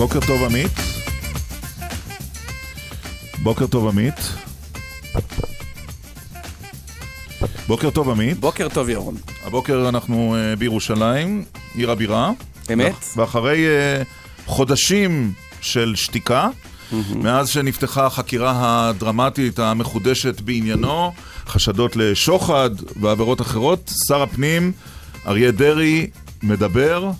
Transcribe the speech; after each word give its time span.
בוקר 0.00 0.20
טוב 0.26 0.42
עמית. 0.44 0.70
בוקר 3.42 3.66
טוב 3.66 3.88
עמית. 3.88 4.14
בוקר 7.66 7.90
טוב 7.90 8.10
עמית. 8.10 8.40
בוקר 8.40 8.68
טוב 8.68 8.88
ירון. 8.88 9.16
הבוקר 9.44 9.88
אנחנו 9.88 10.36
uh, 10.36 10.58
בירושלים, 10.58 11.44
עיר 11.74 11.90
הבירה. 11.90 12.30
אמת. 12.72 12.94
ואחרי 13.16 13.66
uh, 13.66 14.04
חודשים 14.46 15.32
של 15.60 15.92
שתיקה, 15.96 16.48
mm-hmm. 16.48 16.94
מאז 17.14 17.48
שנפתחה 17.48 18.06
החקירה 18.06 18.88
הדרמטית 18.88 19.58
המחודשת 19.58 20.40
בעניינו, 20.40 21.12
חשדות 21.46 21.96
לשוחד 21.96 22.70
ועבירות 23.00 23.40
אחרות, 23.40 23.92
שר 24.08 24.22
הפנים 24.22 24.72
אריה 25.26 25.50
דרעי 25.50 26.10
מדבר, 26.42 27.10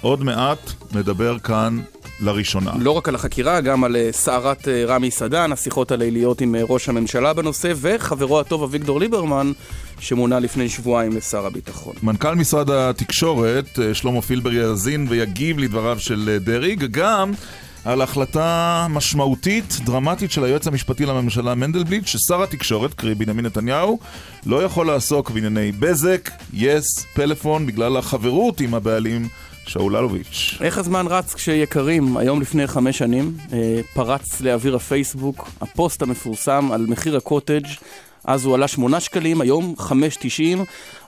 עוד 0.00 0.24
מעט 0.24 0.72
מדבר 0.92 1.38
כאן 1.38 1.80
לראשונה. 2.20 2.72
לא 2.78 2.90
רק 2.90 3.08
על 3.08 3.14
החקירה, 3.14 3.60
גם 3.60 3.84
על 3.84 3.96
אה, 3.96 4.08
סערת 4.12 4.68
אה, 4.68 4.84
רמי 4.86 5.10
סדן, 5.10 5.52
השיחות 5.52 5.92
הליליות 5.92 6.40
עם 6.40 6.54
אה, 6.54 6.60
ראש 6.68 6.88
הממשלה 6.88 7.32
בנושא, 7.32 7.72
וחברו 7.76 8.40
הטוב 8.40 8.62
אביגדור 8.62 9.00
ליברמן, 9.00 9.52
שמונה 10.00 10.38
לפני 10.38 10.68
שבועיים 10.68 11.16
לשר 11.16 11.46
הביטחון. 11.46 11.94
מנכ"ל 12.02 12.34
משרד 12.34 12.70
התקשורת, 12.70 13.78
שלמה 13.92 14.22
פילבר 14.22 14.52
יאזין 14.52 15.06
ויגיב 15.08 15.58
לדבריו 15.58 15.98
של 16.00 16.38
דרעי, 16.40 16.76
גם 16.76 17.32
על 17.84 18.02
החלטה 18.02 18.86
משמעותית, 18.90 19.78
דרמטית 19.84 20.30
של 20.30 20.44
היועץ 20.44 20.66
המשפטי 20.66 21.06
לממשלה 21.06 21.54
מנדלבליט, 21.54 22.06
ששר 22.06 22.42
התקשורת, 22.42 22.94
קרי 22.94 23.14
בנימין 23.14 23.46
נתניהו, 23.46 23.98
לא 24.46 24.62
יכול 24.62 24.86
לעסוק 24.86 25.30
בענייני 25.30 25.72
בזק, 25.72 26.30
יס, 26.52 27.06
פלאפון, 27.14 27.66
בגלל 27.66 27.96
החברות 27.96 28.60
עם 28.60 28.74
הבעלים 28.74 29.28
שאול 29.68 29.96
אלוביץ'. 29.96 30.58
איך 30.60 30.78
הזמן 30.78 31.06
רץ 31.08 31.34
כשיקרים? 31.34 32.16
היום 32.16 32.40
לפני 32.40 32.66
חמש 32.66 32.98
שנים 32.98 33.36
אה, 33.52 33.80
פרץ 33.94 34.40
לאוויר 34.40 34.76
הפייסבוק 34.76 35.50
הפוסט 35.60 36.02
המפורסם 36.02 36.68
על 36.72 36.86
מחיר 36.88 37.16
הקוטג' 37.16 37.66
אז 38.24 38.44
הוא 38.44 38.54
עלה 38.54 38.68
שמונה 38.68 39.00
שקלים, 39.00 39.40
היום 39.40 39.74
חמש 39.78 40.16
תשעים. 40.20 40.64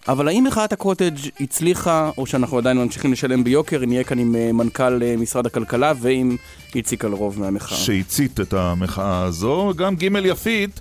אבל 0.08 0.28
האם 0.28 0.44
מחאת 0.44 0.72
הקוטג' 0.72 1.19
הצליחה, 1.41 2.11
או 2.19 2.27
שאנחנו 2.27 2.58
עדיין 2.58 2.78
ממשיכים 2.78 3.12
לשלם 3.12 3.44
ביוקר, 3.44 3.86
נהיה 3.86 4.05
כאן 4.05 4.19
עם 4.19 4.36
אה, 4.36 4.52
מנכ"ל 4.52 5.02
אה, 5.02 5.14
משרד 5.17 5.47
הכלכלה 5.47 5.92
ועם 6.00 6.36
איציק 6.74 7.05
אלרוב 7.05 7.41
מהמחאה. 7.41 7.78
שהצית 7.78 8.41
את 8.41 8.52
המחאה 8.52 9.22
הזו, 9.22 9.72
גם 9.77 9.97
ג' 9.97 10.02
יפית. 10.24 10.80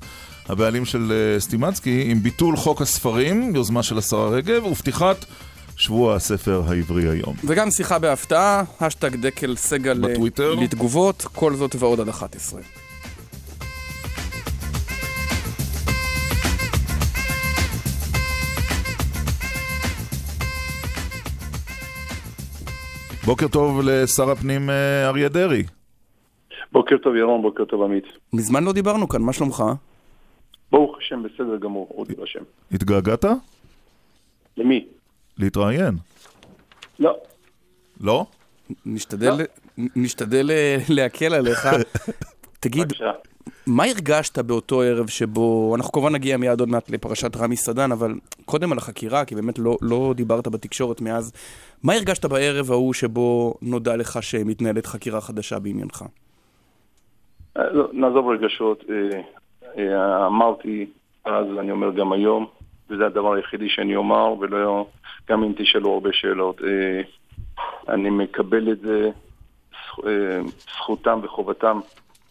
הבעלים 0.50 0.86
של 0.86 1.36
סטימצקי, 1.40 2.04
עם 2.08 2.24
ביטול 2.24 2.58
חוק 2.58 2.82
הספרים, 2.82 3.56
יוזמה 3.56 3.84
של 3.84 3.98
השרה 3.98 4.30
רגב, 4.30 4.66
ופתיחת 4.66 5.26
שבוע 5.80 6.16
הספר 6.16 6.62
העברי 6.68 7.10
היום. 7.10 7.36
וגם 7.48 7.72
שיחה 7.72 8.00
בהפתעה, 8.00 8.64
השטג 8.82 9.16
דקל 9.16 9.56
סגל 9.56 10.00
בטוויטר. 10.02 10.56
לתגובות, 10.56 11.22
כל 11.22 11.54
זאת 11.54 11.76
ועוד 11.80 12.00
עד 12.00 12.10
11. 12.10 12.62
בוקר 23.26 23.48
טוב 23.48 23.82
לשר 23.84 24.32
הפנים 24.32 24.70
אה, 24.70 25.08
אריה 25.08 25.30
דרעי. 25.30 25.64
בוקר 26.72 26.98
טוב 26.98 27.16
ירון, 27.16 27.42
בוקר 27.42 27.66
טוב 27.66 27.84
עמית. 27.84 28.06
מזמן 28.34 28.64
לא 28.64 28.74
דיברנו 28.74 29.10
כאן, 29.10 29.22
מה 29.22 29.34
שלומך? 29.34 29.64
ברוך 30.72 30.98
השם, 30.98 31.24
בסדר 31.24 31.58
גמור, 31.58 31.88
אודי 31.98 32.14
השם. 32.24 32.44
התגעגעת? 32.72 33.26
למי? 34.58 34.86
להתראיין. 35.40 35.96
לא. 37.00 37.18
לא? 38.02 38.26
נשתדל, 38.86 39.32
לא. 39.32 39.44
נשתדל 39.96 40.52
אה, 40.52 40.78
להקל 40.90 41.34
עליך. 41.34 41.68
תגיד, 42.60 42.94
מה 43.68 43.84
הרגשת 43.84 44.40
באותו 44.40 44.82
ערב 44.82 45.08
שבו, 45.08 45.76
אנחנו 45.76 45.92
כמובן 45.92 46.14
נגיע 46.14 46.38
מיד 46.38 46.60
עוד 46.60 46.70
מעט 46.70 46.90
לפרשת 46.90 47.38
רמי 47.38 47.56
סדן, 47.56 47.92
אבל 47.92 48.14
קודם 48.46 48.72
על 48.72 48.78
החקירה, 48.78 49.26
כי 49.26 49.36
באמת 49.36 49.60
לא, 49.60 49.78
לא 49.82 50.14
דיברת 50.16 50.48
בתקשורת 50.48 51.02
מאז, 51.02 51.34
מה 51.84 51.94
הרגשת 51.94 52.26
בערב 52.26 52.72
ההוא 52.72 52.94
שבו 52.94 53.54
נודע 53.62 53.96
לך 53.96 54.24
שמתנהלת 54.24 54.86
חקירה 54.86 55.22
חדשה 55.22 55.60
בעניינך? 55.60 56.04
אה, 57.58 57.70
לא, 57.72 57.88
נעזוב 57.94 58.28
רגשות. 58.28 58.84
אה, 59.78 60.26
אמרתי 60.28 60.86
אז, 61.26 61.46
אני 61.60 61.72
אומר 61.72 61.92
גם 61.92 62.12
היום, 62.12 62.46
וזה 62.90 63.06
הדבר 63.06 63.34
היחידי 63.34 63.70
שאני 63.70 63.96
אומר, 63.96 64.36
ולא, 64.40 64.88
גם 65.30 65.44
אם 65.44 65.54
תשאלו 65.58 65.94
הרבה 65.94 66.10
שאלות. 66.14 66.62
אה, 66.64 67.02
אני 67.94 68.10
מקבל 68.10 68.72
את 68.72 68.80
זה, 68.80 69.10
אה, 70.06 70.40
זכותם 70.50 71.20
וחובתם 71.24 71.80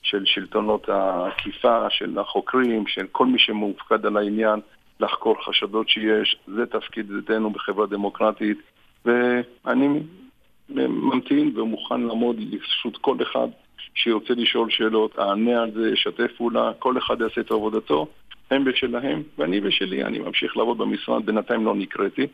של 0.02 0.24
שלטונות 0.24 0.88
האכיפה, 0.88 1.90
של 1.90 2.18
החוקרים, 2.18 2.86
של 2.86 3.06
כל 3.12 3.26
מי 3.26 3.38
שמופקד 3.38 4.06
על 4.06 4.16
העניין, 4.16 4.60
לחקור 5.00 5.44
חשדות 5.44 5.88
שיש. 5.88 6.36
זה 6.46 6.66
תפקידנו 6.66 7.50
בחברה 7.50 7.86
דמוקרטית, 7.86 8.58
ואני 9.04 9.88
ממתין 10.68 11.58
ומוכן 11.58 12.00
לעמוד 12.00 12.36
לרשות 12.38 12.96
כל 12.96 13.16
אחד 13.22 13.48
שירצה 13.94 14.34
לשאול 14.34 14.70
שאלות, 14.70 15.18
אענה 15.18 15.62
על 15.62 15.70
זה, 15.70 15.92
אשתף 15.94 16.30
פעולה, 16.36 16.70
כל 16.78 16.98
אחד 16.98 17.20
יעשה 17.20 17.40
את 17.40 17.50
עבודתו. 17.50 18.06
הם 18.50 18.64
בשלהם, 18.64 19.22
ואני 19.38 19.60
בשלי, 19.60 20.04
אני 20.04 20.18
ממשיך 20.18 20.56
לעבוד 20.56 20.78
במשרד, 20.78 21.26
בינתיים 21.26 21.64
לא 21.64 21.74
נקראתי. 21.74 22.26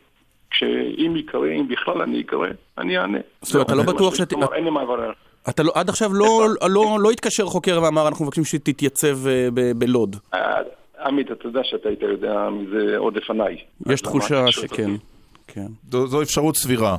כשאם 0.55 1.17
יקרה, 1.17 1.53
אם 1.53 1.69
בכלל 1.69 2.03
אני 2.03 2.21
אקרא, 2.21 2.47
אני 2.79 2.99
אענה. 2.99 3.19
זאת 3.43 3.55
אומרת, 3.55 3.67
אתה 3.67 3.75
לא 3.75 3.83
בטוח 3.83 4.15
שת... 4.15 4.31
כלומר, 4.31 4.55
אין 4.55 4.65
לי 4.65 4.71
מה 4.71 4.83
לברר. 4.83 5.13
אתה 5.49 5.63
לא, 5.63 5.73
עד 5.75 5.89
עכשיו 5.89 6.15
לא, 6.15 6.47
לא, 6.69 6.97
לא 7.01 7.11
התקשר 7.11 7.47
חוקר 7.47 7.81
ואמר, 7.83 8.09
אנחנו 8.09 8.25
מבקשים 8.25 8.45
שתתייצב 8.45 9.27
אה, 9.27 9.49
בלוד. 9.77 10.17
אה, 10.35 10.61
עמית, 11.05 11.33
אתה 11.33 11.47
יודע 11.47 11.61
שאתה 11.65 11.89
היית 11.89 12.03
יודע 12.03 12.49
מזה 12.51 12.97
עוד 12.97 13.17
לפניי. 13.17 13.57
יש 13.87 14.01
תחושה 14.01 14.53
שכן. 14.53 14.91
כן. 15.47 15.67
זו, 15.91 16.07
זו 16.07 16.23
אפשרות 16.23 16.57
סבירה. 16.57 16.97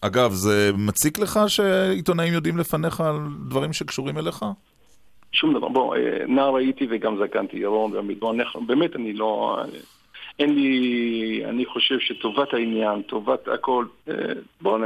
אגב, 0.00 0.30
זה 0.32 0.70
מציק 0.78 1.18
לך 1.18 1.40
שעיתונאים 1.48 2.32
יודעים 2.32 2.58
לפניך 2.58 3.00
על 3.00 3.16
דברים 3.48 3.72
שקשורים 3.72 4.18
אליך? 4.18 4.44
שום 5.32 5.54
דבר. 5.54 5.68
בוא, 5.68 5.96
אה, 5.96 6.00
נער 6.28 6.56
הייתי 6.56 6.86
וגם 6.90 7.16
זקנתי, 7.24 7.56
ירון 7.56 7.92
והמדרון, 7.92 8.38
באמת 8.66 8.96
אני 8.96 9.12
לא... 9.12 9.60
אין 10.38 10.54
לי, 10.54 11.42
אני 11.44 11.66
חושב 11.66 11.98
שטובת 12.00 12.54
העניין, 12.54 13.02
טובת 13.02 13.48
הכל, 13.48 13.84
אה, 14.08 14.14
בואו, 14.60 14.78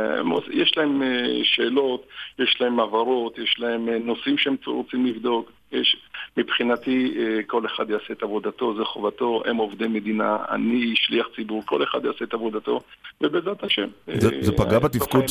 יש 0.50 0.72
להם 0.77 1.03
אה, 1.03 1.41
שאלות, 1.43 2.06
יש 2.38 2.56
להם 2.61 2.81
הבהרות, 2.81 3.38
יש 3.38 3.56
להם 3.59 3.89
נושאים 3.89 4.39
שהם 4.39 4.56
רוצים 4.66 5.06
לבדוק. 5.06 5.50
יש, 5.72 5.97
מבחינתי, 6.37 7.15
כל 7.47 7.66
אחד 7.66 7.91
יעשה 7.91 8.12
את 8.12 8.22
עבודתו, 8.22 8.77
זה 8.77 8.84
חובתו, 8.84 9.43
הם 9.47 9.56
עובדי 9.56 9.89
מדינה, 9.89 10.37
אני 10.50 10.93
שליח 10.97 11.27
ציבור, 11.37 11.62
כל 11.66 11.83
אחד 11.83 12.05
יעשה 12.05 12.25
את 12.25 12.34
עבודתו, 12.34 12.81
ובעזרת 13.21 13.65
השם. 13.65 13.89
זה, 14.15 14.28
זה 14.41 14.53
פגע 14.53 14.78
בתפקוד, 14.78 15.25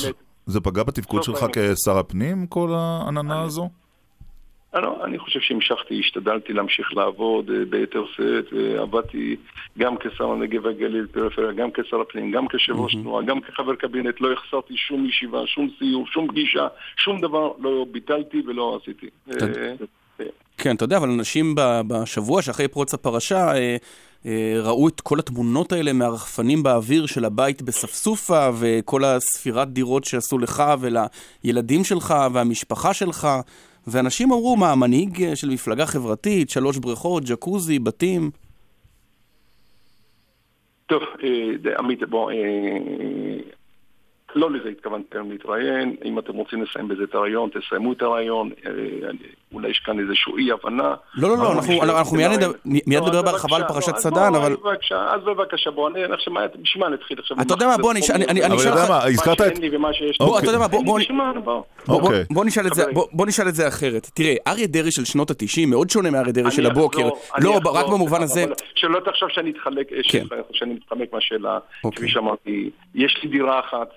זה 0.46 0.62
פגע 0.62 0.84
בתפקוד 0.84 1.24
שלך 1.24 1.46
כשר 1.54 1.98
הפנים, 1.98 2.48
כל 2.48 2.70
העננה 2.74 3.42
הזו? 3.42 3.70
לא, 4.74 5.06
אני 5.06 5.20
חושב 5.20 5.40
שהמשכתי, 5.40 6.00
השתדלתי 6.00 6.54
להמשיך 6.54 6.94
לעבוד 6.94 7.50
uh, 7.50 7.54
ביתר 7.70 8.04
שאת, 8.16 8.48
uh, 8.52 8.82
עבדתי 8.82 9.36
גם 9.78 9.98
כשר 9.98 10.32
הנגב 10.32 10.66
והגליל, 10.66 11.08
פריפריה, 11.12 11.52
גם 11.52 11.70
כשר 11.72 12.02
הפנים, 12.02 12.32
גם 12.32 12.48
כיושב 12.48 12.74
ראש. 12.74 12.96
תנועה, 12.96 13.24
גם 13.24 13.42
כחבר 13.42 13.76
קבינט, 13.76 14.22
לא 14.22 14.34
החסרתי 14.34 14.78
שום 14.78 15.06
ישיבה, 15.06 15.48
שום 15.48 15.70
סיור, 15.80 16.08
שום 16.08 16.28
פגישה, 16.28 16.68
שום 16.98 17.22
דבר 17.22 17.52
לא 17.60 17.86
ביטלתי 17.92 18.42
ולא 18.48 18.80
עשיתי. 18.82 19.08
אה, 19.32 19.74
כן, 20.58 20.76
אתה 20.76 20.84
יודע, 20.84 20.98
אבל 20.98 21.10
אנשים 21.10 21.56
בשבוע 21.88 22.42
שאחרי 22.42 22.68
פרוץ 22.68 22.94
הפרשה 22.94 23.52
ראו 24.64 24.88
את 24.88 25.02
כל 25.02 25.20
התמונות 25.20 25.72
האלה 25.72 25.94
מהרחפנים 25.94 26.64
באוויר 26.64 27.06
של 27.06 27.26
הבית 27.26 27.62
בספסופה 27.62 28.50
וכל 28.60 29.04
הספירת 29.04 29.68
דירות 29.68 30.04
שעשו 30.04 30.38
לך 30.38 30.64
ולילדים 30.80 31.84
שלך 31.84 32.16
והמשפחה 32.34 32.94
שלך. 32.94 33.28
ואנשים 33.88 34.32
אמרו, 34.32 34.58
מה, 34.58 34.76
מנהיג 34.76 35.24
אה, 35.24 35.36
של 35.36 35.50
מפלגה 35.50 35.86
חברתית, 35.86 36.50
שלוש 36.50 36.78
בריכות, 36.78 37.24
ג'קוזי, 37.26 37.80
בתים? 37.80 38.32
טוב, 40.86 41.02
אה, 41.24 41.78
עמית, 41.80 42.04
בוא, 42.04 42.32
אה, 42.32 42.38
לא 44.36 44.52
לזה 44.52 44.70
התכוונתי 44.70 45.18
היום 45.18 45.32
להתראיין, 45.32 45.96
אם 46.06 46.20
אתם 46.20 46.34
רוצים 46.34 46.64
לסיים 46.64 46.88
בזה 46.88 47.04
את 47.04 47.16
הרעיון, 47.16 47.50
תסיימו 47.50 47.94
את 47.94 48.02
הרעיון, 48.02 48.50
אה, 48.66 48.72
אולי 49.54 49.70
יש 49.70 49.82
כאן 49.86 50.00
איזושהי 50.00 50.34
אי 50.38 50.52
הבנה. 50.52 50.96
לא, 51.16 51.30
לא, 51.30 51.38
לא, 51.38 51.52
אנחנו 52.00 52.16
מיד 52.66 53.04
נדבר 53.04 53.22
בהרחבה 53.22 53.56
על 53.56 53.64
פרשת 53.68 53.98
סדן, 53.98 54.36
אבל... 54.36 54.56
אז 54.92 55.22
בבקשה, 55.24 55.72
בוא, 55.72 55.90
אני 55.90 56.04
עכשיו, 56.04 56.34
בשביל 56.62 56.84
מה 56.84 56.90
נתחיל 56.90 57.20
עכשיו? 57.20 57.38
אתה 57.42 57.54
יודע 57.54 57.68
מה, 57.68 57.78
בוא, 57.78 57.92
אני 57.92 58.00
אשאל 58.00 58.22
לך... 58.74 58.90
מה 58.90 59.04
הזכרת 59.04 59.42
את... 59.42 59.54
בוא, 60.20 60.40
אתה 60.40 60.48
יודע 60.48 60.60
מה, 60.60 60.68
בוא 63.12 63.26
נשאל 63.26 63.48
את 63.48 63.56
זה 63.56 63.68
אחרת. 63.68 64.10
תראה, 64.14 64.36
אריה 64.48 64.68
דרעי 64.68 64.92
של 64.92 65.06
שנות 65.06 65.32
ה-90 65.32 65.66
מאוד 65.68 65.90
שונה 65.90 66.10
מאריה 66.12 66.32
דרעי 66.32 66.52
של 66.52 66.66
הבוקר. 66.66 67.10
לא, 67.42 67.60
רק 67.66 67.86
במובן 67.86 68.22
הזה... 68.22 68.46
שלא 68.76 69.00
תחשוב 69.06 69.30
שאני 69.30 70.74
מתחמק 70.74 71.14
מהשאלה. 71.14 71.60
כפי 71.92 72.10
שאמרתי, 72.10 72.70
יש 72.96 73.20
לי 73.24 73.30
דירה 73.30 73.60
אחת. 73.60 73.90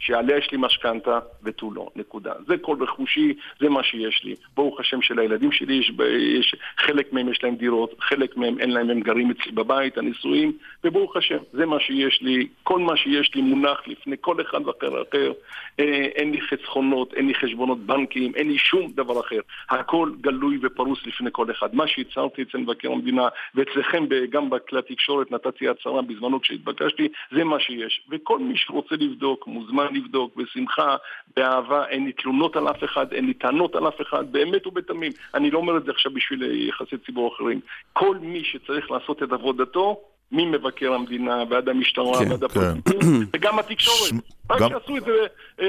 שעליה 0.00 0.36
יש 0.36 0.50
לי 0.52 0.58
משכנתה 0.60 1.18
ותו 1.44 1.70
לא, 1.74 1.88
נקודה. 1.96 2.32
זה 2.46 2.58
כל 2.58 2.76
רכושי, 2.80 3.34
זה 3.60 3.68
מה 3.68 3.82
שיש 3.82 4.24
לי. 4.24 4.34
ברוך 4.56 4.80
השם 4.80 5.02
שלילדים 5.02 5.52
שלי 5.52 5.74
יש, 5.74 5.92
יש, 6.38 6.54
חלק 6.78 7.12
מהם 7.12 7.28
יש 7.28 7.44
להם 7.44 7.54
דירות, 7.54 7.94
חלק 8.00 8.36
מהם 8.36 8.58
אין 8.58 8.70
להם, 8.70 8.90
הם 8.90 9.00
גרים 9.00 9.30
אצלי 9.30 9.52
בבית, 9.52 9.98
הנישואים, 9.98 10.52
וברוך 10.84 11.16
השם, 11.16 11.38
זה 11.52 11.66
מה 11.66 11.80
שיש 11.80 12.22
לי. 12.22 12.48
כל 12.62 12.78
מה 12.78 12.96
שיש 12.96 13.34
לי 13.34 13.42
מונח 13.42 13.82
לפני 13.86 14.16
כל 14.20 14.40
אחד 14.40 14.66
ואחר 14.66 15.02
אחר. 15.02 15.32
אה, 15.80 16.08
אין 16.14 16.30
לי 16.30 16.40
חסכונות, 16.40 17.14
אין 17.14 17.26
לי 17.26 17.34
חשבונות 17.34 17.78
בנקים, 17.78 18.32
אין 18.34 18.48
לי 18.48 18.58
שום 18.58 18.92
דבר 18.92 19.20
אחר. 19.20 19.40
הכל 19.70 20.10
גלוי 20.20 20.58
ופרוס 20.62 20.98
לפני 21.06 21.30
כל 21.32 21.50
אחד. 21.50 21.74
מה 21.74 21.86
שהצהרתי 21.86 22.42
אצל 22.42 22.58
מבקר 22.58 22.92
המדינה, 22.92 23.28
ואצלכם 23.54 24.04
גם 24.30 24.50
בכלי 24.50 24.78
התקשורת 24.78 25.30
נתתי 25.30 25.68
הצהרה 25.68 26.02
בזמנו 26.02 26.40
כשהתבקשתי, 26.40 27.08
זה 27.32 27.44
מה 27.44 27.60
שיש. 27.60 28.02
וכל 28.10 28.38
מי 28.38 28.56
שרוצה 28.56 28.94
לבדוק 28.94 29.46
מוזמן 29.46 29.89
לבדוק, 29.90 30.36
בשמחה, 30.36 30.96
באהבה, 31.36 31.86
אין 31.88 32.04
לי 32.04 32.12
תלונות 32.12 32.56
על 32.56 32.68
אף 32.68 32.84
אחד, 32.84 33.12
אין 33.12 33.26
לי 33.26 33.34
טענות 33.34 33.76
על 33.76 33.88
אף 33.88 34.00
אחד, 34.00 34.32
באמת 34.32 34.66
ובתמים. 34.66 35.12
אני 35.34 35.50
לא 35.50 35.58
אומר 35.58 35.76
את 35.76 35.84
זה 35.84 35.90
עכשיו 35.90 36.12
בשביל 36.14 36.68
יחסי 36.68 36.96
ציבור 37.06 37.34
אחרים. 37.34 37.60
כל 37.92 38.16
מי 38.20 38.42
שצריך 38.44 38.90
לעשות 38.90 39.22
את 39.22 39.32
עבודתו, 39.32 40.00
ממבקר 40.32 40.92
המדינה 40.92 41.44
ועד 41.50 41.68
המשטרה 41.68 42.18
כן, 42.18 42.30
ועד 42.30 42.44
כן. 42.44 42.60
הפרקליטים, 42.60 43.26
וגם 43.32 43.58
התקשורת. 43.58 44.12
רק 44.50 44.58
שעשו 44.58 44.96
את 44.96 45.02
זה... 45.04 45.12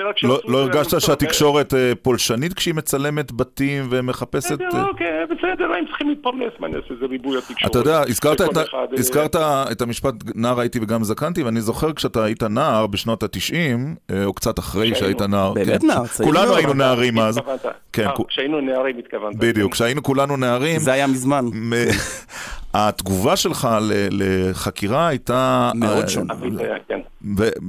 רק 0.10 0.24
לא, 0.24 0.40
לא 0.48 0.58
הרגשת 0.58 1.02
שהתקשורת 1.02 1.74
אה, 1.74 1.92
פולשנית 2.02 2.54
כשהיא 2.54 2.74
מצלמת 2.74 3.32
בתים 3.32 3.88
ומחפשת... 3.90 4.52
בסדר, 4.52 4.88
אוקיי, 4.88 5.08
בסדר, 5.26 5.66
הם 5.78 5.86
צריכים 5.86 6.10
להתפרנס, 6.10 6.54
מה 6.60 6.68
אני 6.68 6.76
אעשה, 6.76 6.94
זה 7.00 7.06
ריבוי 7.06 7.38
התקשורת. 7.38 7.72
אתה 7.72 7.80
יודע, 7.80 8.02
הזכרת 8.98 9.36
אה, 9.36 9.72
את 9.72 9.82
המשפט 9.82 10.14
נער 10.36 10.60
הייתי 10.60 10.80
וגם 10.82 11.04
זקנתי, 11.04 11.44
ואני 11.44 11.62
זוכר 11.62 11.94
כשאתה 11.94 12.24
היית 12.24 12.44
נער 12.44 12.88
בשנות 12.88 13.24
ה-90, 13.24 13.56
אה, 14.12 14.26
או 14.26 14.34
קצת 14.34 14.60
אחרי 14.60 14.96
שהיית 14.96 15.22
נער. 15.22 15.54
באמת 15.54 15.82
כן, 15.82 15.88
נער, 15.88 16.06
כולנו 16.24 16.56
היינו 16.56 16.74
נערים 16.74 17.20
אז. 17.20 17.40
כשהיינו 18.28 18.62
נערים 18.62 18.98
התכוונת. 18.98 19.36
בדיוק, 19.36 19.72
כשהיינו 19.72 20.04
כולנו 20.04 20.38
נערים. 20.38 20.80
זה 20.80 20.92
היה 20.92 21.08
מזמן. 21.08 21.46
התגובה 22.74 23.36
שלך 23.36 23.68
לחקירה 24.12 25.08
הייתה... 25.08 25.72
מאוד 25.76 26.08
שונה. 26.08 26.34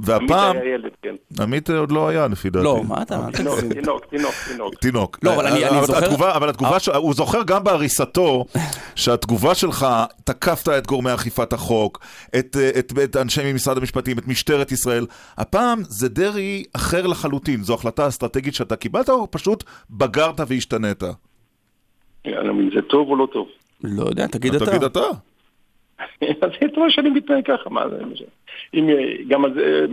והפעם... 0.02 0.56
עמית 0.56 0.62
היה 0.62 0.74
ילד, 0.74 0.90
כן. 1.02 1.14
עמית 1.42 1.70
עוד 1.70 1.92
לא 1.92 2.08
היה, 2.08 2.26
לפי 2.26 2.50
דעתי. 2.50 2.64
לא, 2.64 2.82
מה 2.88 3.02
אתה... 3.02 3.26
תינוק, 3.32 3.60
תינוק, 3.70 4.04
תינוק. 4.48 4.74
תינוק. 4.74 5.18
לא, 5.22 5.34
אבל 5.34 5.46
אני 5.46 5.86
זוכר... 5.86 6.36
אבל 6.36 6.48
התגובה, 6.48 6.76
הוא 6.96 7.14
זוכר 7.14 7.42
גם 7.42 7.64
בהריסתו, 7.64 8.44
שהתגובה 8.94 9.54
שלך, 9.54 9.86
תקפת 10.24 10.68
את 10.68 10.86
גורמי 10.86 11.14
אכיפת 11.14 11.52
החוק, 11.52 11.98
את 13.04 13.16
אנשי 13.16 13.52
משרד 13.52 13.78
המשפטים, 13.78 14.18
את 14.18 14.28
משטרת 14.28 14.72
ישראל. 14.72 15.06
הפעם 15.38 15.82
זה 15.82 16.08
דרעי 16.08 16.64
אחר 16.72 17.06
לחלוטין. 17.06 17.62
זו 17.62 17.74
החלטה 17.74 18.08
אסטרטגית 18.08 18.54
שאתה 18.54 18.76
קיבלת, 18.76 19.08
או 19.08 19.30
פשוט 19.30 19.64
בגרת 19.90 20.40
והשתנית? 20.46 21.02
זה 22.74 22.82
טוב 22.88 23.08
או 23.08 23.16
לא 23.16 23.28
טוב? 23.32 23.46
לא 23.84 24.04
יודע, 24.04 24.26
תגיד 24.26 24.54
אתה. 24.54 24.66
תגיד 24.66 24.82
אתה. 24.82 25.31
אז 26.42 26.50
זה 26.60 26.80
מה 26.80 26.90
שאני 26.90 27.10
מתנהג 27.10 27.46
ככה, 27.46 27.70
מה 27.70 27.88
זה? 27.88 27.98
אם, 28.74 28.88
גם 29.28 29.44
זה, 29.54 29.86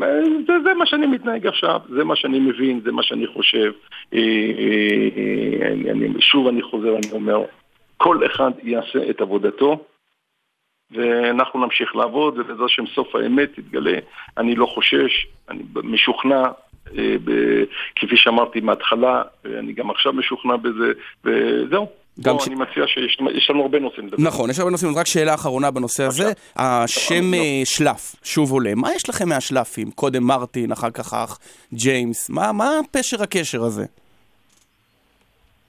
זה, 0.47 0.53
זה 0.63 0.73
מה 0.73 0.85
שאני 0.85 1.07
מתנהג 1.07 1.47
עכשיו, 1.47 1.79
זה 1.89 2.03
מה 2.03 2.15
שאני 2.15 2.39
מבין, 2.39 2.81
זה 2.83 2.91
מה 2.91 3.03
שאני 3.03 3.27
חושב. 3.27 3.71
אה, 4.13 4.19
אה, 4.19 5.71
אני, 5.71 5.91
אני, 5.91 6.21
שוב 6.21 6.47
אני 6.47 6.61
חוזר, 6.61 6.95
אני 6.95 7.11
אומר, 7.11 7.45
כל 7.97 8.25
אחד 8.25 8.51
יעשה 8.63 9.09
את 9.09 9.21
עבודתו, 9.21 9.85
ואנחנו 10.91 11.65
נמשיך 11.65 11.95
לעבוד, 11.95 12.39
ובעזרת 12.39 12.65
השם 12.65 12.87
סוף 12.87 13.15
האמת 13.15 13.49
תתגלה. 13.53 13.99
אני 14.37 14.55
לא 14.55 14.65
חושש, 14.65 15.27
אני 15.49 15.63
משוכנע, 15.83 16.43
אה, 16.97 17.15
כפי 17.95 18.17
שאמרתי 18.17 18.59
מההתחלה, 18.59 19.21
ואני 19.43 19.73
גם 19.73 19.89
עכשיו 19.89 20.13
משוכנע 20.13 20.55
בזה, 20.55 20.91
וזהו. 21.25 21.87
גם 22.21 22.39
ש... 22.39 22.47
אני 22.47 22.55
מציע 22.55 22.83
שיש 22.87 23.49
לנו 23.49 23.61
הרבה 23.61 23.79
נושאים 23.79 24.07
לדבר. 24.07 24.23
נכון, 24.23 24.49
יש 24.49 24.59
הרבה 24.59 24.71
נושאים, 24.71 24.95
רק 24.95 25.07
שאלה 25.07 25.33
אחרונה 25.33 25.71
בנושא 25.71 26.03
הזה. 26.03 26.31
השם 26.55 27.33
אה, 27.33 27.61
שלף 27.65 28.15
שוב 28.23 28.51
עולה. 28.51 28.75
מה 28.75 28.93
יש 28.93 29.09
לכם 29.09 29.29
מהשלפים? 29.29 29.91
קודם 29.91 30.23
מרטין, 30.23 30.71
אחר 30.71 30.89
כך 30.89 31.13
אח 31.13 31.39
ג'יימס. 31.73 32.29
מה, 32.29 32.51
מה 32.51 32.69
פשר 32.91 33.23
הקשר 33.23 33.63
הזה? 33.63 33.85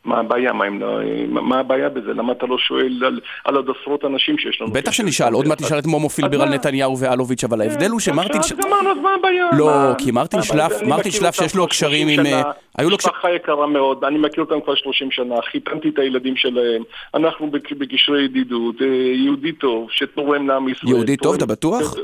מה 0.05 0.19
הבעיה? 0.19 0.53
מה, 0.53 0.69
לא, 0.69 0.99
מה 1.29 1.59
הבעיה 1.59 1.89
בזה? 1.89 2.13
למה 2.15 2.33
אתה 2.33 2.47
לא 2.47 2.59
שואל 2.59 3.05
על, 3.07 3.21
על 3.45 3.57
עוד 3.57 3.71
עשרות 3.81 4.05
אנשים 4.05 4.39
שיש 4.39 4.61
לנו? 4.61 4.73
בטח 4.73 4.93
שנשאל, 4.93 5.33
עוד 5.33 5.49
מעט 5.49 5.61
נשאל 5.63 5.79
את 5.79 5.87
מומו 5.87 6.09
פילבר 6.09 6.43
על 6.43 6.49
נתניהו 6.49 6.99
ואלוביץ', 6.99 7.45
אבל 7.45 7.61
ההבדל 7.61 7.91
הוא 7.91 8.01
שמרטין... 8.01 8.41
אז 8.41 8.53
אמרנו, 8.67 8.91
אז 8.91 8.97
מה 9.03 9.11
הבעיה? 9.19 9.49
לא, 9.59 9.95
כי 9.99 10.11
מרטין 10.11 10.43
שלף, 10.43 10.83
מרטין 10.83 11.13
שלף 11.13 11.35
שיש 11.35 11.55
לו 11.55 11.67
קשרים 11.67 12.09
עם... 12.09 12.27
אה, 12.27 12.43
היו 12.79 12.91
לו 12.91 12.97
קשרים... 12.97 13.15
משפחה 13.15 13.31
יקרה 13.31 13.67
מאוד, 13.67 14.05
אני 14.05 14.19
מכיר 14.19 14.45
אותם 14.45 14.61
כבר 14.61 14.75
30 14.75 15.11
שנה, 15.11 15.35
חיתנתי 15.51 15.89
את 15.89 15.99
הילדים 15.99 16.37
שלהם, 16.37 16.83
אנחנו 17.15 17.51
בקשרי 17.79 18.25
ידידות, 18.25 18.83
אה, 18.83 18.87
יהודי 19.25 19.53
טוב, 19.53 19.89
שתורם 19.91 20.49
לעם 20.49 20.69
ישראל. 20.69 20.93
יהודי 20.93 21.17
טוב, 21.17 21.35
אתה 21.35 21.47
בטוח? 21.47 21.95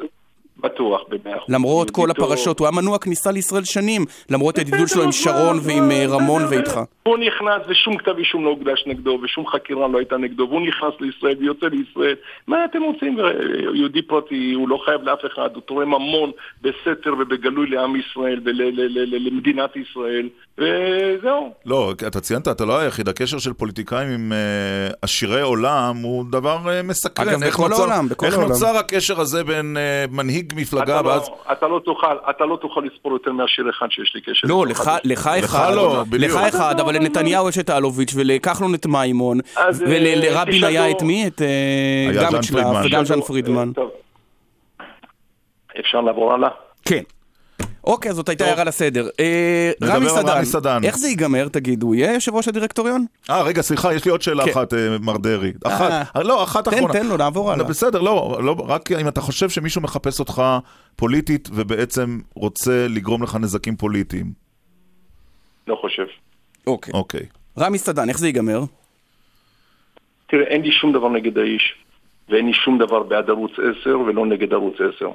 בטוח, 0.61 1.01
במאה 1.09 1.37
אחוז. 1.37 1.55
למרות 1.55 1.91
כל 1.91 2.11
הפרשות, 2.11 2.59
הוא 2.59 2.67
היה 2.67 2.77
מנוע 2.77 2.99
כניסה 2.99 3.31
לישראל 3.31 3.65
שנים, 3.65 4.05
למרות 4.31 4.59
הידידות 4.59 4.89
שלו 4.89 5.03
עם 5.03 5.13
שרון 5.13 5.59
ועם 5.63 5.91
אה, 5.91 6.05
רמון 6.09 6.43
ואיתך. 6.51 6.81
הוא 7.03 7.19
נכנס 7.19 7.63
ושום 7.69 7.97
כתב 7.97 8.15
אישום 8.19 8.45
לא 8.45 8.51
הוקדש 8.51 8.85
נגדו 8.87 9.19
ושום 9.23 9.47
חקירה 9.47 9.89
לא 9.89 9.99
הייתה 9.99 10.17
נגדו 10.17 10.47
והוא 10.51 10.67
נכנס 10.67 11.01
לישראל 11.01 11.37
ויוצא 11.41 11.67
לישראל. 11.67 12.15
מה 12.47 12.65
אתם 12.65 12.83
רוצים? 12.83 13.19
יהודי 13.75 14.03
פרטי, 14.03 14.53
הוא 14.53 14.69
לא 14.69 14.79
חייב 14.85 15.03
לאף 15.03 15.19
אחד, 15.33 15.49
הוא 15.55 15.63
תורם 15.63 15.95
המון 15.95 16.31
בסתר 16.63 17.15
ובגלוי 17.19 17.67
לעם 17.67 17.97
ישראל 17.97 18.41
ולמדינת 18.45 19.77
ישראל. 19.77 20.29
וזהו. 20.59 21.53
לא, 21.67 21.93
אתה 22.07 22.21
ציינת, 22.21 22.49
אתה 22.49 22.65
לא 22.65 22.79
היחיד, 22.79 23.09
הקשר 23.09 23.39
של 23.39 23.53
פוליטיקאים 23.53 24.09
עם 24.09 24.33
uh, 24.33 24.95
עשירי 25.03 25.41
עולם 25.41 25.97
הוא 26.03 26.25
דבר 26.31 26.59
מסקרן. 26.85 27.29
אגב, 27.29 27.45
בכל 27.47 27.73
העולם, 27.73 28.09
בכל 28.09 28.27
העולם. 28.27 28.41
איך 28.41 28.51
נוצר 28.51 28.77
הקשר 28.77 29.21
הזה 29.21 29.45
בין 29.45 29.77
מנהיג 30.11 30.55
מפלגה 30.57 31.01
אתה 31.01 31.09
ואז... 31.09 31.29
לא, 31.29 31.53
אתה 31.53 31.69
לא 31.69 31.81
תוכל, 31.85 32.17
אתה 32.31 32.45
לא 32.45 32.57
תוכל 32.57 32.81
לספור 32.81 33.13
יותר 33.13 33.33
מעשיר 33.33 33.71
אחד 33.71 33.87
שיש 33.91 34.13
לי 34.15 34.21
קשר. 34.21 34.49
לא, 34.49 34.67
לך, 34.67 34.91
לך 35.05 35.27
אחד, 35.27 35.75
לא, 35.75 36.05
לך 36.13 36.37
אחד, 36.37 36.81
אבל 36.81 36.95
לנתניהו 36.95 37.49
יש 37.49 37.59
את 37.59 37.71
אלוביץ' 37.71 38.13
ולכחלון 38.17 38.75
את 38.75 38.87
מימון, 38.87 39.39
ולרבין 39.79 40.65
היה 40.65 40.91
את 40.91 41.03
מי? 41.03 41.27
את 41.27 41.43
גם 42.23 42.37
את 42.37 42.45
שלב 42.45 42.67
וגם 42.85 43.05
ז'אן 43.05 43.21
פרידמן. 43.21 43.71
אפשר 45.81 46.01
לעבור 46.01 46.35
הלאה? 46.35 46.49
כן. 46.85 47.03
אוקיי, 47.87 48.13
זאת 48.13 48.29
הייתה 48.29 48.45
הערה 48.45 48.65
לסדר. 48.65 49.09
אה, 49.21 49.71
רמי 49.83 50.09
סדן, 50.45 50.85
איך 50.85 50.99
זה 50.99 51.09
ייגמר, 51.09 51.49
תגיד, 51.49 51.83
הוא 51.83 51.95
יהיה 51.95 52.15
יושב 52.15 52.35
ראש 52.35 52.49
הדירקטוריון? 52.49 53.07
אה, 53.31 53.43
רגע, 53.43 53.63
סליחה, 53.63 53.95
יש 53.95 54.05
לי 54.05 54.11
עוד 54.11 54.23
שאלה 54.23 54.45
כן. 54.45 54.51
אחת, 54.51 54.75
אה, 54.75 54.97
מר 55.01 55.17
דרעי. 55.17 55.53
אחת, 55.65 56.17
לא, 56.25 56.45
אחת 56.45 56.69
אחרונה. 56.69 56.93
תן, 56.93 56.99
תן 56.99 57.07
לו, 57.07 57.17
נעבור 57.17 57.53
הלאה. 57.53 57.65
בסדר, 57.65 58.01
לא, 58.01 58.39
לא, 58.43 58.57
רק 58.67 58.93
אם 58.93 59.09
אתה 59.09 59.21
חושב 59.21 59.49
שמישהו 59.49 59.81
מחפש 59.81 60.21
אותך 60.21 60.43
פוליטית 60.97 61.49
ובעצם 61.53 62.21
רוצה 62.35 62.87
לגרום 62.89 63.23
לך 63.23 63.37
נזקים 63.41 63.77
פוליטיים. 63.77 64.33
לא 65.67 65.77
חושב. 65.81 66.07
אוקיי. 66.67 66.95
אוקיי. 66.95 67.27
רמי 67.59 67.79
סדן, 67.79 68.09
איך 68.09 68.19
זה 68.19 68.27
ייגמר? 68.27 68.61
תראה, 70.27 70.45
אין 70.45 70.63
לי 70.63 70.73
שום 70.73 70.93
דבר 70.93 71.09
נגד 71.09 71.39
האיש, 71.39 71.75
ואין 72.29 72.47
לי 72.47 72.53
שום 72.53 72.79
דבר 72.79 73.03
בעד 73.03 73.31
ערוץ 73.31 73.53
10 73.81 73.99
ולא 73.99 74.27
נגד 74.27 74.53
ערוץ 74.53 74.75
10. 74.97 75.11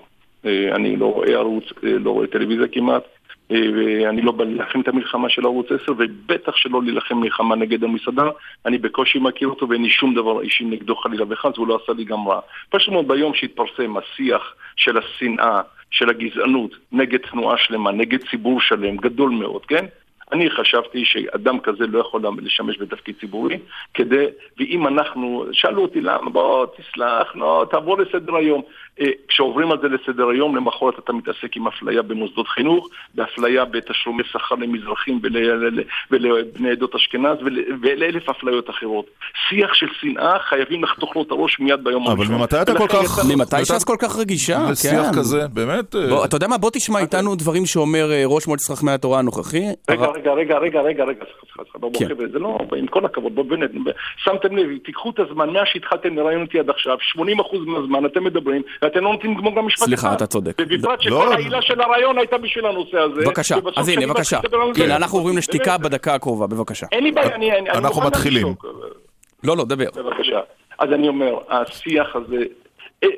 אה, 0.46 0.76
אני 0.76 0.96
לא 0.96 1.06
רואה 1.06 1.34
ערוץ, 1.34 1.64
אה, 1.84 1.90
לא 2.00 2.12
רואה 2.12 2.28
טלוויזיה 2.28 2.68
כמעט, 2.68 3.04
אה, 3.52 3.58
ואני 3.76 4.22
לא 4.22 4.32
בא 4.32 4.44
להילחם 4.44 4.82
את 4.82 4.88
המלחמה 4.88 5.30
של 5.30 5.46
ערוץ 5.46 5.68
10, 5.84 5.92
ובטח 5.98 6.56
שלא 6.56 6.84
להילחם 6.84 7.18
מלחמה 7.18 7.56
נגד 7.56 7.84
המסעדה. 7.84 8.30
אני 8.66 8.78
בקושי 8.78 9.20
מכיר 9.20 9.48
אותו 9.48 9.70
ואין 9.70 9.84
לי 9.84 9.90
שום 9.90 10.16
דבר 10.16 10.42
אישי 10.42 10.66
נגדו 10.66 10.96
חלילה 10.96 11.26
וחס, 11.30 11.58
והוא 11.58 11.68
לא 11.68 11.80
עשה 11.84 11.94
לי 11.94 12.04
גם 12.04 12.28
רע. 12.28 12.40
פשוט 12.70 12.94
מאוד 12.94 13.08
ביום 13.08 13.34
שהתפרסם 13.34 13.98
השיח 13.98 14.56
של 14.76 14.98
השנאה, 14.98 15.62
של 15.92 16.10
הגזענות, 16.10 16.76
נגד 16.92 17.20
תנועה 17.20 17.58
שלמה, 17.58 17.92
נגד 17.92 18.20
ציבור 18.30 18.62
שלם, 18.62 18.98
גדול 18.98 19.32
מאוד, 19.32 19.66
כן? 19.66 19.86
אני 20.32 20.50
חשבתי 20.50 21.06
שאדם 21.06 21.60
כזה 21.60 21.88
לא 21.88 22.00
יכול 22.00 22.22
לשמש 22.42 22.78
בתפקיד 22.82 23.16
ציבורי, 23.20 23.60
כדי, 23.94 24.26
ואם 24.60 24.88
אנחנו, 24.88 25.46
שאלו 25.52 25.82
אותי 25.82 26.02
למה, 26.02 26.30
בוא 26.30 26.66
תסלח, 26.66 27.36
לא, 27.36 27.66
תעבור 27.72 27.98
לסדר 27.98 28.36
היום. 28.36 28.62
אה, 29.02 29.06
כשעוברים 29.28 29.72
על 29.72 29.78
זה 29.82 29.88
לסדר 29.88 30.30
היום, 30.30 30.56
למחרת 30.56 31.00
אתה 31.00 31.14
מתעסק 31.14 31.56
עם 31.56 31.68
אפליה 31.68 32.02
במוסדות 32.02 32.48
חינוך, 32.48 32.88
באפליה 33.16 33.66
בתשלומי 33.66 34.24
שכר 34.24 34.56
למזרחים 34.56 35.22
ולבני 36.12 36.72
עדות 36.72 36.96
אשכנז 36.96 37.38
ולאלף 37.82 38.30
אפליות 38.30 38.70
אחרות. 38.70 39.06
שיח 39.50 39.74
של 39.74 39.88
שנאה, 40.02 40.40
חייבים 40.40 40.84
לחתוך 40.84 41.16
לו 41.16 41.22
את 41.22 41.32
הראש 41.32 41.60
מיד 41.60 41.84
ביום 41.84 42.08
הראשון. 42.08 42.26
אבל 42.26 42.36
ממתי 42.36 42.62
אתה 42.62 42.74
כל 42.78 42.88
כך... 42.88 43.20
ממתי 43.36 43.66
ש"ס 43.66 43.84
כל 43.84 43.96
כך 44.00 44.16
רגישה? 44.16 44.58
כן. 44.68 44.76
שיח 44.76 45.06
כזה, 45.16 45.48
באמת... 45.54 45.96
אה, 45.96 46.26
אתה 46.26 46.36
יודע 46.36 46.48
מה, 46.48 46.58
בוא 46.58 46.70
תשמע 46.74 47.00
איתנו 47.00 47.36
דברים 47.36 47.66
שאומר 47.66 48.12
אה, 48.12 48.24
ראש 48.26 48.48
מועצת 48.48 48.74
חכמי 48.74 48.92
התורה 48.92 49.20
הנוכחי. 49.20 49.64
רגע, 49.90 50.06
רגע, 50.06 50.21
רגע, 50.30 50.58
רגע, 50.58 50.82
רגע, 50.82 51.04
רגע, 51.04 51.25
סליחה, 51.25 51.63
סליחה, 51.63 51.80
בואו 51.80 51.92
חבר'ה, 52.10 52.25
זה 52.32 52.40
לא, 52.40 52.58
עם 52.78 52.88
כל 52.88 53.06
הכבוד, 53.06 53.36
בואו 53.36 53.48
באמת, 53.48 53.70
שמתם 54.18 54.58
לב, 54.58 54.78
תיקחו 54.78 55.10
את 55.10 55.20
הזמן, 55.20 55.50
מאז 55.50 55.63
שהתחלתם 55.66 56.16
לראיין 56.16 56.42
אותי 56.42 56.60
עד 56.60 56.70
עכשיו, 56.70 56.98
80% 57.18 57.20
מהזמן 57.66 58.06
אתם 58.06 58.24
מדברים, 58.24 58.62
ואתם 58.82 59.04
לא 59.04 59.12
נותנים 59.12 59.38
לגמור 59.38 59.56
גם 59.56 59.66
משפט 59.66 59.86
סליחה, 59.86 60.13
אתה 60.13 60.28
צודק. 60.28 60.58
ובפרט 60.62 61.01
שכל 61.01 61.10
לא. 61.10 61.34
העילה 61.34 61.62
של 61.62 61.82
הרעיון 61.82 62.18
הייתה 62.18 62.38
בשביל 62.38 62.66
הנושא 62.66 62.98
הזה. 62.98 63.22
בבקשה, 63.22 63.56
אז 63.75 63.90
הנה, 63.90 64.08
בבקשה. 64.08 64.40
הנה, 64.84 64.96
אנחנו 64.96 65.18
עוברים 65.18 65.38
לשתיקה 65.38 65.78
בדקה 65.78 66.13
הקרובה, 66.13 66.48
בבקשה. 66.48 66.86
אין 66.92 67.04
לי 67.04 67.12
בעיה, 67.12 67.36
אני... 67.36 67.70
אנחנו 67.70 68.01
מתחילים. 68.01 68.48
לא, 69.44 69.58
לא, 69.58 69.66
דבר. 69.66 69.86
בבקשה. 69.96 70.40
אז 70.80 70.90
אני 70.94 71.08
אומר, 71.08 71.40
השיח 71.50 72.16
הזה, 72.16 72.44
אה, 73.04 73.10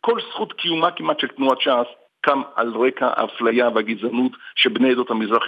כל 0.00 0.18
זכות 0.30 0.52
קיומה 0.52 0.90
כמעט 0.90 1.20
של 1.20 1.28
תנועת 1.28 1.60
ש"ס 1.60 1.97
קם 2.20 2.42
על 2.54 2.72
רקע 2.74 3.10
האפליה 3.16 3.68
והגזענות 3.74 4.32
שבני 4.54 4.90
עדות 4.90 5.10
המזרח 5.10 5.42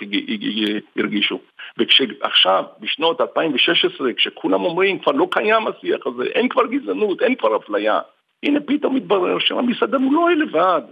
הרגישו. 0.96 1.40
וכשעכשיו, 1.78 2.64
בשנות 2.80 3.20
2016, 3.20 4.12
כשכולם 4.12 4.64
אומרים, 4.64 4.98
כבר 4.98 5.12
לא 5.12 5.28
קיים 5.30 5.66
השיח 5.66 6.06
הזה, 6.06 6.22
אין 6.22 6.48
כבר 6.48 6.66
גזענות, 6.66 7.22
אין 7.22 7.34
כבר 7.34 7.56
אפליה, 7.56 8.00
הנה 8.42 8.60
פתאום 8.60 8.96
מתברר 8.96 9.38
שהמסעדן 9.38 10.02
הוא 10.02 10.14
לא 10.14 10.30
לבד. 10.30 10.82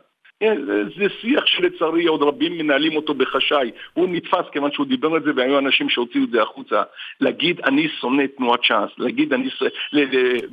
זה 0.98 1.04
שיח 1.20 1.46
שלצערי 1.46 2.06
עוד 2.06 2.22
רבים 2.22 2.58
מנהלים 2.58 2.96
אותו 2.96 3.14
בחשאי. 3.14 3.70
הוא 3.94 4.08
נתפס 4.08 4.44
כיוון 4.52 4.72
שהוא 4.72 4.86
דיבר 4.86 5.14
על 5.14 5.22
זה 5.22 5.30
והיו 5.36 5.58
אנשים 5.58 5.88
שהוציאו 5.88 6.24
את 6.24 6.30
זה 6.30 6.42
החוצה. 6.42 6.82
להגיד 7.20 7.60
אני 7.60 7.88
שונא 8.00 8.22
תנועת 8.36 8.64
ש"ס, 8.64 8.98
להגיד 8.98 9.32
אני, 9.32 9.48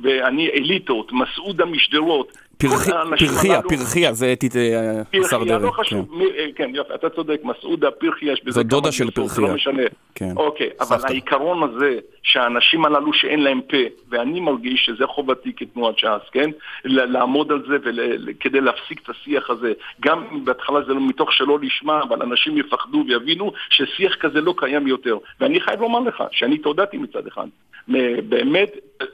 ואני 0.02 0.50
אליטות, 0.50 1.12
מסעודה 1.12 1.64
משדרות, 1.64 2.32
פרחיה, 2.58 3.62
פרחיה, 3.62 4.12
זה 4.12 4.34
השר 4.34 5.44
דרעי. 5.44 5.48
פרחיה, 5.48 5.58
לא 5.58 5.70
חשוב, 5.70 6.08
כן. 6.08 6.38
אה, 6.38 6.46
כן, 6.56 6.70
יפה, 6.74 6.94
אתה 6.94 7.10
צודק, 7.10 7.40
מסעודה, 7.44 7.90
פרחיה, 7.90 8.32
יש 8.32 8.44
בזה 8.44 8.62
כמה... 8.70 8.92
של 8.92 9.10
פרחיה. 9.10 9.48
לא 9.48 9.54
משנה. 9.54 9.82
כן. 10.14 10.32
אוקיי, 10.36 10.70
אבל 10.80 10.98
העיקרון 11.04 11.62
הזה, 11.62 11.98
שהאנשים 12.22 12.84
הללו 12.84 13.12
שאין 13.12 13.42
להם 13.42 13.60
פה, 13.60 13.76
ואני 14.08 14.40
מרגיש 14.40 14.84
שזה 14.86 15.06
חובתי 15.06 15.52
כתנועת 15.56 15.98
ש"ס, 15.98 16.30
כן? 16.32 16.50
לעמוד 16.84 17.52
על 17.52 17.62
זה 17.68 17.76
כדי 18.40 18.60
להפסיק 18.60 19.00
את 19.02 19.08
השיח 19.08 19.50
הזה. 19.50 19.72
גם 20.00 20.24
אם 20.32 20.44
בהתחלה 20.44 20.82
זה 20.86 20.94
לא 20.94 21.00
מתוך 21.08 21.32
שלא 21.32 21.58
לשמה, 21.62 22.02
אבל 22.02 22.22
אנשים 22.22 22.58
יפחדו 22.58 23.04
ויבינו 23.08 23.52
ששיח 23.70 24.14
כזה 24.14 24.40
לא 24.40 24.54
קיים 24.56 24.86
יותר. 24.86 25.18
ואני 25.40 25.60
חייב 25.60 25.80
לומר 25.80 26.00
לך, 26.00 26.22
שאני 26.30 26.54
התעודדתי 26.54 26.98
מצד 26.98 27.26
אחד. 27.26 27.46
באמת, 28.28 28.70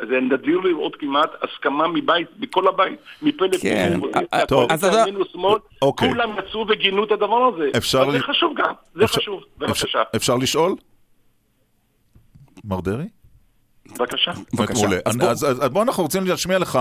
זה 0.09 0.21
נדיר 0.21 0.61
לראות 0.61 0.97
כמעט 0.97 1.31
הסכמה 1.43 1.89
מבית, 1.89 2.29
מכל 2.41 2.69
הבית, 2.69 2.99
מפה 3.35 3.45
לפה, 3.47 3.59
כן. 3.63 4.01
טוב, 4.49 4.73
אז 4.73 4.85
אתה... 4.85 5.05
אוקיי. 5.83 6.09
כולם 6.09 6.31
יצאו 6.39 6.67
וגינו 6.69 7.05
את 7.05 7.13
הדבר 7.13 7.51
הזה. 7.55 7.65
אפשר... 7.77 8.11
זה 8.11 8.21
חשוב 8.21 8.53
גם, 8.57 8.73
זה 8.95 9.07
חשוב, 9.07 9.41
בבקשה. 9.59 10.03
אפשר 10.17 10.37
לשאול? 10.37 10.75
מר 12.65 12.81
דרעי? 12.81 13.09
בבקשה. 13.99 14.33
בבקשה. 14.55 14.87
אז, 15.05 15.17
אז, 15.23 15.45
אז 15.45 15.69
בוא 15.71 15.83
אנחנו 15.83 16.03
רוצים 16.03 16.27
להשמיע 16.27 16.59
לך 16.59 16.79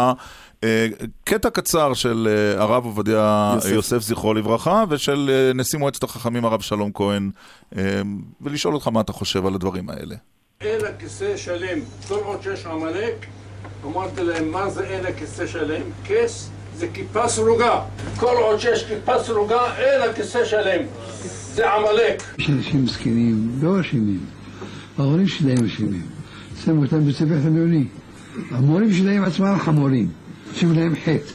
אה, 0.63 0.87
קטע 1.23 1.49
קצר 1.49 1.93
של 1.93 2.27
אה, 2.31 2.63
הרב 2.63 2.85
עובדיה 2.85 3.51
יוסף. 3.55 3.69
יוסף, 3.69 3.97
זכרו 3.97 4.33
לברכה, 4.33 4.83
ושל 4.89 5.29
אה, 5.29 5.53
נשיא 5.53 5.79
מועצת 5.79 6.03
החכמים 6.03 6.45
הרב 6.45 6.61
שלום 6.61 6.91
כהן, 6.93 7.31
אה, 7.77 8.01
ולשאול 8.41 8.73
אותך 8.73 8.87
מה 8.87 9.01
אתה 9.01 9.13
חושב 9.13 9.45
על 9.45 9.55
הדברים 9.55 9.89
האלה. 9.89 10.15
אין 10.61 10.85
הכיסא 10.85 11.37
שלם, 11.37 11.79
כל 12.07 12.19
עוד 12.23 12.41
שיש 12.41 12.65
עמלק, 12.65 13.25
אמרתי 13.85 14.23
להם, 14.23 14.51
מה 14.51 14.69
זה 14.69 14.83
אין 14.83 15.05
הכיסא 15.05 15.47
שלם? 15.47 15.81
כס 16.05 16.49
זה 16.77 16.87
כיפה 16.93 17.27
סרוגה. 17.27 17.81
כל 18.17 18.35
עוד 18.41 18.59
שיש 18.59 18.85
כיפה 18.85 19.23
סרוגה, 19.23 19.75
אין 19.77 20.09
הכיסא 20.09 20.45
שלם. 20.45 20.85
זה 21.53 21.73
עמלק. 21.73 22.23
יש 22.37 22.49
אנשים 22.49 22.87
זקנים, 22.87 23.59
לא 23.61 23.81
אשמים. 23.81 24.19
ההורים 24.97 25.27
שלהם 25.27 25.65
אשמים. 25.65 26.01
שמו 26.63 26.83
אותם 26.83 27.07
בספר 27.07 27.41
חילוני. 27.43 27.85
המורים 28.51 28.93
שלהם 28.93 29.23
עצמם 29.23 29.55
חמורים. 29.59 30.07
שמו 30.53 30.73
להם 30.73 30.95
חטא. 30.95 31.33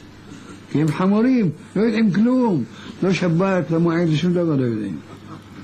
כי 0.71 0.81
הם 0.81 0.87
חמורים, 0.87 1.49
לא 1.75 1.81
יודעים 1.81 2.11
כלום. 2.11 2.63
לא 3.03 3.13
שבת, 3.13 3.71
לא 3.71 3.79
מועד, 3.79 4.07
שום 4.15 4.33
דבר 4.33 4.55
לא 4.55 4.65
יודעים. 4.65 4.99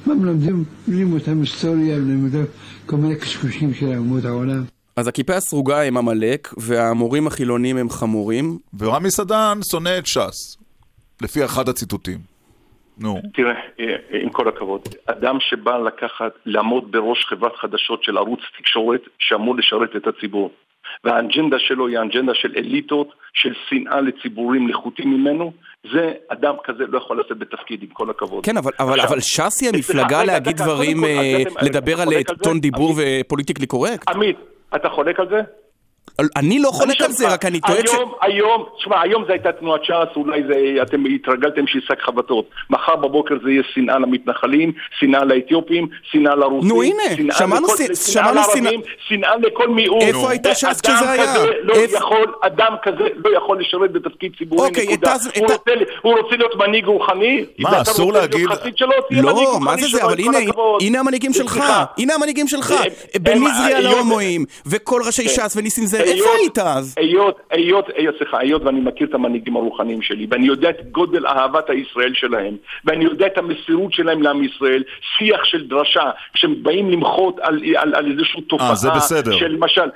מה 0.06 0.16
מלמדים? 0.16 0.64
מלמדים 0.88 1.14
אותם 1.14 1.40
היסטוריה, 1.42 1.98
מלמדים 2.00 2.46
כל 2.86 2.96
מיני 2.96 3.16
קשקושים 3.16 3.74
של 3.74 3.98
אומות 3.98 4.26
העולם. 4.26 4.64
אז 4.96 5.08
הכיפה 5.08 5.34
הסרוגה 5.34 5.82
הם 5.82 5.98
עמלק, 5.98 6.48
והמורים 6.58 7.28
החילונים 7.28 7.78
הם 7.78 7.90
חמורים. 7.90 8.58
ורמי 8.80 9.12
סדן 9.12 9.58
שונא 9.72 9.98
את 9.98 10.06
ש"ס, 10.06 10.58
לפי 11.22 11.46
אחד 11.46 11.70
הציטוטים. 11.70 12.20
נו. 12.98 13.22
תראה, 13.34 13.54
עם 14.22 14.30
כל 14.30 14.48
הכבוד, 14.48 14.82
אדם 15.06 15.38
שבא 15.40 15.78
לקחת, 15.78 16.32
לעמוד 16.46 16.92
בראש 16.92 17.26
חברת 17.26 17.56
חדשות 17.56 18.04
של 18.04 18.18
ערוץ 18.18 18.40
תקשורת 18.58 19.02
שאמור 19.20 19.56
לשרת 19.56 19.96
את 19.96 20.08
הציבור, 20.08 20.52
והאג'נדה 21.04 21.60
שלו 21.60 21.88
היא 21.88 22.00
האג'נדה 22.00 22.34
של 22.34 22.54
אליטות, 22.58 23.14
של 23.34 23.54
שנאה 23.70 24.02
לציבורים 24.02 24.70
נחותים 24.70 25.12
ממנו, 25.12 25.52
זה, 25.94 26.12
אדם 26.28 26.54
כזה 26.64 26.84
לא 26.88 26.98
יכול 26.98 27.18
לעשות 27.18 27.40
בתפקיד, 27.40 27.84
עם 27.84 27.90
כל 27.94 28.10
הכבוד. 28.10 28.46
כן, 28.46 28.58
אבל, 28.58 28.72
אבל, 28.80 29.02
אבל 29.02 29.20
ש"ס 29.20 29.62
היא 29.62 29.70
המפלגה 29.74 30.24
להגיד 30.24 30.58
דברים, 30.58 31.04
אה, 31.04 31.44
לדבר 31.62 32.02
על 32.02 32.08
טון 32.44 32.60
דיבור 32.60 32.94
ופוליטיקלי 32.98 33.68
קורקט? 33.68 34.10
עמית, 34.10 34.38
אתה 34.76 34.90
חולק 34.90 35.20
על 35.20 35.30
זה? 35.30 35.42
אני 36.36 36.60
לא 36.60 36.70
חולק 36.70 37.02
על 37.02 37.12
זה, 37.12 37.28
רק 37.34 37.46
אני 37.46 37.60
טועה 37.60 37.80
ש... 37.88 37.92
היום, 37.94 38.12
היום, 38.22 38.66
תשמע, 38.78 39.02
היום 39.02 39.24
זה 39.28 39.34
הייתה 39.34 39.52
תנועת 39.52 39.84
ש"ס, 39.84 40.16
אולי 40.16 40.42
זה, 40.48 40.82
אתם 40.82 41.06
התרגלתם 41.16 41.68
שהיא 41.68 41.82
שק 41.88 42.02
חבטות. 42.02 42.50
מחר 42.70 42.96
בבוקר 42.96 43.36
זה 43.44 43.52
יהיה 43.52 43.64
שנאה 43.74 44.00
למתנחלים, 44.00 44.72
שנאה 45.00 45.24
לאתיופים, 45.26 45.88
שנאה 46.12 46.36
לרוסים. 46.36 46.70
נו 46.70 46.84
הנה, 46.84 47.34
שמענו 47.38 47.68
שנאה 48.12 48.32
לערבים, 48.32 48.82
שנאה 49.08 49.36
לכל 49.38 49.68
מיעוט. 49.68 50.02
איפה 50.02 50.30
הייתה 50.30 50.56
ש"ס 50.56 50.82
כשזה 50.82 51.12
היה? 51.12 51.34
לא 51.64 51.74
יכול, 51.74 52.34
אדם 52.42 52.76
כזה 52.84 53.08
לא 53.16 53.38
יכול 53.38 53.60
לשרת 53.60 53.92
בתפקיד 53.92 54.32
ציבורי, 54.38 54.68
אוקיי, 54.68 54.88
נקודה. 54.88 55.16
הוא 56.02 56.18
רוצה 56.18 56.36
להיות 56.36 56.56
מנהיג 56.56 56.86
רוחני? 56.86 57.46
מה, 57.60 57.82
אסור 57.82 58.14
להגיד... 58.14 58.48
לא, 59.12 59.60
מה 59.62 59.78
זה 59.78 59.88
זה, 59.88 60.04
אבל 60.04 60.18
הנה 60.82 61.00
המנהיגים 61.00 61.34
שלך, 61.34 61.64
הנה 61.98 62.16
המנהיגים 62.16 62.48
שלך. 62.48 62.74
בניזרי 63.22 63.74
על 63.74 63.86
ההומואים, 63.86 64.46
וכל 64.66 65.02
ראשי 65.06 65.30
ש"ס 65.30 65.56
וניסים 65.58 65.86
זאב. 65.86 66.03
איפה 66.04 66.30
היית 66.40 66.58
אז? 66.58 66.96
היות, 66.98 67.40
היות, 67.52 67.86
היות, 67.96 68.16
סליחה, 68.18 68.40
היות 68.40 68.64
ואני 68.64 68.80
מכיר 68.80 69.08
את 69.08 69.14
המנהיגים 69.14 69.56
הרוחניים 69.56 70.02
שלי, 70.02 70.28
ואני 70.30 70.48
יודע 70.48 70.70
את 70.70 70.92
גודל 70.92 71.28
אהבת 71.28 71.70
הישראל 71.70 72.14
שלהם, 72.14 72.56
ואני 72.86 73.04
יודע 73.04 73.28
את 73.28 73.38
המסירות 73.38 73.94
שלהם 73.94 74.22
לעם 74.22 74.44
ישראל, 74.44 74.84
שיח 75.18 75.44
של 75.44 75.68
דרשה, 75.68 76.10
כשהם 76.34 76.64
באים 76.64 76.90
למחות 76.90 77.40
על, 77.42 77.62
על, 77.76 77.96
על 77.96 78.12
איזושהי 78.12 78.42
תופעה, 78.42 78.72
아, 78.72 78.76
זה 78.76 78.90
בסדר. 78.90 79.38
של 79.38 79.48
למשל, 79.48 79.90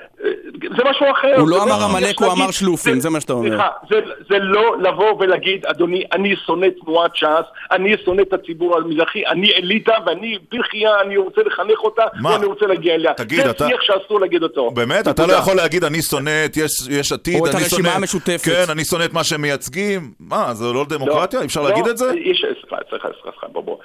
זה 0.76 0.82
משהו 0.90 1.06
אחר. 1.12 1.34
הוא 1.40 1.48
לא 1.48 1.62
אמר 1.62 1.84
עמלק, 1.84 2.20
הוא 2.20 2.32
אמר 2.32 2.50
שלופים, 2.50 3.00
זה 3.00 3.10
מה 3.10 3.20
שאתה 3.20 3.32
אומר. 3.32 3.48
סליחה, 3.48 3.68
זה, 3.90 4.00
זה 4.30 4.38
לא 4.38 4.76
לבוא 4.80 5.12
ולהגיד, 5.20 5.66
אדוני, 5.66 6.04
אני 6.12 6.36
שונא 6.46 6.66
תנועת 6.84 7.16
ש"ס, 7.16 7.46
אני 7.70 7.94
שונא 8.04 8.22
את 8.22 8.32
הציבור 8.32 8.76
המזרחי, 8.76 9.26
אני 9.26 9.52
אליטה 9.52 9.92
ואני 10.06 10.38
פרחייה, 10.48 11.00
אני 11.00 11.16
רוצה 11.16 11.40
לחנך 11.46 11.78
אותה, 11.78 12.02
ואני 12.24 12.46
רוצה 12.46 12.66
להגיע 12.66 12.94
אליה. 12.94 13.14
תגיד, 13.14 13.44
זה 13.44 13.50
אתה... 13.50 13.68
שיח 13.68 13.82
שאסור 13.82 14.20
להגיד 14.20 14.42
אותו. 14.42 14.70
באמת? 14.70 15.08
אתה 15.08 15.26
לא 15.26 15.32
יכול 15.32 15.56
להגיד, 15.56 15.84
אני 15.84 15.97
שונא 16.02 16.44
את 16.44 16.56
יש, 16.56 16.70
יש 16.90 17.12
עתיד, 17.12 17.40
או 17.40 17.46
את 17.46 17.54
הרשימה 17.54 17.94
המשותפת. 17.94 18.44
כן, 18.44 18.64
אני 18.70 18.84
שונא 18.84 19.04
את 19.04 19.12
מה 19.12 19.24
שהם 19.24 19.42
מייצגים. 19.42 20.12
מה, 20.20 20.54
זה 20.54 20.64
לא 20.64 20.84
דמוקרטיה? 20.88 21.40
לא, 21.40 21.44
אפשר 21.44 21.62
לא, 21.62 21.68
להגיד 21.68 21.86
את 21.86 21.98
זה? 21.98 22.10
סליחה, 22.10 22.76
סליחה, 22.90 23.08
סליחה, 23.22 23.46
בוא. 23.60 23.76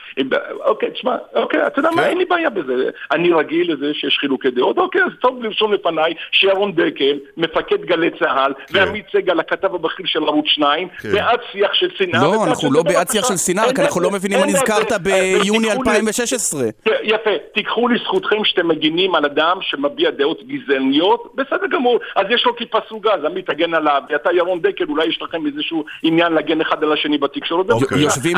אוקיי, 0.66 0.92
תשמע, 0.92 1.16
אוקיי, 1.36 1.68
אתה 1.68 1.80
יודע 1.80 1.90
מה, 1.90 2.02
כן. 2.02 2.10
אין 2.10 2.18
לי 2.18 2.26
בעיה 2.26 2.50
בזה. 2.50 2.74
אני 3.12 3.34
רגיל 3.34 3.74
לזה 3.74 3.94
שיש 3.94 4.18
חילוקי 4.20 4.52
דעות, 4.52 4.78
אוקיי, 4.78 5.02
אז 5.04 5.12
טוב 5.22 5.44
לרשום 5.44 5.74
לפניי 5.74 6.14
שירון 6.32 6.72
דקל, 6.72 7.20
מפקד 7.38 7.82
גלי 7.86 8.10
צה"ל, 8.20 8.54
כן. 8.68 8.78
ועמית 8.78 9.06
סגל, 9.14 9.40
הכתב 9.40 9.76
הבכיר 9.76 10.06
של 10.06 10.24
ערוץ 10.24 10.46
2, 10.48 10.88
כן. 11.02 11.12
בעד 11.12 11.40
שיח 11.52 11.74
של 11.74 11.90
שנאה. 11.96 12.24
לא, 12.24 12.46
אנחנו 12.48 12.72
לא 12.72 12.84
בעד 12.84 13.10
שיח 13.10 13.28
של 13.28 13.38
שנאה, 13.38 13.68
רק 13.68 13.80
אנחנו 13.80 14.02
לא 14.02 14.12
מבינים 14.12 14.40
מה 14.40 14.46
נזכרת 14.46 14.92
ביוני 15.02 15.72
2016. 15.72 16.64
יפה, 17.04 17.30
תיקחו 17.54 17.88
לזכותכם 17.88 18.44
שאתם 18.44 18.68
מגינים 18.68 19.16
על 19.16 19.26
אדם 19.26 19.58
שמביע 19.62 20.10
דעות 20.12 20.40
גזעניות, 20.48 21.34
בסדר 21.36 21.68
גמור, 21.72 22.00
אז 22.16 22.26
יש 22.30 22.46
לו 22.46 22.56
כיפה 22.56 22.78
סרוגה, 22.90 23.14
אז 23.14 23.26
עמית 23.26 23.50
תגן 23.50 23.74
עליו, 23.74 24.02
ואתה 24.10 24.30
ירון 24.34 24.62
דקל, 24.62 24.86
אולי 24.90 25.06
יש 25.06 25.22
לכם 25.22 25.46
איזשהו 25.46 25.86
עניין 26.04 26.34
להגן 26.34 26.62
אחד 26.62 26.84
על 26.84 26.94
השני 26.94 27.18
בתקשורת. 27.18 27.66
יושבים 27.96 28.38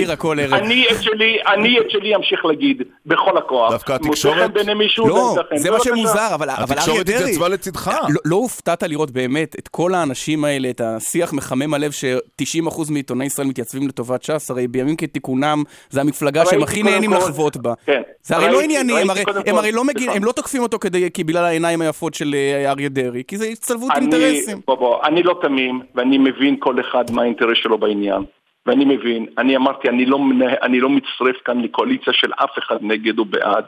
לבירה 0.00 0.16
כל 0.16 0.40
ערב. 0.40 0.54
אני 0.54 0.84
את 0.90 1.02
שלי, 1.02 1.36
אני 1.54 1.80
את 1.80 1.90
שלי 1.90 2.14
אמשיך 2.16 2.44
להגיד, 2.44 2.82
בכל 3.06 3.38
הכוח. 3.38 3.72
דווקא 3.72 3.92
התקשורת- 3.92 4.34
מוצא 4.36 4.46
חן 4.46 4.52
בעיני 4.54 4.74
מישהו, 4.74 5.08
לא, 5.08 5.14
זה 5.34 5.40
אצלכם. 5.40 5.56
זה 5.56 5.70
מה 5.70 5.76
בבקשה. 5.76 5.90
שמוזר, 5.96 6.28
אבל 6.34 6.50
אבל 6.50 6.50
אריה 6.50 6.64
התקשורת 6.64 7.06
דרעי... 7.06 7.22
התייצבה 7.22 7.48
לצדך. 7.48 7.90
לא- 8.08 8.20
לא 8.24 8.36
הופתעת 8.36 8.82
לראות 8.82 9.10
באמת 9.10 9.56
את 9.58 9.68
כל 9.68 9.94
האנשים 9.94 10.44
האלה, 10.44 10.70
את 10.70 10.80
השיח 10.80 11.32
מחמם 11.32 11.74
הלב 11.74 11.90
ש-90% 11.92 12.58
מעיתוני 12.92 13.24
ישראל 13.24 13.46
מתייצבים 13.48 13.88
לטובת 13.88 14.22
ש"ס, 14.22 14.50
הרי 14.50 14.68
בימים 14.68 14.96
כתיקונם 14.96 15.62
זה 15.90 16.00
המפלגה 16.00 16.46
שהם 16.46 16.62
הכי 16.62 16.82
נהנים 16.82 17.12
לחוות 17.12 17.56
בה. 17.56 17.72
כן. 17.86 18.02
זה 18.22 18.36
הרי 18.36 18.50
לא 18.52 18.60
ענייני, 18.60 18.92
הם 18.92 19.08
לא 19.72 19.84
מגיעים, 19.84 19.94
סליחה. 19.96 20.12
הם 20.16 20.24
לא 20.24 20.32
תוקפים 20.32 20.62
אותו 20.62 20.78
כדי- 20.78 21.10
כי 21.14 21.24
בגלל 21.24 21.44
העיניים 21.44 21.80
היפות 21.82 22.14
של 22.14 22.34
אה, 22.34 22.70
אריה 22.70 22.88
דרעי, 22.88 23.22
כי 23.28 23.36
זה 23.36 23.46
הצטלבות 23.46 23.90
אני- 23.96 24.00
אינטרסים. 24.00 24.60
בוא, 24.66 24.74
בוא, 24.74 25.04
אני 25.04 25.22
לא 25.22 25.38
תמים, 25.42 25.80
ואני 25.94 26.18
מבין 26.18 26.56
כל 26.58 26.76
אחד 26.80 27.04
מה 27.10 27.22
האינטרס 27.22 27.58
שלו 27.62 27.78
בעניין. 27.78 28.22
ואני 28.68 28.84
מבין, 28.84 29.26
אני 29.38 29.56
אמרתי, 29.56 29.88
אני 29.88 30.06
לא, 30.06 30.18
אני 30.62 30.80
לא 30.80 30.88
מצטרף 30.88 31.36
כאן 31.44 31.60
לקואליציה 31.60 32.12
של 32.12 32.32
אף 32.36 32.58
אחד 32.58 32.76
נגד 32.80 33.18
או 33.18 33.24
בעד. 33.24 33.64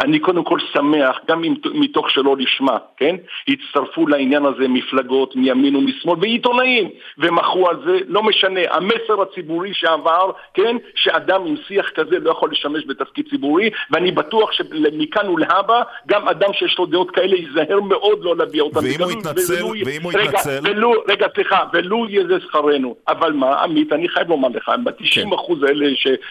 אני 0.00 0.18
קודם 0.18 0.44
כל 0.44 0.58
שמח, 0.72 1.18
גם 1.28 1.42
מתוך 1.74 2.10
שלא 2.10 2.36
לשמה, 2.38 2.78
כן? 2.96 3.16
הצטרפו 3.48 4.06
לעניין 4.06 4.44
הזה 4.44 4.68
מפלגות 4.68 5.36
מימין 5.36 5.76
ומשמאל 5.76 6.18
ועיתונאים, 6.20 6.88
ומחו 7.18 7.68
על 7.68 7.76
זה, 7.84 7.98
לא 8.08 8.22
משנה. 8.22 8.60
המסר 8.70 9.22
הציבורי 9.22 9.70
שעבר, 9.74 10.30
כן? 10.54 10.76
שאדם 10.94 11.46
עם 11.46 11.54
שיח 11.68 11.90
כזה 11.94 12.18
לא 12.18 12.30
יכול 12.30 12.50
לשמש 12.52 12.84
בתפקיד 12.86 13.28
ציבורי, 13.30 13.70
ואני 13.90 14.12
בטוח 14.12 14.52
שמכאן 14.52 15.28
ולהבא, 15.28 15.82
גם 16.06 16.28
אדם 16.28 16.52
שיש 16.52 16.78
לו 16.78 16.86
דעות 16.86 17.10
כאלה 17.10 17.36
ייזהר 17.36 17.80
מאוד 17.80 18.18
לא 18.22 18.36
להביע 18.36 18.62
אותן. 18.62 18.78
ואם 18.78 19.02
הוא 19.02 19.12
יתנצל- 19.12 19.64
ואם 19.86 20.02
הוא 20.02 20.12
רגע, 20.14 20.22
יתנצל? 20.24 20.58
ולו, 20.64 20.92
רגע, 21.08 21.26
סליחה, 21.34 21.58
ולו 21.72 22.06
יהיה 22.08 22.26
זה 22.26 22.40
שכרנו. 22.40 22.96
אבל 23.08 23.32
מה, 23.32 23.62
עמית, 23.62 23.92
אני 23.92 24.08
חייב 24.08 24.28
לומר 24.28 24.48
לך, 24.48 24.64
כן. 24.66 24.84
ב-90 24.84 25.34
אחוז 25.34 25.62
האלה 25.62 25.86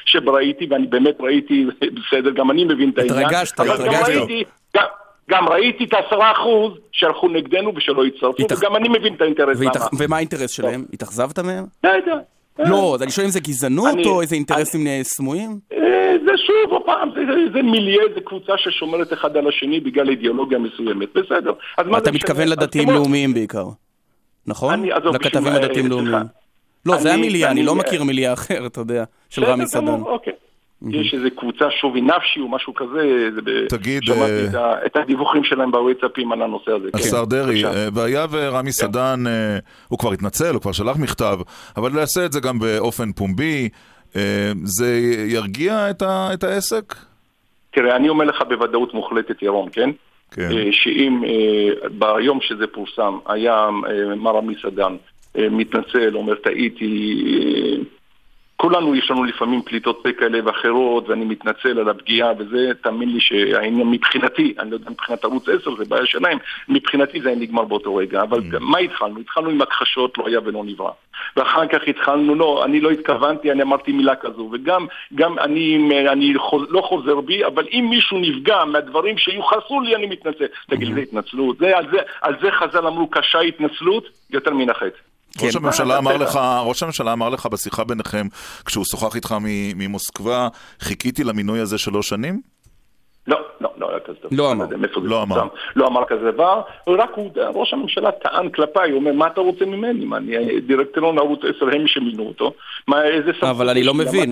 שראיתי, 0.06 0.68
ואני 0.70 0.88
באמת 0.88 1.16
ראיתי, 1.22 1.66
בסדר, 1.94 2.30
גם 2.30 2.52
אני 2.52 2.64
מבין 2.64 2.90
את 2.90 2.98
העניין. 2.98 3.31
התרגשת, 3.36 3.60
התרגשת. 3.60 4.28
גם- 5.30 5.50
ראיתי 5.50 5.84
את 5.84 5.94
העשרה 5.94 6.32
אחוז 6.32 6.74
שהלכו 6.92 7.28
נגדנו 7.30 7.72
ושלא 7.76 8.06
הצטרפו, 8.06 8.44
התאכ- 8.44 8.58
וגם 8.60 8.76
אני 8.76 8.90
מבין 8.90 9.14
את 9.14 9.22
האינטרס. 9.22 9.58
והתאכ-. 9.60 9.90
ומה 10.00 10.16
האינטרס 10.16 10.52
שלהם? 10.52 10.86
התאכזבת 10.94 11.40
מהם? 11.40 11.66
לא 11.84 11.90
יודע. 11.90 12.16
לא, 12.60 12.92
אז 12.96 13.02
אני 13.04 13.12
שואל 13.12 13.26
אם 13.26 13.32
זה 13.32 13.40
גזענות 13.40 13.94
אני- 13.94 14.06
או 14.06 14.22
איזה 14.22 14.36
אינטרסים 14.36 14.88
אה, 14.88 15.00
סמויים? 15.04 15.60
אה, 15.74 15.78
זה 16.26 16.32
שוב, 16.38 16.72
עוד 16.74 16.82
פעם, 16.86 17.10
זה, 17.16 17.22
זה, 17.26 17.52
זה 17.54 17.62
מיליה, 17.62 18.02
זה 18.16 18.22
קבוצה 18.22 18.54
ששומרת 18.58 19.14
אחד 19.14 19.38
על 19.38 19.48
השני 19.48 19.80
בגלל 19.80 20.10
אידיאולוגיה 20.10 20.60
מסוימת, 20.60 21.10
בסדר. 21.16 21.54
אתה 21.98 22.12
מתכוון 22.12 22.14
משנה? 22.14 22.44
אז 22.44 22.50
לדתיים 22.52 22.88
כמו- 22.88 22.94
לאומיים 22.98 23.34
בעיקר, 23.34 23.66
נכון? 24.48 24.74
אני- 24.74 24.90
לכתבים 25.14 25.48
אה, 25.48 25.60
לאומיים. 25.90 26.08
סליחה. 26.08 26.22
לא, 26.86 26.98
זה 26.98 27.14
אני- 27.14 27.18
המיליה, 27.20 27.52
אני 27.52 27.60
אני- 27.60 27.68
לא 27.68 27.76
מכיר 27.76 28.04
מיליה 28.04 28.34
אחר, 28.34 28.66
אתה 28.66 28.82
יודע, 28.82 29.04
של 29.30 29.44
רמי 29.46 29.68
סדן. 29.68 29.88
אוקיי. 29.88 30.34
יש 30.90 31.14
איזה 31.14 31.30
קבוצה 31.30 31.66
שווי 31.82 32.02
נפשי 32.02 32.40
או 32.40 32.48
משהו 32.50 32.74
כזה, 32.74 33.30
תגיד, 33.70 34.04
שמעתי 34.04 34.58
אה, 34.58 34.86
את 34.86 34.96
הדיווחים 34.98 35.44
שלהם 35.44 35.72
בוואטסאפים 35.72 36.32
על 36.32 36.42
הנושא 36.42 36.72
הזה. 36.72 36.88
כן. 36.92 36.98
השר 36.98 37.26
דרעי, 37.26 37.64
בבקשה. 37.64 37.84
אה, 37.84 37.88
והיה 37.94 38.26
ורמי 38.32 38.72
סדן, 38.72 39.24
אה, 39.28 39.58
הוא 39.88 40.00
כבר 40.00 40.12
התנצל, 40.14 40.54
הוא 40.54 40.62
כבר 40.62 40.72
שלח 40.72 40.98
מכתב, 40.98 41.40
אבל 41.78 41.98
יעשה 42.00 42.26
את 42.26 42.32
זה 42.32 42.40
גם 42.40 42.60
באופן 42.60 43.12
פומבי, 43.12 43.70
זה 44.64 45.00
ירגיע 45.28 45.90
את 45.90 46.02
ה- 46.02 46.30
את 46.34 46.44
העסק? 46.44 46.96
תראה, 47.72 47.96
אני 47.96 48.10
אומר 48.10 48.26
לך 48.26 48.42
בוודאות 48.50 48.94
מוחלטת, 48.94 49.42
ירון, 49.42 49.70
כן? 49.72 49.90
כן. 50.32 50.50
שאם 50.72 51.22
ביום 51.92 52.40
שזה 52.42 52.68
פורסם 52.68 53.18
היה 53.26 53.70
מר 54.18 54.38
עמי 54.38 54.54
סדן 54.62 54.96
מתנצל, 55.38 56.16
אומר 56.16 56.36
טעיתי, 56.36 57.24
כולנו 58.62 58.96
יש 58.96 59.12
לנו 59.12 59.24
לפעמים 59.24 59.62
פליטות 59.62 60.00
פה 60.04 60.12
כאלה 60.12 60.40
ואחרות 60.46 61.10
ואני 61.10 61.26
מתנצל 61.26 61.80
על 61.80 61.90
הפגיעה 61.90 62.32
וזה, 62.38 62.72
תאמין 62.82 63.10
לי 63.10 63.20
שהעניין 63.20 63.92
מבחינתי, 63.92 64.54
אני 64.60 64.72
לא 64.72 64.76
יודע 64.76 64.90
מבחינת 64.90 65.24
ערוץ 65.24 65.50
10 65.50 65.76
זה 65.76 65.86
בעיה 65.86 66.06
שלהם, 66.06 66.38
מבחינתי 66.70 67.22
זה 67.22 67.30
היה 67.30 67.38
נגמר 67.38 67.66
באותו 67.66 67.96
רגע, 67.96 68.22
אבל 68.22 68.40
Mm. 68.40 68.60
מה 68.60 68.78
התחלנו? 68.78 69.20
התחלנו 69.20 69.50
עם 69.50 69.62
הכחשות, 69.62 70.18
לא 70.18 70.28
היה 70.28 70.40
ולא 70.46 70.64
נברא. 70.66 70.92
ואחר 71.38 71.68
כך 71.68 71.82
התחלנו, 71.88 72.36
לא, 72.36 72.66
אני 72.66 72.82
לא 72.82 72.90
התכוונתי, 72.92 73.52
אני 73.52 73.62
אמרתי 73.62 73.92
מילה 73.92 74.16
כזו, 74.16 74.50
וגם 74.52 74.88
גם 75.16 75.40
אני, 75.40 75.90
אני 76.12 76.34
חוז, 76.38 76.64
לא 76.70 76.82
חוזר 76.82 77.22
בי, 77.22 77.46
אבל 77.46 77.68
אם 77.72 77.88
מישהו 77.90 78.20
נפגע 78.20 78.66
מהדברים 78.66 79.18
שיוחסו 79.18 79.82
לי, 79.82 79.96
אני 79.96 80.06
מתנצל. 80.06 80.46
תגיד, 80.70 80.94
זה 80.94 81.00
התנצלות? 81.00 81.58
זה, 81.58 81.78
על, 81.78 81.86
זה, 81.92 81.98
על 82.22 82.36
זה 82.42 82.52
חז"ל 82.52 82.88
אמרו, 82.88 83.08
קשה 83.08 83.40
התנצלות 83.40 84.10
יותר 84.30 84.54
מן 84.54 84.70
החטא. 84.70 85.11
ראש 85.40 85.56
כן. 85.56 85.64
הממשלה 85.64 85.94
אה, 85.94 86.00
אמר. 86.00 86.18
לך, 86.18 86.40
ראש 86.66 86.84
הממשלה 86.84 87.14
אמר 87.14 87.30
לך 87.30 87.46
בשיחה 87.46 87.84
ביניכם, 87.84 88.28
כשהוא 88.66 88.86
שוחח 88.86 89.16
איתך 89.16 89.36
ממוסקבה, 89.76 90.48
חיכיתי 90.80 91.24
למינוי 91.24 91.60
הזה 91.60 91.78
שלוש 91.78 92.10
שנים? 92.10 92.42
לא, 93.28 93.40
לא, 93.62 93.70
לא 93.78 93.90
היה 93.90 94.00
כזה 94.00 94.18
דבר. 94.22 94.30
לא 94.32 94.52
אמר. 94.52 94.66
לא. 95.04 95.22
אמר. 95.24 95.48
לא 95.76 95.88
אמר 95.88 96.06
כזה 96.08 96.32
דבר, 96.32 96.62
רק 96.88 97.10
הוא, 97.16 97.30
ראש 97.54 97.74
הממשלה 97.74 98.12
טען 98.12 98.50
כלפיי, 98.50 98.92
הוא 98.92 99.00
אומר, 99.00 99.12
מה 99.14 99.28
אתה 99.28 99.42
רוצה 99.42 99.66
ממני? 99.66 100.06
מה, 100.06 100.18
אני 100.18 100.32
דירקטוריון 100.62 101.18
ערוץ 101.18 101.40
10, 101.58 101.66
הם 101.76 101.88
שמינו 101.88 102.24
אותו. 102.24 102.54
מה, 102.88 103.04
איזה 103.04 103.32
סמכות 103.34 103.50
אבל 103.50 103.70
אני 103.70 103.84
לא 103.84 103.94
מבין. 103.94 104.32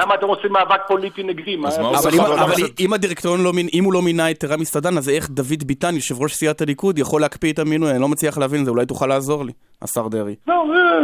למה- 0.00 0.14
אתם 0.14 0.26
רוצים 0.26 0.52
מאבק 0.52 0.80
פוליטי 0.88 1.22
נגדי? 1.22 1.56
אבל 1.56 2.10
אם- 2.14 2.20
הכנסת? 2.20 2.80
אם 2.80 2.92
הדירקטוריון 2.92 3.44
לא 3.44 3.52
מינה, 3.52 3.68
אם 3.74 3.84
הוא 3.84 3.92
לא 3.92 4.02
מינה 4.02 4.30
את 4.30 4.44
רמי 4.44 4.64
סדן, 4.64 4.98
אז 4.98 5.08
איך 5.08 5.30
דוד 5.30 5.64
ביטן, 5.66 5.94
יושב 5.94 6.22
ראש 6.22 6.32
סיעת 6.34 6.60
הליכוד, 6.60 6.98
יכול 6.98 7.20
להקפיא 7.20 7.52
את 7.52 7.58
המינוי? 7.58 7.90
אני 7.90 8.00
לא 8.00 8.08
מצליח 8.08 8.38
להבין 8.38 8.60
את 8.60 8.64
זה, 8.64 8.70
אולי 8.70 8.86
תוכל 8.86 9.06
לעזור 9.06 9.44
לי, 9.44 9.52
השר 9.82 10.08
דרעי. 10.08 10.34
לא, 10.48 10.64
אה, 10.74 10.98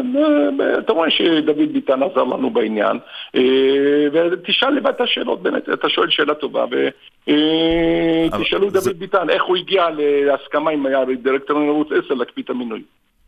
אה, 0.65 0.79
אתה 0.79 0.93
רואה 0.93 1.11
שדוד 1.11 1.57
ביטן 1.73 2.03
עזר 2.03 2.25
לנו 2.25 2.51
בעניין, 2.51 2.99
אה, 3.37 3.41
ותשאל 4.13 4.71
לבד 4.71 4.91
את 4.97 5.01
השאלות, 5.01 5.43
באמת, 5.43 5.69
אתה 5.69 5.89
שואל 5.89 6.11
שאלה 6.11 6.35
טובה, 6.35 6.64
ותשאלו 6.65 8.31
זה- 8.71 8.91
דוד 8.91 8.99
ביטן 8.99 9.31
איך 9.31 9.43
הוא 9.45 9.57
הגיע 9.57 9.87
להסכמה 9.99 10.71
עם 10.71 10.87
הדירקטוריון 10.87 11.69
ערוץ 11.69 11.89
10 12.05 12.15
להקפיא 12.15 12.43
את 12.43 12.51
המינוי. 12.51 12.83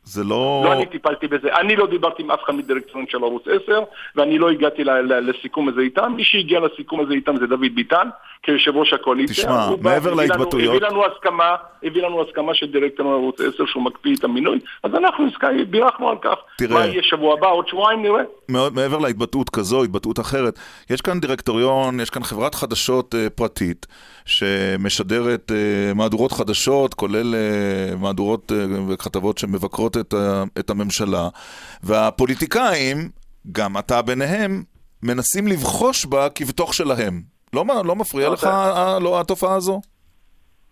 זה 0.09 0.25
לא... 0.25 0.62
לא 0.64 0.73
אני 0.73 0.87
טיפלתי 0.87 1.27
בזה, 1.27 1.49
אני 1.61 1.77
לא 1.77 1.87
דיברתי 1.87 2.23
עם 2.23 2.31
אף 2.31 2.40
אחד 2.45 2.55
מדירקטוריון 2.55 3.07
של 3.09 3.19
ערוץ 3.25 3.42
10 3.64 3.83
ואני 4.16 4.38
לא 4.38 4.51
הגעתי 4.51 4.85
ל- 4.85 4.90
ל- 4.90 5.31
לסיכום 5.31 5.69
הזה 5.69 5.81
איתם, 5.81 6.12
מי 6.16 6.25
שהגיע 6.25 6.61
לסיכום 6.61 7.01
הזה 7.01 7.12
איתם 7.14 7.37
זה 7.37 7.47
דוד 7.47 7.75
ביטן 7.75 8.09
כיושב 8.42 8.77
ראש 8.77 8.92
הקואליציה. 8.92 9.35
תשמע, 9.45 9.69
מעבר 9.81 10.14
להתבטאויות- 10.14 10.77
הביא 10.77 10.88
לנו 10.88 11.05
הסכמה, 11.07 11.55
הביא 11.83 12.03
לנו 12.03 12.23
הסכמה 12.23 12.55
של 12.55 12.66
דירקטוריון 12.73 13.14
ערוץ 13.21 13.40
10 13.40 13.66
שהוא 13.66 13.83
מקפיא 13.83 14.14
את 14.19 14.25
המינוי, 14.25 14.59
אז 14.83 14.95
אנחנו 14.95 15.27
בירכנו 15.71 16.09
על 16.09 16.16
כך. 16.23 16.35
תראה. 16.59 16.75
מה 16.75 16.87
יהיה 16.87 17.03
שבוע 17.03 17.35
הבא, 17.35 17.47
עוד 17.51 17.69
שבועיים 17.69 18.03
נראה. 18.03 18.23
מאוד 18.49 18.75
מעבר 18.75 18.99
להתבטאות 18.99 19.51
כזו, 19.51 19.85
התבטאות 19.85 20.21
אחרת, 20.21 20.59
יש 20.90 21.01
כאן 21.01 21.21
דירקטוריון, 21.21 22.01
יש 22.01 22.11
כאן 22.11 22.23
חברת 22.23 22.55
חדשות 22.55 23.14
אה, 23.14 23.31
פרטית 23.31 23.87
שמשדרת 24.25 25.53
אה, 25.53 25.95
מהדורות 25.95 26.33
חדשות, 26.33 26.95
כולל 26.95 27.35
אה, 27.35 27.97
מהדורות 27.97 28.53
אה, 28.53 28.64
וכתבות 28.88 29.38
שמבקרות 29.38 29.96
את, 29.97 30.15
ה, 30.15 30.45
את 30.59 30.71
הממשלה, 30.71 31.29
והפוליטיקאים, 31.83 32.97
גם 33.53 33.79
אתה 33.79 34.03
ביניהם, 34.03 34.63
מנסים 35.03 35.47
לבחוש 35.49 36.07
בה 36.07 36.29
כבתוך 36.29 36.75
שלהם. 36.75 37.21
לא, 37.53 37.65
מה- 37.65 37.83
לא 37.85 37.97
מפריע 37.97 38.27
לא, 38.29 38.33
לך 38.35 38.41
זה- 38.41 38.49
ה- 38.51 38.99
לא, 39.01 39.21
התופעה 39.21 39.55
הזו? 39.55 39.81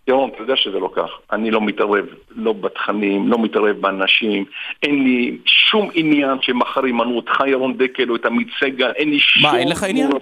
ירון, 0.08 0.30
אתה 0.34 0.42
יודע 0.42 0.54
שזה 0.56 0.78
לא 0.78 0.90
כך. 0.96 1.08
אני 1.32 1.50
לא 1.50 1.60
מתערב, 1.60 2.04
לא 2.30 2.52
בתכנים, 2.52 3.28
לא 3.28 3.38
מתערב 3.42 3.76
באנשים. 3.80 4.44
אין 4.82 5.04
לי 5.04 5.38
שום 5.46 5.90
עניין 5.94 6.38
שמחר 6.40 6.86
ימנו 6.86 7.16
אותך, 7.16 7.32
ירון 7.46 7.78
דקל, 7.78 8.10
או 8.10 8.16
את 8.16 8.26
עמית 8.26 8.48
סגל, 8.60 8.90
אין 8.96 9.10
לי 9.10 9.18
שום... 9.18 9.42
מה, 9.42 9.58
אין 9.58 9.68
לך 9.68 9.82
עניין? 9.82 10.10
לא, 10.12 10.18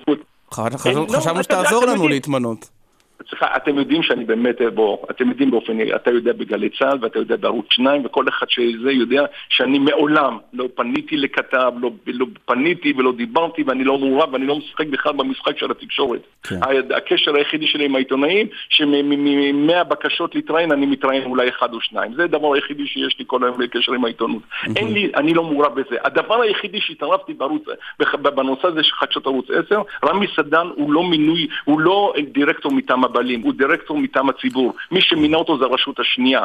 חשבנו 1.17 1.43
שתעזור 1.43 1.85
לנו. 1.85 2.09
להתמנות. 2.09 2.71
סליחה, 3.33 3.47
אתם 3.57 3.79
יודעים 3.79 4.03
שאני 4.03 4.25
באמת, 4.25 4.61
בוא, 4.75 4.99
אתם 5.11 5.29
יודעים 5.29 5.51
באופן, 5.51 5.79
אתה 5.95 6.11
יודע 6.11 6.33
בגלי 6.33 6.69
צה"ל 6.69 6.99
ואתה 7.01 7.19
יודע 7.19 7.37
בערוץ 7.37 7.67
2 7.71 8.05
וכל 8.05 8.29
אחד 8.29 8.47
שזה 8.49 8.93
יודע 8.93 9.25
שאני 9.49 9.79
מעולם 9.79 10.39
לא 10.53 10.69
פניתי 10.75 11.17
לכתב, 11.17 11.73
לא, 11.81 11.91
לא 12.07 12.27
פניתי 12.45 12.93
ולא 12.97 13.13
דיברתי 13.13 13.63
ואני 13.63 13.85
לא 13.85 13.99
מעורב 13.99 14.33
ואני 14.33 14.47
לא 14.47 14.57
משחק 14.57 14.87
בכלל 14.87 15.13
במשחק 15.13 15.59
של 15.59 15.71
התקשורת. 15.71 16.21
כן. 16.43 16.61
הקשר 16.97 17.37
היחידי 17.37 17.67
שלי 17.67 17.85
עם 17.85 17.95
העיתונאים, 17.95 18.47
שמ-100 18.69 19.85
בקשות 19.85 20.35
להתראיין 20.35 20.73
אני 20.73 20.87
מתראיין 20.87 21.25
אולי 21.25 21.49
אחד 21.49 21.73
או 21.73 21.81
שניים. 21.81 22.15
זה 22.15 22.25
הדבר 22.25 22.55
היחידי 22.55 22.87
שיש 22.87 23.19
לי 23.19 23.25
כל 23.29 23.45
היום 23.45 23.59
בקשר 23.59 23.93
עם 23.93 24.05
העיתונות. 24.05 24.43
אין 24.77 24.93
לי, 24.93 25.11
אני 25.17 25.35
לא 25.35 25.45
מעורב 25.45 25.81
בזה. 25.81 25.97
הדבר 26.05 26.41
היחידי 26.43 26.81
שהתערבתי 26.81 27.35
בערוץ, 27.35 27.63
בנושא 28.23 28.69
הזה 28.69 28.83
של 28.83 28.95
חדשות 28.95 29.27
ערוץ 29.27 29.47
10, 29.67 29.83
רמי 30.05 30.27
סדן 30.37 30.67
הוא 30.75 30.93
לא 30.93 31.03
מינוי, 31.03 31.47
הוא 31.65 31.81
לא 31.81 32.13
דירקטור 32.33 32.73
מטעם 32.73 33.05
הבעלים, 33.23 33.41
הוא 33.43 33.53
דירקטור 33.53 33.99
מטעם 33.99 34.29
הציבור. 34.29 34.75
מי 34.91 35.01
שמינה 35.01 35.37
אותו 35.37 35.59
זה 35.59 35.65
הרשות 35.65 36.01
השנייה. 36.01 36.45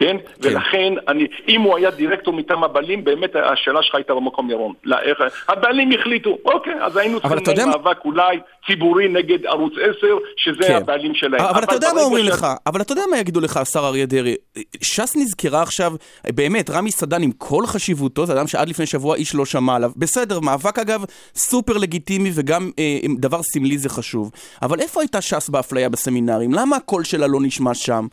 כן? 0.00 0.16
ולכן, 0.40 0.92
אני, 1.08 1.26
אם 1.48 1.60
הוא 1.60 1.76
היה 1.76 1.90
דירקטור 1.90 2.34
מטעם 2.34 2.64
הבעלים, 2.64 3.04
באמת 3.04 3.30
השאלה 3.36 3.82
שלך 3.82 3.94
הייתה 3.94 4.14
במקום 4.14 4.50
ירון. 4.50 4.72
לא, 4.84 4.96
איך, 5.02 5.18
הבעלים 5.48 5.90
החליטו, 6.00 6.38
אוקיי, 6.44 6.74
אז 6.82 6.96
היינו 6.96 7.20
צריכים 7.20 7.54
לנהל 7.56 7.68
מאבק 7.68 8.04
אולי 8.04 8.36
ציבורי 8.66 9.08
נגד 9.08 9.46
ערוץ 9.46 9.72
10, 9.98 10.06
שזה 10.36 10.62
כן. 10.66 10.74
הבעלים 10.74 11.14
שלהם. 11.14 11.40
אבל 11.40 11.62
אתה 11.64 11.74
יודע 11.74 11.88
מה 11.94 12.00
אומרים 12.00 12.24
ש- 12.24 12.28
לך, 12.28 12.46
אבל 12.66 12.80
אתה 12.80 12.92
יודע 12.92 13.02
מה 13.10 13.18
יגידו 13.18 13.40
לך, 13.40 13.56
השר 13.56 13.80
אריה 13.86 14.06
דרעי. 14.06 14.34
ש"ס 14.82 15.16
נזכרה 15.16 15.62
עכשיו, 15.62 15.92
באמת, 16.34 16.70
רמי 16.70 16.90
סדן 16.90 17.22
עם 17.22 17.32
כל 17.38 17.66
חשיבותו, 17.66 18.26
זה 18.26 18.32
אדם 18.32 18.46
שעד 18.46 18.68
לפני 18.68 18.86
שבוע 18.86 19.16
איש 19.16 19.34
לא 19.34 19.44
שמע 19.44 19.76
עליו. 19.76 19.90
בסדר, 19.96 20.40
מאבק 20.40 20.78
אגב 20.78 21.04
סופר 21.34 21.78
לגיטימי 21.78 22.30
וגם 22.34 22.70
אה, 22.78 22.98
דבר 23.18 23.42
סמלי 23.42 23.78
זה 23.78 23.88
חשוב. 23.88 24.30
אבל 24.62 24.80
איפה 24.80 25.00
הייתה 25.00 25.20
ש"ס 25.20 25.48
באפליה 25.48 25.88
בסמינרים? 25.88 26.52
למה 26.54 26.76
הקול 26.76 27.04
שלה 27.04 27.26
לא 27.26 27.38
נשמע 27.42 27.74
שם? 27.74 28.06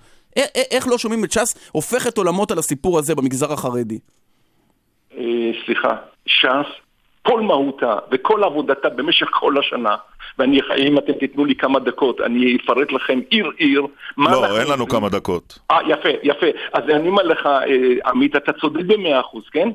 איך 0.72 0.88
לא 0.88 0.98
שומעים 0.98 1.24
את 1.24 1.32
ש"ס 1.32 1.70
הופכת 1.72 2.18
עולמות 2.18 2.52
על 2.52 2.60
הסיפור 2.60 3.00
הזה 3.00 3.16
במגזר 3.16 3.54
החרדי? 3.54 4.00
אה, 5.18 5.52
סליחה, 5.66 5.96
ש"ס, 6.26 6.68
כל 7.28 7.42
מהותה 7.42 7.96
וכל 8.12 8.44
עבודתה 8.44 8.90
במשך 8.90 9.28
כל 9.32 9.58
השנה, 9.60 9.96
ואני, 10.40 10.60
אם 10.78 10.98
אתם 10.98 11.14
תיתנו 11.14 11.46
לי 11.46 11.56
כמה 11.56 11.80
דקות, 11.80 12.22
אני 12.22 12.58
אפרט 12.64 12.92
לכם 12.92 13.20
עיר-עיר. 13.30 13.82
מה 14.18 14.30
אנחנו 14.30 14.42
לא, 14.42 14.60
אין 14.60 14.68
לנו. 14.72 14.88
כמה 14.88 15.10
דקות. 15.10 15.60
אה, 15.72 15.78
יפה, 15.88 16.10
יפה. 16.24 16.46
אז 16.74 16.84
אני 16.90 17.10
אומר 17.10 17.24
לך, 17.24 17.46
אה, 17.46 17.62
עמית, 18.06 18.36
אתה 18.36 18.54
צודק 18.54 18.86
במאה 18.88 19.20
אחוז, 19.20 19.44
כן? 19.52 19.70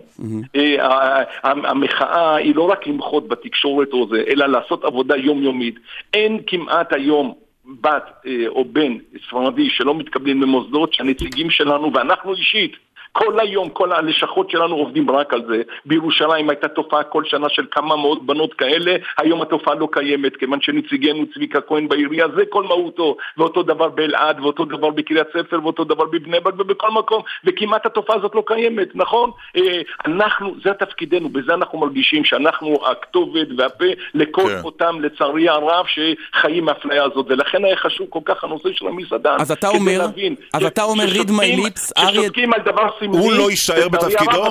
אה, 0.57 1.23
המחאה 1.45 2.37
היא 2.37 2.55
לא 2.57 2.63
רק 2.63 2.87
למחות 2.87 3.29
בתקשורת 3.29 3.89
או 3.93 4.09
זה, 4.11 4.23
אלא 4.29 4.47
לעשות 4.47 4.85
עבודה 4.85 5.17
יומיומית. 5.17 5.75
אין 6.15 6.39
כמעט 6.47 6.93
היום 6.93 7.35
בת 7.67 8.11
אה, 8.27 8.49
או 8.49 8.65
בן 8.65 8.93
ספרדי 9.27 9.71
שלא 9.71 9.95
מתקבלים 9.95 10.41
במוסדות 10.41 10.93
שהנציגים 10.95 11.51
שלנו, 11.51 11.93
ואנחנו 11.95 12.35
אישית, 12.35 12.77
כל 13.13 13.41
היום, 13.41 13.69
כל 13.69 13.93
הלשכות 13.93 14.51
שלנו 14.51 14.75
עובדים 14.77 15.11
רק 15.11 15.33
על 15.35 15.43
זה. 15.49 15.63
בירושלים 15.87 16.51
הייתה 16.51 16.69
תופעה 16.69 17.03
כל 17.03 17.25
שנה 17.25 17.49
של 17.49 17.67
כמה 17.71 17.97
מאות 17.97 18.27
בנות 18.27 18.55
כאלה, 18.55 18.97
היום 19.19 19.43
התופעה 19.43 19.75
לא 19.75 19.89
קיימת, 19.93 20.37
כיוון 20.37 20.59
שנציגנו 20.63 21.25
צביקה 21.35 21.61
כהן 21.61 21.89
בעירייה, 21.89 22.27
זה 22.37 22.43
כל 22.49 22.63
מהותו. 22.63 23.17
ואותו 23.37 23.63
דבר 23.63 23.89
באלעד, 23.89 24.41
ואותו 24.41 24.65
דבר 24.65 24.91
בקריית 24.91 25.27
ספר, 25.39 25.59
ואותו 25.63 25.85
דבר 25.85 26.05
בבני 26.05 26.41
ברק 26.41 26.55
ובכל 26.59 26.91
מקום, 26.91 27.23
וכמעט 27.45 27.87
התופעה 27.87 28.17
הזאת 28.17 28.35
לא 28.35 28.43
קיימת, 28.47 28.89
נכון? 28.95 29.31
אה, 29.57 29.81
אנחנו, 30.07 30.55
זה 30.65 30.73
תפקידנו, 30.73 31.29
בזה 31.29 31.55
אנחנו 31.55 31.79
מרגישים 31.79 32.25
שאנחנו 32.25 32.77
הכתובת 32.91 33.47
והפה 33.59 33.85
לכל 34.15 34.43
כן. 34.43 34.61
אותם, 34.65 35.01
לצערי 35.01 35.49
הרב, 35.49 35.87
שחיים 35.87 36.65
מהאפליה 36.65 37.05
הזאת, 37.05 37.27
ולכן 37.29 37.65
היה 37.65 37.77
חשוב 37.77 38.07
כל 38.11 38.21
כך 38.25 38.45
הנושא 38.45 38.69
של 38.73 38.87
המסעדן. 38.87 39.37
אז 39.41 39.51
אתה 39.53 39.69
אומר- 39.69 40.07
אז 40.55 40.65
אתה 40.65 40.83
אומר, 40.83 41.05
read 41.05 41.29
my 41.29 41.59
lips, 41.67 41.93
אריה- 41.99 42.23
ששותקים 42.23 42.53
על 42.53 42.61
דבר 42.65 42.89
סמלי, 43.07 43.25
הוא 43.25 43.33
לא 43.33 43.51
יישאר 43.51 43.89
בתפקידו? 43.89 44.45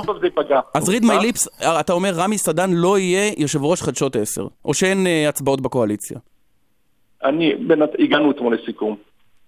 אז 0.74 0.90
read 0.90 1.04
my 1.04 1.24
lips, 1.24 1.66
אתה 1.80 1.94
אומר 1.94 2.12
רמי 2.16 2.38
סדן 2.38 2.70
לא 2.74 3.00
יהיה 3.00 3.32
יושב 3.38 3.64
ראש 3.64 3.82
חדשות 3.82 4.16
10, 4.16 4.48
או 4.66 4.74
שאין 4.74 5.08
אה, 5.08 5.30
הצבעות 5.30 5.62
בקואליציה. 5.62 6.18
אני. 7.24 7.54
הגענו 8.00 8.32
אתמול 8.32 8.56
לסיכום. 8.56 8.96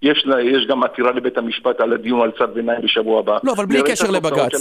יש, 0.01 0.23
לה, 0.25 0.41
יש 0.41 0.67
גם 0.69 0.83
עתירה 0.83 1.11
לבית 1.11 1.37
המשפט 1.37 1.79
על 1.79 1.93
הדיון 1.93 2.21
על 2.21 2.31
צו 2.37 2.43
ביניים 2.53 2.81
בשבוע 2.81 3.19
הבא. 3.19 3.37
לא, 3.43 3.53
אבל 3.53 3.65
בלי 3.65 3.81
קשר 3.83 4.11
לבג"ץ. 4.11 4.51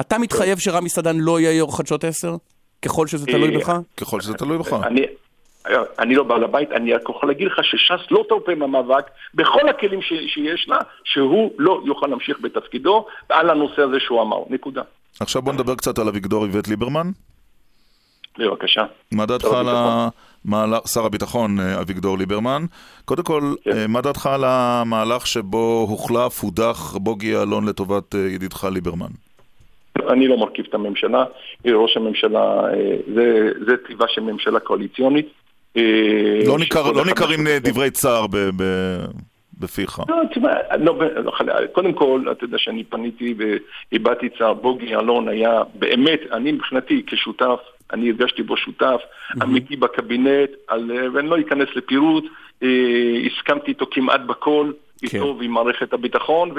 אתה 0.00 0.18
מתחייב 0.18 0.58
שרמי 0.58 0.88
סדן 0.88 1.16
לא 1.16 1.40
יהיה 1.40 1.52
יו"ר 1.52 1.76
חדשות 1.76 2.04
10? 2.04 2.36
ככל 2.82 3.06
שזה 3.06 3.26
תלוי 3.26 3.54
אה, 3.54 3.58
בך? 3.58 3.72
ככל 3.96 4.20
שזה 4.20 4.34
תלוי 4.34 4.58
בך. 4.58 4.76
אני, 5.98 6.14
לא 6.14 6.22
בעל 6.22 6.44
הבית, 6.44 6.72
אני 6.72 6.94
רק 6.94 7.02
יכול 7.02 7.28
להגיד 7.28 7.46
לך 7.46 7.64
שש"ס 7.64 8.10
לא 8.10 8.24
תרפה 8.28 8.54
מהמאבק 8.54 9.10
בכל 9.34 9.68
הכלים 9.68 10.02
ש, 10.02 10.12
שיש 10.26 10.68
לה, 10.68 10.78
שהוא 11.04 11.52
לא 11.58 11.82
יוכל 11.84 12.06
להמשיך 12.06 12.40
בתפקידו 12.40 13.06
על 13.28 13.50
הנושא 13.50 13.82
הזה 13.82 14.00
שהוא 14.00 14.22
אמר. 14.22 14.42
נקודה. 14.50 14.82
עכשיו 15.20 15.42
בוא 15.42 15.52
נדבר 15.52 15.74
קצת 15.74 15.98
על 15.98 16.08
אביגדור 16.08 16.44
איווט 16.44 16.68
ליברמן. 16.68 17.10
בבקשה. 18.38 18.82
מה 19.12 19.26
דעתך 19.26 19.46
על. 19.46 19.66
המהלך, 20.44 20.88
שר 20.88 21.04
הביטחון 21.04 21.60
אה, 21.60 21.80
אביגדור 21.80 22.18
ליברמן? 22.18 22.62
קודם 23.04 23.22
כל, 23.22 23.42
כן. 23.62 23.70
אה, 23.70 23.86
מה 23.86 24.00
דעתך 24.00 24.26
על 24.26 24.44
המהלך 24.44 25.26
שבו 25.26 25.86
הוחלף, 25.88 26.40
הודח 26.40 26.96
בוגי 26.96 27.26
יעלון 27.26 27.68
לטובת 27.68 28.14
אה, 28.14 28.20
ידידך 28.20 28.64
ליברמן? 28.64 29.10
אני 30.08 30.28
לא 30.28 30.36
מרכיב 30.36 30.64
את 30.68 30.74
הממשלה, 30.74 31.24
ראש 31.66 31.96
הממשלה, 31.96 32.62
זה, 33.14 33.50
זה 33.66 33.76
טבעה 33.88 34.08
של 34.08 34.20
ממשלה 34.20 34.60
קואליציונית. 34.60 35.28
אה, 35.76 35.82
לא 36.46 36.58
לא 36.94 37.04
ניכרים. 37.04 37.46
דברי 37.62 37.90
צער 37.90 38.26
ב- 38.26 38.50
ב- 38.56 39.04
בפיך. 39.60 40.00
לא, 40.08 40.16
תשמע, 40.30 40.50
לא, 40.78 40.98
לא, 41.16 41.32
קודם 41.72 41.92
כל, 41.92 42.24
אתה 42.30 42.44
יודע 42.44 42.58
שאני 42.58 42.84
פניתי 42.84 43.34
והבעתי 43.92 44.28
צער, 44.38 44.54
בוגי 44.54 44.86
יעלון 44.86 45.28
היה 45.28 45.62
באמת, 45.74 46.20
אני 46.32 46.52
מבחינתי 46.52 47.02
כשותף, 47.06 47.60
אני 47.92 48.10
הרגשתי 48.10 48.42
בו 48.42 48.56
שותף 48.56 49.00
אמיתי 49.42 49.76
בקבינט, 49.76 50.50
על, 50.68 50.90
ואני 51.14 51.28
לא 51.28 51.40
אכנס 51.40 51.68
לפירוט, 51.76 52.24
אה, 52.62 52.68
הסכמתי 53.26 53.70
איתו 53.70 53.86
כמעט 53.90 54.20
בכל, 54.20 54.72
איתו 55.02 55.36
ועם 55.38 55.50
מערכת 55.50 55.92
הביטחון, 55.92 56.50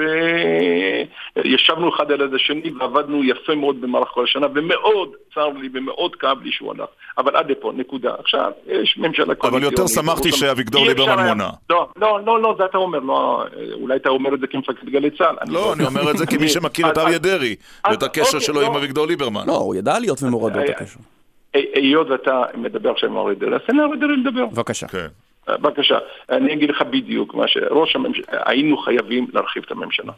וישבנו 1.36 1.94
אחד 1.96 2.12
על 2.12 2.20
יד 2.20 2.34
השני 2.34 2.70
ועבדנו 2.80 3.24
יפה 3.24 3.54
מאוד 3.54 3.80
במהלך 3.80 4.08
כל 4.08 4.24
השנה, 4.24 4.46
ומאוד 4.54 5.08
צר 5.34 5.48
לי 5.48 5.68
ומאוד 5.74 6.16
כאב 6.16 6.42
לי 6.42 6.52
שהוא 6.52 6.70
הלך. 6.72 6.88
אבל 7.18 7.36
עד 7.36 7.50
לפה, 7.50 7.72
נקודה. 7.76 8.14
עכשיו, 8.18 8.50
יש 8.66 8.98
ממשלה 8.98 9.34
קואליציונית. 9.34 9.78
יותר 9.78 9.86
שמחתי 9.86 10.32
שאביגדור 10.32 10.86
ליברמן 10.86 11.26
מונה. 11.28 11.50
לא, 11.70 11.88
לא, 11.96 12.20
לא, 12.26 12.42
לא, 12.42 12.54
זה 12.58 12.64
אתה 12.64 12.78
אומר, 12.78 12.98
לא, 12.98 13.44
אולי 13.72 13.96
אתה 13.96 14.08
אומר 14.08 14.34
את 14.34 14.40
זה 14.40 14.46
כמפקד 14.46 14.88
גלי 14.88 15.10
צה"ל. 15.10 15.36
לא, 15.48 15.72
אני 15.72 15.84
אומר 15.86 16.10
את 16.10 16.16
זה 16.18 16.26
כמי 16.36 16.48
שמכיר 16.48 16.90
את 16.90 16.98
אריה 16.98 17.18
דרעי, 17.18 17.56
ואת 17.90 18.02
הקשר 18.02 18.22
אוקיי, 18.26 18.40
שלו 18.40 18.60
עם 18.60 18.72
לא. 18.72 18.78
אביגדור 18.78 19.06
ליברמן. 19.06 19.46
לא, 19.46 19.52
הוא 19.56 19.74
ידע 19.74 19.98
להיות 19.98 20.22
ממורדות 20.22 20.62
אה, 20.62 20.70
הקשר. 20.70 20.98
הי- 21.54 21.66
היות 21.74 22.10
ואתה 22.10 22.42
מדבר 22.54 22.90
עכשיו 22.90 23.08
עם 23.10 23.16
אריה 23.16 23.34
דרעי, 23.34 23.54
אז 23.54 23.60
תן 23.66 23.76
לאריה 23.76 23.96
דרעי 23.96 24.16
לדבר. 24.16 24.46
בבקשה. 24.46 24.86
בבקשה, 25.56 25.98
אני 26.30 26.52
אגיד 26.52 26.70
לך 26.70 26.82
בדיוק 26.82 27.34
מה 27.34 27.48
שראש 27.48 27.96
הממשלה, 27.96 28.24
היינו 28.28 28.76
חייבים 28.76 29.26
להרחיב 29.32 29.62
את 29.66 29.70
הממשלה. 29.70 30.12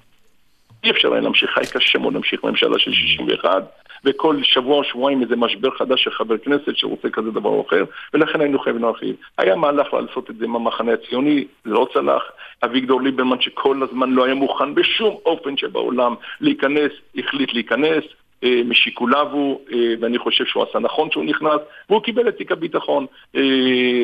אי 0.84 0.90
אפשר 0.90 1.12
היה 1.12 1.20
להמשיך, 1.20 1.58
היה 1.58 1.66
קשה 1.66 1.98
מאוד 1.98 2.12
להמשיך 2.12 2.44
ממשלה 2.44 2.78
של 2.78 2.92
61, 2.92 3.62
וכל 4.04 4.42
שבוע 4.42 4.76
או 4.76 4.84
שבועיים 4.84 5.22
איזה 5.22 5.36
משבר 5.36 5.70
חדש 5.70 6.04
של 6.04 6.10
חבר 6.10 6.38
כנסת 6.38 6.76
שרוצה 6.76 7.10
כזה 7.10 7.30
דבר 7.30 7.50
או 7.50 7.64
אחר, 7.68 7.84
ולכן 8.14 8.40
היינו 8.40 8.58
חייבים 8.58 8.82
להרחיב. 8.82 9.16
היה 9.38 9.56
מהלך 9.56 9.94
לעשות 9.94 10.30
את 10.30 10.36
זה 10.36 10.44
עם 10.44 10.56
המחנה 10.56 10.92
הציוני, 10.92 11.44
לא 11.64 11.88
צלח. 11.92 12.22
אביגדור 12.64 13.02
ליברמן 13.02 13.40
שכל 13.40 13.82
הזמן 13.82 14.10
לא 14.10 14.24
היה 14.24 14.34
מוכן 14.34 14.74
בשום 14.74 15.16
אופן 15.26 15.56
שבעולם 15.56 16.14
להיכנס, 16.40 16.92
החליט 17.16 17.52
להיכנס. 17.52 18.04
אה, 18.44 18.60
משיקוליו 18.64 19.26
הוא, 19.32 19.60
אה, 19.72 19.94
ואני 20.00 20.18
חושב 20.18 20.44
שהוא 20.44 20.62
עשה 20.62 20.78
נכון 20.78 21.10
שהוא 21.10 21.24
נכנס, 21.24 21.60
והוא 21.90 22.02
קיבל 22.02 22.28
את 22.28 22.36
תיק 22.36 22.52
הביטחון. 22.52 23.06
אה, 23.36 23.40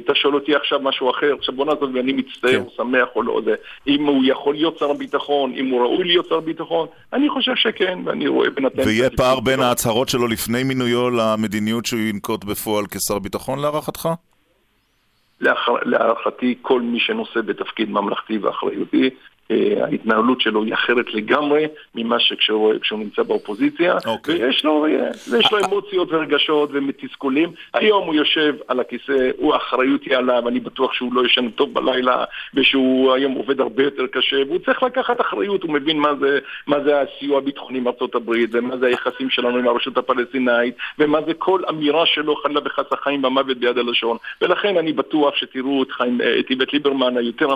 אתה 0.05 0.15
שואל 0.15 0.35
אותי 0.35 0.55
עכשיו 0.55 0.81
משהו 0.81 1.11
אחר, 1.11 1.35
עכשיו 1.39 1.55
בוא 1.55 1.65
נעזוב, 1.67 1.95
ואני 1.95 2.13
מצטער, 2.13 2.51
כן. 2.51 2.65
שמח 2.77 3.09
או 3.17 3.23
לא, 3.23 3.41
זה, 3.45 3.55
אם 3.87 4.07
הוא 4.07 4.25
יכול 4.27 4.55
להיות 4.55 4.79
שר 4.79 4.91
הביטחון, 4.91 5.53
אם 5.57 5.67
הוא 5.71 5.81
ראוי 5.81 6.05
להיות 6.05 6.27
שר 6.29 6.37
הביטחון, 6.37 6.87
אני 7.13 7.29
חושב 7.29 7.53
שכן, 7.57 7.99
ואני 8.05 8.29
רואה 8.29 8.51
בינתיים... 8.51 8.89
ויהיה 8.89 9.11
פער 9.11 9.41
בין. 9.41 9.61
ההצהרות 9.61 10.09
שלו 10.09 10.27
לפני 10.27 10.63
מינויו 10.65 11.11
למדיניות 11.11 11.87
שהוא 11.87 12.01
ינקוט 12.01 12.45
בפועל 12.45 12.85
כשר 12.87 13.19
ביטחון 13.19 13.59
להערכתך? 13.59 14.09
להערכ- 15.41 15.83
להערכתי, 15.85 16.55
כל 16.63 16.81
מי 16.81 17.01
שנושא 17.01 17.41
בתפקיד 17.41 17.91
ממלכתי 17.91 18.39
ואחריותי, 18.39 19.11
ההתנהלות 19.83 20.41
שלו 20.41 20.65
היא 20.65 20.75
אחרת 20.75 21.15
לגמרי 21.15 21.67
ממה 21.95 22.21
שכשהוא 22.21 22.73
כשהוא 22.83 22.99
נמצא 22.99 23.23
באופוזיציה. 23.23 23.97
אוקיי. 24.07 24.45
ויש 24.45 24.65
לו, 24.65 24.87
אה, 24.87 25.09
יש 25.39 25.53
לו 25.53 25.59
אמוציות 25.59 26.13
ורגשות 26.13 26.71
ותסכולים. 26.89 27.53
היום 27.75 28.07
הוא 28.07 28.15
יושב 28.15 28.55
על 28.69 28.81
הכיסא, 28.81 29.31
הוא 29.37 29.55
האחריות 29.55 30.03
היא 30.05 30.17
עליו, 30.17 30.49
אני 30.49 30.61
בטוח 30.61 30.93
שהוא 30.93 31.15
לא 31.15 31.27
ישן 31.27 31.51
טוב 31.51 31.75
בלילה, 31.75 32.25
ושהוא 32.55 33.13
היום 33.15 33.33
עובד 33.33 33.61
הרבה 33.61 33.83
יותר 33.83 34.07
קשה, 34.07 34.37
והוא 34.47 34.59
צריך 34.59 34.83
לקחת 34.83 35.21
אחריות, 35.21 35.63
הוא 35.63 35.71
מבין 35.73 35.99
מה 35.99 36.15
זה, 36.21 36.39
מה 36.67 36.77
זה 36.85 37.01
הסיוע 37.01 37.39
הביטחוני 37.39 37.81
מארצות 37.81 38.15
הברית, 38.15 38.51
ומה 38.53 38.77
זה 38.77 38.87
היחסים 38.87 39.31
שלנו 39.31 39.59
עם 39.59 39.69
הרשות 39.69 39.99
הפלסטינאית, 39.99 40.75
ומה 40.99 41.19
זה 41.27 41.35
כל 41.35 41.61
אמירה 41.69 42.07
שלו, 42.07 42.37
חלילה 42.37 42.61
וחס 42.65 42.93
החיים 42.93 43.25
והמוות 43.25 43.57
ביד 43.57 43.79
הלשון. 43.79 44.17
ולכן 44.43 44.77
אני 44.77 44.93
בטוח 44.93 45.37
שתראו 45.37 45.83
את, 45.83 45.91
חיים, 45.91 46.21
אה, 46.21 46.39
את 46.41 46.51
איווט 46.51 46.73
ליברמן, 46.73 47.17
היותר 47.17 47.49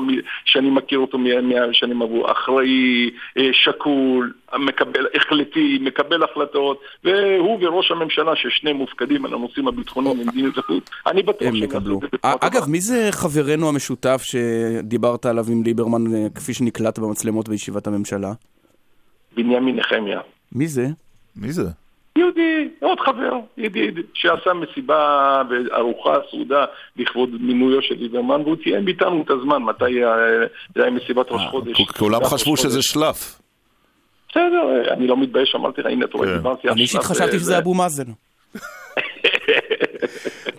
שאני 0.45 0.71
מכיר 0.71 0.99
אותו 0.99 1.19
מה- 1.19 1.31
מהשנים 1.85 2.03
עברו, 2.03 2.33
אחראי, 2.33 3.11
אה, 3.39 3.51
שקול, 3.53 4.33
מקבל, 4.59 5.07
החלטי, 5.15 5.79
מקבל 5.81 6.23
החלטות, 6.23 6.81
והוא 7.05 7.59
וראש 7.61 7.91
הממשלה, 7.91 8.37
ששניהם 8.37 8.77
מופקדים 8.77 9.25
על 9.25 9.35
הנושאים 9.35 9.69
הביטחוניים 9.69 10.19
במדיניות 10.19 10.59
החוץ, 10.59 10.85
אני 11.07 11.23
בטוח 11.23 11.49
הם 11.49 11.57
שהם 11.57 11.65
יקבלו. 11.65 12.01
טובה. 12.01 12.35
אגב, 12.41 12.69
מי 12.69 12.81
זה 12.81 13.09
חברנו 13.11 13.69
המשותף 13.69 14.23
שדיברת 14.25 15.27
עליו 15.27 15.45
עם 15.51 15.63
ליברמן, 15.63 16.15
אה, 16.15 16.27
כפי 16.35 16.55
שנקלט 16.55 16.99
במצלמות 16.99 17.49
בישיבת 17.49 17.87
הממשלה? 17.87 18.33
בנימין 19.37 19.77
נחמיה. 19.77 20.21
מי 20.53 20.69
זה? 20.69 20.87
מי 21.37 21.53
זה? 21.53 21.84
יהודי, 22.37 22.69
עוד 22.81 23.01
חבר, 23.01 23.33
ידיד, 23.59 23.95
שעשה 24.15 24.51
מסיבה 24.53 25.03
וארוחה 25.51 26.15
סעודה 26.31 26.65
לכבוד 26.97 27.31
מינויו 27.41 27.83
של 27.83 27.95
ליברמן, 27.95 28.41
והוא 28.41 28.57
תיאם 28.65 28.89
איתנו 28.89 29.23
את 29.23 29.31
הזמן, 29.31 29.63
מתי 29.63 29.85
היה- 29.85 30.15
זה 30.75 30.83
היה 30.83 30.91
מסיבת 30.91 31.27
ראש 31.31 31.43
חודש. 31.51 31.81
כ- 31.89 31.99
כולם 31.99 32.25
חשבו 32.25 32.57
שזה 32.57 32.69
חודש. 32.71 32.87
שלף. 32.87 33.41
בסדר, 34.31 34.93
אני 34.93 35.07
לא 35.07 35.17
מתבייש, 35.17 35.55
אמרתי 35.55 35.81
לך, 35.81 35.87
הנה, 35.87 36.05
אתה 36.05 36.17
רואה, 36.19 36.29
כן. 36.29 36.37
דיברתי 36.37 36.69
אני 36.69 36.81
אישית 36.83 37.03
חשבתי 37.03 37.39
שזה 37.39 37.59
אבו 37.59 37.75
מאזן. 37.75 38.05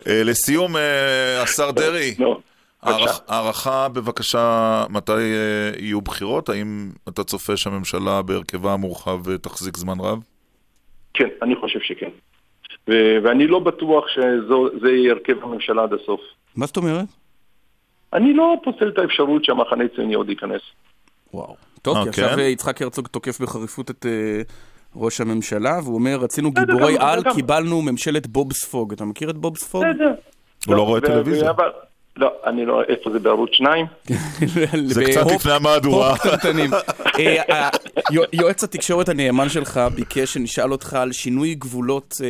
אה, 0.07 0.21
לסיום, 0.23 0.75
אה, 0.75 1.41
השר 1.43 1.71
דרעי, 1.71 2.15
הערכה 3.27 3.87
בבקשה, 3.89 4.83
מתי 4.89 5.11
אה, 5.11 5.71
יהיו 5.79 6.01
בחירות? 6.01 6.49
האם 6.49 6.89
אתה 7.09 7.23
צופה 7.23 7.57
שהממשלה 7.57 8.21
בהרכבה 8.21 8.73
המורחב 8.73 9.29
אה, 9.29 9.37
תחזיק 9.37 9.77
זמן 9.77 9.99
רב? 9.99 10.19
כן, 11.15 11.27
אני 11.41 11.55
חושב 11.55 11.79
שכן. 11.79 12.09
ו- 12.89 13.17
ואני 13.23 13.47
לא 13.47 13.59
בטוח 13.59 14.05
שזה 14.07 14.89
יהיה 14.91 15.11
הרכב 15.13 15.43
הממשלה 15.43 15.83
עד 15.83 15.93
הסוף. 15.93 16.21
מה 16.55 16.65
זאת 16.65 16.77
אומרת? 16.77 17.05
אני 18.13 18.33
לא 18.33 18.55
פוסל 18.63 18.89
את 18.89 18.97
האפשרות 18.99 19.45
שהמחנה 19.45 19.83
הציוני 19.83 20.13
עוד 20.13 20.29
ייכנס. 20.29 20.61
וואו. 21.33 21.55
טוב, 21.81 21.97
אה, 21.97 22.03
כי 22.03 22.09
עכשיו 22.09 22.29
כן? 22.29 22.39
אה, 22.39 22.43
יצחק 22.43 22.81
הרצוג 22.81 23.07
תוקף 23.07 23.41
בחריפות 23.41 23.91
את 23.91 24.05
אה, 24.05 24.41
ראש 24.95 25.21
הממשלה, 25.21 25.79
והוא 25.83 25.95
אומר, 25.95 26.15
רצינו 26.21 26.51
בסדר, 26.51 26.65
גיבורי 26.73 26.95
גם- 26.95 27.01
על, 27.07 27.23
גם- 27.23 27.33
קיבלנו 27.33 27.81
ממשלת 27.81 28.27
בוב 28.27 28.53
ספוג. 28.53 28.93
אתה 28.93 29.05
מכיר 29.05 29.29
את 29.29 29.35
בוב 29.37 29.57
ספוג? 29.57 29.83
בסדר. 29.85 30.11
הוא 30.67 30.75
לא 30.75 30.81
רואה 30.81 30.99
ו- 31.03 31.05
טלוויזיה. 31.05 31.51
לא, 32.17 32.31
אני 32.45 32.65
לא, 32.65 32.81
איפה 32.87 33.09
זה 33.11 33.19
בערוץ 33.19 33.49
2? 33.53 33.85
זה 34.85 35.05
קצת 35.05 35.31
לפני 35.31 35.51
המהדורה. 35.51 36.15
אה, 37.19 37.53
ה- 37.55 37.69
יו- 38.11 38.23
יועץ 38.33 38.63
התקשורת 38.63 39.09
הנאמן 39.09 39.49
שלך 39.49 39.79
ביקש 39.95 40.33
שנשאל 40.33 40.71
אותך 40.71 40.93
על 40.93 41.11
שינוי 41.11 41.55
גבולות 41.55 42.13
אה, 42.23 42.27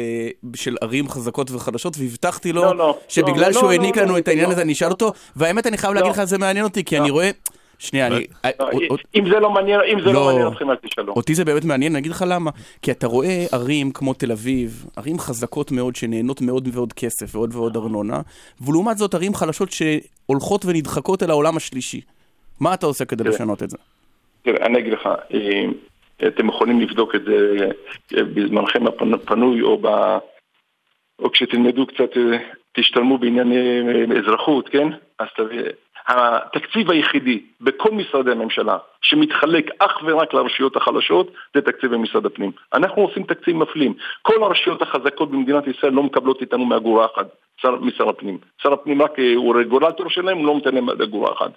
של 0.56 0.78
ערים 0.82 1.10
חזקות 1.10 1.52
וחדשות, 1.52 1.96
והבטחתי 2.00 2.54
לו 2.54 2.64
לא, 2.64 2.76
לא, 2.76 2.98
שבגלל 3.08 3.48
לא, 3.48 3.54
שהוא 3.54 3.72
העניק 3.72 3.98
לנו 3.98 4.18
את 4.18 4.28
העניין. 4.28 4.52
הזה, 4.52 4.62
אני 4.62 4.74
אשאל 4.74 4.90
אותו, 4.92 5.14
והאמת, 5.36 5.68
אני 5.68 5.78
חייב 5.78 5.94
להגיד 5.94 6.12
לך, 6.12 6.24
זה 6.24 6.38
מעניין 6.38 6.66
אותי, 6.66 6.84
כי 6.84 6.98
אני 6.98 7.10
רואה... 7.10 7.30
שנייה, 7.80 8.08
אני... 8.08 8.16
לא, 8.16 8.20
אה, 8.46 8.52
אות- 8.90 9.00
אם 9.16 9.30
זה 9.30 9.40
לא 9.40 9.50
מעניין, 9.50 9.80
אם 9.94 10.00
זה 10.00 10.06
לא. 10.06 10.14
לא 10.14 10.26
מעניין 10.26 10.48
אתכם, 10.48 10.72
אל 10.72 10.76
תשאלו. 10.76 11.14
אותי 11.14 11.36
זה 11.36 11.46
באמת 11.46 11.66
מעניין, 11.66 11.92
אני 11.92 12.00
אגיד 12.00 12.12
לך 12.12 12.26
למה. 12.28 12.52
כי 12.82 12.92
אתה 12.92 13.08
רואה 13.08 13.46
ערים 13.52 13.92
כמו 13.92 14.14
תל 14.14 14.32
אביב, 14.32 14.86
ערים 14.98 15.20
חזקות 15.20 15.72
מאוד 15.72 15.96
שנהנות 15.96 16.42
מאוד 16.42 16.70
מאוד 16.76 16.94
כסף 16.94 17.36
ועוד 17.36 17.56
ועוד 17.56 17.78
ארנונה, 17.78 18.22
ולעומת 18.62 18.98
זאת 18.98 19.14
ערים 19.14 19.34
חלשות 19.34 19.70
שהולכות 19.72 20.66
ונדחקות 20.66 21.24
אל 21.24 21.30
העולם 21.30 21.58
השלישי. 21.58 22.02
מה 22.60 22.74
אתה 22.74 22.86
עושה 22.86 23.06
כדי. 23.06 23.24
לשנות 23.24 23.64
את 23.64 23.70
זה? 23.70 23.78
תראה, 24.42 24.66
אני 24.66 24.80
אגיד 24.80 24.94
לך, 24.94 25.10
אה, 25.34 26.28
אתם 26.28 26.48
יכולים 26.48 26.82
לבדוק 26.82 27.16
את 27.16 27.22
זה 27.24 27.58
אה, 28.18 28.24
בזמנכם 28.24 28.84
הפנוי 29.14 29.62
או, 29.62 29.78
ב... 29.82 29.88
או 31.20 31.32
כשתלמדו 31.32 31.88
קצת, 31.88 32.10
תשתלמו 32.74 33.18
בענייני 33.18 33.84
אזרחות, 34.20 34.70
כן? 34.70 34.88
אז 35.20 35.28
תביא... 35.38 35.62
התקציב 36.08 36.92
היחידי 36.92 37.42
בכל 37.62 37.92
משרדי 37.92 38.32
הממשלה 38.32 38.78
שמתחלק 39.02 39.70
אך 39.80 40.00
ורק 40.04 40.34
לרשויות 40.34 40.76
החלשות 40.76 41.32
זה 41.56 41.62
תקציב 41.62 41.94
במשרד 41.94 42.26
הפנים. 42.26 42.52
אנחנו 42.74 43.02
עושים 43.02 43.24
תקציב 43.24 43.56
מפלים. 43.56 43.94
כל 44.22 44.44
הרשויות 44.44 44.82
החזקות 44.82 45.32
במדינת 45.32 45.68
ישראל 45.68 45.94
לא 45.94 46.04
מקבלות 46.04 46.42
איתנו 46.42 46.66
מאגורה 46.66 47.06
אחת, 47.06 47.28
שר, 47.62 47.76
משר 47.76 48.10
הפנים. 48.10 48.38
שר 48.64 48.74
הפנים 48.74 49.02
רק 49.02 49.20
אה, 49.20 49.34
הוא 49.36 49.56
רגולטור 49.56 50.10
שלהם, 50.10 50.38
הוא 50.38 50.48
לא 50.48 50.54
נותן 50.54 50.76
להם 50.76 50.90
אגורה 50.90 51.32
אחת. 51.34 51.52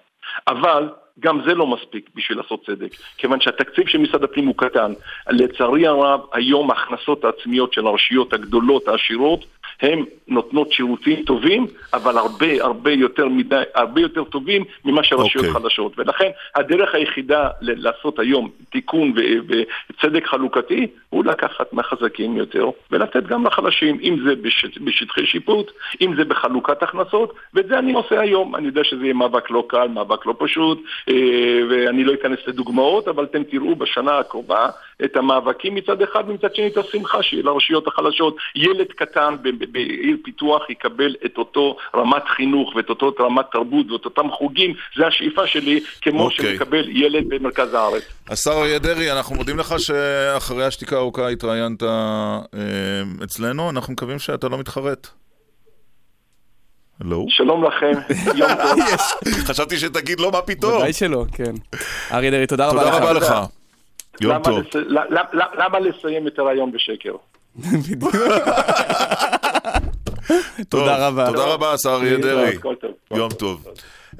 אבל 0.48 0.88
גם 1.20 1.40
זה 1.46 1.54
לא 1.54 1.66
מספיק 1.66 2.10
בשביל 2.14 2.38
לעשות 2.38 2.66
צדק, 2.66 2.90
כיוון 3.16 3.40
שהתקציב 3.40 3.88
של 3.88 3.98
משרד 3.98 4.24
הפנים 4.24 4.46
הוא 4.46 4.54
קטן. 4.56 4.92
לצערי 5.30 5.86
הרב, 5.86 6.20
היום 6.32 6.70
ההכנסות 6.70 7.24
העצמיות 7.24 7.72
של 7.72 7.86
הרשויות 7.86 8.32
הגדולות, 8.32 8.88
העשירות, 8.88 9.44
הן 9.82 10.04
נותנות 10.28 10.72
שירותים 10.72 11.22
טובים, 11.22 11.66
אבל 11.94 12.18
הרבה 12.18 12.46
הרבה 12.60 12.92
יותר 12.92 13.28
מדי, 13.28 13.62
הרבה 13.74 14.00
יותר 14.00 14.24
טובים 14.24 14.64
ממה 14.84 15.04
שהרשויות 15.04 15.46
אוקיי. 15.48 15.62
חלשות. 15.62 15.92
ולכן 15.98 16.30
הדרך 16.54 16.94
היחידה 16.94 17.48
ל- 17.60 17.86
לעשות 17.88 18.18
היום 18.18 18.50
תיקון 18.70 19.12
ו- 19.16 19.54
וצדק 19.90 20.26
חלוקתי, 20.26 20.86
הוא 21.10 21.24
לקחת 21.24 21.72
מהחזקים 21.72 22.36
יותר 22.36 22.70
ולתת 22.90 23.26
גם 23.26 23.46
לחלשים, 23.46 23.98
אם 24.02 24.16
זה 24.24 24.34
בש- 24.36 24.78
בשטחי 24.84 25.26
שיפוט, 25.26 25.70
אם 26.00 26.14
זה 26.16 26.24
בחלוקת 26.24 26.82
הכנסות, 26.82 27.32
ואת 27.54 27.66
זה 27.68 27.78
אני 27.78 27.92
עושה 27.92 28.20
היום. 28.20 28.54
אני 28.56 28.66
יודע 28.66 28.84
שזה 28.84 29.02
יהיה 29.04 29.14
מאבק 29.14 29.50
לא 29.50 29.64
קל, 29.68 29.88
מאבק 29.88 30.26
לא 30.26 30.34
פשוט, 30.38 30.82
אה, 31.08 31.14
ואני 31.70 32.04
לא 32.04 32.14
אכנס 32.14 32.38
לדוגמאות, 32.46 33.08
אבל 33.08 33.24
אתם 33.24 33.44
תראו 33.44 33.76
בשנה 33.76 34.18
הקרובה 34.18 34.66
את 35.04 35.16
המאבקים 35.16 35.74
מצד 35.74 36.02
אחד, 36.02 36.24
ומצד 36.28 36.54
שני 36.54 36.66
את 36.66 36.76
השמחה 36.76 37.22
שיהיה 37.22 37.42
לרשויות 37.42 37.86
החלשות. 37.86 38.36
ילד 38.54 38.86
קטן 38.86 39.34
בעיר 39.72 40.16
פיתוח 40.24 40.70
יקבל 40.70 41.14
את 41.26 41.38
אותו 41.38 41.76
רמת 41.96 42.22
חינוך 42.36 42.76
ואת 42.76 42.90
אותו 42.90 43.12
רמת 43.20 43.44
תרבות 43.52 43.90
ואת 43.90 44.04
אותם 44.04 44.30
חוגים, 44.30 44.74
זה 44.96 45.06
השאיפה 45.06 45.46
שלי, 45.46 45.80
כמו 46.00 46.22
אוקיי. 46.22 46.52
שמקבל 46.52 46.88
ילד 46.88 47.28
במרכז 47.28 47.74
הארץ. 47.74 48.02
השר 48.28 48.52
אריה 48.52 48.78
דרעי, 48.78 49.12
אנחנו 49.12 49.36
מודים 49.36 49.58
לך 49.58 49.74
שאחרי 49.78 50.64
השתיקה 50.64 50.96
הארוכה 50.96 51.28
התראיינת 51.28 51.82
אה, 51.82 52.38
אצלנו, 53.24 53.70
אנחנו 53.70 53.92
מקווים 53.92 54.18
שאתה 54.18 54.48
לא 54.48 54.58
מתחרט. 54.58 55.08
לא? 57.00 57.24
שלום 57.28 57.64
לכם, 57.64 57.92
יום 58.40 58.50
טוב. 58.54 58.80
חשבתי 59.46 59.76
שתגיד 59.76 60.20
לא, 60.20 60.30
מה 60.32 60.42
פתאום. 60.42 60.76
ודאי 60.76 60.92
שלא, 60.92 61.24
כן. 61.32 61.52
אריה 62.12 62.30
דרעי, 62.30 62.46
תודה 62.46 62.68
רבה 62.68 62.82
לך. 62.82 62.94
תודה 62.94 63.10
רבה 63.10 63.12
לך. 63.12 63.34
יום 64.20 64.32
למה 64.32 64.44
טוב. 64.44 64.62
למה 65.58 65.78
לסיים 65.78 66.26
את 66.26 66.38
הרעיון 66.38 66.72
בשקר? 66.72 67.12
בדיוק. 67.90 68.14
תודה 70.68 71.08
רבה. 71.08 71.26
תודה 71.26 71.44
רבה, 71.44 71.72
השר 71.72 71.90
אריה 71.94 72.16
דרעי. 72.18 72.56
יום 73.14 73.30
טוב. 73.32 73.64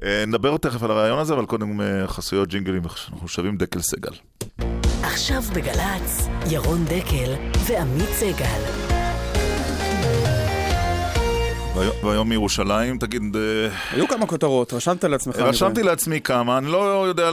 אה, 0.03 0.25
נדבר 0.27 0.57
תכף 0.57 0.83
על 0.83 0.91
הרעיון 0.91 1.19
הזה, 1.19 1.35
אבל 1.35 1.47
קודם 1.47 1.81
אה, 1.81 2.07
חסויות 2.09 2.49
ג'ינגלים, 2.49 2.83
אנחנו 3.13 3.29
שווים 3.29 3.57
דקל 3.57 3.81
סגל. 3.81 4.11
עכשיו 5.03 5.43
בגל"צ, 5.55 6.29
ירון 6.51 6.85
דקל 6.85 7.35
ועמית 7.67 8.09
סגל. 8.13 8.61
והיום- 12.03 12.29
מירושלים, 12.29 12.99
תגיד, 12.99 13.23
אה, 13.37 13.77
היו 13.91 14.09
כמה 14.09 14.27
כותרות, 14.27 14.73
רשמת 14.73 15.05
לעצמך. 15.05 15.37
רשמתי. 15.37 15.83
לעצמי 15.83 16.21
כמה, 16.21 16.59
אני 16.59 16.67
לא 16.67 17.07
יודע 17.09 17.31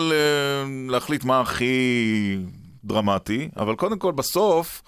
להחליט 0.89 1.23
מה 1.23 1.39
הכי 1.39 2.37
דרמטי, 2.83 3.49
אבל 3.57 3.75
קודם 3.75 3.99
כל 3.99 4.11
בסוף, 4.11 4.81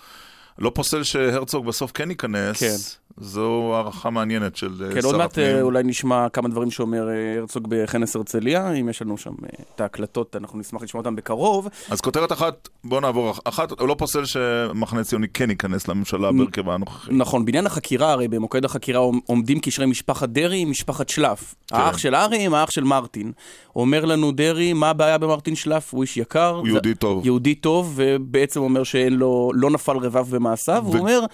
לא 0.60 0.72
פוסל 0.76 1.04
שהרצוג 1.04 1.66
בסוף 1.66 1.92
כן 1.94 2.10
ייכנס. 2.10 2.60
כן. 2.60 2.76
זו 3.20 3.72
הערכה 3.76 4.10
מעניינת 4.10 4.56
של 4.56 4.72
אה, 4.86 4.94
כן, 4.94 5.02
שר 5.02 5.08
עוד 5.08 5.18
מעט 5.18 5.32
הפנים. 5.32 5.56
אה, 5.56 5.62
אולי 5.62 5.84
נשמע 5.84 6.30
כמה 6.30 6.50
דברים 6.50 6.72
שאומר 6.72 7.10
אה, 7.10 7.14
הרצוג 7.38 7.66
בכנס 7.70 8.16
הרצליה, 8.16 8.72
אם 8.74 8.90
יש 8.90 9.02
לנו 9.02 9.18
שם 9.18 9.34
את 9.76 9.82
ההקלטות, 9.82 10.36
אנחנו 10.36 10.60
נשמח 10.60 10.84
לשמוע 10.84 11.02
אותן 11.02 11.16
בקרוב. 11.16 11.68
אז 11.90 12.02
כותרת 12.02 12.32
אחת, 12.32 12.70
בואו 12.84 13.00
נעבור. 13.02 13.34
אחת, 13.46 13.80
הוא 13.80 13.88
לא 13.88 13.96
פוסל 13.98 14.26
שמחנה 14.26 15.04
ציוני 15.04 15.28
כן 15.34 15.50
ייכנס 15.50 15.88
לממשלה 15.88 16.32
בהרכבה 16.32 16.74
הנוכחי. 16.74 17.12
נכון, 17.14 17.46
בעניין 17.46 17.66
החקירה, 17.66 18.12
הרי 18.12 18.28
במוקד 18.28 18.66
החקירה 18.66 19.00
עומ- 19.00 19.20
עומדים 19.26 19.60
קשרי 19.60 19.86
משפחת 19.86 20.30
דרעי 20.30 20.60
עם 20.60 20.70
משפחת 20.72 21.10
שלף. 21.10 21.56
כן. 21.68 21.76
האח 21.76 21.98
של 21.98 22.16
ארי 22.16 22.46
עם 22.46 22.54
האח 22.54 22.72
של 22.72 22.84
מרטין. 22.84 23.32
אומר 23.76 24.06
לנו 24.06 24.32
דרעי, 24.32 24.74
מה 24.74 24.90
הבעיה 24.90 25.18
במרטין 25.18 25.56
שלף? 25.56 25.94
הוא 25.94 26.02
איש 26.04 26.18
יקר. 26.18 26.50
הוא 26.56 26.68
יהודי 26.68 26.94
טוב. 26.96 27.26
יהודי 27.26 27.56
טוב, 27.56 27.94
ובעצם 27.96 28.60
אומר 28.60 28.84
שאין 28.84 29.14
לו, 29.14 29.52
לא 29.54 29.70
נפל 29.70 29.98
רבב 29.98 30.36
במעשיו, 30.36 30.84
ו- 30.86 30.88
הוא 30.88 30.98
אומר, 30.98 31.20
"אה, 31.22 31.26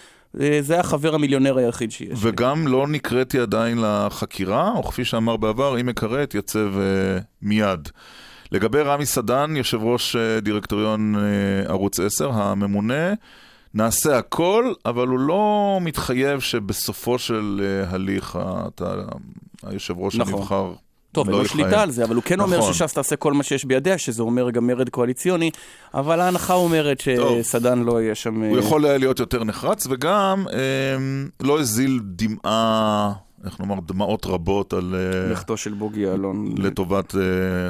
זה 0.61 0.79
החבר 0.79 1.15
המיליונר 1.15 1.57
היחיד 1.57 1.91
שיש. 1.91 2.09
לי." 2.09 2.15
וגם 2.29 2.67
לא 2.67 2.87
נקראתי 2.87 3.39
עדיין 3.39 3.77
לחקירה, 3.81 4.71
או 4.75 4.83
כפי 4.83 5.05
שאמר 5.05 5.37
בעבר, 5.37 5.79
אם 5.79 5.89
אקרא 5.89 6.23
אתייצב 6.23 6.77
אה, 6.77 7.17
מיד. 7.41 7.89
לגבי 8.53 8.81
רמי 8.81 9.05
סדן, 9.05 9.55
יושב 9.55 9.83
ראש 9.83 10.15
אה, 10.15 10.39
דירקטוריון 10.39 11.15
אה, 11.15 11.21
ערוץ 11.69 11.99
10, 11.99 12.31
הממונה, 12.31 13.13
נעשה 13.73 14.17
הכל, 14.17 14.73
אבל 14.85 15.07
הוא 15.07 15.19
לא 15.19 15.79
מתחייב 15.81 16.39
שבסופו 16.39 17.17
של 17.17 17.61
אה, 17.63 17.95
הליך 17.95 18.39
אתה, 18.67 18.95
היושב 19.63 19.97
ראש 19.97 20.15
נכון. 20.15 20.33
הנבחר 20.33 20.73
טוב, 21.13 21.27
אין 21.27 21.33
לא 21.35 21.39
לו 21.39 21.45
יכהן. 21.45 21.61
שליטה 21.61 21.81
על 21.81 21.91
זה, 21.91 22.03
אבל 22.03 22.15
הוא 22.15 22.23
כן 22.23 22.39
אומר 22.39 22.57
נכון. 22.57 22.73
שש"ס 22.73 22.93
תעשה 22.93 23.15
כל 23.15 23.33
מה 23.33 23.43
שיש 23.43 23.65
בידיה, 23.65 23.97
שזה 23.97 24.23
אומר 24.23 24.49
גם 24.49 24.67
מרד 24.67 24.89
קואליציוני, 24.89 25.51
אבל 25.93 26.19
ההנחה 26.19 26.53
אומרת. 26.53 27.01
שסדן 27.01 27.79
לא 27.79 28.01
יהיה 28.01 28.15
שם... 28.15 28.41
הוא 28.41 28.55
אה, 28.57 28.59
יכול 28.59 28.85
היה 28.85 28.97
להיות 28.97 29.19
יותר 29.19 29.43
נחרץ, 29.43 29.87
וגם 29.89 30.45
אה, 30.53 30.57
לא 31.41 31.59
הזיל 31.59 31.99
דמעה, 32.03 33.13
איך 33.45 33.59
נאמר, 33.59 33.75
דמעות 33.85 34.25
רבות 34.25 34.73
על... 34.73 34.95
אה, 34.95 35.31
לכתו 35.31 35.57
של 35.57 35.73
בוגי 35.73 35.99
יעלון. 35.99 36.55
לטובת 36.57 37.11
uh, 37.11 37.15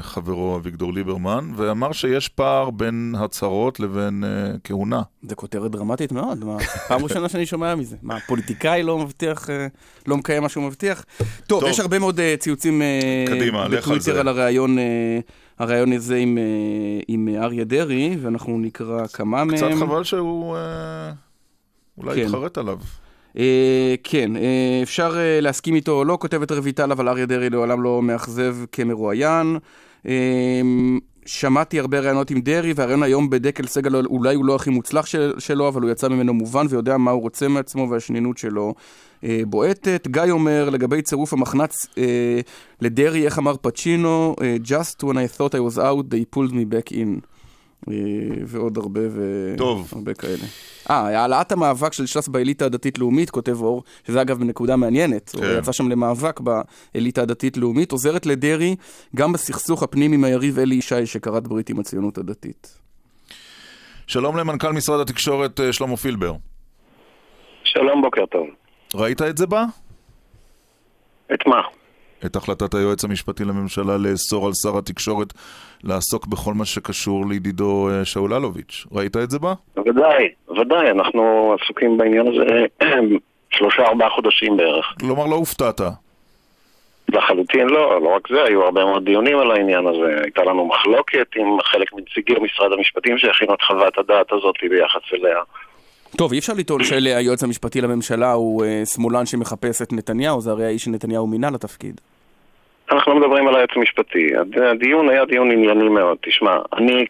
חברו 0.02 0.56
אביגדור 0.56 0.94
ליברמן, 0.94 1.52
ואמר 1.56 1.92
שיש 1.92 2.30
פער 2.30 2.70
בין 2.70 3.16
הצהרות 3.18 3.80
לבין 3.80 4.24
uh, 4.24 4.60
כהונה. 4.64 5.02
זה 5.22 5.36
כותרת 5.36 5.72
דרמטית 5.72 6.12
מאוד, 6.12 6.44
מה, 6.44 6.58
פעם 6.88 7.04
ראשונה 7.04 7.30
שאני 7.30 7.46
שומע 7.46 7.76
מזה. 7.76 7.96
מה, 8.02 8.20
פוליטיקאי 8.28 8.84
לא 8.84 9.00
מבטיח, 9.00 9.50
אה, 9.50 9.68
לא 10.08 10.18
מקיים 10.18 10.44
מה 10.44 10.50
שהוא 10.50 10.64
מבטיח? 10.64 11.06
טוב, 11.48 11.62
טוב. 11.62 11.70
יש 11.70 11.80
הרבה 11.80 12.00
מאוד 12.00 12.20
אה, 12.20 12.36
ציוצים 12.40 12.82
אה, 12.82 13.26
קדימה, 13.28 13.68
לך 13.68 13.74
על 13.74 13.80
בטוויטר 13.80 14.14
זה. 14.14 14.20
על 14.20 14.28
הרעיון, 14.28 14.80
אה, 14.80 15.20
הרעיון 15.60 15.94
הזה 15.94 16.16
עם, 16.16 16.38
אה, 16.38 16.44
עם 17.08 17.28
אה, 17.28 17.44
אריה 17.44 17.64
דרעי, 17.64 18.18
ואנחנו 18.22 18.58
נקרא 18.58 19.08
כמה 19.08 19.44
מהם. 19.44 19.58
קצת 19.58 19.68
חבל 19.80 20.04
שהוא 20.04 20.56
uh, 20.56 20.60
אולי 21.98 22.16
כן. 22.16 22.22
יתחרט 22.22 22.58
עליו. 22.58 22.80
אה, 23.38 23.96
כן, 24.04 24.36
אה, 24.36 24.80
אפשר 24.84 25.18
אה, 25.18 25.42
להסכים 25.42 25.76
איתו 25.76 25.92
או 25.92 26.04
לא, 26.04 26.18
כותבת 26.22 26.52
רויטל, 26.52 26.92
אבל 26.92 27.10
אריה 27.10 27.26
דרעי 27.26 27.50
לעולם 27.50 27.84
לא 27.84 28.02
מאכזב 28.02 28.56
כמרואיין. 28.72 29.58
אה, 30.08 30.62
שמעתי 31.26 31.80
הרבה 31.80 32.00
רעיונות 32.00 32.32
עם 32.32 32.42
דרעי, 32.42 32.74
והרעיון 32.76 33.04
היום 33.04 33.30
בדקל 33.30 33.68
סגל 33.68 33.96
אולי 33.96 34.36
הוא 34.36 34.46
לא 34.46 34.56
הכי 34.56 34.70
מוצלח 34.70 35.06
של, 35.06 35.34
שלו, 35.40 35.68
אבל 35.68 35.82
הוא 35.82 35.92
יצא 35.92 36.08
ממנו 36.08 36.34
מובן 36.34 36.66
ויודע 36.70 36.98
מה 36.98 37.12
הוא 37.12 37.22
רוצה 37.22 37.48
מעצמו 37.48 37.90
והשנינות 37.90 38.38
שלו 38.38 38.74
אה, 39.24 39.42
בועטת. 39.48 40.08
גיא 40.08 40.22
אומר 40.30 40.70
לגבי 40.70 41.02
צירוף 41.02 41.34
המחנץ 41.34 41.86
אה, 41.98 42.40
לדרעי, 42.82 43.26
איך 43.26 43.40
אמר 43.40 43.56
פצ'ינו, 43.62 44.36
אה, 44.42 44.56
Just 44.66 45.04
when 45.04 45.16
I 45.16 45.38
thought 45.38 45.56
I 45.56 45.60
was 45.74 45.78
out, 45.78 46.10
they 46.10 46.36
pulled 46.36 46.54
me 46.54 46.66
back 46.66 46.92
in. 46.92 47.33
אה, 47.92 47.96
ועוד 48.46 48.78
הרבה 48.78 49.02
והרבה 49.12 50.14
כאלה. 50.14 50.44
אה, 50.90 51.20
העלאת 51.20 51.52
המאבק 51.52 51.94
של 51.94 52.06
ש"ס 52.06 52.28
באליטה 52.28 52.66
הדתית-לאומית, 52.66 53.30
כותב 53.30 53.62
אור, 53.62 53.84
שזה 54.08 54.22
אגב 54.22 54.40
בנקודה 54.40 54.76
מעניינת, 54.76 55.30
כן. 55.30 55.38
הוא 55.38 55.58
יצא 55.58 55.72
שם 55.72 55.90
למאבק 55.90 56.40
באליטה 56.40 57.22
הדתית-לאומית, 57.22 57.92
עוזרת 57.92 58.26
לדרעי 58.26 58.76
גם 59.16 59.34
בסכסוך 59.34 59.84
הפנים 59.84 60.14
עם 60.14 60.24
היריב 60.24 60.60
אלי 60.60 60.76
ישי 60.76 61.06
שכרת 61.06 61.48
ברית 61.48 61.70
עם 61.70 61.80
הציונות 61.80 62.18
הדתית. 62.18 62.80
שלום 64.08 64.38
למנכ"ל 64.38 64.72
משרד 64.72 65.00
התקשורת 65.00 65.60
אה, 65.60 65.74
שלמה 65.74 65.98
פילבר. 65.98 66.34
שלום, 67.64 68.02
בוקר 68.02 68.26
טוב. 68.26 68.48
ראית 68.96 69.22
את 69.22 69.38
זה 69.38 69.48
בה? 69.48 69.66
את 71.34 71.48
מה? 71.48 71.62
את 72.26 72.36
החלטת 72.36 72.74
היועץ 72.74 73.04
המשפטי 73.04 73.46
לממשלה 73.46 73.98
לאסור 73.98 74.48
על 74.48 74.52
שר 74.64 74.78
התקשורת 74.78 75.34
לעסוק 75.84 76.28
בכל 76.28 76.54
מה 76.54 76.66
שקשור 76.66 77.26
לידידו 77.30 77.90
אה, 77.90 78.06
שאול 78.06 78.34
אלוביץ'. 78.34 78.86
ראית 78.92 79.18
את 79.18 79.32
זה 79.32 79.40
בה? 79.40 79.54
ודאי, 79.78 80.30
ודאי, 80.60 80.92
אנחנו 80.92 81.56
עסוקים 81.62 81.98
בעניין 81.98 82.28
הזה 82.28 82.66
שלושה 83.56 83.84
ארבעה 83.84 84.10
חודשים 84.10 84.58
בערך. 84.58 84.86
כלומר, 85.00 85.26
לא 85.28 85.36
הופתעת. 85.36 85.82
לחלוטין 87.10 87.68
לא, 87.68 88.02
לא 88.02 88.16
רק 88.16 88.28
זה, 88.30 88.44
היו 88.44 88.64
הרבה 88.64 88.86
מאוד 88.86 89.06
דיונים 89.06 89.40
על 89.40 89.52
העניין 89.52 89.88
הזה. 89.88 90.22
הייתה 90.24 90.44
לנו 90.44 90.66
מחלוקת 90.66 91.28
עם 91.36 91.62
חלק 91.62 91.94
מנציגי 91.94 92.34
משרד 92.42 92.72
המשפטים 92.72 93.18
שהכינו 93.18 93.54
את 93.54 93.62
חוות 93.62 93.98
הדעת 93.98 94.32
הזאת 94.32 94.56
ביחס 94.70 95.02
אליה. 95.14 95.38
טוב, 96.18 96.34
אי 96.34 96.40
אפשר 96.40 96.54
לטעון 96.54 96.84
שהיועץ 96.84 97.44
המשפטי 97.44 97.82
לממשלה 97.82 98.32
הוא 98.32 98.66
אה, 98.66 98.84
שמאלן 98.86 99.26
שמחפש 99.26 99.82
את 99.82 99.94
נתניהו, 99.94 100.42
זה 100.42 100.52
הרי 100.52 100.66
האיש 100.66 100.84
שנתניהו 100.84 101.28
מינה 101.28 101.50
לתפקיד. 101.50 102.02
אנחנו 102.94 103.14
לא 103.14 103.20
מדברים 103.20 103.48
על 103.48 103.56
היועץ 103.56 103.70
המשפטי. 103.76 104.28
הדיון 104.72 105.10
היה 105.10 105.26
דיון 105.26 105.52
ענייני 105.52 105.90
מאוד. 105.90 106.18
תשמע, 106.22 106.58
אני 106.78 107.06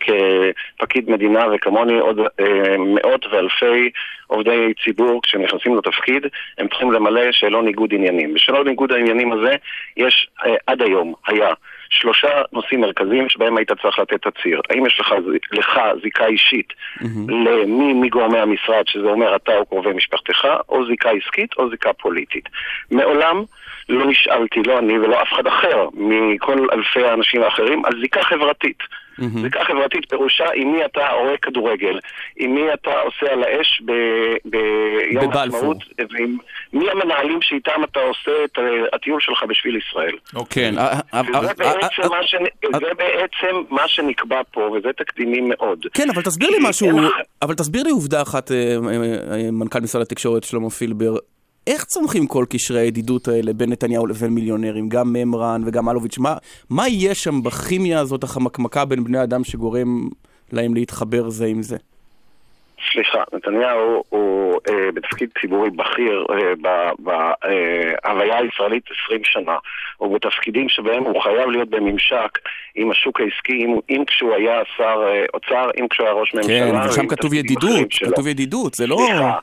כפקיד 0.78 1.10
מדינה 1.10 1.46
וכמוני 1.54 2.00
עוד 2.00 2.20
אה, 2.20 2.78
מאות 2.78 3.26
ואלפי 3.32 3.90
עובדי 4.28 4.74
ציבור 4.84 5.22
כשנכנסים 5.24 5.78
לתפקיד, 5.78 6.26
הם 6.58 6.68
צריכים 6.68 6.92
למלא 6.92 7.32
שאלון 7.32 7.66
ניגוד 7.66 7.94
עניינים. 7.94 8.34
בשאלון 8.34 8.68
ניגוד 8.68 8.92
העניינים 8.92 9.32
הזה 9.32 9.56
יש 9.98 10.28
אה, 10.46 10.56
עד 10.68 10.82
היום, 10.82 11.14
היה 11.28 11.54
שלושה 11.90 12.42
נושאים 12.54 12.82
מרכזיים 12.82 13.30
שבהם 13.30 13.58
היית 13.58 13.72
צריך 13.82 14.00
לתת 14.00 14.28
תצהיר. 14.28 14.62
האם 14.70 14.86
יש 14.86 15.00
לך, 15.00 15.14
לך 15.52 15.80
זיקה 16.04 16.26
אישית 16.26 16.74
mm-hmm. 17.00 17.32
למי 17.32 17.94
מגורמי 17.94 18.40
המשרד, 18.40 18.88
שזה 18.88 19.08
אומר 19.08 19.36
אתה 19.36 19.58
או 19.58 19.66
קרובי 19.66 19.94
משפחתך, 19.94 20.48
או 20.70 20.86
זיקה 20.86 21.10
עסקית 21.10 21.50
או 21.58 21.70
זיקה 21.70 21.94
פוליטית. 21.94 22.50
מעולם 22.92 23.44
לא 23.94 24.06
נשאלתי, 24.06 24.60
לא 24.66 24.80
אני 24.80 25.00
ולא 25.00 25.22
אף 25.22 25.28
אחד 25.34 25.48
אחר 25.48 25.88
מכל 25.94 26.68
אלפי 26.74 27.04
האנשים 27.04 27.44
האחרים, 27.44 27.86
על 27.86 27.94
זיקה 28.02 28.24
חברתית. 28.24 28.78
Mm-hmm. 29.20 29.42
זיקה 29.42 29.64
חברתית 29.64 30.10
פירושה 30.10 30.46
עם 30.56 30.72
מי 30.72 30.86
אתה 30.86 31.08
רואה 31.08 31.38
כדורגל, 31.38 32.00
עם 32.38 32.56
מי 32.56 32.74
אתה 32.74 32.92
עושה 33.00 33.34
על 33.34 33.44
האש 33.44 33.82
ביום 34.46 35.32
העצמאות, 35.34 35.78
ועם 36.12 36.38
מי 36.74 36.90
המנהלים 36.90 37.40
שאיתם 37.42 37.84
אתה 37.84 38.00
עושה 38.00 38.32
את 38.44 38.60
הטיול 38.94 39.22
שלך 39.22 39.44
בשביל 39.50 39.76
ישראל. 39.76 40.16
אוקיי. 40.36 40.72
זה 42.72 42.94
בעצם 42.98 43.56
מה 43.70 43.88
שנקבע 43.88 44.42
פה, 44.52 44.62
וזה 44.62 44.90
תקדימי 44.98 45.42
מאוד. 45.42 45.86
כן, 45.94 46.10
אבל 46.10 46.22
תסביר 46.22 46.50
לי 46.50 46.58
משהו, 46.62 46.90
אבל 47.42 47.54
תסביר 47.54 47.84
לי 47.84 47.92
עובדה 47.92 48.22
אחת, 48.22 48.52
אה, 48.52 48.58
אה, 48.58 48.76
אה, 49.32 49.52
מנכ"ל 49.52 49.80
משרד 49.80 50.02
התקשורת 50.02 50.44
שלמה 50.44 50.70
פילבר. 50.70 51.16
איך 51.68 51.84
צומחים 51.84 52.28
כל 52.28 52.46
קשרי 52.50 52.80
הידידות 52.80 53.28
האלה 53.28 53.54
בין 53.54 53.70
נתניהו 53.70 54.08
לבין 54.08 54.30
מיליונרים, 54.30 54.90
גם 54.90 55.14
ממרן 55.14 55.62
וגם 55.66 55.90
אלוביץ'? 55.90 56.18
מה, 56.18 56.36
מה 56.70 56.88
יש 56.88 57.24
שם 57.24 57.44
בכימיה 57.44 58.00
הזאת, 58.00 58.24
החמקמקה 58.24 58.86
בין 58.86 59.04
בני 59.04 59.24
אדם 59.24 59.44
שגורם 59.44 60.10
להם 60.52 60.74
להתחבר 60.74 61.30
זה 61.30 61.46
עם 61.46 61.62
זה? 61.62 61.78
סליחה, 62.92 63.24
נתניהו 63.34 64.04
הוא 64.10 64.60
אה, 64.70 64.92
בתפקיד 64.94 65.30
ציבורי 65.42 65.70
בכיר 65.70 66.26
אה, 66.30 66.54
בהוויה 67.00 68.36
אה, 68.36 68.40
הישראלית 68.40 68.84
20 69.06 69.22
שנה. 69.24 69.58
הוא 69.98 70.16
בתפקידים 70.16 70.70
שבהם 70.70 71.04
הוא 71.04 71.22
חייב 71.22 71.50
להיות 71.50 71.70
בממשק 71.70 72.40
עם 72.76 72.92
השוק 72.92 73.20
העסקי, 73.20 73.54
אם, 73.54 73.80
אם 73.90 74.04
כשהוא 74.08 74.34
היה 74.34 74.62
שר 74.78 75.04
אה, 75.08 75.26
אוצר, 75.34 75.70
אם 75.80 75.88
כשהוא 75.88 76.06
היה 76.08 76.16
ראש 76.16 76.34
ממשלה. 76.34 76.72
כן, 76.72 76.90
ושם 76.90 77.08
כתוב 77.08 77.34
ידידות, 77.34 77.94
כתוב 78.12 78.28
ידידות, 78.28 78.74
זה 78.74 78.88
לא... 78.88 78.98
סליחה. 79.08 79.40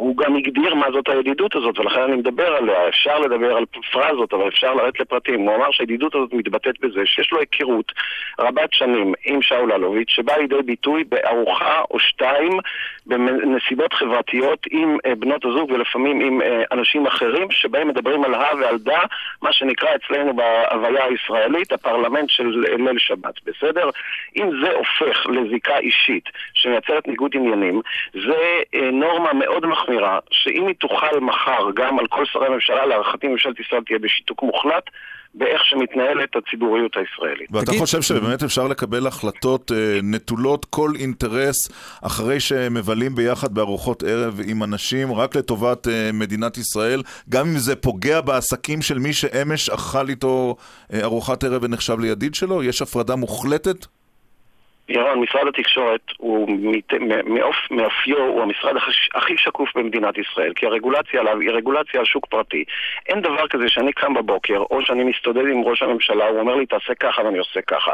הוא 0.00 0.16
גם 0.16 0.36
הגדיר 0.36 0.74
מה 0.74 0.86
זאת 0.92 1.08
הידידות 1.08 1.56
הזאת, 1.56 1.78
ולכן 1.78 2.00
אני 2.00 2.16
מדבר 2.16 2.54
עליה. 2.54 2.88
אפשר 2.88 3.18
לדבר 3.18 3.56
על 3.56 3.64
פרזות, 3.92 4.32
אבל 4.34 4.48
אפשר 4.48 4.74
לרדת 4.74 5.00
לפרטים. 5.00 5.40
הוא 5.40 5.56
אמר 5.56 5.70
שהידידות 5.70 6.14
הזאת 6.14 6.32
מתבטאת 6.32 6.80
בזה 6.80 7.00
שיש 7.06 7.32
לו 7.32 7.38
היכרות 7.40 7.92
רבת 8.38 8.72
שנים 8.72 9.14
עם 9.24 9.42
שאול 9.42 9.72
אלוביץ', 9.72 10.10
שבאה 10.10 10.38
לידי 10.38 10.62
ביטוי 10.64 11.04
בארוחה 11.04 11.82
או 11.90 11.98
שתיים 11.98 12.58
בנסיבות 13.06 13.92
חברתיות 13.92 14.66
עם 14.70 14.96
אה, 15.06 15.14
בנות 15.14 15.44
הזוג 15.44 15.70
ולפעמים 15.70 16.20
עם 16.20 16.42
אה, 16.42 16.62
אנשים 16.72 17.06
אחרים, 17.06 17.50
שבהם 17.50 17.88
מדברים 17.88 18.24
על 18.24 18.34
הא 18.34 18.54
ועל 18.60 18.78
דא, 18.78 19.00
מה 19.42 19.52
שנקרא 19.52 19.88
אצלנו 19.94 20.36
בהוויה 20.36 21.04
הישראלית, 21.04 21.72
הפרלמנט 21.72 22.30
של 22.30 22.64
ליל 22.78 22.98
שבת, 22.98 23.34
בסדר? 23.46 23.90
אם 24.36 24.50
זה 24.62 24.72
הופך 24.72 25.26
לזיקה 25.26 25.78
אישית 25.78 26.24
שמייצרת 26.54 27.08
ניגוד 27.08 27.30
עניינים, 27.34 27.80
זה 28.12 28.62
אה, 28.74 28.90
נורמה 28.90 29.32
מאוד 29.32 29.66
מחמירה. 29.66 29.89
מחמירה, 29.90 30.18
שאם 30.30 30.66
היא 30.66 30.74
תוכל 30.80 31.20
מחר 31.20 31.70
גם 31.74 31.98
על 31.98 32.06
כל 32.06 32.24
שרי 32.24 32.46
הממשלה, 32.46 32.86
להערכתי 32.86 33.28
ממשלת 33.28 33.60
ישראל 33.60 33.82
תהיה 33.86 33.98
בשיתוק 33.98 34.42
מוחלט 34.42 34.84
באיך 35.34 35.64
שמתנהלת 35.64 36.36
הציבוריות 36.36 36.96
הישראלית. 36.96 37.48
ואתה 37.52 37.72
חושב 37.78 38.02
שבאמת 38.02 38.42
אפשר 38.42 38.68
לקבל 38.68 39.06
החלטות 39.06 39.72
אה, 39.72 39.98
נטולות 40.02 40.64
כל 40.64 40.90
אינטרס 40.98 41.56
אחרי 42.02 42.40
שמבלים 42.40 43.14
ביחד 43.14 43.54
בארוחות 43.54 44.02
ערב 44.02 44.40
עם 44.46 44.62
אנשים 44.62 45.12
רק 45.12 45.36
לטובת 45.36 45.88
אה, 45.88 46.10
מדינת 46.12 46.58
ישראל, 46.58 47.02
גם 47.28 47.46
אם 47.46 47.58
זה 47.58 47.76
פוגע 47.76 48.20
בעסקים 48.20 48.82
של 48.82 48.98
מי 48.98 49.12
שאמש 49.12 49.70
אכל 49.70 50.08
איתו 50.08 50.56
אה, 50.92 51.00
ארוחת 51.02 51.44
ערב 51.44 51.62
ונחשב 51.64 52.00
לידיד 52.00 52.34
שלו? 52.34 52.62
יש 52.62 52.82
הפרדה 52.82 53.16
מוחלטת? 53.16 53.86
ירון, 54.90 55.20
משרד 55.20 55.46
התקשורת 55.46 56.00
הוא 56.16 56.48
מאופ, 57.24 57.56
מאופיו 57.70 58.18
הוא 58.18 58.42
המשרד 58.42 58.76
הכי 59.14 59.36
שקוף 59.36 59.68
במדינת 59.74 60.18
ישראל, 60.18 60.52
כי 60.54 60.66
הרגולציה 60.66 61.20
עליו 61.20 61.40
היא 61.40 61.50
רגולציה 61.50 62.00
על 62.00 62.06
שוק 62.06 62.26
פרטי. 62.26 62.64
אין 63.06 63.20
דבר 63.20 63.48
כזה 63.48 63.68
שאני 63.68 63.92
קם 63.92 64.14
בבוקר, 64.14 64.58
או 64.58 64.82
שאני 64.82 65.04
מסתודד 65.04 65.46
עם 65.52 65.62
ראש 65.64 65.82
הממשלה, 65.82 66.26
הוא 66.26 66.40
אומר 66.40 66.54
לי 66.54 66.66
תעשה 66.66 66.94
ככה 66.94 67.22
ואני 67.22 67.38
עושה 67.38 67.60
ככה. 67.62 67.92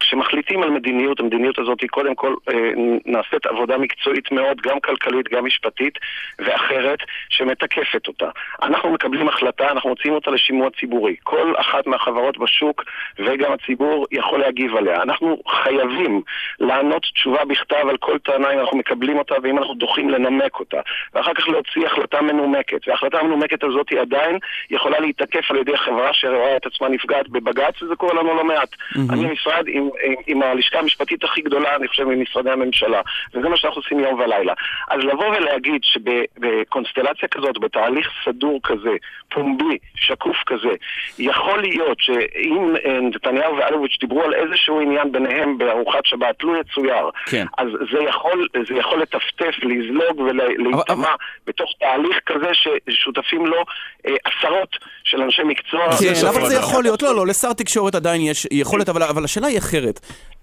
כשמחליטים 0.00 0.62
על 0.62 0.70
מדיניות, 0.70 1.20
המדיניות 1.20 1.58
הזאת 1.58 1.80
היא 1.80 1.88
קודם 1.88 2.14
כל 2.14 2.34
אה, 2.48 2.70
נעשית 3.06 3.46
עבודה 3.46 3.78
מקצועית 3.78 4.32
מאוד, 4.32 4.60
גם 4.60 4.80
כלכלית, 4.80 5.28
גם 5.28 5.44
משפטית, 5.44 5.98
ואחרת, 6.38 6.98
שמתקפת 7.28 8.08
אותה. 8.08 8.30
אנחנו 8.62 8.90
מקבלים 8.90 9.28
החלטה, 9.28 9.70
אנחנו 9.70 9.90
מוציאים 9.90 10.14
אותה 10.14 10.30
לשימוע 10.30 10.70
ציבורי. 10.80 11.16
כל 11.22 11.52
אחת 11.56 11.86
מהחברות 11.86 12.38
בשוק, 12.38 12.84
וגם 13.18 13.52
הציבור, 13.52 14.06
יכול 14.12 14.40
להגיב 14.40 14.76
עליה. 14.76 15.02
אנחנו 15.02 15.38
חייבים 15.48 16.22
לענות 16.60 17.02
תשובה 17.02 17.44
בכתב 17.44 17.88
על 17.88 17.96
כל 17.96 18.18
טענה 18.18 18.52
אם 18.52 18.58
אנחנו 18.58 18.78
מקבלים 18.78 19.18
אותה 19.18 19.34
ואם 19.42 19.58
אנחנו 19.58 19.74
דוחים 19.74 20.10
לנמק 20.10 20.60
אותה, 20.60 20.80
ואחר 21.14 21.34
כך 21.34 21.48
להוציא 21.48 21.86
החלטה 21.86 22.22
מנומקת. 22.22 22.88
וההחלטה 22.88 23.20
המנומקת 23.20 23.64
הזאת 23.64 23.88
היא 23.88 24.00
עדיין 24.00 24.38
יכולה 24.70 25.00
להתקף 25.00 25.50
על 25.50 25.56
ידי 25.56 25.76
חברה 25.76 26.12
שרואה 26.12 26.56
את 26.56 26.66
עצמה 26.66 26.88
נפגעת 26.88 27.28
בבג"ץ, 27.28 27.82
וזה 27.82 27.96
קורה 27.96 28.14
לנו 28.14 28.34
לא 28.34 28.44
מעט. 28.44 28.68
Mm-hmm. 28.72 29.12
אני 29.12 29.32
משרד 29.32 29.64
עם, 29.66 29.88
עם, 30.04 30.14
עם 30.26 30.42
הלשכה 30.42 30.78
המשפטית 30.78 31.24
הכי 31.24 31.40
גדולה, 31.40 31.76
אני 31.76 31.88
חושב, 31.88 32.04
ממשרדי 32.04 32.50
הממשלה, 32.50 33.00
וזה 33.34 33.48
מה 33.48 33.56
שאנחנו 33.56 33.80
עושים 33.80 34.00
יום 34.00 34.20
ולילה. 34.20 34.52
אז 34.88 35.00
לבוא 35.04 35.26
ולהגיד 35.26 35.80
שבקונסטלציה 35.84 37.28
כזאת, 37.28 37.58
בתהליך 37.58 38.10
סדור 38.24 38.60
כזה, 38.62 38.90
פומבי, 39.30 39.78
שקוף 39.94 40.36
כזה, 40.46 40.74
יכול 41.18 41.60
להיות 41.60 41.98
שאם 42.00 42.74
אה, 42.84 43.00
נתניהו 43.00 43.56
ואלוביץ' 43.56 43.96
דיברו 44.00 44.22
על 44.22 44.34
איזשהו 44.34 44.80
עניין 44.80 45.12
ביניהם 45.12 45.58
בארוחת 45.58 46.06
שבת, 46.06 46.23
שבת, 46.24 46.38
תלוי 46.38 46.60
יצויר. 46.60 47.10
כן. 47.26 47.46
אז 47.58 47.68
זה 47.92 47.98
יכול, 48.08 48.48
זה 48.68 48.74
יכול 48.74 49.02
לטפטף, 49.02 49.54
לזלוג 49.62 50.18
ולהיטמע 50.20 50.82
אבל... 50.88 51.08
בתוך 51.46 51.70
תהליך 51.80 52.16
כזה 52.26 52.50
ששותפים 52.52 53.46
לו 53.46 53.64
אה, 54.06 54.12
עשרות 54.24 54.68
של 55.04 55.22
אנשי 55.22 55.42
מקצוע. 55.42 55.96
כן, 55.96 56.26
אבל 56.28 56.48
זה 56.48 56.54
יכול 56.54 56.82
להיות, 56.82 57.02
לא, 57.02 57.16
לא, 57.16 57.26
לשר 57.26 57.52
תקשורת 57.52 57.94
עדיין 57.94 58.20
יש 58.20 58.46
יכולת, 58.50 58.88
אבל, 58.88 59.02
אבל 59.02 59.24
השאלה 59.24 59.46
היא 59.46 59.58
אחרת. 59.58 60.00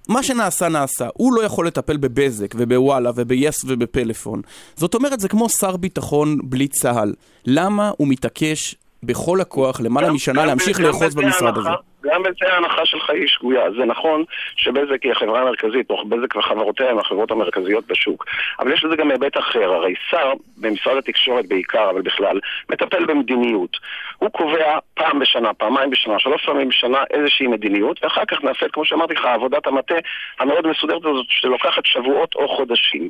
מה 0.09 0.23
שנעשה 0.23 0.69
נעשה, 0.69 1.07
הוא 1.13 1.33
לא 1.33 1.43
יכול 1.43 1.67
לטפל 1.67 1.97
בבזק 1.97 2.47
ובוואלה 2.55 3.11
וביס 3.15 3.63
ובפלאפון. 3.67 4.41
זאת 4.75 4.95
אומרת, 4.95 5.19
זה 5.19 5.29
כמו 5.29 5.49
שר 5.49 5.77
ביטחון 5.77 6.37
בלי 6.43 6.67
צה"ל. 6.67 7.13
למה 7.45 7.91
הוא 7.97 8.07
מתעקש 8.07 8.75
בכל 9.03 9.41
הכוח, 9.41 9.81
למעלה 9.81 10.11
משנה, 10.11 10.45
להמשיך 10.45 10.79
לאחוז 10.79 11.15
במשרד 11.15 11.57
הזה? 11.57 11.69
גם 12.03 12.23
בזה 12.23 12.53
ההנחה 12.53 12.85
שלך 12.85 13.09
היא 13.09 13.27
שגויה. 13.27 13.71
זה 13.71 13.85
נכון 13.85 14.23
שבזק 14.55 15.03
היא 15.03 15.11
החברה 15.11 15.41
המרכזית, 15.41 15.89
או 15.89 16.05
בזק 16.05 16.35
וחברותיה 16.35 16.89
הן 16.89 16.99
החברות 16.99 17.31
המרכזיות 17.31 17.87
בשוק. 17.87 18.25
אבל 18.59 18.73
יש 18.73 18.83
לזה 18.83 18.95
גם 18.95 19.11
היבט 19.11 19.37
אחר. 19.37 19.73
הרי 19.73 19.93
שר 20.09 20.33
במשרד 20.57 20.97
התקשורת 20.97 21.45
בעיקר, 21.47 21.89
אבל 21.89 22.01
בכלל, 22.01 22.39
מטפל 22.69 23.05
במדיניות. 23.05 23.77
הוא 24.17 24.29
קובע 24.29 24.79
פעם 24.93 25.19
בשנה, 25.19 25.53
פעמיים 25.53 25.89
בשנה, 25.89 26.19
שלוש 26.19 26.45
פעמים 26.45 26.69
בשנה 26.69 26.97
איזושהי 27.11 27.47
מדיניות, 27.47 28.03
ואחר 28.03 28.25
כך 28.25 28.43
נעשית, 28.43 28.71
כמו 28.73 28.85
שאמרתי 28.85 29.13
לך, 29.13 29.25
עבודת 29.25 29.67
המטה 29.67 29.95
המאוד 30.39 30.67
מסודרת 30.67 31.05
הזאת, 31.05 31.25
שלוקחת 31.29 31.85
שבועות 31.85 32.35
או 32.35 32.47
חודשים. 32.57 33.09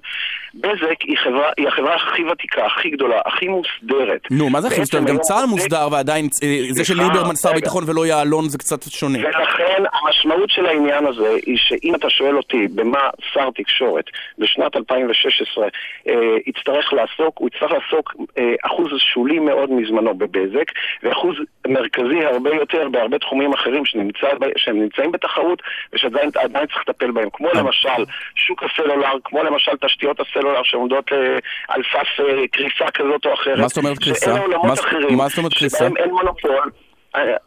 בזק 0.53 1.01
היא, 1.01 1.17
חברה, 1.17 1.49
היא 1.57 1.67
החברה 1.67 1.95
הכי 1.95 2.23
ותיקה, 2.23 2.65
הכי 2.65 2.89
גדולה, 2.89 3.19
הכי 3.25 3.47
מוסדרת. 3.47 4.21
נו, 4.31 4.49
מה 4.49 4.61
זה 4.61 4.67
הכי 4.67 4.79
מוסדרת? 4.79 5.03
גם 5.03 5.17
צה"ל 5.17 5.45
מוסדר 5.45 5.87
ועדיין, 5.91 6.27
אה, 6.43 6.57
זה 6.69 6.85
של 6.85 6.97
ליברמן 6.97 7.35
שר 7.35 7.53
ביטחון 7.53 7.83
ולא 7.87 8.05
יעלון 8.05 8.49
זה 8.49 8.57
קצת 8.57 8.80
שונה. 8.89 9.19
ולכן 9.19 9.83
המשמעות 9.93 10.49
של 10.49 10.65
העניין 10.65 11.05
הזה 11.05 11.29
היא 11.45 11.57
שאם 11.57 11.95
אתה 11.95 12.09
שואל 12.09 12.37
אותי 12.37 12.67
במה 12.75 13.09
שר 13.33 13.49
תקשורת 13.55 14.05
בשנת 14.37 14.75
2016 14.75 15.67
אה, 16.07 16.13
יצטרך 16.45 16.93
לעסוק, 16.93 17.37
הוא 17.37 17.49
יצטרך 17.53 17.71
לעסוק 17.71 18.15
אה, 18.37 18.53
אחוז 18.65 18.87
שולי 18.97 19.39
מאוד 19.39 19.71
מזמנו 19.71 20.13
בבזק, 20.13 20.71
ואחוז 21.03 21.35
מרכזי 21.67 22.25
הרבה 22.25 22.49
יותר 22.49 22.89
בהרבה 22.89 23.19
תחומים 23.19 23.53
אחרים 23.53 23.85
שנמצא, 23.85 24.27
שהם 24.57 24.81
נמצאים 24.81 25.11
בתחרות 25.11 25.61
ושעדיין 25.93 26.31
צריך 26.31 26.83
לטפל 26.87 27.11
בהם, 27.11 27.29
כמו 27.33 27.47
למשל 27.53 28.05
שוק 28.35 28.63
הסלולר, 28.63 29.13
כמו 29.23 29.43
למשל 29.43 29.71
תשתיות 29.81 30.19
הסלולר 30.19 30.63
שעומדות 30.63 31.13
אה, 31.13 31.37
על 31.67 31.81
סף 31.93 32.19
אה, 32.19 32.47
קריסה 32.47 32.91
כזאת 32.93 33.25
או 33.25 33.33
אחרת. 33.33 33.59
מה 33.59 33.67
זאת 33.67 33.77
אומרת 33.77 33.97
קריסה? 33.97 34.35
מה 35.11 35.27
זאת 35.27 35.37
אומרת 35.37 35.53
קריסה? 35.53 35.77
שבהם 35.77 35.97
אין 35.97 36.09
מונופול. 36.09 36.71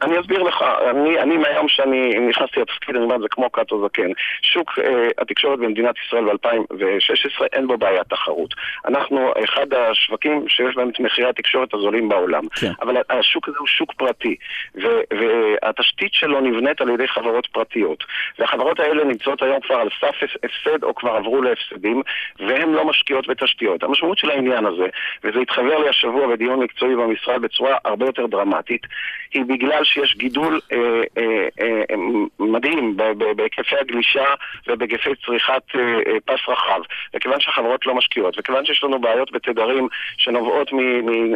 אני 0.03 0.21
אסביר 0.21 0.43
לך, 0.43 0.65
אני, 0.91 1.21
אני 1.21 1.37
מהיום 1.37 1.69
שאני 1.69 2.15
נכנסתי 2.29 2.61
לתפקיד, 2.61 2.97
אני 2.97 3.05
אומר 3.05 3.17
את 3.17 3.21
זה 3.21 3.29
כמו 3.31 3.51
קאטו 3.51 3.87
זקן. 3.87 4.11
שוק 4.43 4.79
אה, 4.79 5.09
התקשורת 5.19 5.59
במדינת 5.59 5.95
ישראל 6.07 6.25
ב-2016 6.25 7.45
אין 7.53 7.67
בו 7.67 7.79
בעיית 7.79 8.09
תחרות. 8.09 8.55
אנחנו 8.89 9.33
אחד 9.45 9.75
השווקים 9.75 10.49
שיש 10.49 10.77
בהם 10.77 10.89
את 10.89 11.01
מחירי 11.01 11.29
התקשורת 11.29 11.75
הזולים 11.75 12.09
בעולם. 12.09 12.43
כן. 12.49 12.73
אבל 12.83 12.97
השוק 13.11 13.49
הזה 13.49 13.57
הוא 13.59 13.67
שוק 13.67 13.93
פרטי, 13.93 14.37
ו- 14.83 15.01
והתשתית 15.19 16.15
שלו 16.15 16.41
נבנית 16.41 16.81
על 16.81 16.89
ידי 16.89 17.09
חברות 17.09 17.47
פרטיות. 17.47 18.05
והחברות 18.39 18.81
האלה 18.81 19.05
נמצאות 19.05 19.43
היום 19.43 19.61
כבר 19.61 19.75
על 19.75 19.89
סף 20.01 20.17
הפסד 20.45 20.85
או 20.85 20.95
כבר 20.95 21.11
עברו 21.11 21.43
להפסדים, 21.43 22.03
והן 22.39 22.73
לא 22.73 22.85
משקיעות 22.85 23.27
בתשתיות. 23.27 23.83
המשמעות 23.83 24.19
של 24.19 24.31
העניין 24.31 24.67
הזה, 24.67 24.87
וזה 25.25 25.39
התחבר 25.41 25.79
לי 25.79 25.89
השבוע 25.89 26.27
בדיון 26.27 26.61
מקצועי 26.61 26.97
במשרד 26.97 27.43
בצורה 27.43 27.77
הרבה 27.85 28.07
יותר 28.07 28.27
דרמטית, 28.27 28.87
היא 29.35 29.45
בגלל 29.55 29.85
שיש 29.85 30.17
גידול 30.17 30.61
אה, 30.73 30.79
אה, 31.19 31.47
אה, 31.61 31.97
מדהים 32.39 32.97
בהיקפי 33.37 33.77
הגלישה 33.81 34.25
ובהיקפי 34.67 35.11
צריכת 35.27 35.63
אה, 35.75 35.81
אה, 35.81 36.21
פס 36.25 36.49
רחב, 36.49 36.81
וכיוון 37.15 37.41
שהחברות 37.41 37.87
לא 37.87 37.95
משקיעות, 37.95 38.39
וכיוון 38.39 38.65
שיש 38.65 38.85
לנו 38.85 39.01
בעיות 39.01 39.33
בתדרים 39.33 39.89
שנובעות 40.17 40.69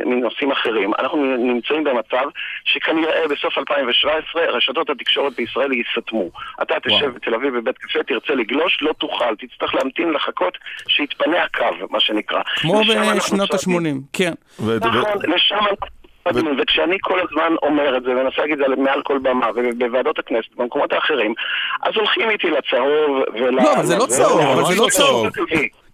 מנושאים 0.07 0.53
אחרים, 0.53 0.95
אנחנו 0.99 1.37
נמצאים 1.37 1.85
במצב 1.85 2.25
שכנראה 2.65 3.29
בסוף 3.31 3.59
2017 3.59 4.43
רשתות 4.43 4.91
התקשורת 4.91 5.33
בישראל 5.37 5.73
ייסתמו. 5.73 6.31
אתה 6.63 6.75
תשב 6.83 7.07
בתל 7.15 7.35
אביב 7.35 7.57
בבית 7.57 7.79
קפה, 7.79 8.03
תרצה 8.03 8.35
לגלוש, 8.35 8.79
לא 8.83 8.93
תוכל, 8.93 9.37
תצטרך 9.37 9.75
להמתין 9.75 10.11
לחכות 10.11 10.59
שיתפנה 10.89 11.43
הקו, 11.43 11.65
מה 11.91 11.99
מה 12.01 12.43
כמו 12.57 12.81
בשנות 13.17 13.55
ה-80, 13.55 13.89
כן. 14.13 14.33
נכון, 14.59 15.33
לשם 15.35 15.57
אנחנו... 15.57 15.98
ו... 16.35 16.63
וכשאני 16.63 16.97
כל 17.03 17.19
הזמן 17.21 17.55
אומר 17.63 17.97
את 17.97 18.03
זה, 18.03 18.11
ומנסה 18.11 18.41
להגיד 18.41 18.61
את 18.61 18.67
זה 18.69 18.83
מעל 18.83 19.03
כל 19.03 19.19
במה, 19.19 19.47
ובוועדות 19.57 20.19
הכנסת, 20.19 20.49
במקומות 20.57 20.93
האחרים, 20.93 21.35
אז 21.83 21.93
הולכים 21.97 22.31
איתי 22.31 22.47
לצהוב 22.51 23.23
ול... 23.35 23.55
לא, 23.55 23.73
אבל 23.73 23.87
זה 23.87 23.97
לא 23.97 24.07
צהוב, 24.07 24.41
אבל 24.41 24.75
זה 24.75 24.81
לא 24.81 24.87
צהוב. 24.91 25.27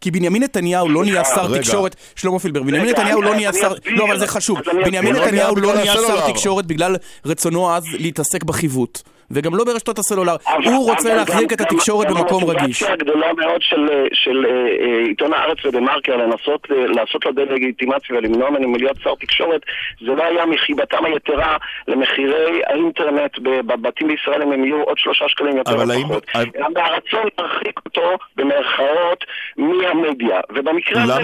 כי 0.01 0.11
בנימין 0.11 0.43
נתניהו 0.43 0.89
לא 0.89 1.05
נהיה 1.05 1.25
שר 1.25 1.59
תקשורת, 1.59 1.97
שלמה 2.17 2.39
פילבר, 2.39 2.63
בנימין 2.63 2.91
נתניהו 2.91 3.23
לא 3.23 3.35
נהיה 3.35 3.53
שר, 3.53 3.73
לא 3.87 4.05
אבל 4.05 4.19
זה 4.19 4.27
חשוב, 4.27 4.59
בנימין 4.85 5.17
נתניהו 5.17 5.57
לא 5.57 5.75
נהיה 5.75 5.93
שר 5.93 6.31
תקשורת 6.33 6.67
בגלל 6.67 6.97
רצונו 7.27 7.75
אז 7.75 7.85
להתעסק 7.99 8.45
בחיווט. 8.45 9.03
וגם 9.31 9.55
לא 9.55 9.65
ברשתות 9.65 9.99
הסלולר. 9.99 10.37
הוא 10.65 10.91
רוצה 10.91 11.15
להחזיק 11.15 11.53
את 11.53 11.61
התקשורת 11.61 12.07
במקום 12.11 12.45
רגיש. 12.45 12.83
המוטיבציה 12.83 12.93
הגדולה 12.93 13.33
מאוד 13.33 13.63
של, 13.63 13.89
של 14.13 14.47
אה, 14.47 14.51
אה, 14.51 15.05
עיתון 15.07 15.33
הארץ 15.33 15.59
ודה 15.65 15.81
מרקר 15.81 16.17
לנסות 16.17 16.67
אה, 16.71 16.87
לעשות 16.87 17.25
לו 17.25 17.33
דה-לגיטימציה 17.33 18.17
ולמנוע 18.17 18.51
ממנו 18.51 18.69
מלהיות 18.69 18.97
שר 19.03 19.15
תקשורת, 19.15 19.61
זה 20.01 20.13
לא 20.13 20.25
היה 20.25 20.47
מחיבתם 20.47 21.05
היתרה 21.05 21.57
למחירי 21.89 22.63
האינטרנט 22.67 23.39
בבתים 23.39 24.09
בישראל 24.09 24.43
אם 24.43 24.53
הם 24.53 24.65
יהיו 24.65 24.83
עוד 24.83 24.99
שלושה 24.99 25.25
שקלים 25.29 25.57
יותר 25.57 25.83
או 25.83 25.87
פחות. 26.03 26.27
אלא 26.35 26.67
מהרצון 26.75 27.29
להרחיק 27.39 27.81
אותו, 27.87 28.11
במרכאות, 28.37 29.25
מהמדיה. 29.57 30.41
ובמקרה 30.51 31.03
הזה 31.03 31.13
גם... 31.13 31.19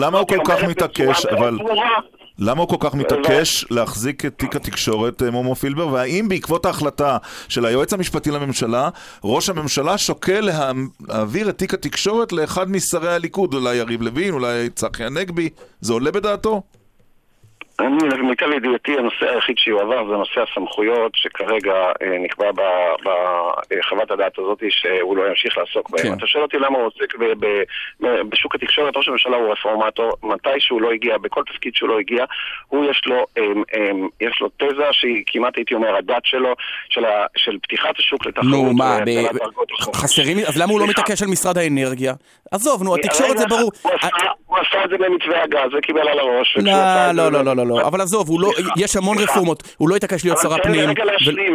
למה 0.00 0.18
הוא 0.18 0.28
כל 0.28 0.38
כך 0.44 0.64
מתעקש, 0.64 1.26
אבל... 1.26 1.54
למה 2.38 2.60
הוא 2.60 2.68
כל 2.68 2.76
כך 2.80 2.94
מתעקש 2.94 3.64
להחזיק 3.70 4.24
את 4.24 4.34
תיק 4.36 4.56
התקשורת 4.56 5.22
אה, 5.22 5.30
מומו 5.30 5.54
פילבר? 5.54 5.88
והאם 5.88 6.28
בעקבות 6.28 6.66
ההחלטה 6.66 7.18
של 7.48 7.66
היועץ 7.66 7.92
המשפטי 7.92 8.30
לממשלה, 8.30 8.88
ראש 9.24 9.48
הממשלה 9.48 9.98
שוקל 9.98 10.40
לה... 10.40 10.72
להעביר 11.08 11.48
את 11.48 11.58
תיק 11.58 11.74
התקשורת 11.74 12.32
לאחד 12.32 12.70
משרי 12.70 13.14
הליכוד, 13.14 13.54
אולי 13.54 13.76
יריב 13.76 14.02
לוין, 14.02 14.34
אולי 14.34 14.70
צחי 14.70 15.04
הנגבי? 15.04 15.48
זה 15.80 15.92
עולה 15.92 16.10
בדעתו? 16.10 16.62
אני, 17.80 18.08
למיטב 18.08 18.46
ידיעתי, 18.56 18.98
הנושא 18.98 19.34
היחיד 19.34 19.58
שיועבר 19.58 20.08
זה 20.08 20.16
נושא 20.16 20.40
הסמכויות, 20.40 21.12
שכרגע 21.14 21.74
אה, 21.74 22.18
נקבע 22.18 22.50
בחוות 23.70 24.10
הדעת 24.10 24.38
הזאת 24.38 24.62
שהוא 24.68 25.16
לא 25.16 25.28
ימשיך 25.28 25.58
לעסוק 25.58 25.90
בהם. 25.90 26.02
כן. 26.02 26.12
אתה 26.12 26.26
שואל 26.26 26.42
אותי 26.42 26.56
למה 26.58 26.78
הוא 26.78 26.86
עוסק 26.86 27.14
בשוק 28.28 28.54
התקשורת, 28.54 28.96
ראש 28.96 29.08
הממשלה 29.08 29.36
הוא 29.36 29.52
רפורמטור, 29.52 30.12
מתי 30.22 30.48
שהוא 30.58 30.82
לא 30.82 30.92
הגיע, 30.92 31.18
בכל 31.18 31.42
תפקיד 31.52 31.74
שהוא 31.74 31.88
לא 31.88 31.98
הגיע, 31.98 32.24
הוא 32.68 32.90
יש 32.90 33.02
לו, 33.06 33.26
אמ, 33.38 33.62
אמ, 33.76 34.08
יש 34.20 34.38
לו 34.40 34.48
תזה 34.48 34.88
שהיא 34.92 35.24
כמעט 35.26 35.56
הייתי 35.56 35.74
אומר 35.74 35.96
הדת 35.96 36.24
שלו, 36.24 36.54
של, 36.88 37.04
ה, 37.04 37.26
של 37.36 37.58
פתיחת 37.62 37.98
השוק 37.98 38.26
לתחרות. 38.26 38.46
נו, 38.50 38.72
מה, 38.72 38.98
ב... 39.06 39.10
חסרים, 39.94 40.38
אז 40.38 40.60
למה 40.60 40.72
הוא 40.72 40.80
לא 40.80 40.86
מתעקש 40.86 41.22
על 41.22 41.28
משרד 41.28 41.58
האנרגיה? 41.58 42.14
עזוב, 42.50 42.82
נו, 42.82 42.94
התקשורת 42.94 43.38
זה 43.38 43.46
ברור. 43.46 43.70
הוא 44.46 44.58
עשה 44.58 44.84
את 44.84 44.90
זה 44.90 44.98
במתווה 44.98 45.42
הגז 45.42 45.74
וקיבל 45.78 46.08
על 46.08 46.18
הראש. 46.18 46.56
לא, 46.56 47.30
לא, 47.30 47.44
לא, 47.44 47.56
לא. 47.56 47.66
לא, 47.66 47.86
אבל 47.86 48.00
עזוב, 48.00 48.28
לא, 48.40 48.50
יש 48.76 48.96
המון 48.96 49.16
רפורמות, 49.18 49.62
הוא 49.78 49.88
לא 49.88 49.96
התעקש 49.96 50.24
להיות 50.24 50.38
שר 50.38 50.54
הפנים 50.54 50.88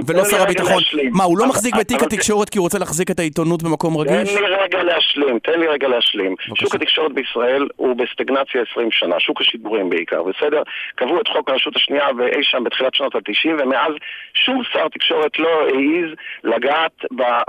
ולא 0.08 0.26
שר 0.26 0.42
הביטחון. 0.42 0.84
מה, 1.12 1.24
הוא 1.24 1.38
לא 1.38 1.48
מחזיק 1.48 1.76
בתיק 1.76 2.04
התקשורת 2.04 2.50
כי 2.50 2.58
הוא 2.58 2.64
רוצה 2.64 2.80
להחזיק 2.80 3.12
את 3.12 3.20
העיתונות 3.20 3.64
במקום 3.64 3.98
רגיש? 3.98 4.36
תן 4.36 4.44
לי 4.44 4.48
רגע 4.48 4.84
להשלים, 4.84 5.40
תן 5.40 5.60
לי 5.60 5.68
רגע 5.68 5.88
להשלים. 5.88 6.36
שוק 6.56 6.76
התקשורת 6.76 7.14
בישראל 7.14 7.68
הוא 7.76 7.96
בסטגנציה 7.96 8.62
20 8.72 8.92
שנה, 8.92 9.20
שוק 9.20 9.42
השידורים 9.42 9.90
בעיקר, 9.90 10.24
בסדר? 10.24 10.62
קבעו 10.96 11.22
את 11.22 11.28
חוק 11.28 11.50
הרשות 11.50 11.76
השנייה 11.76 12.06
ואי 12.18 12.44
שם 12.44 12.64
בתחילת 12.64 12.96
שנות 12.96 13.16
ה-90, 13.16 13.64
ומאז 13.64 13.94
שום 14.34 14.62
שר 14.74 14.88
תקשורת 14.88 15.40
לא 15.40 15.50
העז 15.62 16.10
לגעת 16.44 17.06
אה, 17.22 17.42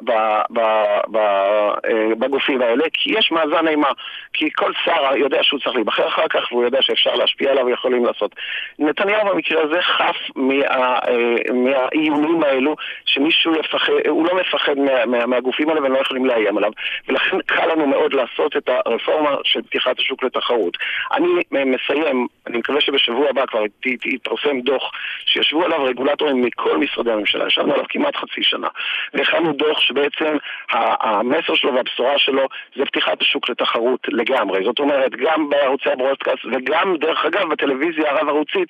בגופים 2.18 2.62
האלה, 2.62 2.84
כי 2.92 3.10
יש 3.18 3.31
מאזן 3.32 3.68
אימה. 3.68 3.90
כי 4.32 4.50
כל 4.56 4.72
שר 4.84 5.16
יודע 5.16 5.42
שהוא 5.42 5.60
צריך 5.60 5.74
להיבחר 5.74 6.08
אחר 6.08 6.28
כך, 6.30 6.52
והוא 6.52 6.64
יודע 6.64 6.82
שאפשר 6.82 7.14
להשפיע 7.14 7.50
עליו 7.50 7.66
ויכולים 7.66 8.04
לעשות. 8.04 8.34
נתניהו 8.78 9.28
במקרה 9.28 9.62
הזה 9.62 9.82
חף 9.82 10.16
מה, 10.36 10.54
אה, 10.64 11.52
מהאיומים 11.52 12.42
האלו, 12.42 12.76
שמישהו 13.06 13.54
יפחד, 13.54 13.92
הוא 14.08 14.26
לא 14.26 14.40
מפחד 14.40 14.78
מה, 14.78 15.06
מה, 15.06 15.26
מהגופים 15.26 15.68
האלה 15.68 15.82
והם 15.82 15.92
לא 15.92 15.98
יכולים 15.98 16.26
לאיים 16.26 16.58
עליו, 16.58 16.70
ולכן 17.08 17.36
קל 17.46 17.66
לנו 17.66 17.86
מאוד 17.86 18.14
לעשות 18.14 18.56
את 18.56 18.68
הרפורמה 18.68 19.30
של 19.44 19.62
פתיחת 19.62 19.98
השוק 19.98 20.22
לתחרות. 20.22 20.76
אני 21.12 21.28
מסיים, 21.52 22.26
אני 22.46 22.58
מקווה 22.58 22.80
שבשבוע 22.80 23.28
הבא 23.30 23.46
כבר 23.46 23.62
יתפרסם 24.04 24.60
דוח 24.60 24.90
שישבו 25.26 25.64
עליו 25.64 25.84
רגולטורים 25.84 26.42
מכל 26.42 26.78
משרדי 26.78 27.12
הממשלה, 27.12 27.46
ישבנו 27.46 27.72
עליו 27.72 27.84
כמעט 27.88 28.16
חצי 28.16 28.42
שנה, 28.42 28.68
והכנו 29.14 29.52
דוח 29.52 29.80
שבעצם 29.80 30.36
המסר 30.70 31.54
שלו 31.54 31.74
והבשורה 31.74 32.18
שלו 32.18 32.48
זה 32.76 32.84
פתיחת 32.84 33.21
השוק 33.22 33.48
לתחרות 33.48 34.00
לגמרי. 34.08 34.64
זאת 34.64 34.78
אומרת, 34.78 35.12
גם 35.16 35.48
בערוצי 35.48 35.88
הברודקאסט 35.90 36.44
וגם, 36.52 36.96
דרך 36.96 37.24
אגב, 37.24 37.48
בטלוויזיה 37.50 38.10
הרב-ערוצית, 38.10 38.68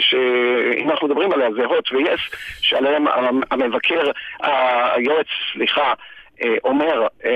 שאם 0.00 0.90
אנחנו 0.90 1.08
מדברים 1.08 1.32
עליה 1.32 1.48
זה 1.56 1.64
הוט 1.64 1.92
ויס, 1.92 2.20
שעליהם 2.60 3.04
המבקר, 3.50 4.10
היועץ, 4.40 5.26
סליחה, 5.52 5.92
אומר 6.64 7.06
אה, 7.24 7.30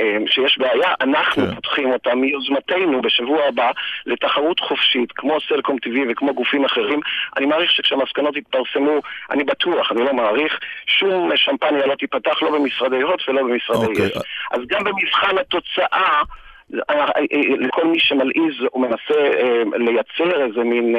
אה, 0.00 0.16
שיש 0.26 0.58
בעיה, 0.58 0.94
אנחנו 1.00 1.46
כן. 1.46 1.54
פותחים 1.54 1.92
אותה 1.92 2.14
מיוזמתנו 2.14 3.02
בשבוע 3.02 3.44
הבא 3.44 3.70
לתחרות 4.06 4.60
חופשית, 4.60 5.12
כמו 5.12 5.38
סלקום 5.48 5.76
TV 5.86 5.98
וכמו 6.10 6.34
גופים 6.34 6.64
אחרים. 6.64 7.00
אני 7.36 7.46
מעריך 7.46 7.70
שכשהמסקנות 7.70 8.36
יתפרסמו, 8.36 9.00
אני 9.30 9.44
בטוח, 9.44 9.92
אני 9.92 10.04
לא 10.04 10.14
מעריך, 10.14 10.58
שום 10.86 11.30
שמפניה 11.36 11.86
לא 11.86 11.94
תיפתח 11.94 12.42
לא 12.42 12.58
במשרדי 12.58 13.02
הוט 13.02 13.28
ולא 13.28 13.42
במשרדי 13.42 13.86
אוקיי. 13.86 14.06
יש. 14.06 14.12
אז 14.50 14.60
גם 14.66 14.84
במבחן 14.84 15.38
התוצאה... 15.38 16.22
לכל 16.70 17.86
מי 17.86 17.98
שמלעיז 18.00 18.54
ומנסה 18.74 19.14
לייצר 19.76 20.44
איזה 20.44 20.60
מין 20.60 20.96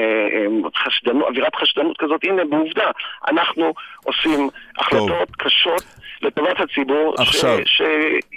חשדנות, 0.75 1.27
אווירת 1.27 1.55
חשדנות 1.55 1.97
כזאת, 1.97 2.23
הנה 2.23 2.45
בעובדה, 2.45 2.91
אנחנו 3.27 3.73
עושים 4.05 4.49
החלטות 4.77 5.35
קשות. 5.37 5.83
לטובת 6.21 6.59
הציבור, 6.59 7.15
עכשיו, 7.17 7.57
ש... 7.65 7.81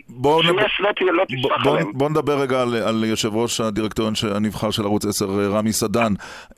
בואו 0.09 0.43
שיס 0.43 0.51
לא, 0.81 0.93
ת... 0.93 1.01
לא 1.01 1.25
תשפך 1.25 1.65
בוא, 1.65 1.73
עליהם. 1.73 1.93
בוא 1.93 2.09
נדבר 2.09 2.41
רגע 2.41 2.63
על, 2.63 2.75
על 2.75 3.05
יושב 3.05 3.37
ראש 3.37 3.61
הדירקטוריון 3.61 4.15
הנבחר 4.37 4.71
של 4.71 4.83
ערוץ 4.83 5.07
10, 5.07 5.27
רמי 5.53 5.73
סדן. 5.73 6.13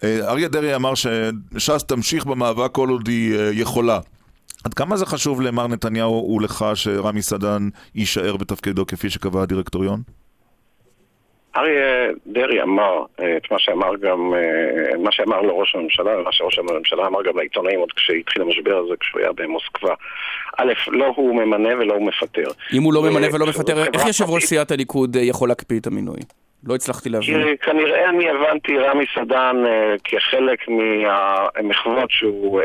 אה, 0.05 0.19
אריה 0.29 0.49
דרעי 0.49 0.75
אמר 0.75 0.95
שש"ס 0.95 1.85
תמשיך 1.85 2.27
במאבק 2.27 2.73
כל 2.73 2.89
עוד 2.89 3.09
היא 3.09 3.39
אה, 3.39 3.51
יכולה. 3.53 3.99
עד 4.65 4.75
כמה 4.75 4.97
זה 4.97 5.07
חשוב 5.07 5.41
למר 5.41 5.67
נתניהו 5.67 6.37
ולך 6.37 6.65
שרמי 6.75 7.23
סדן 7.23 7.69
יישאר 7.95 8.37
בתפקידו 8.37 8.87
כפי 8.87 9.11
שקבע 9.11 9.43
הדירקטוריון? 9.43 10.01
אריה 11.57 12.11
דרעי 12.27 12.63
אמר 12.63 13.05
אה, 13.21 13.37
את 13.37 13.51
מה 13.51 13.59
שאמר 13.59 13.97
גם, 13.97 14.35
אה, 14.35 14.99
מה 14.99 15.13
שאמר 15.13 15.41
לראש 15.41 15.75
הממשלה, 15.75 16.21
ומה 16.21 16.33
שראש 16.33 16.59
הממשלה 16.59 17.07
אמר 17.07 17.23
גם 17.23 17.37
לעיתונאים 17.37 17.81
עוד 17.81 17.93
כשהתחיל 17.93 18.43
המשבר 18.43 18.77
הזה, 18.77 18.95
כשהוא 19.01 19.21
היה 19.21 19.33
במוסקבה. 19.33 19.95
א', 20.59 20.73
לא 20.89 21.13
הוא 21.17 21.35
ממנה 21.37 21.69
ולא 21.69 21.95
הוא 21.95 22.07
מפטר. 22.07 22.49
אם 22.73 22.83
הוא 22.83 22.95
לא 22.95 23.03
ממנה 23.03 23.27
ולא 23.33 23.45
אה, 23.45 23.51
מפטר, 23.51 23.85
איך 23.95 24.07
יושב 24.07 24.25
ראש 24.29 24.45
סיעת 24.45 24.71
הליכוד 24.71 25.17
יכול 25.17 25.49
להקפיא 25.49 25.81
את 25.81 25.87
המינוי? 25.87 26.19
לא 26.67 26.75
הצלחתי 26.75 27.09
להבין. 27.09 27.43
כי 27.43 27.57
כנראה 27.59 28.09
אני 28.09 28.31
הבנתי 28.31 28.79
רמי 28.79 29.05
סדן 29.15 29.57
כחלק 30.05 30.59
מהמחוות 30.69 32.11
שהוא 32.11 32.61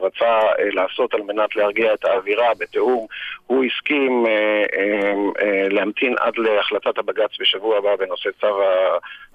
רצה 0.00 0.40
לעשות 0.58 1.14
על 1.14 1.20
מנת 1.22 1.56
להרגיע 1.56 1.94
את 1.94 2.04
האווירה 2.04 2.46
בתיאום. 2.60 3.06
הוא 3.48 3.64
הסכים 3.64 4.26
אה, 4.26 4.64
אה, 4.78 5.12
אה, 5.42 5.68
להמתין 5.70 6.14
עד 6.18 6.38
להחלטת 6.38 6.98
הבג"ץ 6.98 7.30
בשבוע 7.40 7.78
הבא 7.78 7.96
בנושא 7.96 8.30
צו 8.40 8.60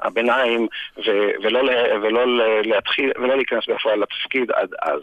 הביניים 0.02 0.68
ו- 0.98 1.32
ולא, 1.44 1.60
ולא 2.02 2.24
להתחיל, 2.64 3.12
ולא 3.16 3.36
להיכנס 3.36 3.70
בפועל 3.70 4.00
לתפקיד 4.00 4.52
עד 4.52 4.70
אז. 4.82 5.02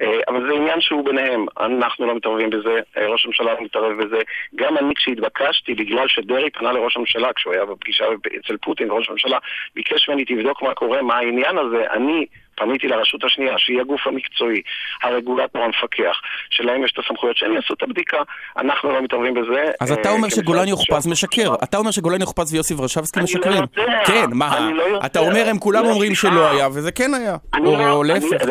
אה, 0.00 0.20
אבל 0.28 0.46
זה 0.46 0.52
עניין 0.52 0.80
שהוא 0.80 1.04
ביניהם, 1.04 1.46
אנחנו 1.60 2.06
לא 2.06 2.14
מתערבים 2.14 2.50
בזה, 2.50 2.80
אה, 2.96 3.06
ראש 3.06 3.24
הממשלה 3.24 3.54
לא 3.54 3.60
מתערב 3.60 4.02
בזה. 4.02 4.18
גם 4.54 4.78
אני 4.78 4.94
כשהתבקשתי, 4.94 5.74
בגלל 5.74 6.08
שדרעי 6.08 6.50
פנה 6.50 6.72
לראש 6.72 6.96
הממשלה 6.96 7.32
כשהוא 7.32 7.54
היה 7.54 7.64
בפגישה 7.64 8.04
אצל 8.40 8.56
פוטין, 8.56 8.90
וראש 8.90 9.08
הממשלה 9.08 9.38
ביקש 9.74 10.08
ממני 10.08 10.24
תבדוק 10.24 10.62
מה 10.62 10.74
קורה, 10.74 11.02
מה 11.02 11.16
העניין 11.16 11.58
הזה, 11.58 11.84
אני 11.90 12.26
פניתי 12.54 12.88
לרשות 12.88 13.24
השנייה, 13.24 13.54
שהיא 13.58 13.80
הגוף 13.80 14.06
המקצועי, 14.06 14.62
הרגולטור 15.02 15.62
המפקח, 15.62 16.16
שלהם 16.50 16.84
יש 16.84 16.92
את 16.92 17.04
הסמכויות 17.04 17.36
שהם 17.36 17.52
יעשו 17.54 17.74
את 17.74 17.82
הבדיקה, 17.82 18.18
אנחנו 18.56 18.92
לא 18.92 19.02
מתערבים 19.02 19.34
בזה. 19.34 19.70
אז 19.80 19.92
אתה 19.92 20.08
אה, 20.08 20.14
אומר 20.14 20.28
כמשרד 20.28 20.44
שגולן 20.44 20.68
התקשורת. 20.68 21.06
משקר. 21.06 21.54
אתה 21.62 21.76
אומר 21.78 21.90
שגולן 21.90 22.20
יוכפז 22.20 22.54
ויוסי 22.54 22.74
ורשבסקי 22.74 23.20
לא 23.20 23.24
משקרים. 23.24 23.64
כן, 24.04 24.30
מה? 24.32 24.70
לא. 24.70 25.00
אתה 25.06 25.18
אומר 25.18 25.48
הם 25.48 25.58
כולם 25.58 25.84
לא, 25.84 25.90
אומרים. 25.90 26.14
שלא 26.14 26.50
היה, 26.50 26.68
וזה 26.68 26.92
כן 26.92 27.14
היה. 27.14 27.36
או 27.64 28.02
להפך. 28.02 28.46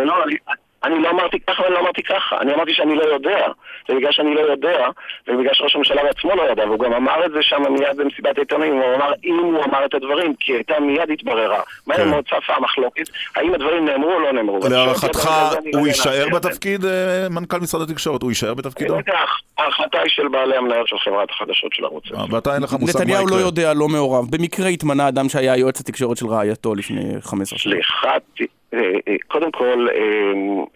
אני, 0.83 0.99
לא, 1.01 1.09
אמרתי 1.09 1.39
ככה 1.39 1.63
ואני 1.63 1.73
לא 1.73 1.79
אמרתי 1.79 2.03
ככה, 2.03 2.37
אני 2.41 2.53
אמרתי 2.53 2.73
שאני 2.73 2.95
לא 2.95 3.03
יודע. 3.03 3.47
זה 3.87 3.95
בגלל 3.95 4.11
שאני 4.11 4.33
לא 4.35 4.39
יודע, 4.39 4.87
ובגלל 5.27 5.53
שראש 5.53 5.75
הממשלה 5.75 6.03
בעצמו 6.03 6.35
לא 6.35 6.51
ידע, 6.51 6.65
והוא 6.65 6.79
גם 6.79 6.93
אמר 6.93 7.25
את 7.25 7.31
זה 7.31 7.39
שם 7.41 7.61
מיד 7.69 7.97
במסיבת 7.97 8.37
העיתונאים, 8.37 8.73
הוא 8.73 8.95
אמר 8.95 9.11
אם 9.23 9.35
הוא 9.35 9.63
אמר 9.63 9.85
את 9.85 9.93
הדברים, 9.93 10.33
כי 10.39 10.53
הייתה 10.53 10.79
מיד 10.79 11.11
התבררה. 11.13 11.61
מהר 11.87 11.97
כן. 11.97 12.09
מאוד 12.09 12.25
צפה 12.25 12.53
המחלוקת, 12.53 13.09
האם 13.35 13.53
הדברים 13.53 13.85
נאמרו 13.85 14.13
או 14.13 14.19
לא 14.19 14.33
נאמרו. 14.33 14.59
להערכתך, 14.69 15.29
הוא 15.73 15.87
יישאר. 15.87 16.25
בתפקיד 16.33 16.85
אה, 16.85 17.27
מנכ"ל 17.29 17.57
משרד 17.59 17.89
התקשורת? 17.89 18.21
הוא 18.21 18.31
יישאר 18.31 18.53
בתפקידו? 18.53 18.97
בטח, 18.97 19.39
ההחלטה 19.57 19.99
היא 19.99 20.09
של 20.09 20.27
בעלי 20.27 20.57
המניות 20.57 20.87
של 20.87 20.97
חברת 20.97 21.29
החדשות 21.29 21.73
של 21.73 21.85
ערוץ 21.85 22.03
10. 22.05 22.15
אה, 22.15 22.25
ואתה 22.29 22.55
אין 22.55 22.63
לך 22.63 22.73
מושג 22.73 22.97
מה 22.97 23.03
נתניהו 23.03 23.27
לא 23.27 23.35
יקרה. 23.35 23.47
יודע, 23.47 23.73
לא 23.73 23.87
מעורב. 23.87 24.25
במקרה 24.29 24.67
התמנה 24.67 25.07
אדם 25.07 25.29
שהיה 25.29 25.57
יועץ 25.57 25.79
התקשורת 25.79 26.17
של 26.17 26.27
רעייתו 26.27 26.75
לפני 26.75 27.01
15 27.21 27.59
שנה. 27.59 27.73
סליחה, 27.73 28.07
אה, 28.07 28.13
אה, 28.13 28.45
קודם 29.27 29.51
כל, 29.51 29.87
אה, 29.91 30.31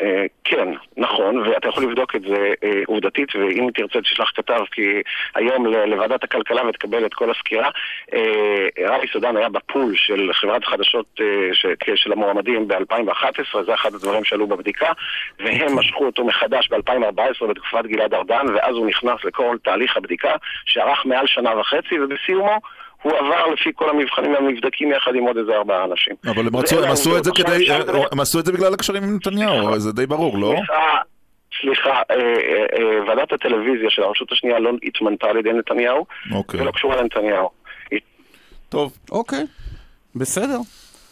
אה, 0.06 0.26
כן, 0.44 0.68
נכון, 0.98 1.38
ואתה 1.38 1.68
יכול 1.70 1.84
לבדוק 1.84 2.16
את 2.16 2.22
זה 2.22 2.54
אה, 2.64 2.82
עובדתית, 2.88 3.36
ואם 3.36 3.70
תרצה 3.74 4.02
תשלח 4.02 4.32
כתב, 4.36 4.60
כי 4.72 5.02
היום 5.36 5.66
לוועדת 5.66 6.24
הכלכלה 6.24 6.68
ותקבל 6.68 7.06
את 7.06 7.14
כל 7.14 7.32
הסקירה, 7.32 7.70
אה, 8.14 8.68
רבי 8.88 9.08
סודן 9.14 9.38
היה 9.38 9.50
בפול 9.50 9.94
של 9.96 10.34
חברת 10.34 10.64
החדשות 10.64 11.06
אה, 11.22 11.50
ש- 11.54 11.66
של 11.96 12.12
המועמדים 12.12 12.68
ב-2011, 12.68 13.64
זה 13.66 13.74
אחד 13.74 13.94
הדברים 13.94 14.24
שעלו 14.24 14.48
בבדיקה, 14.48 14.92
והם 15.40 15.80
משכו 15.80 16.06
אותו 16.06 16.26
מחדש 16.26 16.70
ב-2014 16.70 17.46
בתקופת 17.50 17.86
גלעד 17.86 18.14
ארדן, 18.14 18.46
ואז 18.56 18.76
הוא 18.76 18.88
נכנס 18.88 19.24
לכל 19.24 19.58
תהליך 19.64 19.98
הבדיקה, 19.98 20.36
שארך 20.66 21.06
מעל 21.06 21.28
שנה 21.28 21.60
וחצי, 21.60 22.00
ובסיומו 22.00 22.60
הוא 23.06 23.14
עבר 23.18 23.48
לפי 23.54 23.70
כל 23.76 23.90
המבחנים 23.90 24.36
המבדקים 24.36 24.92
יחד 24.92 25.12
עם 25.16 25.24
עוד 25.24 25.38
איזה 25.38 25.52
ארבעה 25.52 25.84
אנשים. 25.86 26.16
אבל 26.26 26.48
הם 26.48 26.56
ואלה 26.56 26.60
רצו- 26.68 26.84
הם 26.84 26.92
עשו 26.92 27.18
את 27.18 27.24
זה. 27.24 27.32
כדי, 27.36 27.68
הם 28.12 28.20
עשו 28.20 28.40
את 28.40 28.46
זה 28.46 28.52
בגלל 28.52 28.74
הקשרים 28.74 29.04
עם 29.04 29.16
נתניהו, 29.16 29.80
זה 29.80 29.92
די 29.92 30.06
ברור, 30.06 30.38
לא? 30.38 30.54
סליחה, 31.62 31.90
אה, 31.90 32.16
אה, 32.16 32.66
אה, 32.80 33.04
ועדת 33.08 33.34
הטלוויזיה 33.34 33.90
של 33.90 34.04
הרשות 34.04 34.32
השנייה 34.32 34.60
לא 34.60 34.72
התמנתה 34.84 35.28
על 35.28 35.38
ידי 35.38 35.50
נתניהו, 35.54 36.06
אוקיי. 36.32 36.62
ולא 36.62 36.72
קשורה 36.72 36.96
לנתניהו. 37.02 37.50
טוב, 38.70 38.98
אוקיי, 39.12 39.44
בסדר. 40.16 40.58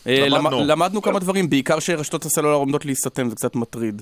למדנו. 0.05 0.59
למ- 0.59 0.67
למדנו 0.67 1.01
כמה 1.01 1.19
דברים, 1.19 1.49
בעיקר 1.49 1.79
שרשתות 1.79 2.25
הסלולר 2.25 2.55
עומדות 2.55 2.85
להסתתם, 2.85 3.29
זה 3.29 3.35
קצת 3.35 3.55
מטריד. 3.55 4.01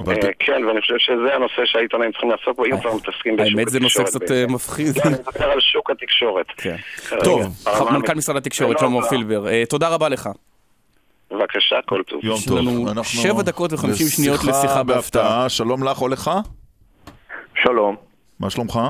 אבל 0.00 0.14
אה, 0.14 0.30
כן, 0.38 0.64
ואני 0.64 0.80
חושב 0.80 0.94
שזה 0.98 1.34
הנושא 1.34 1.62
שהעיתונאים 1.64 2.12
צריכים 2.12 2.30
לעסוק 2.30 2.56
בו, 2.56 2.64
אם 2.64 2.80
כבר 2.80 2.94
מתעסקים 2.94 3.36
בשוק 3.36 3.58
האמת 3.58 3.68
זה 3.68 3.80
נושא 3.80 4.02
התקשורת 4.02 4.22
קצת 4.24 4.30
אה. 4.30 4.46
מפחיד. 4.48 4.96
לא, 4.96 5.02
אני 5.04 5.12
מדבר 5.12 5.50
על 5.50 5.60
שוק 5.60 5.90
התקשורת. 5.90 6.46
כן. 6.56 6.76
טוב, 7.24 7.40
מנכ"ל. 7.92 8.14
משרד 8.14 8.36
התקשורת, 8.36 8.78
שלמה. 8.78 9.08
פילבר, 9.08 9.48
אה, 9.48 9.62
תודה 9.68 9.88
רבה 9.88 10.08
לך. 10.08 10.28
בבקשה, 11.30 11.76
כל 11.86 12.02
טוב. 12.06 12.24
יום 12.24 12.36
יש 12.36 12.44
טוב. 12.48 12.58
לנו 12.58 12.90
אנחנו 12.90 13.04
שבע 13.04 13.42
דקות 13.42 13.72
וחמישים 13.72 14.06
שניות 14.06 14.44
לשיחה 14.44 14.82
בהפתעה. 14.82 15.48
שלום 15.48 15.84
לך 15.84 16.02
או 16.02 16.08
לך? 16.08 16.30
שלום. 17.54 17.96
מה 18.40 18.50
שלומך? 18.50 18.80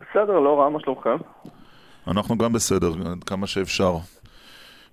בסדר, 0.00 0.38
לא 0.40 0.60
רע, 0.60 0.68
מה 0.68 0.78
שלומכם? 0.80 1.16
אנחנו 2.08 2.38
גם 2.38 2.52
בסדר, 2.52 2.88
עד 3.12 3.24
כמה 3.24 3.46
שאפשר. 3.46 3.92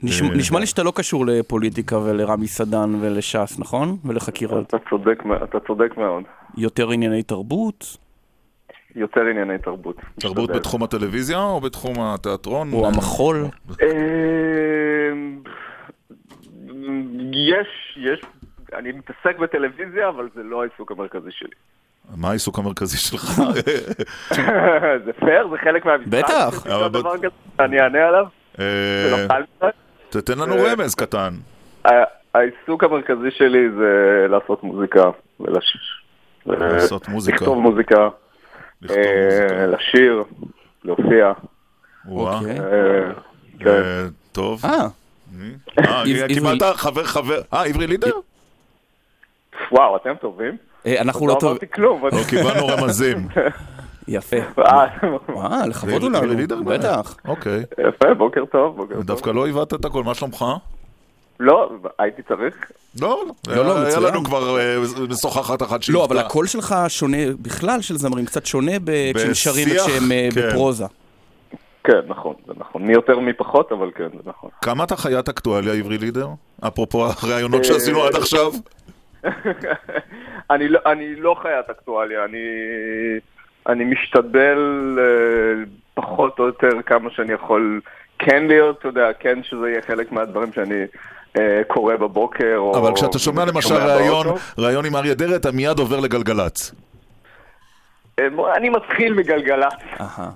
נשמע- 0.03 0.27
אה, 0.29 0.35
נשמע 0.37 0.59
לי 0.59 0.65
שאתה 0.65 0.83
לא 0.83 0.91
קשור 0.95 1.25
לפוליטיקה 1.25 1.97
ולרמי 1.97 2.47
סדן 2.47 2.95
ולש"ס, 3.01 3.59
נכון? 3.59 3.97
ולחקירות. 4.05 4.67
אתה 4.67 4.77
צודק, 4.89 5.19
אתה 5.43 5.57
צודק 5.67 5.97
מאוד. 5.97 6.23
יותר 6.57 6.89
ענייני 6.91 7.23
תרבות? 7.23 7.97
יותר 8.95 9.21
ענייני 9.21 9.57
תרבות. 9.57 9.95
תרבות 10.19 10.37
משתדל. 10.43 10.59
בתחום 10.59 10.83
הטלוויזיה 10.83 11.37
או 11.43 11.61
בתחום 11.61 11.93
התיאטרון? 11.99 12.73
או 12.73 12.87
המחול? 12.87 13.45
אה, 13.81 13.87
יש, 17.31 17.97
יש, 17.97 18.21
אני 18.73 18.91
מתעסק 18.91 19.39
בטלוויזיה, 19.41 20.09
אבל 20.09 20.27
זה 20.35 20.43
לא 20.43 20.61
העיסוק 20.61 20.91
המרכזי 20.91 21.29
שלי. 21.31 21.49
מה 22.17 22.29
העיסוק 22.29 22.59
המרכזי 22.59 22.97
שלך? 22.97 23.23
זה 25.05 25.13
פייר? 25.19 25.47
זה 25.51 25.57
חלק 25.63 25.85
מהמשחק? 25.85 26.07
בטח. 26.09 26.53
יש 26.57 26.65
לי 26.67 26.73
אבל 26.75 26.87
דבר 26.87 27.13
בת- 27.13 27.19
כזה, 27.19 27.27
אני 27.59 27.79
אענה 27.81 28.07
עליו? 28.07 28.25
אה, 30.15 30.19
לא? 30.19 30.21
תתן 30.21 30.39
לנו 30.39 30.55
אה, 30.55 30.73
רמז 30.73 30.95
קטן. 30.95 31.33
העיסוק 32.33 32.83
המרכזי 32.83 33.31
שלי 33.37 33.69
זה 33.77 34.25
לעשות 34.29 34.63
מוזיקה. 34.63 35.03
לעשות 36.47 37.07
מוזיקה. 37.07 37.35
לכתוב 37.35 37.57
מוזיקה, 37.57 38.09
אה. 38.89 39.65
לשיר, 39.67 40.23
להופיע. 40.83 41.31
אוקיי. 42.11 42.59
אה, 42.59 43.11
כן. 43.59 43.67
אה, 43.67 44.05
טוב. 44.31 44.65
אה, 44.65 44.87
אה, 45.79 46.03
קיבלת 46.33 46.63
חבר 46.75 47.03
חבר. 47.03 47.41
אה, 47.53 47.65
עברי 47.65 47.87
לידר? 47.87 48.11
וואו, 49.71 49.95
אתם 49.95 50.13
טובים? 50.21 50.57
אה, 50.85 51.01
אנחנו 51.01 51.27
לא 51.27 51.33
לא 51.33 51.39
טוב... 51.39 51.49
אמרתי 51.49 51.65
כלום. 51.73 52.05
לא 52.05 52.23
קיבלנו 52.29 52.67
רמזים. 52.67 53.17
יפה. 54.07 54.35
אה, 54.57 54.85
אה, 55.29 55.67
לכבוד 55.67 56.01
הוא 56.03 56.11
לנו. 56.11 56.65
בטח. 56.65 57.15
אוקיי. 57.27 57.63
יפה, 57.87 58.13
בוקר 58.13 58.45
טוב, 58.45 58.75
בוקר 58.77 58.93
טוב. 58.95 59.03
דווקא 59.03 59.29
לא 59.29 59.47
הבאת 59.47 59.73
את 59.73 59.85
הכל, 59.85 60.03
מה 60.03 60.13
שלומך? 60.13 60.45
לא, 61.39 61.71
הייתי 61.99 62.21
צריך. 62.21 62.71
לא, 63.01 63.23
לא, 63.47 63.55
לא, 63.65 63.77
היה 63.77 63.87
מצוין. 63.87 64.03
לנו 64.03 64.23
כבר 64.23 64.59
אה, 64.59 64.77
משוחחת 65.09 65.61
אחת 65.61 65.83
שהיא 65.83 65.93
לא, 65.93 66.05
אבל. 66.05 66.17
הקול 66.17 66.47
שלך 66.47 66.75
שונה, 66.87 67.17
בכלל 67.41 67.81
של 67.81 67.97
זמרים, 67.97 68.25
קצת 68.25 68.45
שונה 68.45 68.71
ב- 68.83 69.11
כשהם 69.15 69.33
שרים 69.33 69.67
שהם 69.69 70.11
אה, 70.11 70.29
כן. 70.33 70.49
בפרוזה. 70.49 70.85
כן, 71.83 71.99
נכון, 72.07 72.33
זה 72.47 72.53
נכון. 72.57 72.81
מי 72.83 72.93
יותר 72.93 73.19
מי 73.19 73.33
פחות, 73.33 73.71
אבל 73.71 73.91
כן, 73.95 74.07
זה 74.13 74.29
נכון. 74.29 74.49
כמה 74.61 74.83
אתה 74.83 74.95
חיית 74.95 75.29
אקטואליה, 75.29 75.73
עברי 75.73 75.97
לידר? 75.97 76.27
אפרופו 76.67 77.05
הראיונות 77.23 77.65
שעשינו 77.65 78.03
עד 78.03 78.15
עכשיו. 78.15 78.51
אני 80.51 80.67
לא- 80.67 80.79
אני 80.85 81.15
לא 81.15 81.35
חיית 81.41 81.69
אקטואליה, 81.69 82.25
אני... 82.25 82.37
אני 83.69 83.83
משתדל 83.83 84.57
אה, 84.99 85.63
פחות 85.93 86.39
או 86.39 86.45
יותר 86.45 86.81
כמה 86.85 87.09
שאני 87.09 87.33
יכול 87.33 87.81
כן 88.19 88.47
להיות, 88.47 88.79
אתה 88.79 88.87
יודע, 88.87 89.13
כן 89.19 89.39
שזה 89.43 89.69
יהיה 89.69 89.81
חלק 89.81 90.11
מהדברים 90.11 90.53
שאני 90.53 90.83
אה, 91.37 91.61
קורא 91.67 91.95
בבוקר. 91.95 92.55
או- 92.57 92.77
אבל 92.77 92.95
כשאתה 92.95 93.19
שומע 93.19 93.45
למשל 93.45 93.73
ראיון. 93.73 94.27
ראיון 94.57 94.85
עם 94.85 94.95
אריה 94.95 95.13
דרעי, 95.13 95.35
אתה 95.35 95.51
מיד 95.51 95.79
עובר 95.79 95.99
לגלגלצ. 95.99 96.71
אה, 98.19 98.27
אני 98.57 98.69
מתחיל 98.69 99.13
מגלגלצ, 99.13 99.73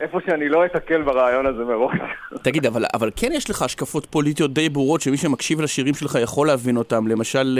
איפה 0.01 0.19
שאני 0.25 0.49
לא 0.49 0.65
אתקל 0.65 1.01
ברעיון 1.01 1.45
הזה 1.45 1.63
מראש. 1.63 1.97
תגיד, 2.41 2.65
אבל, 2.65 2.85
אבל 2.93 3.11
כן 3.15 3.29
יש 3.33 3.49
לך 3.49 3.61
השקפות 3.61 4.05
פוליטיות 4.05 4.53
די 4.53 4.69
ברורות 4.69 5.01
שמי 5.01 5.17
שמקשיב 5.17 5.61
לשירים 5.61 5.93
שלך 5.93 6.17
יכול 6.21 6.47
להבין 6.47 6.77
אותם. 6.77 7.07
למשל, 7.07 7.59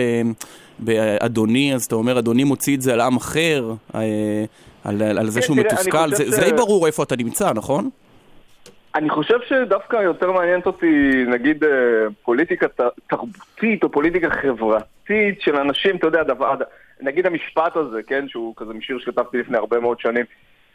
באדוני, 0.80 1.76
אז 1.76 1.86
אתה 1.86 1.95
אומר, 1.95 2.20
אדוני 2.20 2.43
מוציא 2.43 2.76
את 2.76 2.82
זה 2.82 2.93
על 2.93 3.01
עם 3.01 3.15
אחר, 3.15 3.74
אה, 3.95 4.01
על, 4.84 5.02
על 5.02 5.28
זה 5.28 5.40
כן, 5.40 5.46
שהוא 5.46 5.58
מתוסכל, 5.58 6.10
זה, 6.10 6.24
ש... 6.26 6.28
זה 6.28 6.42
די 6.42 6.54
ברור 6.54 6.88
איפה 6.88 7.04
אתה 7.04 7.16
נמצא, 7.16 7.54
נכון? 7.56 7.90
אני 8.96 9.10
חושב 9.10 9.38
שדווקא 9.48 9.96
יותר 9.96 10.32
מעניינת 10.32 10.66
אותי, 10.66 11.24
נגיד, 11.28 11.64
פוליטיקה 12.24 12.68
תרבותית 13.10 13.84
או 13.84 13.92
פוליטיקה 13.92 14.30
חברתית 14.30 15.42
של 15.42 15.56
אנשים, 15.56 15.96
אתה 15.96 16.08
יודע, 16.08 16.24
דבר, 16.24 16.56
נגיד 17.02 17.26
המשפט 17.26 17.76
הזה, 17.76 18.04
כן, 18.08 18.28
שהוא 18.28 18.54
כזה 18.58 18.74
משיר 18.74 19.00
שכתבתי 19.00 19.38
לפני 19.38 19.58
הרבה 19.58 19.80
מאוד 19.80 20.00
שנים, 20.00 20.26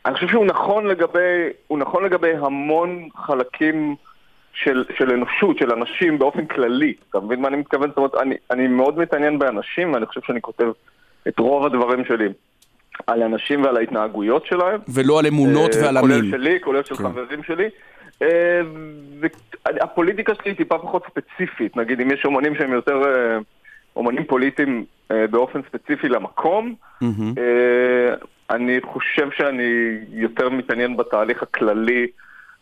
אני 0.07 0.15
חושב 0.15 0.29
שהוא 0.29 0.47
נכון 0.47 0.87
לגבי, 0.87 1.49
הוא 1.67 1.79
נכון 1.79 2.05
לגבי 2.05 2.33
המון 2.37 3.09
חלקים 3.17 3.97
של, 4.53 4.85
של 4.99 5.11
אנושות, 5.11 5.59
של 5.59 5.73
אנשים 5.73 6.19
באופן 6.19 6.47
כללי. 6.47 6.95
אתה 7.11 7.21
מבין 7.21 7.41
מה 7.41 7.49
אני 7.49 7.57
מתכוון? 7.57 7.89
זאת 7.89 7.97
אומרת, 7.97 8.15
אני, 8.15 8.35
אני 8.51 8.69
מאוד 8.69 8.99
מתעניין 8.99 9.39
באנשים, 9.39 9.93
ואני 9.93 10.07
חושב 10.07 10.21
שאני 10.27 10.41
כותב 10.41 10.67
את 11.29 11.39
רוב 11.39 11.67
הדברים 11.67 12.05
שלי 12.05 12.29
על 13.07 13.23
אנשים 13.23 13.65
ועל 13.65 13.77
ההתנהגויות 13.77 14.47
שלהם. 14.47 14.81
ולא 14.89 15.19
על 15.19 15.27
אמונות 15.27 15.73
uh, 15.75 15.77
ועל 15.83 15.97
המין. 15.97 16.21
כולל 16.21 16.31
שלי, 16.31 16.59
כולל 16.61 16.85
של 16.85 16.97
כן. 16.97 17.05
חברים 17.05 17.43
שלי. 17.43 17.69
Uh, 18.21 18.27
הפוליטיקה 19.65 20.35
שלי 20.35 20.51
היא 20.51 20.57
טיפה 20.57 20.79
פחות 20.79 21.03
ספציפית, 21.11 21.77
נגיד 21.77 22.01
אם 22.01 22.11
יש 22.11 22.25
אומנים 22.25 22.55
שהם 22.55 22.73
יותר... 22.73 23.03
Uh, 23.03 23.45
אומנים 23.97 24.25
פוליטיים 24.25 24.85
אה, 25.11 25.27
באופן 25.31 25.61
ספציפי 25.69 26.09
למקום. 26.09 26.75
Mm-hmm. 27.03 27.07
אה, 27.39 28.15
אני 28.51 28.79
חושב 28.93 29.29
שאני 29.37 29.99
יותר 30.13 30.49
מתעניין 30.49 30.97
בתהליך 30.97 31.43
הכללי 31.43 32.07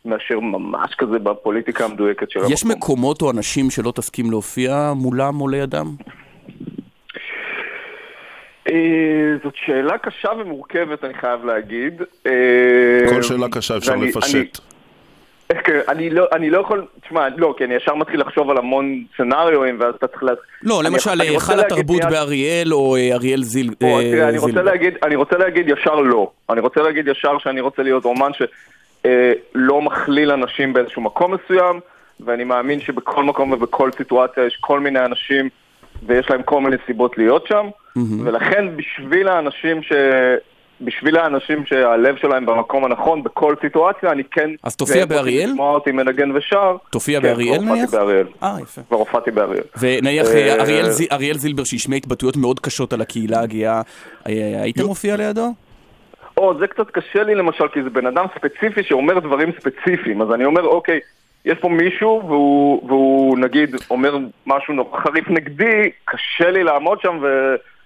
מאשר 0.04 0.40
ממש 0.40 0.94
כזה 0.98 1.18
בפוליטיקה 1.18 1.84
המדויקת 1.84 2.30
של 2.30 2.38
המקום. 2.38 2.52
יש 2.52 2.64
מקומות 2.64 3.22
או 3.22 3.30
אנשים 3.30 3.70
שלא 3.70 3.92
תסכים 3.96 4.30
להופיע 4.30 4.92
מולם 4.96 5.40
או 5.40 5.48
לידם? 5.48 5.86
אה, 8.68 8.74
זאת 9.44 9.52
שאלה 9.56 9.98
קשה 9.98 10.30
ומורכבת, 10.38 11.04
אני 11.04 11.14
חייב 11.14 11.44
להגיד. 11.44 12.02
כל 13.08 13.22
שאלה 13.22 13.48
קשה 13.48 13.76
אפשר 13.76 13.96
לפשט. 13.96 14.58
כן, 15.64 15.80
אני 15.88 16.10
לא, 16.10 16.26
אני 16.32 16.50
לא 16.50 16.60
יכול, 16.60 16.86
תשמע, 17.00 17.28
לא, 17.36 17.54
כי 17.58 17.64
אני 17.64 17.74
ישר 17.74 17.94
מתחיל 17.94 18.20
לחשוב 18.20 18.50
על 18.50 18.58
המון 18.58 19.04
סצנריואים, 19.14 19.80
ואז 19.80 19.94
אתה 19.94 20.06
צריך 20.06 20.22
לה... 20.22 20.32
לא, 20.62 20.82
למשל, 20.84 21.20
היכל 21.20 21.60
התרבות 21.60 22.02
באריאל, 22.10 22.72
או 22.74 22.96
אה, 22.96 23.14
אריאל 23.14 23.42
זיל... 23.42 23.74
תראה, 23.78 24.28
אני 24.28 24.38
רוצה 24.38 24.62
להגיד, 24.62 24.94
אני 25.02 25.16
רוצה 25.16 25.38
להגיד 25.38 25.68
ישר 25.68 25.94
לא. 25.94 26.30
אני 26.50 26.60
רוצה 26.60 26.82
להגיד 26.82 27.08
ישר 27.08 27.38
שאני 27.38 27.60
רוצה 27.60 27.82
להיות 27.82 28.04
אומן 28.04 28.30
שלא 28.32 29.74
אה, 29.74 29.80
מכליל 29.80 30.30
אנשים 30.30 30.72
באיזשהו 30.72 31.02
מקום 31.02 31.34
מסוים, 31.34 31.80
ואני 32.20 32.44
מאמין 32.44 32.80
שבכל 32.80 33.24
מקום 33.24 33.52
ובכל 33.52 33.90
סיטואציה 33.92 34.46
יש 34.46 34.58
כל 34.60 34.80
מיני 34.80 35.04
אנשים, 35.04 35.48
ויש 36.06 36.30
להם 36.30 36.42
כל 36.42 36.60
מיני 36.60 36.76
סיבות 36.86 37.18
להיות 37.18 37.46
שם, 37.46 37.66
ולכן 38.24 38.76
בשביל 38.76 39.28
האנשים 39.28 39.82
ש... 39.82 39.92
בשביל 40.84 41.16
האנשים 41.16 41.66
שהלב 41.66 42.16
שלהם 42.16 42.46
במקום 42.46 42.84
הנכון, 42.84 43.22
בכל 43.22 43.54
סיטואציה, 43.60 44.10
אני 44.12 44.22
כן... 44.30 44.50
אז 44.62 44.76
תופיע 44.76 45.06
באריאל? 45.06 45.48
לשמוע 45.50 45.74
אותי 45.74 45.92
מנגן 45.92 46.30
ושר. 46.36 46.76
תופיע 46.90 47.20
כן, 47.20 47.26
באריאל 47.26 47.60
נניח? 47.60 47.74
כן, 47.74 47.80
הופעתי 47.80 47.96
באריאל. 47.96 48.26
אה, 48.42 48.56
יפה. 48.62 48.80
כבר 48.88 48.96
הופעתי 48.96 49.30
באריאל. 49.30 49.64
ונניח 49.80 50.26
אה, 50.26 50.62
אריאל, 50.62 50.86
אריאל 51.12 51.38
זילבר 51.38 51.64
שהשמיע 51.64 51.96
התבטאויות 51.96 52.36
מאוד 52.36 52.60
קשות 52.60 52.92
על 52.92 53.00
הקהילה 53.00 53.40
הגאה, 53.40 53.82
אה, 54.28 54.62
היית 54.62 54.80
מופיע 54.80 55.16
לידו? 55.16 55.52
או, 56.36 56.58
זה 56.58 56.66
קצת 56.66 56.90
קשה 56.90 57.22
לי 57.22 57.34
למשל, 57.34 57.68
כי 57.72 57.82
זה 57.82 57.90
בן 57.90 58.06
אדם 58.06 58.24
ספציפי 58.38 58.82
שאומר 58.82 59.18
דברים 59.18 59.52
ספציפיים, 59.60 60.22
אז 60.22 60.32
אני 60.34 60.44
אומר, 60.44 60.62
אוקיי, 60.62 61.00
יש 61.44 61.58
פה 61.60 61.68
מישהו 61.68 62.22
והוא, 62.26 62.88
והוא 62.88 63.38
נגיד 63.38 63.76
אומר 63.90 64.16
משהו 64.46 64.74
נורא 64.74 65.00
חריף 65.00 65.28
נגדי, 65.28 65.90
קשה 66.04 66.50
לי 66.50 66.64
לעמוד 66.64 67.00
שם 67.00 67.18
ו... 67.22 67.26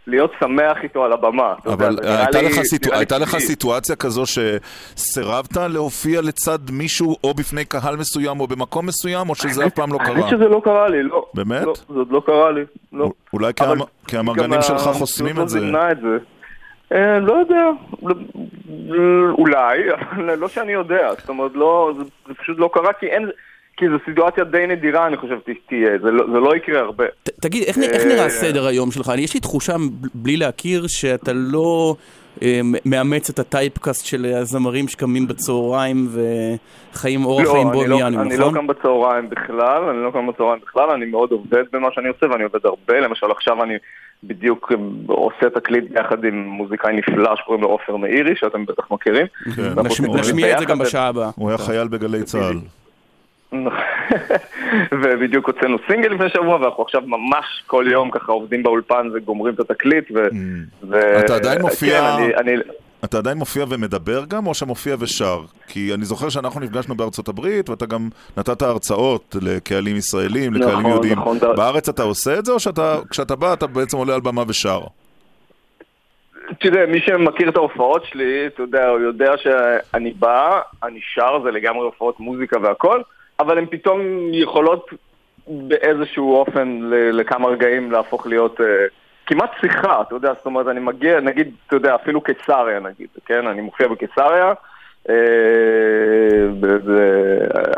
להיות 0.07 0.33
שמח 0.41 0.77
איתו 0.83 1.05
על 1.05 1.13
הבמה. 1.13 1.55
אבל 1.67 1.97
הייתה, 2.03 2.43
לי, 2.43 2.49
לך, 2.49 2.63
סיטו... 2.63 2.95
הייתה 2.95 3.19
לך 3.19 3.39
סיטואציה 3.39 3.97
כזו 3.97 4.23
שסירבת 4.27 5.57
להופיע 5.57 6.21
לצד 6.21 6.59
מישהו 6.73 7.17
או 7.25 7.35
בפני 7.35 7.65
קהל 7.65 7.97
מסוים 7.97 8.41
או 8.41 8.47
במקום 8.47 8.87
מסוים, 8.87 9.29
או 9.29 9.35
שזה 9.35 9.67
אף 9.67 9.73
פעם 9.73 9.93
לא 9.93 9.99
קרה? 9.99 10.17
האמת 10.17 10.29
שזה 10.29 10.49
לא 10.49 10.61
קרה 10.65 10.89
לי, 10.89 11.03
לא. 11.03 11.27
באמת? 11.35 11.63
לא, 11.63 11.75
זה 11.89 11.95
עוד 11.95 12.11
לא 12.11 12.23
קרה 12.27 12.51
לי, 12.51 12.61
לא. 12.93 13.11
אולי 13.33 13.53
כי 14.09 14.17
המרגנים 14.17 14.63
שלך 14.63 14.83
חוסמים 14.83 15.41
את 15.41 15.49
זה. 15.49 15.61
אה, 16.93 17.18
לא 17.18 17.32
יודע, 17.32 17.70
אולי, 19.39 19.93
אבל 19.95 20.34
לא 20.34 20.49
שאני 20.49 20.72
יודע, 20.72 21.09
זאת 21.18 21.28
אומרת, 21.28 21.51
לא, 21.55 21.93
זה, 21.99 22.05
זה 22.28 22.34
פשוט 22.34 22.59
לא 22.59 22.70
קרה 22.72 22.93
כי 22.93 23.07
אין... 23.07 23.30
כי 23.76 23.89
זו 23.89 23.97
סיטואציה 24.05 24.45
די 24.45 24.66
נדירה, 24.66 25.07
אני 25.07 25.16
חושב, 25.16 25.39
תהיה, 25.68 25.99
זה 26.03 26.11
לא, 26.11 26.24
זה 26.32 26.39
לא 26.39 26.57
יקרה 26.57 26.80
הרבה. 26.80 27.05
ת, 27.22 27.30
תגיד, 27.41 27.62
איך, 27.62 27.78
איך 27.78 28.05
נראה 28.05 28.20
אה, 28.20 28.26
הסדר 28.26 28.66
היום 28.66 28.91
שלך? 28.91 29.12
יש 29.18 29.34
לי 29.34 29.41
תחושה, 29.41 29.76
בלי 30.14 30.37
להכיר, 30.37 30.87
שאתה 30.87 31.32
לא 31.34 31.95
אה, 32.43 32.61
מאמץ 32.84 33.30
את 33.30 33.39
הטייפקאסט 33.39 34.07
של 34.07 34.24
הזמרים 34.24 34.89
שקמים 34.89 35.26
בצהריים 35.26 36.09
וחיים 36.93 37.24
אורח 37.24 37.45
לא, 37.45 37.53
חיים 37.53 37.68
בוהמיאנים, 37.72 38.18
לא, 38.18 38.24
נכון? 38.24 38.32
אני 38.32 38.37
לא 38.37 38.51
קם 38.55 38.66
בצהריים 38.66 39.28
בכלל, 39.30 39.82
אני 39.91 40.05
לא 40.05 40.11
קם 40.11 40.26
בצהריים 40.26 40.61
בכלל, 40.62 40.91
אני 40.91 41.05
מאוד 41.05 41.30
עובד 41.30 41.64
במה 41.72 41.89
שאני 41.93 42.09
עושה, 42.09 42.26
ואני 42.30 42.45
עובד 42.45 42.66
הרבה, 42.66 43.01
למשל 43.01 43.30
עכשיו 43.30 43.62
אני 43.62 43.74
בדיוק 44.25 44.73
עושה 45.07 45.51
תקליט 45.55 45.91
ביחד 45.91 46.25
עם 46.25 46.47
מוזיקאי 46.47 46.97
נפלא 46.97 47.37
שקוראים 47.37 47.62
לו 47.62 47.69
עופר 47.69 47.97
מאירי, 47.97 48.37
שאתם 48.37 48.64
בטח 48.67 48.91
מכירים. 48.91 49.27
כן. 49.57 49.73
נשמיע 50.14 50.55
את 50.55 50.59
זה 50.59 50.64
גם 50.64 50.79
בשעה 50.79 51.09
הבאה. 51.09 51.31
הוא 51.37 51.49
היה 51.49 51.59
חייל 51.59 51.89
בגלי 51.89 52.23
צה"ל. 52.23 52.57
ובדיוק 55.03 55.47
הוצאנו 55.47 55.77
סינגל 55.91 56.09
לפני 56.09 56.29
שבוע, 56.29 56.57
ואנחנו 56.57 56.83
עכשיו 56.83 57.03
ממש 57.07 57.62
כל 57.67 57.85
יום 57.91 58.11
ככה 58.11 58.33
עובדים 58.33 58.62
באולפן 58.62 59.09
וגומרים 59.14 59.55
את 59.55 59.61
התקליט. 59.61 60.11
ו... 60.14 60.27
Mm. 60.27 60.97
אתה 61.25 61.35
עדיין 61.35 61.61
מופיע... 61.61 62.17
אתה 63.07 63.19
עדיין 63.19 63.39
מופיע 63.39 63.65
ומדבר 63.69 64.25
גם, 64.29 64.47
או 64.47 64.55
שמופיע 64.55 64.97
ושר? 64.99 65.41
כי 65.69 65.95
אני 65.95 66.05
זוכר 66.05 66.29
שאנחנו 66.29 66.61
נפגשנו 66.61 66.95
בארצות 66.95 67.29
הברית, 67.29 67.69
ואתה 67.69 67.87
גם 67.87 68.09
נתת 68.37 68.63
הרצאות 68.63 69.37
לקהלים 69.43 69.97
ישראלים, 69.97 70.55
לקהלים 70.55 70.79
נכון, 70.79 70.91
יהודים. 70.91 71.19
נכון, 71.19 71.39
בארץ 71.57 71.89
אתה 71.89 72.03
עושה 72.03 72.39
את 72.39 72.45
זה, 72.45 72.53
או 72.53 72.61
שכשאתה 72.61 73.37
בא 73.37 73.53
אתה 73.53 73.67
בעצם 73.67 73.97
עולה 73.97 74.15
על 74.15 74.21
במה 74.21 74.43
ושר? 74.49 74.81
תראה, 76.61 76.87
מי 76.87 77.01
שמכיר 77.01 77.49
את 77.49 77.57
ההופעות 77.57 78.05
שלי, 78.05 78.47
אתה 78.47 78.63
יודע, 78.63 78.89
הוא 78.89 79.01
יודע 79.01 79.33
שאני 79.37 80.13
בא, 80.13 80.61
אני 80.83 81.01
שר, 81.15 81.41
זה 81.45 81.51
לגמרי 81.51 81.85
הופעות 81.85 82.21
מוזיקה 82.21 82.57
והכל, 82.63 83.01
אבל 83.41 83.59
הן 83.59 83.67
פתאום 83.71 84.01
יכולות 84.33 84.91
באיזשהו 85.49 86.35
אופן 86.37 86.81
לכמה 87.13 87.49
רגעים 87.49 87.93
להפוך 87.93 88.27
להיות 88.27 88.61
uh, 88.61 88.63
כמעט 89.27 89.51
שיחה, 89.61 90.03
אתה 90.03 90.14
יודע, 90.14 90.33
זאת 90.37 90.47
אומרת, 90.47 90.66
אני 90.66 90.81
מגיע, 90.81 91.20
נגיד, 91.20 91.55
אתה 91.66 91.77
יודע, 91.77 91.95
אפילו 91.95 92.20
קיסריה 92.20 92.81
נגיד, 92.81 93.09
כן? 93.27 93.47
אני 93.47 93.61
מופיע 93.61 93.89
בקיסריה, 93.89 94.53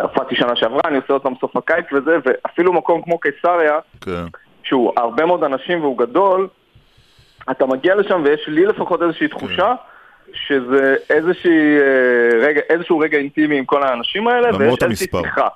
הופעתי 0.02 0.34
uh, 0.34 0.38
שנה 0.38 0.56
שעברה, 0.56 0.80
אני 0.84 0.96
עושה 0.96 1.12
אותם 1.12 1.32
סוף 1.40 1.56
הקיץ 1.56 1.84
וזה, 1.92 2.16
ואפילו 2.24 2.72
מקום 2.72 3.02
כמו 3.02 3.18
קיסריה, 3.18 3.78
כן. 4.00 4.24
שהוא 4.62 4.92
הרבה 4.96 5.26
מאוד 5.26 5.44
אנשים 5.44 5.80
והוא 5.80 5.98
גדול, 5.98 6.48
אתה 7.50 7.66
מגיע 7.66 7.94
לשם 7.94 8.22
ויש 8.24 8.48
לי 8.48 8.66
לפחות 8.66 9.02
איזושהי 9.02 9.28
תחושה 9.28 9.74
כן. 9.76 10.32
שזה 10.32 10.96
איזושהי, 11.10 11.78
אה, 11.80 12.46
רגע, 12.46 12.60
איזשהו 12.70 12.98
רגע 12.98 13.18
אינטימי 13.18 13.58
עם 13.58 13.64
כל 13.64 13.82
האנשים 13.82 14.28
האלה, 14.28 14.56
ויש 14.58 14.74
איזושהי 14.82 15.06
שיחה. 15.22 15.48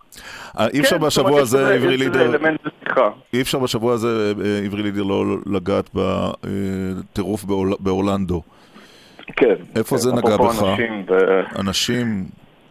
אה, 0.58 0.66
אי 0.74 0.80
אפשר 0.80 0.98
כן, 0.98 1.06
בשבוע 1.06 1.40
הזה, 1.40 1.74
עברי 1.74 1.96
לידר, 1.96 2.30
אי 3.34 3.40
אפשר 3.42 3.58
בשבוע 3.58 3.92
הזה, 3.92 4.32
עברי 4.64 4.82
לידר, 4.82 5.02
לא 5.02 5.24
לגעת 5.46 5.90
בטירוף 5.94 7.44
באורלנדו. 7.80 8.42
כן. 9.36 9.54
איפה 9.76 9.96
זה 9.96 10.12
נגע 10.12 10.36
בך? 10.36 10.64
אנשים, 11.58 12.24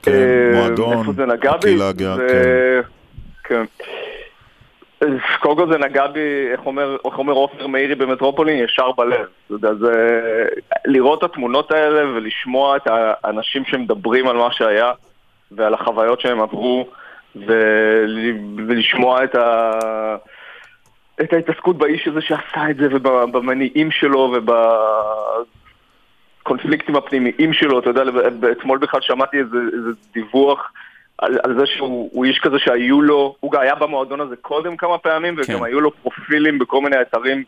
כן, 0.03 0.11
מועדון, 0.53 0.99
איפה 0.99 1.13
זה 1.13 1.25
נגע 1.25 1.57
בי? 1.57 1.77
כן. 1.97 2.81
כן. 3.43 3.63
קודם 5.39 5.57
כל 5.57 5.71
זה 5.71 5.77
נגע 5.77 6.07
בי, 6.07 6.47
איך 6.51 6.65
אומר, 6.65 6.97
איך 7.05 7.17
אומר 7.17 7.33
עופר 7.33 7.67
מאירי 7.67 7.95
במטרופולין, 7.95 8.63
ישר 8.63 8.91
בלב. 8.91 9.25
אתה 9.45 9.53
יודע, 9.53 9.73
זה... 9.73 9.93
לראות 10.85 11.19
את 11.19 11.23
התמונות 11.23 11.71
האלה 11.71 12.09
ולשמוע 12.15 12.77
את 12.77 12.87
האנשים 12.87 13.65
שמדברים 13.65 14.27
על 14.27 14.37
מה 14.37 14.47
שהיה 14.51 14.91
ועל 15.51 15.73
החוויות 15.73 16.21
שהם 16.21 16.41
עברו 16.41 16.87
ו... 16.87 16.91
ולשמוע 17.35 19.23
את 19.23 19.35
ה... 19.35 19.71
את 21.21 21.33
ההתעסקות 21.33 21.77
באיש 21.77 22.07
הזה 22.07 22.21
שעשה 22.21 22.69
את 22.69 22.77
זה 22.77 22.87
ובמניעים 22.93 23.91
שלו 23.91 24.33
ובקונפליקטים 26.43 26.95
הפנימיים 26.95 27.53
שלו, 27.53 27.79
אתה 27.79 27.89
יודע, 27.89 28.03
אתמול 28.51 28.77
בכלל 28.77 29.01
שמעתי 29.01 29.37
איזה, 29.37 29.57
איזה 29.73 29.89
דיווח 30.13 30.71
על, 31.17 31.39
על 31.43 31.59
זה 31.59 31.65
שהוא 31.65 32.25
איש 32.25 32.39
כזה 32.39 32.59
שהיו 32.59 33.01
לו, 33.01 33.35
הוא 33.39 33.57
היה 33.59 33.75
במועדון 33.75 34.21
הזה 34.21 34.35
קודם 34.35 34.77
כמה 34.77 34.97
פעמים, 34.97 35.33
וגם 35.37 35.59
כן. 35.59 35.65
היו 35.65 35.81
לו 35.81 35.91
פרופילים 35.91 36.59
בכל 36.59 36.81
מיני 36.81 37.01
אתרים 37.01 37.43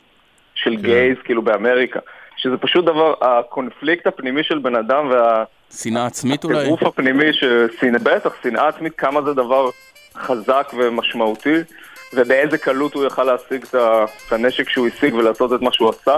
של 0.56 0.76
כן. 0.76 0.82
גייז, 0.82 1.18
כאילו 1.24 1.42
באמריקה. 1.42 2.00
שזה 2.36 2.58
פשוט 2.58 2.86
דבר, 2.86 3.14
הקונפליקט 3.22 4.08
הפנימי 4.08 4.44
של 4.44 4.60
בן 4.60 4.76
אדם 4.76 5.10
וה... 5.10 5.44
שנאה 5.78 6.06
עצמית 6.06 6.44
אולי? 6.44 6.60
הטירוף 6.60 6.84
הפנימי, 6.84 7.26
ששנא- 7.34 8.00
בטח, 8.04 8.32
שנאה 8.44 8.68
עצמית, 8.68 8.94
כמה 8.98 9.22
זה 9.22 9.34
דבר 9.34 9.70
חזק 10.18 10.72
ומשמעותי, 10.78 11.56
ובאיזה 12.14 12.58
קלות 12.58 12.94
הוא 12.94 13.06
יכל 13.06 13.24
להשיג 13.24 13.66
את 13.76 13.76
הנשק 14.32 14.70
שהוא 14.70 14.88
השיג 14.88 15.14
ולעשות 15.14 15.54
את 15.54 15.62
מה 15.62 15.70
שהוא 15.72 15.90
עשה. 15.90 16.18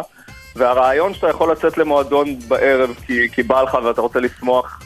והרעיון 0.56 1.14
שאתה 1.14 1.30
יכול 1.30 1.52
לצאת 1.52 1.78
למועדון 1.78 2.40
בערב 2.48 2.94
כי, 3.08 3.30
כי 3.32 3.44
בא 3.44 3.62
לך 3.62 3.78
ואתה 3.84 4.02
רוצה 4.02 4.20
לשמוח 4.20 4.80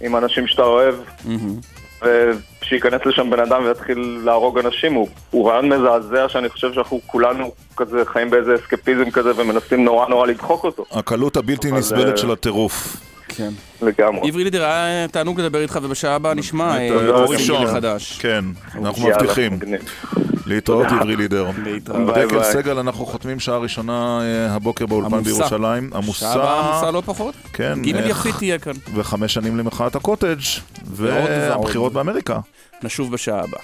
עם 0.00 0.16
אנשים 0.16 0.46
שאתה 0.46 0.62
אוהב, 0.62 0.94
מהמם. 1.24 1.56
ושייכנס 2.02 3.00
לשם 3.06 3.30
בן 3.30 3.40
אדם 3.40 3.64
ויתחיל 3.64 4.20
להרוג 4.24 4.58
אנשים, 4.58 4.94
הוא, 4.94 5.08
הוא 5.30 5.48
רעיון 5.50 5.68
מזעזע 5.68 6.28
שאני 6.28 6.48
חושב 6.48 6.72
שאנחנו 6.72 7.00
כולנו 7.06 7.52
כזה 7.76 8.02
חיים 8.06 8.30
באיזה 8.30 8.54
אסקפיזם 8.54 9.10
כזה 9.10 9.30
ומנסים 9.36 9.84
נורא 9.84 10.08
נורא 10.08 10.26
לדחוק 10.26 10.64
אותו, 10.64 10.84
הקלות 10.92 11.36
הבלתי 11.36 11.70
נסבלת 11.72 12.12
אה, 12.12 12.16
של 12.16 12.30
הטירוף. 12.30 12.96
כן. 13.36 13.50
לגמרי. 13.82 14.28
עברי 14.28 14.44
לידר, 14.44 14.64
היה 14.64 15.08
תענוג 15.08 15.40
לדבר 15.40 15.60
איתך, 15.60 15.78
ובשעה 15.82 16.14
הבאה 16.14 16.34
נשמע 16.34 16.78
אה, 16.78 16.88
תודה, 16.88 17.08
אור 17.10 17.32
ראשון. 17.34 17.66
חדש. 17.66 18.18
כן, 18.18 18.44
אנחנו 18.74 19.08
מבטיחים. 19.08 19.58
להתראות 20.46 20.86
עברי 20.86 21.16
לידר. 21.16 21.50
דקל. 22.14 22.42
סגל, 22.42 22.78
אנחנו 22.78 23.06
חותמים 23.06 23.40
שעה 23.40 23.58
ראשונה 23.58 24.18
אה, 24.22 24.54
הבוקר 24.54 24.86
באולפן 24.86 25.14
עמוסה. 25.14 25.30
בירושלים. 25.34 25.90
שעה 26.12 26.32
הבאה 26.32 26.58
עמוסה 26.58 26.70
עמוסה, 26.72 26.90
לא 26.90 27.02
פחות. 27.06 27.34
כן, 27.52 27.78
גימל 27.82 27.98
איך- 27.98 28.20
יפית 28.26 28.34
תהיה 28.38 28.58
כאן. 28.58 28.72
וחמש 28.94 29.34
שנים 29.34 29.58
למחאת 29.58 29.96
הקוטג'. 29.96 30.40
והבחירות 30.86 31.92
באמריקה. 31.92 32.38
נשוב 32.82 33.12
בשעה 33.12 33.38
הבאה. 33.38 33.60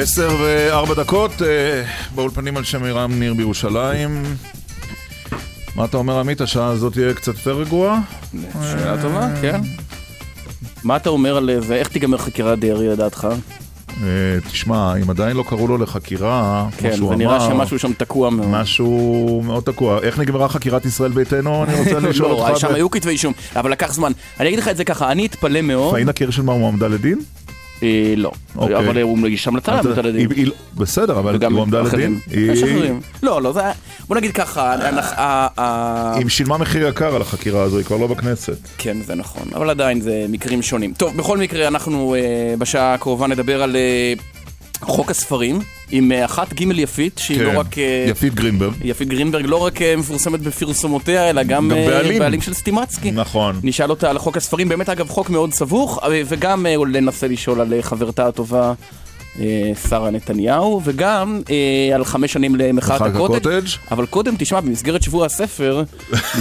עשר 0.00 0.36
וארבע 0.42 0.94
דקות, 0.94 1.42
אה, 1.42 1.82
באולפנים 2.14 2.56
על 2.56 2.64
שם 2.64 2.84
עירם 2.84 3.12
ניר 3.18 3.34
בירושלים. 3.34 4.22
מה 5.76 5.84
אתה 5.84 5.96
אומר 5.96 6.18
עמית, 6.18 6.40
השעה 6.40 6.66
הזאת 6.66 6.92
תהיה 6.92 7.14
קצת 7.14 7.34
יותר 7.34 7.60
רגועה? 7.60 8.00
שאלה 8.62 9.02
טובה, 9.02 9.28
כן. 9.42 9.60
מה 10.84 10.96
אתה 10.96 11.08
אומר 11.10 11.36
על 11.36 11.50
זה? 11.60 11.74
איך 11.74 11.88
תיגמר 11.88 12.18
חקירת 12.18 12.58
דרעי 12.58 12.88
לדעתך? 12.88 13.28
אה, 14.02 14.06
תשמע, 14.50 14.94
אם 15.02 15.10
עדיין 15.10 15.36
לא 15.36 15.44
קראו 15.48 15.66
לו 15.68 15.78
לחקירה, 15.78 16.66
כמו 16.78 16.90
כן, 16.90 16.96
שהוא 16.96 17.08
זה 17.10 17.16
נראה 17.16 17.36
אמר, 17.36 17.48
שמשהו 17.48 17.78
שם 17.78 17.92
תקוע 17.92 18.30
מאוד. 18.30 18.48
משהו 18.48 19.42
מאוד 19.44 19.62
תקוע. 19.64 19.98
איך 20.02 20.18
נגמרה 20.18 20.48
חקירת 20.48 20.84
ישראל 20.86 21.10
ביתנו? 21.12 21.64
אני 21.64 21.74
רוצה 21.78 21.98
לשאול 22.08 22.28
לא, 22.30 22.48
אותך. 22.48 22.60
שם 22.60 22.68
ב- 22.68 22.74
היו 22.74 22.90
כתבי 22.90 23.10
אישום, 23.10 23.32
אבל 23.56 23.72
לקח 23.72 23.92
זמן. 23.92 24.12
אני 24.40 24.48
אגיד 24.48 24.58
לך 24.58 24.68
את 24.68 24.76
זה 24.76 24.84
ככה, 24.84 25.12
אני 25.12 25.26
אתפלא 25.26 25.60
מאוד. 25.60 25.90
פאינה 25.94 26.12
קירשנבאום 26.12 26.60
הועמדה 26.62 26.88
לדין? 26.88 27.18
אה, 27.82 28.14
לא. 28.16 28.30
אוקיי. 28.56 28.76
אבל 28.76 29.02
הוא 29.02 29.18
מגיש 29.18 29.48
המלצה 29.48 29.74
אתה- 29.80 29.82
להעמדה 29.88 30.02
לדין. 30.08 30.30
היא- 30.30 30.38
היא- 30.44 30.50
בסדר, 30.76 31.18
אבל 31.18 31.38
היא 31.40 31.48
הועמדה. 31.56 31.82
לדין. 31.82 32.18
יש 32.30 32.62
היא- 32.62 32.74
אחרים. 32.76 33.00
לא, 33.22 33.42
לא, 33.42 33.52
זה. 33.52 33.60
בוא 34.08 34.16
נגיד 34.16 34.32
ככה, 34.32 34.74
הנח- 34.74 35.12
ה- 35.16 35.48
ה- 35.60 36.14
היא 36.16 36.28
שילמה 36.28 36.58
מחיר 36.58 36.88
יקר 36.88 37.14
על 37.14 37.22
החקירה 37.22 37.62
הזו, 37.62 37.76
היא 37.78 37.84
כבר 37.84 37.96
לא 37.96 38.06
בכנסת. 38.06 38.58
כן, 38.78 38.96
זה 39.06 39.14
נכון, 39.14 39.42
אבל 39.54 39.70
עדיין 39.70 40.00
זה 40.00 40.26
מקרים 40.28 40.62
שונים. 40.62 40.92
טוב, 40.92 41.16
בכל 41.16 41.38
מקרה, 41.38 41.68
אנחנו 41.68 42.14
אה, 42.14 42.20
בשעה 42.58 42.94
הקרובה 42.94 43.26
נדבר 43.26 43.62
על 43.62 43.76
אה, 43.76 44.12
חוק 44.80 45.10
הספרים, 45.10 45.60
עם 45.90 46.12
אה, 46.12 46.24
אחת 46.24 46.52
גימל 46.52 46.78
יפית, 46.78 47.18
שהיא 47.18 47.38
כן. 47.38 47.44
לא 47.44 47.60
רק... 47.60 47.78
אה, 47.78 48.04
יפית 48.08 48.34
גרינברג. 48.34 48.72
יפית 48.84 49.08
גרינברג 49.08 49.44
לא 49.46 49.56
רק 49.56 49.82
אה, 49.82 49.96
מפורסמת 49.96 50.40
בפרסומותיה, 50.40 51.30
אלא 51.30 51.42
גם, 51.42 51.48
גם 51.48 51.68
בעלים. 51.68 52.18
בעלים 52.18 52.40
של 52.40 52.54
סטימצקי. 52.54 53.10
נכון. 53.10 53.60
נשאל 53.62 53.90
אותה 53.90 54.10
על 54.10 54.18
חוק 54.18 54.36
הספרים, 54.36 54.68
באמת 54.68 54.88
אגב 54.88 55.08
חוק 55.08 55.30
מאוד 55.30 55.52
סבוך, 55.52 55.98
וגם 56.26 56.66
ננסה 56.66 57.28
לשאול 57.28 57.60
על 57.60 57.74
חברתה 57.80 58.26
הטובה 58.26 58.72
שרה 59.88 60.10
נתניהו, 60.10 60.80
וגם 60.84 61.40
אה, 61.50 61.94
על 61.94 62.04
חמש 62.04 62.32
שנים 62.32 62.56
למחאת 62.56 63.00
מחאת 63.00 63.14
הקוטג'. 63.14 63.36
הקוטג'. 63.36 63.66
אבל 63.90 64.06
קודם 64.06 64.34
תשמע, 64.38 64.60
במסגרת 64.60 65.02
שבוע 65.02 65.26
הספר, 65.26 65.82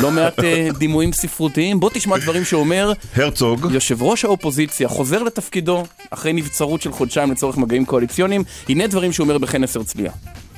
לא 0.01 0.11
מעט 0.11 0.39
אה, 0.39 0.67
דימויים 0.79 1.13
ספרותיים. 1.13 1.79
בוא 1.79 1.89
תשמע 1.93 2.17
דברים 2.17 2.43
שאומר 2.43 2.91
הרצוג. 3.15 3.67
יושב 3.71 4.01
ראש 4.01 4.25
האופוזיציה, 4.25 4.87
חוזר 4.87 5.23
לתפקידו 5.23 5.83
אחרי 6.09 6.33
נבצרות 6.33 6.81
של 6.81 6.91
חודשיים 6.91 7.31
לצורך 7.31 7.57
מגעים 7.57 7.85
קואליציוניים. 7.85 8.43
הנה 8.69 8.87
דברים 8.87 9.11
שהוא 9.11 9.23
אומר 9.23 9.37
בכנס 9.37 9.75
הרצליה. 9.75 10.11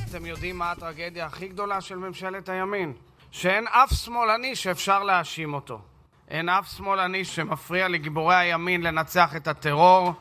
אתם 0.10 0.26
יודעים 0.26 0.58
מה 0.58 0.72
הטרגדיה 0.72 1.26
הכי 1.26 1.48
גדולה 1.48 1.82
של 1.82 1.96
ממשלת 1.96 2.50
הימין? 2.50 2.94
שאין 3.32 3.66
אף 3.68 3.94
שמאלני 3.94 4.56
שאפשר 4.56 5.04
להאשים 5.04 5.54
אותו. 5.54 5.80
אין 6.30 6.50
אף 6.50 6.68
שמאלני 6.78 7.26
שמפריע 7.26 7.88
לגיבורי 7.88 8.36
הימין 8.36 8.82
לנצח 8.82 9.36
את 9.36 9.48
הטרור, 9.48 10.14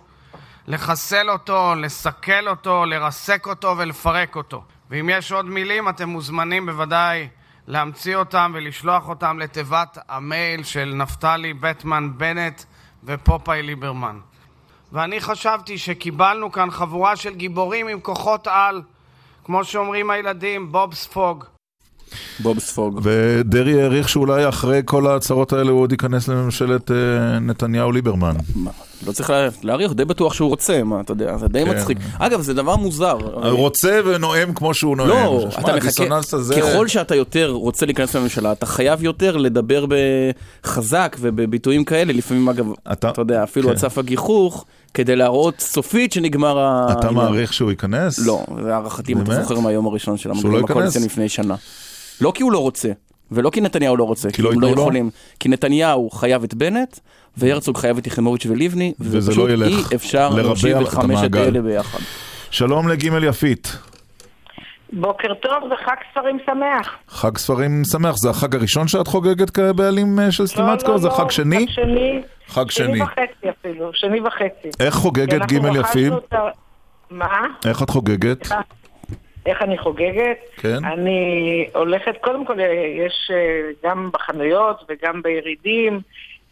לחסל 0.68 1.30
אותו, 1.30 1.74
לסכל 1.76 2.48
אותו, 2.48 2.84
לרסק 2.84 3.46
אותו 3.46 3.74
ולפרק 3.78 4.36
אותו. 4.36 4.64
ואם 4.90 5.08
יש 5.12 5.32
עוד 5.32 5.46
מילים, 5.46 5.88
אתם 5.88 6.08
מוזמנים 6.08 6.66
בוודאי 6.66 7.28
להמציא 7.66 8.16
אותם 8.16 8.52
ולשלוח 8.54 9.08
אותם 9.08 9.38
לתיבת 9.38 9.98
המייל 10.08 10.62
של 10.62 10.92
נפתלי 10.94 11.54
בטמן 11.54 12.18
בנט 12.18 12.62
ופופאי 13.04 13.62
ליברמן. 13.62 14.20
ואני 14.92 15.20
חשבתי 15.20 15.78
שקיבלנו 15.78 16.52
כאן 16.52 16.70
חבורה 16.70 17.16
של 17.16 17.34
גיבורים 17.34 17.88
עם 17.88 18.00
כוחות 18.00 18.46
על, 18.46 18.82
כמו 19.44 19.64
שאומרים 19.64 20.10
הילדים, 20.10 20.72
בוב 20.72 20.94
ספוג. 20.94 21.44
בוב 22.40 22.58
ספוג. 22.58 23.00
ודרעי 23.02 23.82
העריך 23.82 24.08
שאולי 24.08 24.48
אחרי 24.48 24.80
כל 24.84 25.06
ההצהרות 25.06 25.52
האלה 25.52 25.70
הוא 25.70 25.80
עוד 25.80 25.92
ייכנס 25.92 26.28
לממשלת 26.28 26.90
אה, 26.90 26.96
נתניהו-ליברמן. 27.38 28.34
לא 29.06 29.12
צריך 29.12 29.30
לה- 29.30 29.48
להעריך, 29.62 29.92
די 29.92 30.04
בטוח 30.04 30.34
שהוא 30.34 30.48
רוצה, 30.48 30.82
מה, 30.84 31.00
אתה 31.00 31.12
יודע, 31.12 31.36
זה 31.38 31.48
די 31.48 31.64
כן. 31.64 31.70
מצחיק. 31.78 31.98
אגב, 32.18 32.40
זה 32.40 32.54
דבר 32.54 32.76
מוזר. 32.76 33.16
רוצה 33.50 34.00
ונואם 34.04 34.52
כמו 34.54 34.74
שהוא 34.74 34.96
נואם. 34.96 35.08
לא, 35.08 35.46
שמע, 35.50 35.60
אתה 35.62 35.76
מחכה, 35.76 36.36
הזה... 36.36 36.54
ככל 36.60 36.88
שאתה 36.88 37.14
יותר 37.14 37.50
רוצה 37.50 37.86
להיכנס 37.86 38.16
לממשלה, 38.16 38.52
אתה 38.52 38.66
חייב 38.66 39.02
יותר 39.04 39.36
לדבר 39.36 39.84
בחזק 40.62 41.16
ובביטויים 41.20 41.84
כאלה, 41.84 42.12
לפעמים 42.12 42.48
אגב, 42.48 42.66
אתה- 42.92 43.10
אתה 43.10 43.20
יודע, 43.22 43.42
אפילו 43.42 43.66
כן. 43.66 43.72
על 43.72 43.78
סף 43.78 43.98
הגיחוך, 43.98 44.64
כדי 44.94 45.16
להראות 45.16 45.60
סופית 45.60 46.12
שנגמר 46.12 46.58
ה... 46.58 46.86
אתה. 46.92 47.10
מעריך 47.10 47.52
שהוא 47.52 47.70
ייכנס? 47.70 48.18
לא, 48.26 48.44
זה 48.64 48.74
הערכתי, 48.74 49.12
אם 49.12 49.20
אתה? 49.22 49.42
זוכר 49.42 49.60
מהיום 49.60 49.86
הראשון 49.86 50.16
של 50.16 50.28
לא 50.28 50.34
ייכנס? 50.56 50.70
הקואליציה 50.70 51.00
לפני 51.04 51.28
שנה. 51.28 51.54
לא 52.20 52.32
כי 52.34 52.42
הוא 52.42 52.52
לא 52.52 52.58
רוצה, 52.58 52.88
ולא 53.32 53.50
כי 53.50 53.60
נתניהו 53.60 53.96
לא 53.96 54.04
רוצה, 54.04 54.30
כי 54.30 54.42
לא 54.42 54.52
הם 54.52 54.60
לא 54.60 54.66
ייתנו 54.66 54.76
לו? 54.76 54.82
יכולים. 54.82 55.10
כי 55.40 55.48
נתניהו 55.48 56.10
חייב 56.10 56.42
את 56.44 56.54
בנט, 56.54 56.98
והרצוג 57.36 57.76
חייב 57.78 57.98
את 57.98 58.06
יחימוביץ' 58.06 58.46
ולבני, 58.46 58.92
וזה 59.00 59.40
לא 59.40 59.50
ילך. 59.50 59.90
אי 59.90 59.96
אפשר 59.96 60.28
להושיב 60.28 60.76
את 60.76 60.88
חמשת. 60.88 61.34
האלה 61.34 61.62
ביחד. 61.62 61.98
שלום 62.50 62.88
לגימל 62.88 63.24
יפית. 63.24 63.76
בוקר 64.92 65.34
טוב 65.34 65.72
וחג 65.72 65.94
ספרים 66.12 66.38
שמח. 66.46 66.96
חג 67.08 67.38
ספרים 67.38 67.82
שמח, 67.92 68.16
זה 68.16 68.30
החג 68.30 68.54
הראשון 68.54 68.88
שאת 68.88 69.06
חוגגת 69.06 69.50
כבעלים 69.50 70.20
אה, 70.20 70.32
של 70.32 70.46
סטימצקו? 70.46 70.90
לא, 70.90 70.98
זה 70.98 71.08
לא, 71.08 71.12
חג 71.12 71.30
שני? 71.30 71.66
חג 71.66 71.72
שני. 71.72 72.22
חג 72.48 72.70
שני. 72.70 72.86
שני 72.86 73.02
וחצי 73.02 73.50
אפילו, 73.60 73.90
שני 73.94 74.20
וחצי. 74.20 74.68
איך 74.80 74.94
חוגגת 74.94 75.46
גימל 75.46 75.76
יפים? 75.76 76.12
מה? 77.10 77.26
איך 77.66 77.82
את 77.82 77.90
חוגגת? 77.90 78.48
איך 79.48 79.62
אני 79.62 79.78
חוגגת? 79.78 80.38
כן. 80.56 80.84
אני 80.84 81.68
הולכת, 81.74 82.16
קודם 82.20 82.46
כל 82.46 82.60
יש 83.06 83.30
אה, 83.34 83.70
גם 83.84 84.10
בחנויות 84.12 84.84
וגם 84.88 85.22
בירידים, 85.22 86.00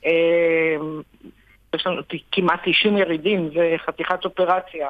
אה, 0.06 0.76
יש 1.74 1.86
לנו 1.86 2.02
כמעט 2.32 2.60
90 2.64 2.96
ירידים, 2.96 3.50
זה 3.54 3.74
חתיכת 3.86 4.24
אופרציה. 4.24 4.88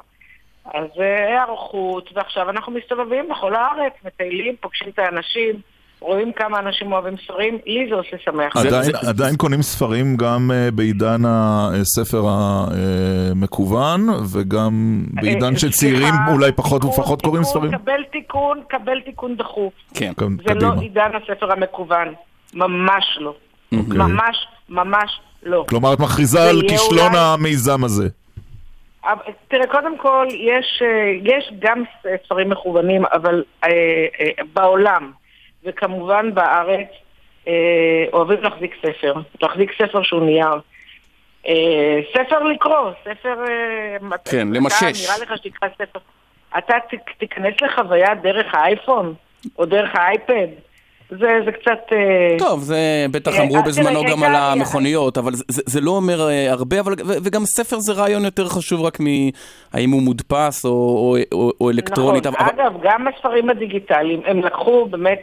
אז 0.64 0.90
אה, 1.00 1.26
היערכות, 1.26 2.10
ועכשיו 2.14 2.50
אנחנו 2.50 2.72
מסתובבים 2.72 3.28
בכל 3.28 3.54
הארץ, 3.54 3.92
מטיילים, 4.04 4.56
פוגשים 4.60 4.88
את 4.88 4.98
האנשים, 4.98 5.60
רואים 6.06 6.32
כמה 6.32 6.58
אנשים 6.58 6.92
אוהבים 6.92 7.14
ספרים, 7.24 7.58
לי 7.66 7.86
זה 7.88 7.94
עושה 7.94 8.16
שמח. 8.24 8.56
עדיין, 8.56 8.90
עדיין 9.08 9.36
קונים 9.36 9.62
ספרים 9.62 10.16
גם 10.16 10.50
אה, 10.54 10.70
בעידן 10.70 11.22
הספר 11.24 12.22
המקוון 12.28 14.00
וגם 14.32 15.02
בעידן 15.12 15.52
אה, 15.54 15.58
שצעירים 15.58 16.08
סליחה, 16.08 16.32
אולי 16.32 16.52
פחות 16.52 16.80
תיקון, 16.82 16.94
ופחות 17.00 17.22
קוראים 17.22 17.44
ספרים? 17.44 17.72
קבל 17.78 18.02
תיקון, 18.12 18.60
קבל 18.68 19.00
תיקון 19.00 19.36
דחוף. 19.36 19.72
כן. 19.94 20.12
כן, 20.18 20.26
זה 20.36 20.42
קדימה. 20.54 20.74
לא 20.74 20.80
עידן 20.80 21.10
הספר 21.14 21.52
המקוון, 21.52 22.08
ממש 22.54 23.04
לא. 23.20 23.34
אוקיי. 23.78 23.98
ממש, 23.98 24.36
ממש 24.68 25.20
לא. 25.42 25.64
כלומר, 25.68 25.92
את 25.92 26.00
מכריזה 26.00 26.38
זה 26.38 26.50
על 26.50 26.60
כישלון 26.68 26.98
אולי- 27.08 27.18
המיזם 27.18 27.84
הזה. 27.84 28.08
אבל, 29.04 29.14
תראה, 29.48 29.66
קודם 29.66 29.98
כל, 29.98 30.26
יש, 30.30 30.82
אה, 30.82 30.88
יש 31.36 31.52
גם 31.58 31.82
ספרים 32.26 32.50
מכוונים, 32.50 33.02
אבל 33.12 33.42
אה, 33.64 33.68
אה, 34.20 34.44
בעולם, 34.54 35.10
וכמובן 35.66 36.34
בארץ, 36.34 36.88
אה, 37.48 37.52
אוהבים 38.12 38.42
להחזיק 38.42 38.74
ספר. 38.82 39.14
להחזיק 39.42 39.72
ספר 39.82 40.02
שהוא 40.02 40.22
נייר. 40.26 40.60
אה, 41.48 42.00
ספר 42.12 42.42
לקרוא, 42.42 42.90
ספר... 43.04 43.44
אה, 43.48 43.96
כן, 44.24 44.48
אתה- 44.48 44.58
למשש. 44.58 44.82
נראה 45.06 45.18
לך 45.22 45.32
שתקרא 45.36 45.68
ספר. 45.74 45.98
אתה 46.58 46.74
תיכנס 47.18 47.54
לחוויה 47.62 48.14
דרך 48.14 48.54
האייפון? 48.54 49.14
או 49.58 49.64
דרך 49.66 49.90
האייפד. 49.94 50.46
זה, 51.10 51.16
זה 51.44 51.52
קצת... 51.52 51.92
אה, 51.92 52.36
טוב, 52.38 52.62
זה 52.62 52.76
בטח 53.10 53.32
אה, 53.34 53.42
אמרו 53.42 53.56
אה, 53.56 53.62
בזמנו 53.62 54.02
גם 54.10 54.22
על 54.22 54.34
המכוניות, 54.34 55.18
אבל 55.18 55.32
זה- 55.34 55.62
זה 55.66 55.80
לא 55.80 55.90
אומר 55.90 56.28
אה, 56.28 56.52
הרבה, 56.52 56.80
אבל- 56.80 56.92
ו- 56.92 57.16
וגם 57.24 57.44
ספר 57.44 57.76
זה 57.80 57.92
רעיון 57.92 58.24
יותר 58.24 58.48
חשוב 58.48 58.82
רק 58.82 58.98
מהאם 59.00 59.90
הוא 59.90 60.02
מודפס 60.02 60.64
או- 60.64 60.70
או- 60.70 61.16
או- 61.32 61.52
או 61.60 61.70
אלקטרונית. 61.70 62.26
נכון. 62.26 62.40
אבל- 62.46 62.62
אגב, 62.62 62.72
גם 62.82 63.08
הספרים 63.08 63.50
הדיגיטליים, 63.50 64.20
הם 64.26 64.40
לקחו 64.40 64.86
באמת, 64.90 65.22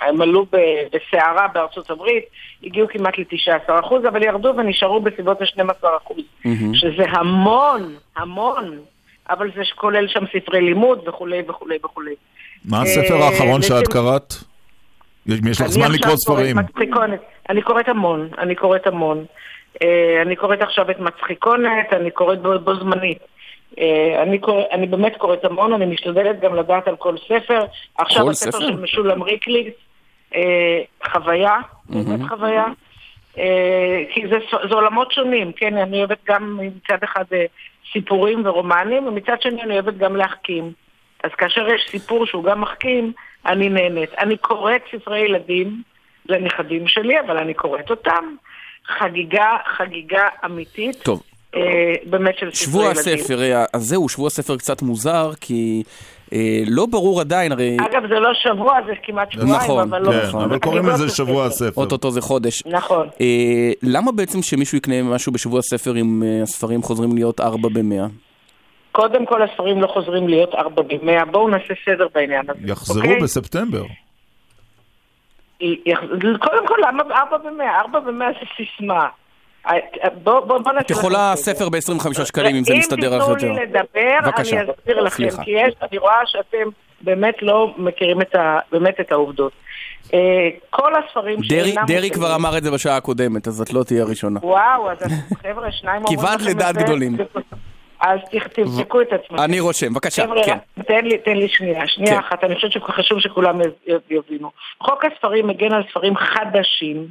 הם 0.00 0.20
עלו 0.22 0.46
בסערה 0.52 1.46
בארצות 1.54 1.90
הברית, 1.90 2.24
הגיעו 2.64 2.86
כמעט 2.88 3.14
ל-19%, 3.18 3.94
אבל 4.08 4.22
ירדו 4.22 4.52
ונשארו 4.56 5.00
בסביבות 5.00 5.40
ה-12%, 5.40 6.12
מהמם. 6.44 6.74
שזה 6.74 7.04
המון, 7.08 7.94
המון, 8.16 8.78
אבל 9.30 9.50
זה 9.56 9.62
כולל 9.76 10.08
שם 10.08 10.24
ספרי 10.36 10.60
לימוד 10.60 11.08
וכולי 11.08 11.42
וכולי 11.48 11.76
וכולי. 11.84 12.14
מה 12.64 12.82
הספר 12.82 13.14
האחרון 13.22 13.62
שאת 13.62 13.88
קראת? 13.88 14.34
יש 15.26 15.40
יש 15.50 15.60
לך 15.60 15.66
אני 15.66 15.72
זמן 15.72 15.92
לקרוא 15.92 16.16
ספרים. 16.16 16.58
מצחיקונת. 16.58 17.20
אני 17.48 17.62
קוראת 17.62 17.88
המון, 17.88 18.28
אני 18.38 18.54
קוראת 18.54 18.86
המון. 18.86 19.24
אה, 19.82 20.22
אני 20.22 20.36
קוראת 20.36 20.62
עכשיו 20.62 20.90
את 20.90 21.00
מצחיקונת, 21.00 21.92
אני 21.92 22.10
קוראת 22.10 22.42
בו, 22.42 22.58
בו 22.58 22.76
זמנית. 22.76 23.18
אה, 23.78 24.22
אני, 24.22 24.38
קורא, 24.38 24.62
אני 24.72 24.86
באמת 24.86 25.16
קוראת 25.16 25.44
המון, 25.44 25.72
אני 25.72 25.86
משתדלת 25.86 26.40
גם 26.40 26.54
לדעת 26.54 26.88
על 26.88 26.96
כל 26.96 27.16
ספר. 27.18 27.64
עכשיו 27.98 28.24
כל 28.24 28.30
הספר 28.30 28.50
ספר? 28.50 28.68
של 28.68 28.80
משולם 28.80 29.22
ריקליס, 29.22 29.74
אה, 30.34 30.80
חוויה, 31.12 31.56
באמת 31.88 32.28
חוויה. 32.28 32.64
כי 34.10 34.28
זה, 34.30 34.38
זה 34.68 34.74
עולמות 34.74 35.12
שונים, 35.12 35.52
כן, 35.52 35.76
אני 35.76 35.98
אוהבת 35.98 36.18
גם 36.28 36.58
מצד 36.60 36.98
אחד 37.04 37.24
סיפורים 37.92 38.46
ורומנים, 38.46 39.06
ומצד 39.06 39.42
שני 39.42 39.62
אני 39.62 39.74
אוהבת 39.74 39.96
גם 39.96 40.16
להחכים. 40.16 40.72
אז 41.24 41.30
כאשר 41.38 41.68
יש 41.68 41.86
סיפור 41.90 42.26
שהוא 42.26 42.44
גם 42.44 42.60
מחכים, 42.60 43.12
אני 43.46 43.68
נהנית. 43.68 44.10
אני 44.18 44.36
קוראת 44.36 44.82
ספרי 44.92 45.18
ילדים 45.18 45.82
לנכדים 46.28 46.88
שלי, 46.88 47.20
אבל 47.20 47.38
אני 47.38 47.54
קוראת 47.54 47.90
אותם. 47.90 48.34
חגיגה, 48.98 49.56
חגיגה 49.76 50.28
אמיתית. 50.44 51.02
טוב. 51.02 51.22
אה, 51.54 51.94
באמת 52.04 52.38
של 52.38 52.50
ספרי 52.50 52.66
שבוע 52.66 52.84
ילדים. 52.84 53.00
הספר, 53.00 53.42
אה, 53.42 53.64
אז 53.72 53.82
זהו, 53.82 54.08
שבוע 54.08 54.26
הספר 54.26 54.56
קצת 54.56 54.82
מוזר, 54.82 55.30
כי 55.40 55.82
אה, 56.32 56.62
לא 56.66 56.86
ברור 56.86 57.20
עדיין, 57.20 57.52
הרי 57.52 57.76
אגב, 57.80 58.02
זה 58.08 58.20
לא 58.20 58.34
שבוע, 58.34 58.78
זה 58.86 58.92
כמעט 59.02 59.32
שבועיים, 59.32 59.54
נכון, 59.54 59.88
אבל 59.88 60.02
לא... 60.02 60.12
כן, 60.12 60.26
נכון. 60.26 60.44
אבל 60.44 60.58
קוראים 60.58 60.86
לא 60.86 60.92
לזה 60.92 61.04
בספר. 61.04 61.24
שבוע 61.24 61.44
הספר. 61.46 61.80
אוטוטו 61.80 62.10
זה 62.10 62.20
חודש. 62.20 62.62
נכון. 62.66 63.08
אה, 63.20 63.72
למה 63.82 64.12
בעצם 64.12 64.42
שמישהו 64.42 64.78
יקנה 64.78 65.02
משהו 65.02 65.32
בשבוע 65.32 65.58
הספר 65.58 65.96
אם 65.96 66.22
אה, 66.22 66.42
הספרים 66.42 66.82
חוזרים 66.82 67.14
להיות 67.14 67.40
ארבע 67.40 67.68
במאה? 67.72 68.06
קודם 68.92 69.26
כל 69.26 69.42
הספרים 69.42 69.82
לא 69.82 69.86
חוזרים 69.86 70.28
להיות 70.28 70.54
ארבע 70.54 70.82
במאה, 70.82 71.24
בואו 71.24 71.48
נעשה 71.48 71.74
סדר 71.84 72.06
בעניין 72.14 72.50
הזה. 72.50 72.60
יחזרו 72.64 72.96
אוקיי? 73.02 73.20
בספטמבר. 73.20 73.82
קודם 76.40 76.66
כל, 76.66 76.74
למה 76.88 77.02
ארבע 77.14 77.36
במאה? 77.50 77.80
ארבע 77.80 78.00
במאה 78.00 78.28
זה 78.32 78.46
סיסמה. 78.56 79.06
אה, 79.66 79.72
בוא 80.22 80.40
בוא- 80.40 80.58
בוא 80.58 80.72
נעשה... 80.72 80.86
את 80.86 80.90
יכולה. 80.90 81.32
ספר 81.36 81.68
ב-25 81.68 82.24
שקלים 82.24 82.56
אם 82.56 82.64
זה 82.64 82.74
מסתדר 82.74 83.16
לך 83.16 83.24
אם 83.24 83.30
יותר. 83.30 83.34
תיתנו 83.40 83.54
לי 83.54 83.66
לדבר, 83.66 84.18
בבקשה. 84.30 84.60
אני 84.60 84.70
אסביר 84.80 85.00
לכם, 85.00 85.16
סליחה. 85.16 85.44
כי 85.44 85.50
יש, 85.50 85.74
אני 85.90 85.98
רואה 85.98 86.14
שאתם 86.26 86.68
באמת 87.00 87.34
לא 87.42 87.74
מכירים 87.76 88.20
את 88.20 88.34
ה, 88.34 88.58
באמת 88.72 89.00
את 89.00 89.12
העובדות. 89.12 89.52
אה, 90.14 90.18
כל 90.70 90.92
הספרים 90.94 91.38
דרי- 91.40 91.48
שאינם 91.48 91.86
דרי 91.86 91.94
מותאמים- 91.96 92.12
כבר 92.12 92.34
אמר 92.34 92.58
את 92.58 92.62
זה 92.62 92.70
בשעה 92.70 92.96
הקודמת, 92.96 93.48
אז 93.48 93.60
את 93.60 93.72
לא 93.72 93.82
תהיי 93.82 94.00
הראשונה. 94.00 94.40
וואו, 94.42 94.90
אז 94.90 94.98
חבר'ה, 95.42 95.72
שניים 95.72 96.02
אומרים 96.04 96.18
כיוונת 96.18 96.40
לכם 96.40 96.50
את 96.50 96.54
לדעת 96.56 96.74
זה. 96.74 96.82
גדולים. 96.82 97.16
אז 98.02 98.18
תבדקו 98.54 99.00
את 99.00 99.12
עצמכם. 99.12 99.42
אני 99.44 99.60
רושם, 99.60 99.92
בבקשה, 99.92 100.22
חבר'ה, 100.22 100.44
כן. 100.46 100.58
תן 100.86 101.04
לי, 101.04 101.18
תן 101.18 101.36
לי 101.36 101.48
שנייה, 101.48 101.88
שנייה 101.88 102.12
כן. 102.12 102.18
אחת, 102.18 102.44
אני 102.44 102.54
חושבת 102.54 102.72
שחשוב 102.72 103.20
שכולם 103.20 103.60
יב- 103.60 104.00
יבינו. 104.10 104.50
חוק 104.80 105.04
הספרים 105.04 105.46
מגן 105.46 105.72
על 105.72 105.82
ספרים 105.90 106.16
חדשים, 106.16 107.06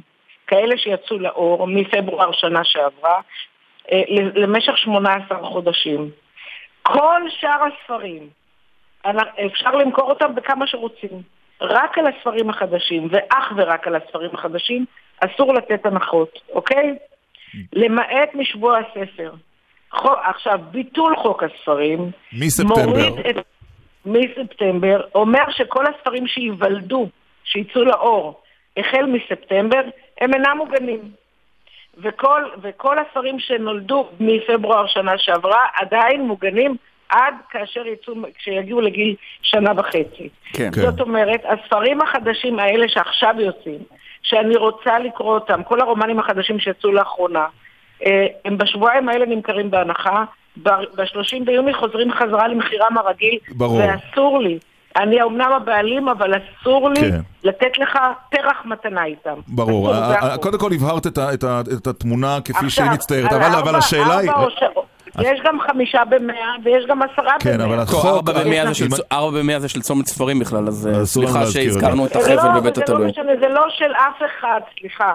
כאלה 0.46 0.78
שיצאו 0.78 1.18
לאור 1.18 1.66
מפברואר 1.66 2.32
שנה 2.32 2.64
שעברה, 2.64 3.20
אה, 3.92 4.02
למשך 4.34 4.78
18 4.78 5.46
חודשים. 5.46 6.10
כל 6.82 7.22
שאר 7.40 7.62
הספרים, 7.64 8.28
אפשר 9.46 9.70
למכור 9.70 10.10
אותם 10.10 10.34
בכמה 10.34 10.66
שרוצים. 10.66 11.22
רק 11.60 11.98
על 11.98 12.04
הספרים 12.06 12.50
החדשים, 12.50 13.08
ואך 13.10 13.52
ורק 13.56 13.86
על 13.86 13.94
הספרים 13.96 14.30
החדשים, 14.34 14.84
אסור 15.20 15.54
לתת 15.54 15.86
הנחות, 15.86 16.38
אוקיי? 16.52 16.94
למעט 17.72 18.34
משבוע 18.34 18.78
הספר. 18.78 19.32
עכשיו, 20.24 20.58
ביטול 20.70 21.16
חוק 21.16 21.42
הספרים, 21.42 22.10
מספטמבר. 22.32 22.86
מוריד 22.86 23.12
את... 23.18 23.36
מספטמבר, 24.06 25.00
אומר 25.14 25.50
שכל 25.50 25.84
הספרים 25.86 26.26
שייוולדו, 26.26 27.08
שיצאו 27.44 27.84
לאור, 27.84 28.42
החל 28.76 29.06
מספטמבר, 29.06 29.80
הם 30.20 30.34
אינם 30.34 30.56
מוגנים. 30.56 31.00
וכל, 31.98 32.42
וכל 32.62 32.96
הספרים 32.98 33.38
שנולדו 33.38 34.08
מפברואר 34.20 34.86
שנה 34.86 35.18
שעברה 35.18 35.66
עדיין 35.74 36.22
מוגנים 36.22 36.76
עד 37.08 37.34
כאשר 37.50 37.86
יצאו, 37.86 38.14
כשיגיעו 38.38 38.80
לגיל 38.80 39.14
שנה 39.42 39.70
וחצי. 39.76 40.28
כן. 40.52 40.70
כן. 40.74 40.80
זאת 40.80 41.00
אומרת, 41.00 41.40
הספרים 41.44 42.00
החדשים 42.00 42.58
האלה 42.58 42.88
שעכשיו 42.88 43.34
יוצאים, 43.38 43.78
שאני 44.22 44.56
רוצה 44.56 44.98
לקרוא 44.98 45.34
אותם, 45.34 45.62
כל 45.62 45.80
הרומנים 45.80 46.18
החדשים 46.18 46.58
שיצאו 46.58 46.92
לאחרונה, 46.92 47.46
הם 48.44 48.58
בשבועיים 48.58 49.08
האלה 49.08 49.26
נמכרים 49.26 49.70
בהנחה, 49.70 50.24
ב-30 50.62 51.44
ביוני 51.44 51.74
חוזרים 51.74 52.12
חזרה 52.12 52.48
למחירם 52.48 52.98
הרגיל, 52.98 53.38
ברור. 53.50 53.80
ואסור 53.80 54.38
לי. 54.40 54.58
אני 54.96 55.22
אומנם 55.22 55.52
הבעלים, 55.56 56.08
אבל 56.08 56.32
אסור 56.34 56.90
לי 56.90 57.00
כן. 57.00 57.20
לתת 57.44 57.78
לך 57.78 57.98
פרח 58.30 58.56
מתנה 58.64 59.04
איתם. 59.04 59.34
ברור. 59.48 59.92
אסור, 59.92 60.06
זה 60.06 60.14
ה- 60.14 60.22
ה- 60.22 60.26
החוק. 60.28 60.42
קודם 60.42 60.58
כל 60.58 60.70
הבהרת 60.74 61.06
את 61.06 61.18
ה- 61.18 61.34
את 61.34 61.44
ה- 61.44 61.60
את 61.78 61.86
התמונה 61.86 62.38
כפי 62.44 62.52
שהיא 62.70 62.84
עכשיו, 62.84 62.86
מצטיירת, 62.94 63.32
על 63.32 63.38
אבל 63.42 63.46
ארבע- 63.54 63.58
אבל 63.70 63.74
השאלה 63.78 64.18
היא... 64.18 64.30
יש 65.20 65.40
גם 65.44 65.58
חמישה 65.60 66.04
במאה 66.04 66.36
ויש 66.64 66.84
גם 66.88 67.00
עשרה 67.02 67.34
כן, 67.40 67.54
במאה. 67.54 67.66
אבל 67.66 67.76
טוב, 67.76 67.82
החוק... 68.06 68.28
ארבע 69.12 69.32
במאה 69.40 69.60
זה 69.60 69.68
של 69.68 69.80
צומת 69.82 70.06
ספרים 70.06 70.38
בכלל, 70.38 70.68
אז 70.68 70.88
אה, 70.94 71.06
סליחה. 71.06 71.46
שהזכרנו 71.46 72.06
את 72.06 72.14
לא, 72.16 72.20
החבל 72.20 72.38
אבל 72.38 72.60
בבית 72.60 72.74
זה 72.74 72.80
לא 72.80 72.84
התלוי. 72.94 73.10
משנה, 73.10 73.32
זה 73.40 73.48
לא 73.48 73.64
של 73.70 73.92
אף 73.92 74.22
אחד, 74.38 74.60
סליחה. 74.80 75.14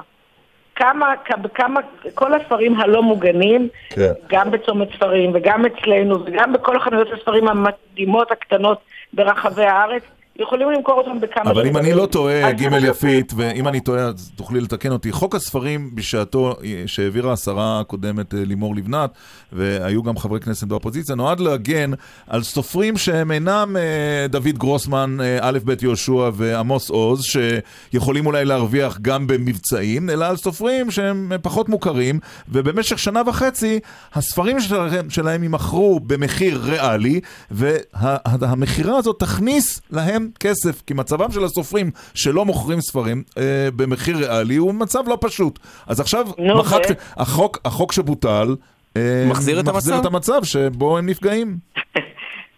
כמה, 0.78 1.14
כמה, 1.54 1.80
כל 2.14 2.34
הספרים 2.34 2.80
הלא 2.80 3.04
מוגנים, 3.04 3.70
כן. 3.90 4.12
גם 4.30 4.52
בצומת 4.52 4.88
ספרים 4.96 5.32
וגם 5.34 5.66
אצלנו 5.66 6.26
וגם 6.26 6.54
בכל 6.54 6.80
חנויות 6.80 7.08
הספרים 7.14 7.48
המדהימות 7.48 8.32
הקטנות 8.32 8.80
ברחבי 9.14 9.64
הארץ, 9.66 10.04
יכולים 10.40 10.72
למכור 10.72 10.96
אותם 10.96 11.20
בכמה 11.20 11.52
אבל 11.52 11.68
אם. 11.68 11.78
אני 11.78 11.94
לא 11.94 12.06
טועה, 12.06 12.52
ג' 12.52 12.84
יפית, 12.84 13.34
ואם 13.36 13.68
אני 13.68 13.80
טועה 13.80 14.04
אז 14.04 14.32
תוכלי 14.36 14.62
לתקן 14.62 14.92
אותי, 14.92 15.12
חוק 15.12 15.36
הספרים 15.36 15.96
בשעתו 15.96 16.56
אה, 16.64 16.84
שהעבירה 16.86 17.34
השרה 17.34 17.80
הקודמת 17.80 18.34
אה, 18.34 18.40
לימור 18.46 18.76
לבנת, 18.76 19.10
והיו 19.52 20.04
גם 20.04 20.18
חברי 20.18 20.40
כנסת 20.40 20.68
באופוזיציה, 20.68 21.16
נועד 21.16 21.40
להגן 21.40 21.92
על 22.28 22.44
סופרים 22.44 22.98
שהם 22.98 23.32
אינם 23.32 23.76
אה, 23.80 24.28
דוד 24.30 24.58
גרוסמן, 24.58 25.18
א' 25.42 25.60
ב' 25.66 25.84
יהושע 25.84 26.30
ועמוס 26.34 26.90
עוז, 26.90 27.24
שיכולים 27.24 28.26
אולי 28.26 28.46
להרוויח 28.46 28.98
גם 29.02 29.28
במבצעים, 29.28 30.10
אלא 30.10 30.26
על 30.26 30.36
סופרים 30.36 30.92
שהם 30.92 31.32
פחות 31.42 31.70
מוכרים, 31.70 32.20
ובמשך 32.50 33.00
שנה 33.00 33.22
וחצי 33.26 33.80
הספרים 34.14 34.60
שלהם, 34.60 35.10
שלהם 35.10 35.44
יימכרו 35.44 36.00
במחיר 36.00 36.62
ריאלי, 36.64 37.20
והמכירה 37.52 38.98
הזאת 38.98 39.20
תכניס 39.20 39.82
להם 39.92 40.27
כסף, 40.40 40.82
כי 40.82 40.94
מצבם 40.94 41.32
של 41.32 41.44
הסופרים 41.44 41.92
שלא 42.16 42.46
מוכרים 42.46 42.82
ספרים 42.82 43.24
אה, 43.38 43.68
במחיר 43.76 44.18
ריאלי 44.18 44.56
הוא 44.56 44.74
מצב 44.74 45.04
לא 45.08 45.18
פשוט. 45.22 45.60
אז 45.88 46.00
עכשיו 46.00 46.28
נו, 46.38 46.60
מחקת, 46.60 46.92
ו? 46.92 47.22
החוק, 47.22 47.58
החוק 47.66 47.92
שבוטל 47.92 48.56
אה, 48.98 49.26
מחזיר 49.30 49.60
את 49.60 49.66
מחזיר 49.66 49.94
המצב? 49.94 50.08
את 50.08 50.14
המצב 50.14 50.44
שבו 50.44 50.98
הם 50.98 51.10
נפגעים. 51.10 51.58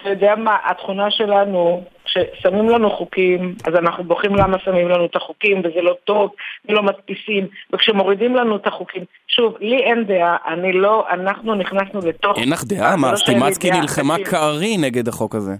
אתה 0.01 0.09
יודע 0.09 0.35
מה, 0.35 0.57
התכונה 0.65 1.11
שלנו, 1.11 1.83
כששמים 2.05 2.69
לנו 2.69 2.89
חוקים, 2.89 3.55
אז 3.67 3.75
אנחנו 3.75 4.03
בוכים 4.03 4.35
למה 4.35 4.59
שמים 4.59 4.87
לנו 4.89 5.05
את 5.05 5.15
החוקים, 5.15 5.59
וזה 5.59 5.81
לא 5.81 5.95
טוב, 6.03 6.31
ולא 6.69 6.83
מדפיסים, 6.83 7.47
וכשמורידים 7.73 8.35
לנו 8.35 8.55
את 8.55 8.67
החוקים, 8.67 9.03
שוב, 9.27 9.55
לי 9.59 9.77
אין 9.77 10.03
דעה, 10.03 10.37
אני 10.47 10.73
לא, 10.73 11.05
אנחנו 11.09 11.55
נכנסנו 11.55 11.99
לתוך... 12.05 12.37
אין 12.37 12.49
לך 12.49 12.63
דעה? 12.63 12.95
מה, 12.95 13.11
לא 13.11 13.17
סטימצקי 13.17 13.71
נלחמה. 13.71 14.15
כארי 14.25 14.77
נגד 14.77 15.07
החוק 15.07 15.35
הזה. 15.35 15.55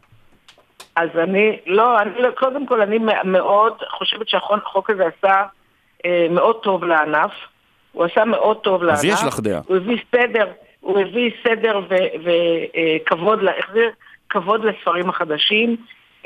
אז 1.00 1.10
אני, 1.18 1.58
לא, 1.68 2.00
אני, 2.02 2.10
לא- 2.20 2.32
קודם 2.32 2.66
כל, 2.66 2.82
אני 2.82 3.00
מאוד 3.24 3.74
חושבת 3.98 4.30
שהחוק 4.30 4.90
הזה 4.90 5.04
עשה 5.06 5.44
אה, 6.06 6.28
מאוד 6.30 6.56
טוב 6.64 6.84
לענף. 6.84 7.32
הוא 7.92 8.06
עשה 8.06 8.26
מאוד 8.26 8.58
טוב 8.58 8.84
לענף. 8.84 9.00
אז 9.00 9.06
יש 9.06 9.24
לך 9.28 9.40
דעה. 9.40 9.62
הוא 9.68 9.78
הביא 9.78 9.98
סדר, 10.16 10.48
הוא 10.80 11.00
הביא 11.00 11.32
סדר 11.48 11.80
וכבוד, 11.90 13.40
החזיר 13.60 13.90
כבוד 14.30 14.66
לספרים 14.66 15.10
החדשים. 15.10 15.78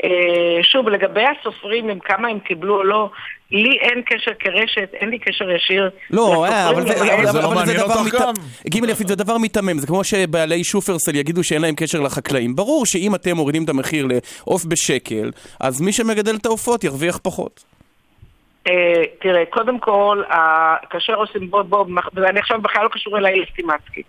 אה, 0.03 0.09
שוב, 0.63 0.89
לגבי 0.89 1.21
הסופרים, 1.23 1.89
אם 1.89 1.99
כמה 1.99 2.27
הם 2.27 2.39
קיבלו 2.39 2.75
או 2.77 2.83
לא, 2.83 3.09
לי 3.51 3.77
אין 3.81 4.01
קשר 4.05 4.31
כרשת, 4.39 4.89
אין 4.93 5.09
לי 5.09 5.19
קשר 5.19 5.49
ישיר. 5.51 5.89
לא, 6.11 6.45
אה, 6.45 6.69
אבל 6.69 6.87
זה- 6.87 7.73
לא 7.77 7.87
דבר 7.87 8.19
גם? 8.19 8.33
גימל 8.67 8.89
יפית 8.89 9.07
זה 9.07 9.15
דבר 9.15 9.37
מיתמם, 9.37 9.77
זה 9.79 9.87
כמו 9.87 10.03
שבעלי 10.03 10.63
שופרסל 10.63 11.15
יגידו 11.15 11.43
שאין 11.43 11.61
להם 11.61 11.75
קשר 11.77 11.99
לחקלאים. 11.99 12.55
ברור 12.55 12.85
שאם 12.85 13.15
אתם 13.15 13.35
מורידים 13.35 13.63
את 13.63 13.69
המחיר 13.69 14.07
לעוף 14.07 14.65
בשקל, 14.65 15.31
אז 15.59 15.81
מי 15.81 15.91
שמגדל 15.91 16.35
את 16.35 16.45
העופות 16.45 16.83
ירוויח 16.83 17.19
פחות. 17.23 17.63
אה, 18.67 18.73
תראה, 19.21 19.43
קודם 19.49 19.79
כל, 19.79 20.21
כאשר 20.89 21.13
עושים 21.15 21.49
בוא 21.49 21.61
בוא, 21.63 21.85
ואני 22.13 22.39
עכשיו 22.39 22.61
בכלל 22.61 22.83
לא 22.83 22.89
קשור 22.89 23.17
אליי 23.17 23.39
לסטימצקי. 23.39 24.01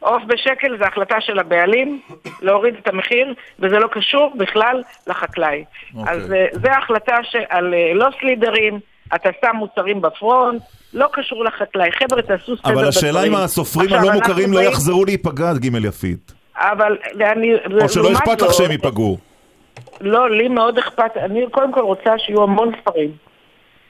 עוף 0.00 0.22
בשקל 0.26 0.78
זה 0.78 0.86
החלטה 0.86 1.20
של 1.20 1.38
הבעלים 1.38 2.00
להוריד 2.42 2.74
את 2.82 2.88
המחיר, 2.88 3.34
וזה 3.58 3.78
לא 3.78 3.88
קשור 3.92 4.32
בכלל 4.36 4.82
לחקלאי. 5.06 5.64
אוקיי. 5.94 6.14
אז 6.14 6.32
אה, 6.32 6.46
זה 6.52 6.72
החלטה 6.72 7.16
על 7.48 7.74
אה, 7.74 7.94
לא 7.94 8.08
סלידרים, 8.20 8.80
אתה 9.14 9.30
שם 9.40 9.56
מוצרים 9.56 10.00
בפרונט, 10.00 10.62
לא 10.94 11.06
קשור 11.12 11.44
לחקלאי. 11.44 11.92
חבר'ה, 11.92 12.22
תעשו 12.22 12.56
סדר 12.56 12.72
אבל 12.72 12.88
השאלה 12.88 13.12
בדברים. 13.12 13.34
אם 13.34 13.38
הסופרים 13.38 13.92
הלא 13.92 14.12
מוכרים 14.12 14.52
לא 14.52 14.60
יחזרו 14.60 15.04
להיפגע, 15.04 15.52
ג' 15.52 15.84
יפית. 15.84 16.32
אבל 16.56 16.96
אני... 17.20 17.54
או 17.82 17.88
שלא 17.88 18.12
אכפת 18.12 18.42
לך 18.42 18.52
שהם 18.52 18.70
ייפגעו. 18.70 19.18
לא, 20.00 20.30
לי 20.30 20.48
מאוד 20.48 20.78
אכפת, 20.78 21.16
אני 21.16 21.40
קודם 21.50 21.72
כל 21.72 21.80
רוצה 21.80 22.10
שיהיו 22.18 22.42
המון 22.42 22.72
ספרים. 22.80 23.27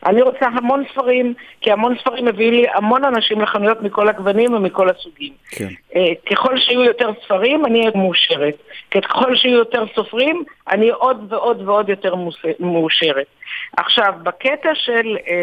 אני 0.07 0.23
רוצה 0.23 0.47
המון 0.47 0.85
ספרים, 0.93 1.35
כי 1.61 1.73
המון 1.73 1.95
ספרים 2.01 2.25
מביאים 2.25 2.55
לי 2.55 2.67
המון 2.75 3.05
אנשים 3.05 3.41
לחנויות 3.41 3.83
מכל 3.83 4.09
הגוונים 4.09 4.55
ומכל 4.55 4.91
הסוגים. 4.91 5.33
כן. 5.51 5.69
אה, 5.97 6.13
ככל 6.31 6.59
שיהיו 6.59 6.85
יותר 6.85 7.11
ספרים, 7.25 7.67
אני 7.67 7.81
אהיה 7.81 7.91
מאושרת. 7.95 8.55
ככל 8.91 9.37
שיהיו 9.37 9.57
יותר 9.57 9.85
סופרים, 9.95 10.43
אני 10.71 10.89
עוד 10.91 11.33
ועוד 11.33 11.69
ועוד 11.69 11.89
יותר 11.89 12.15
מאושרת. 12.61 13.27
עכשיו, 13.77 14.15
בקטע 14.23 14.75
של 14.75 15.17
אה, 15.29 15.35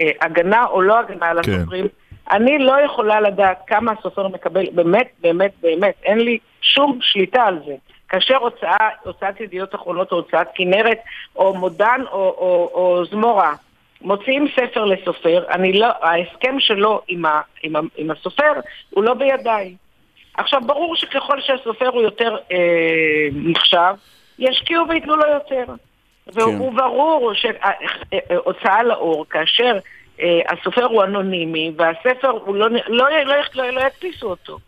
אה, 0.00 0.10
הגנה 0.20 0.66
או 0.66 0.82
לא 0.82 0.98
הגנה 0.98 1.26
על 1.26 1.42
כן. 1.42 1.52
הסופרים, 1.52 1.86
אני 2.30 2.58
לא 2.58 2.80
יכולה 2.84 3.20
לדעת 3.20 3.58
כמה 3.66 3.92
הסופר 3.98 4.28
מקבל, 4.28 4.66
באמת, 4.72 5.08
באמת, 5.20 5.52
באמת, 5.62 5.94
אין 6.04 6.18
לי 6.18 6.38
שום 6.60 6.98
שליטה 7.02 7.42
על 7.42 7.58
זה. 7.66 7.74
כאשר 8.08 8.36
הוצאה, 8.36 8.88
הוצאת 9.04 9.40
ידיעות 9.40 9.74
אחרונות 9.74 10.12
או 10.12 10.16
הוצאת 10.16 10.46
כנרת 10.54 10.98
או 11.36 11.54
מודן 11.54 12.00
או, 12.12 12.18
או, 12.18 12.70
או 12.74 13.04
זמורה 13.04 13.54
מוציאים 14.02 14.46
ספר 14.56 14.84
לסופר, 14.84 15.44
אני 15.50 15.72
לא, 15.72 15.86
ההסכם 16.00 16.60
שלו 16.60 17.00
עם, 17.08 17.24
ה, 17.24 17.40
עם, 17.62 17.76
ה, 17.76 17.80
עם 17.96 18.10
הסופר 18.10 18.52
הוא 18.90 19.04
לא 19.04 19.14
בידיי. 19.14 19.74
עכשיו, 20.34 20.60
ברור 20.66 20.96
שככל 20.96 21.40
שהסופר 21.40 21.88
הוא 21.88 22.02
יותר 22.02 22.36
אה, 22.52 23.28
נחשב, 23.32 23.94
ישקיעו 24.38 24.88
וייתנו 24.88 25.16
לו 25.16 25.26
יותר. 25.28 25.64
והוא 26.26 26.72
ברור 26.72 27.32
שהוצאה 27.34 28.82
לאור, 28.82 29.26
כאשר 29.30 29.78
אה, 30.20 30.40
הסופר 30.48 30.84
הוא 30.84 31.04
אנונימי 31.04 31.72
והספר 31.76 32.28
הוא 32.28 32.56
לא, 32.56 32.68
לא, 32.70 32.80
לא, 32.88 33.10
לא, 33.24 33.34
לא, 33.54 33.70
לא 33.70 33.80
יקפיסו 33.80 34.30
אותו. 34.30 34.58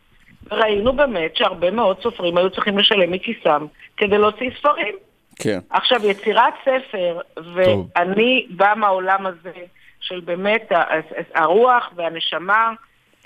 ראינו 0.52 0.92
באמת 0.92 1.36
שהרבה 1.36 1.70
מאוד 1.70 2.02
סופרים 2.02 2.38
היו 2.38 2.50
צריכים 2.50 2.78
לשלם 2.78 3.10
מכיסם 3.10 3.66
כדי 3.96 4.18
להוציא 4.18 4.50
ספרים. 4.58 4.94
כן. 5.42 5.58
עכשיו, 5.70 6.06
יצירת 6.06 6.54
ספר, 6.62 7.18
ואני 7.54 8.46
באה 8.50 8.74
מהעולם 8.74 9.26
הזה 9.26 9.52
של 10.00 10.20
באמת 10.20 10.72
הרוח 11.34 11.90
והנשמה, 11.96 12.72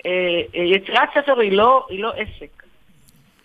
אה, 0.06 0.10
אה, 0.56 0.62
יצירת 0.62 1.08
ספר 1.14 1.40
היא 1.40 1.52
לא, 1.52 1.86
היא 1.88 2.02
לא 2.02 2.12
עסק. 2.12 2.62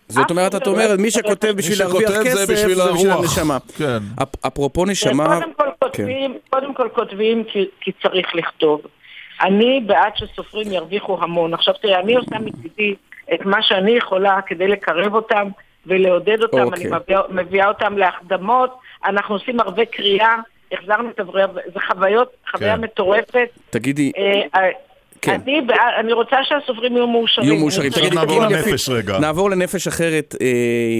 זאת 0.08 0.30
אומרת, 0.30 0.54
את 0.54 0.66
אומרת, 0.66 0.98
מי 0.98 1.10
שכותב 1.10 1.52
בשביל 1.56 1.78
להרוויח 1.78 2.10
כסף, 2.24 2.46
זה 2.46 2.52
בשביל. 2.52 2.80
הנשמה. 3.10 3.58
כן. 3.78 3.98
אפ- 4.22 4.46
אפרופו 4.46 4.84
נשמה... 4.84 5.26
קודם 5.40 5.54
כל 5.54 5.68
כותבים, 5.78 6.38
קודם 6.50 6.74
כל 6.74 6.88
כותבים 6.94 7.44
כי, 7.44 7.64
כי 7.80 7.92
צריך 8.02 8.34
לכתוב. 8.34 8.80
אני 9.40 9.80
בעד 9.86 10.12
שסופרים 10.16 10.72
ירוויחו 10.72 11.18
המון. 11.22 11.54
עכשיו 11.54 11.74
תראה, 11.82 12.00
אני 12.00 12.14
עושה 12.14 12.38
מצידי 12.38 12.94
את 13.34 13.40
מה 13.44 13.62
שאני 13.62 13.92
יכולה 13.92 14.40
כדי 14.46 14.68
לקרב 14.68 15.14
אותם 15.14 15.48
ולעודד 15.86 16.42
אותם. 16.42 16.62
אוקיי. 16.62 16.84
אני 16.84 16.96
מביאה, 16.96 17.20
מביאה 17.30 17.68
אותם 17.68 17.98
להחדמות, 17.98 18.78
אנחנו 19.04 19.34
עושים 19.34 19.60
הרבה 19.60 19.84
קריאה, 19.84 20.34
החזרנו 20.72 21.10
את 21.10 21.20
הבריאה, 21.20 21.46
זה 21.74 21.80
חוויות, 21.80 22.32
חוויה 22.50 22.76
כן. 22.76 22.80
מטורפת. 22.80 23.48
תגידי, 23.70 24.12
אה, 24.16 24.68
כן. 25.22 25.40
אני, 25.46 25.60
אני 26.00 26.12
רוצה 26.12 26.36
שהסופרים 26.42 26.96
יהיו 26.96 27.06
מאושרים. 27.06 27.48
יהיו 27.48 27.60
מאושרים. 27.60 27.92
תגידי, 27.92 28.16
נעבור 28.16 28.40
לנפש. 28.42 28.88
רגע. 28.88 29.18
נעבור 29.18 29.50
לנפש 29.50 29.86
אחרת, 29.86 30.34
אה, 30.40 30.46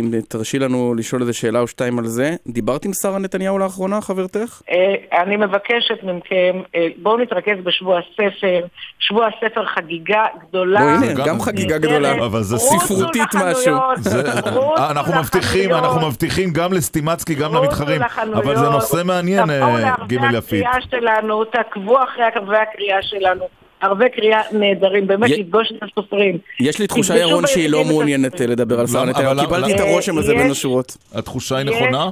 אם 0.00 0.10
תרשי 0.28 0.58
לנו 0.58 0.94
לשאול 0.94 1.20
איזה 1.20 1.32
שאלה 1.32 1.60
או 1.60 1.66
שתיים 1.68 1.98
על 1.98 2.06
זה. 2.06 2.34
דיברת 2.46 2.84
עם 2.84 2.92
שרה 2.92 3.18
נתניהו 3.18 3.58
לאחרונה, 3.58 4.00
חברתך? 4.00 4.62
אה, 4.70 5.22
אני 5.22 5.36
מבקשת 5.36 6.02
מכם, 6.02 6.60
אה, 6.74 6.86
בואו 6.96 7.16
נתרכז 7.16 7.56
בשבוע 7.64 7.98
הספר, 7.98 8.66
שבוע 8.98 9.26
הספר 9.26 9.64
חגיגה 9.66 10.24
גדולה. 10.48 10.80
לא, 10.80 11.06
הנה, 11.06 11.24
גם 11.26 11.40
חגיגה 11.40 11.78
גדולה. 11.78 12.12
אבל 12.12 12.42
זה 12.42 12.58
ספרותית 12.58 13.34
לחנויות, 13.34 13.98
משהו. 13.98 14.76
אנחנו 14.76 15.14
מבטיחים. 15.20 15.74
אנחנו 15.74 16.08
מבטיחים 16.08 16.52
גם 16.52 16.72
לסטימצקי, 16.72 17.34
גם 17.34 17.54
למתחרים. 17.54 18.00
לחנויות, 18.00 18.44
אבל 18.44 18.56
זה 18.56 18.68
נושא 18.68 19.02
מעניין, 19.04 19.44
תבואו 19.44 19.78
לערבי 19.78 20.16
ג' 20.16 20.34
יפית. 20.34 20.66
הקריאה 20.66 20.80
שלנו, 20.90 21.44
תעקבו 21.44 22.02
אחרי 22.04 22.24
הקריאה 22.58 23.02
שלנו. 23.02 23.61
ערבי 23.82 24.10
קריאה 24.10 24.40
נהדרים, 24.52 25.06
באמת 25.06 25.30
י- 25.30 25.36
לפגוש 25.40 25.72
את 25.72 25.82
הסופרים. 25.82 26.38
יש 26.60 26.78
לי 26.78 26.86
תחושה, 26.86 27.16
ירון, 27.18 27.46
שהיא 27.46 27.68
לא 27.68 27.84
מעוניינת. 27.84 28.40
אה, 28.40 28.46
לדבר 28.46 28.80
על 28.80 28.86
שרה 28.86 29.04
נתניהו. 29.04 29.32
אבל 29.32 29.40
קיבלתי 29.40 29.74
את 29.74 29.80
הרושם 29.80 30.18
הזה 30.18 30.34
בין 30.34 30.50
השורות. 30.50 30.96
התחושה 31.14 31.56
היא 31.56 31.66
נכונה? 31.66 32.10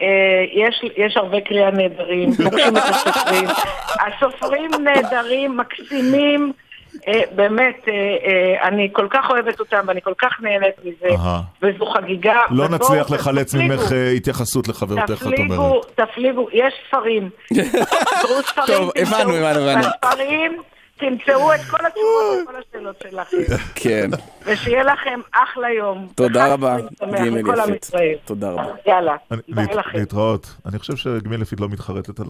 אה, 0.00 0.06
יש, 0.52 0.82
יש 0.96 1.16
הרבה 1.16 1.40
קריאה 1.40 1.70
נהדרים, 1.70 2.32
פוגשים 2.34 2.76
את 2.76 2.82
הסופרים. 2.84 3.44
הסופרים 4.06 4.70
נהדרים, 4.84 5.56
מקסימים, 5.56 6.52
באמת, 7.34 7.88
אה, 7.88 7.92
אה, 7.92 8.68
אני 8.68 8.88
כל 8.92 9.06
כך 9.10 9.30
אוהבת 9.30 9.60
אותם 9.60 9.84
ואני 9.86 10.00
כל 10.02 10.14
כך 10.18 10.40
נהנית 10.40 10.74
מזה. 10.84 11.16
וזו 11.62 11.86
חגיגה. 11.86 12.40
לא 12.50 12.68
נצליח 12.68 13.10
לחלץ 13.10 13.54
תפליגו, 13.54 13.74
ממך 13.74 13.92
אה, 13.92 14.10
התייחסות 14.10 14.68
לחברתך, 14.68 15.12
את 15.12 15.18
תפליגו, 15.18 15.54
אומרת. 15.54 16.00
תפליגו, 16.00 16.48
יש 16.52 16.74
ספרים. 16.88 17.30
ספרים, 17.52 18.66
טוב, 18.66 18.90
הבנו, 18.96 19.34
הבנו, 19.34 19.60
הבנו. 19.60 19.88
בספרים 19.88 20.62
תמצאו 20.98 21.54
את 21.54 21.60
כל 21.70 21.86
התשובות 21.86 22.38
לכל 22.42 22.52
השאלות 22.68 22.96
שלכם, 23.02 23.36
כן. 23.74 24.10
ושיהיה 24.46 24.84
לכם 24.84 25.20
אחלה 25.32 25.70
יום. 25.70 26.08
תודה 26.14 26.52
רבה, 26.52 26.76
גימל 27.22 27.60
עם 27.60 27.74
יפית. 27.74 27.92
תודה 28.24 28.50
רבה. 28.50 28.72
יאללה, 28.86 29.16
ביי 29.48 29.66
לכם. 29.74 29.98
להתראות. 29.98 30.46
אני 30.66 30.78
חושב 30.78 30.96
שג' 30.96 31.32
יפית 31.42 31.60
לא 31.60 31.68
מתחרטת 31.68 32.20
על 32.20 32.26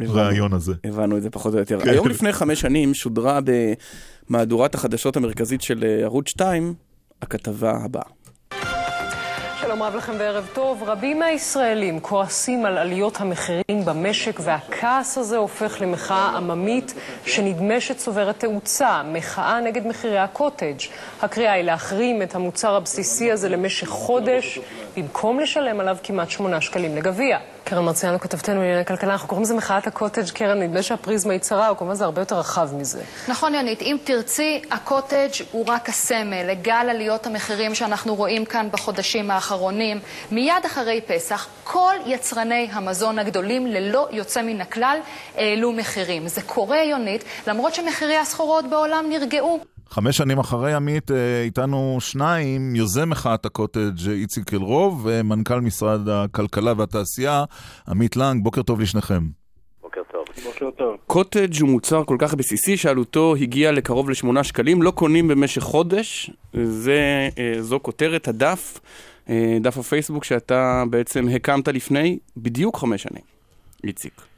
הרעיון 0.00 0.52
הזה. 0.52 0.72
הבנו 0.84 1.16
את 1.16 1.22
זה 1.22 1.30
פחות 1.30 1.54
או 1.54 1.58
יותר. 1.58 1.80
כן. 1.80 1.88
היום 1.88 2.08
לפני 2.08 2.32
חמש 2.32 2.60
שנים 2.60 2.94
שודרה 2.94 3.40
במהדורת 4.30 4.74
החדשות 4.74 5.16
המרכזית 5.16 5.62
של 5.62 5.84
אה, 5.84 6.04
ערוץ 6.04 6.28
2 6.28 6.74
הכתבה 7.22 7.72
הבאה. 7.84 8.02
שלום 9.60 9.82
רב 9.82 9.94
לכם 9.94 10.12
וערב 10.18 10.48
טוב. 10.52 10.82
רבים 10.86 11.18
מהישראלים 11.18 12.00
כועסים 12.00 12.64
על 12.64 12.78
עליות 12.78 13.20
המחירים 13.20 13.84
במשק, 13.84 14.40
והכעס 14.42 15.18
הזה 15.18 15.36
הופך 15.36 15.80
למחאה 15.80 16.36
עממית 16.36 16.94
שנדמה 17.26 17.80
שצוברת 17.80 18.40
תאוצה, 18.40 19.02
מחאה 19.12 19.60
נגד 19.60 19.86
מחירי 19.86 20.18
הקוטג'. 20.18 20.76
הקריאה 21.22 21.52
היא 21.52 21.64
להחרים 21.64 22.22
את 22.22 22.34
המוצר 22.34 22.74
הבסיסי 22.74 23.32
הזה 23.32 23.48
למשך 23.48 23.88
חודש, 23.88 24.58
במקום 24.96 25.40
לשלם 25.40 25.80
עליו 25.80 25.96
כמעט 26.02 26.30
שמונה 26.30 26.60
שקלים 26.60 26.96
לגביע. 26.96 27.38
קרן 27.64 27.84
מרציאנו, 27.84 28.20
כתבתנו 28.20 28.60
לענייני 28.60 28.84
כלכלה, 28.84 29.12
אנחנו 29.12 29.28
קוראים 29.28 29.42
לזה 29.42 29.54
מחאת 29.54 29.86
הקוטג', 29.86 30.30
קרן, 30.34 30.62
נדמה 30.62 30.82
שהפריזמה 30.82 31.32
היא 31.32 31.40
צרה, 31.40 31.68
או 31.68 31.76
כמובן 31.76 31.94
זה 31.94 32.04
הרבה 32.04 32.20
יותר 32.20 32.38
רחב 32.38 32.68
מזה. 32.74 33.02
נכון, 33.28 33.54
יונית. 33.54 33.82
אם 33.82 33.96
תרצי, 34.04 34.62
הקוטג' 34.70 35.28
הוא 35.52 35.64
רק 35.68 35.88
הסמל 35.88 36.42
לגל 36.50 36.86
עליות 36.90 37.26
המחירים 37.26 37.74
שאנחנו 37.74 38.14
רואים 38.14 38.44
כאן 38.44 38.68
בחודשים 38.72 39.30
האחרונים. 39.30 40.00
מיד 40.30 40.64
אחרי 40.66 41.00
פסח, 41.06 41.48
כל 41.64 41.94
יצרני 42.06 42.68
המזון 42.72 43.18
הגדולים, 43.18 43.66
ללא 43.66 44.08
יוצא 44.10 44.42
מן 44.42 44.60
הכלל, 44.60 44.98
העלו 45.36 45.72
מחירים. 45.72 46.28
זה 46.28 46.42
קורה, 46.42 46.82
יונית, 46.82 47.24
למרות 47.46 47.74
שמחירי 47.74 48.16
הסחורות 48.16 48.70
בעולם 48.70 49.04
נרגעו. 49.08 49.73
חמש 49.94 50.16
שנים 50.16 50.38
אחרי 50.38 50.74
עמית, 50.74 51.10
אה, 51.10 51.42
איתנו 51.42 51.96
שניים, 52.00 52.76
יוזם 52.76 53.10
מחאת 53.10 53.46
הקוטג' 53.46 54.10
איציק 54.10 54.54
אלרוב, 54.54 55.00
ומנכ"ל 55.04 55.60
משרד 55.60 56.08
הכלכלה 56.08 56.72
והתעשייה, 56.76 57.44
עמית 57.88 58.16
לנג, 58.16 58.44
בוקר 58.44 58.62
טוב 58.62 58.80
לשניכם. 58.80 59.22
בוקר 59.82 60.00
טוב. 60.12 60.24
בוקר 60.44 60.70
טוב. 60.78 60.96
קוטג' 61.06 61.60
הוא 61.60 61.68
מוצר 61.68 62.04
כל 62.04 62.16
כך 62.18 62.34
בסיסי 62.34 62.76
שעלותו 62.76 63.34
הגיעה 63.40 63.72
לקרוב 63.72 64.10
לשמונה 64.10 64.44
שקלים, 64.44 64.82
לא 64.82 64.90
קונים 64.90 65.28
במשך 65.28 65.62
חודש, 65.62 66.30
זה, 66.64 67.28
אה, 67.38 67.62
זו 67.62 67.80
כותרת 67.82 68.28
הדף, 68.28 68.80
אה, 69.28 69.58
דף 69.60 69.78
הפייסבוק 69.78 70.24
שאתה 70.24 70.84
בעצם 70.90 71.28
הקמת 71.28 71.68
לפני 71.68 72.18
בדיוק 72.36 72.76
חמש 72.76 73.02
שנים, 73.02 73.24
איציק. 73.84 74.33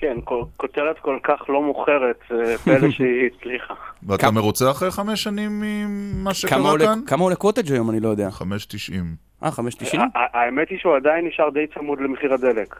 כן, 0.00 0.16
כותרת 0.56 0.98
כל 0.98 1.18
כך 1.22 1.40
לא 1.48 1.62
מוכרת, 1.62 2.20
פלא 2.64 2.90
שהיא 2.96 3.30
הצליחה. 3.36 3.74
ואתה 4.02 4.30
מרוצה 4.30 4.70
אחרי 4.70 4.90
חמש 4.90 5.22
שנים 5.22 5.60
ממה 5.60 6.34
שקרה 6.34 6.78
כאן? 6.78 7.00
כמה 7.06 7.22
עולה 7.22 7.36
קוטג' 7.36 7.72
היום, 7.72 7.90
אני 7.90 8.00
לא 8.00 8.08
יודע. 8.08 8.30
חמש 8.30 8.66
תשעים. 8.66 9.04
אה, 9.42 9.50
חמש 9.50 9.74
תשעים? 9.74 10.02
האמת 10.14 10.68
היא 10.70 10.78
שהוא 10.78 10.96
עדיין 10.96 11.26
נשאר 11.26 11.50
די 11.50 11.66
צמוד 11.74 12.00
למחיר 12.00 12.34
הדלק. 12.34 12.76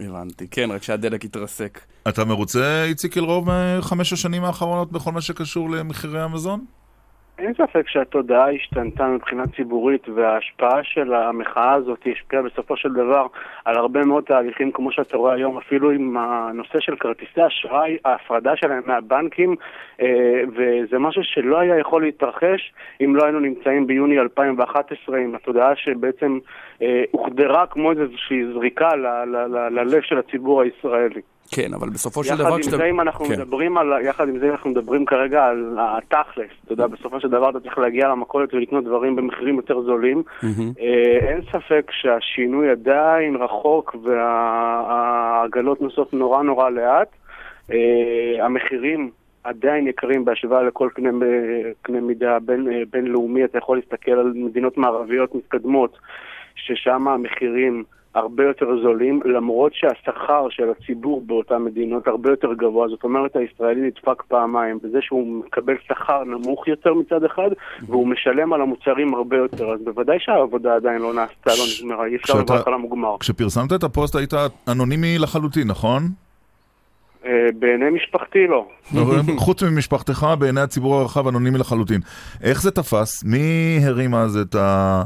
הבנתי, 0.00 0.48
כן, 0.50 0.70
רק 0.70 0.82
שהדלק 0.82 1.24
התרסק. 1.24 1.80
אתה 2.08 2.24
מרוצה, 2.24 2.84
איציק 2.84 3.18
אלרוב, 3.18 3.48
מחמש 3.78 4.12
השנים 4.12 4.44
האחרונות 4.44 4.92
בכל 4.92 5.12
מה 5.12 5.20
שקשור 5.20 5.70
למחירי 5.70 6.20
המזון? 6.20 6.64
אין 7.42 7.54
ספק 7.54 7.88
שהתודעה 7.88 8.50
השתנתה 8.50 9.06
מבחינה 9.06 9.42
ציבורית 9.56 10.08
וההשפעה 10.08 10.82
של 10.82 11.14
המחאה 11.14 11.72
הזאת 11.72 12.06
השפיעה 12.12 12.42
בסופו 12.42 12.76
של 12.76 12.92
דבר 12.92 13.26
על 13.64 13.76
הרבה 13.76 14.04
מאוד 14.04 14.24
תהליכים 14.24 14.72
כמו 14.72 14.92
שאתה 14.92 15.16
רואה 15.16 15.34
היום 15.34 15.58
אפילו 15.58 15.90
עם 15.90 16.16
הנושא 16.16 16.80
של 16.80 16.96
כרטיסי 16.96 17.46
אשראי, 17.46 17.96
ההפרדה 18.04 18.56
שלהם 18.56 18.82
מהבנקים 18.86 19.56
אה, 20.00 20.42
וזה 20.48 20.98
משהו 20.98 21.22
שלא 21.24 21.58
היה 21.58 21.78
יכול 21.78 22.02
להתרחש 22.02 22.72
אם 23.04 23.16
לא 23.16 23.24
היינו 23.24 23.40
נמצאים 23.40 23.86
ביוני 23.86 24.18
2011 24.18 25.18
עם 25.18 25.34
התודעה 25.34 25.76
שבעצם 25.76 26.38
אה, 26.82 27.02
הוחדרה 27.10 27.66
כמו 27.66 27.90
איזושהי 27.90 28.52
זריקה 28.52 28.88
ללב 29.70 30.02
של 30.02 30.18
הציבור 30.18 30.62
הישראלי. 30.62 31.20
כן, 31.54 31.74
אבל 31.74 31.88
בסופו 31.90 32.24
של 32.24 32.36
דבר... 32.36 32.60
כשאתה... 32.60 32.88
אנחנו 33.02 33.24
כן. 33.24 33.32
מדברים 33.32 33.78
על... 33.78 33.92
יחד 34.04 34.28
עם 34.28 34.38
זה 34.38 34.50
אנחנו 34.50 34.70
מדברים 34.70 35.04
כרגע 35.04 35.44
על 35.44 35.76
התכלס. 35.80 36.50
אתה 36.64 36.72
יודע, 36.72 36.86
בסופו 36.86 37.20
של 37.20 37.28
דבר 37.28 37.50
אתה 37.50 37.60
צריך 37.60 37.78
להגיע 37.78 38.08
למכולת 38.08 38.54
ולקנות 38.54 38.84
דברים 38.84 39.16
במחירים 39.16 39.56
יותר 39.56 39.80
זולים. 39.80 40.22
אה, 40.44 41.28
אין 41.28 41.40
ספק 41.52 41.90
שהשינוי 41.90 42.70
עדיין 42.70 43.36
רחוק 43.36 43.96
והעגלות 44.02 45.80
נוסעות 45.82 46.12
נורא 46.14 46.42
נורא 46.42 46.70
לאט. 46.70 47.08
אה, 47.72 48.44
המחירים 48.44 49.10
עדיין 49.44 49.86
יקרים 49.86 50.24
בהשוואה 50.24 50.62
לכל 50.62 50.88
קנה, 50.94 51.10
קנה 51.82 52.00
מידה 52.00 52.38
בין, 52.38 52.68
בינלאומי. 52.90 53.44
אתה 53.44 53.58
יכול 53.58 53.76
להסתכל 53.76 54.12
על 54.12 54.32
מדינות 54.34 54.78
מערביות 54.78 55.34
מתקדמות, 55.34 55.98
ששם 56.54 57.08
המחירים... 57.08 57.84
הרבה 58.14 58.44
יותר 58.44 58.66
זולים, 58.82 59.20
למרות 59.24 59.72
שהשכר 59.74 60.46
של 60.50 60.70
הציבור 60.70 61.22
באותן 61.26 61.62
מדינות 61.62 62.06
הרבה 62.06 62.30
יותר 62.30 62.52
גבוה. 62.52 62.88
זאת 62.88 63.04
אומרת, 63.04 63.36
הישראלי 63.36 63.80
נדפק 63.80 64.22
פעמיים, 64.28 64.78
בזה 64.82 64.98
שהוא 65.00 65.44
מקבל 65.46 65.74
שכר 65.88 66.24
נמוך 66.24 66.68
יותר 66.68 66.94
מצד 66.94 67.24
אחד, 67.24 67.50
והוא 67.86 68.08
משלם 68.08 68.52
על 68.52 68.60
המוצרים 68.60 69.14
הרבה 69.14 69.36
יותר. 69.36 69.72
אז 69.72 69.80
בוודאי 69.84 70.16
שהעבודה 70.20 70.74
עדיין 70.74 71.02
לא 71.02 71.14
נעשתה, 71.14 71.50
לא 71.50 71.64
נגמרה, 71.78 72.06
אי 72.06 72.16
אפשר 72.16 72.38
לברך 72.38 72.66
על 72.66 72.74
המוגמר. 72.74 73.16
כשפרסמת 73.20 73.72
את 73.72 73.84
הפוסט 73.84 74.16
היית 74.16 74.32
אנונימי 74.68 75.18
לחלוטין, 75.18 75.68
נכון? 75.68 76.02
אה, 77.26 77.48
בעיני 77.58 77.90
משפחתי 77.90 78.46
לא. 78.46 78.68
חוץ 79.44 79.62
ממשפחתך, 79.62 80.26
בעיני 80.38 80.60
הציבור 80.60 80.94
הרחב 80.94 81.28
אנונימי 81.28 81.58
לחלוטין. 81.58 82.00
איך 82.42 82.62
זה 82.62 82.70
תפס? 82.70 83.24
מי 83.24 83.78
הרים 83.86 84.14
אז 84.14 84.36
את 84.36 84.54
ה... 84.54 85.02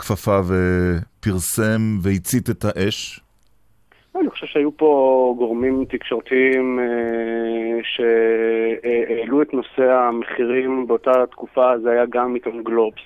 כפפה 0.00 0.40
ופרסם 0.40 1.98
והצית 2.02 2.50
את 2.50 2.64
האש? 2.64 3.20
אני 4.20 4.30
חושב 4.30 4.46
שהיו 4.46 4.76
פה 4.76 5.34
גורמים 5.38 5.84
תקשורתיים 5.84 6.78
אה, 6.80 7.78
שהעלו 7.82 9.42
את 9.42 9.54
נושא 9.54 9.92
המחירים 9.92 10.86
באותה 10.86 11.26
תקופה, 11.30 11.78
זה 11.78 11.90
היה 11.90 12.04
גם 12.06 12.34
עיתון 12.34 12.62
גלובס 12.64 13.02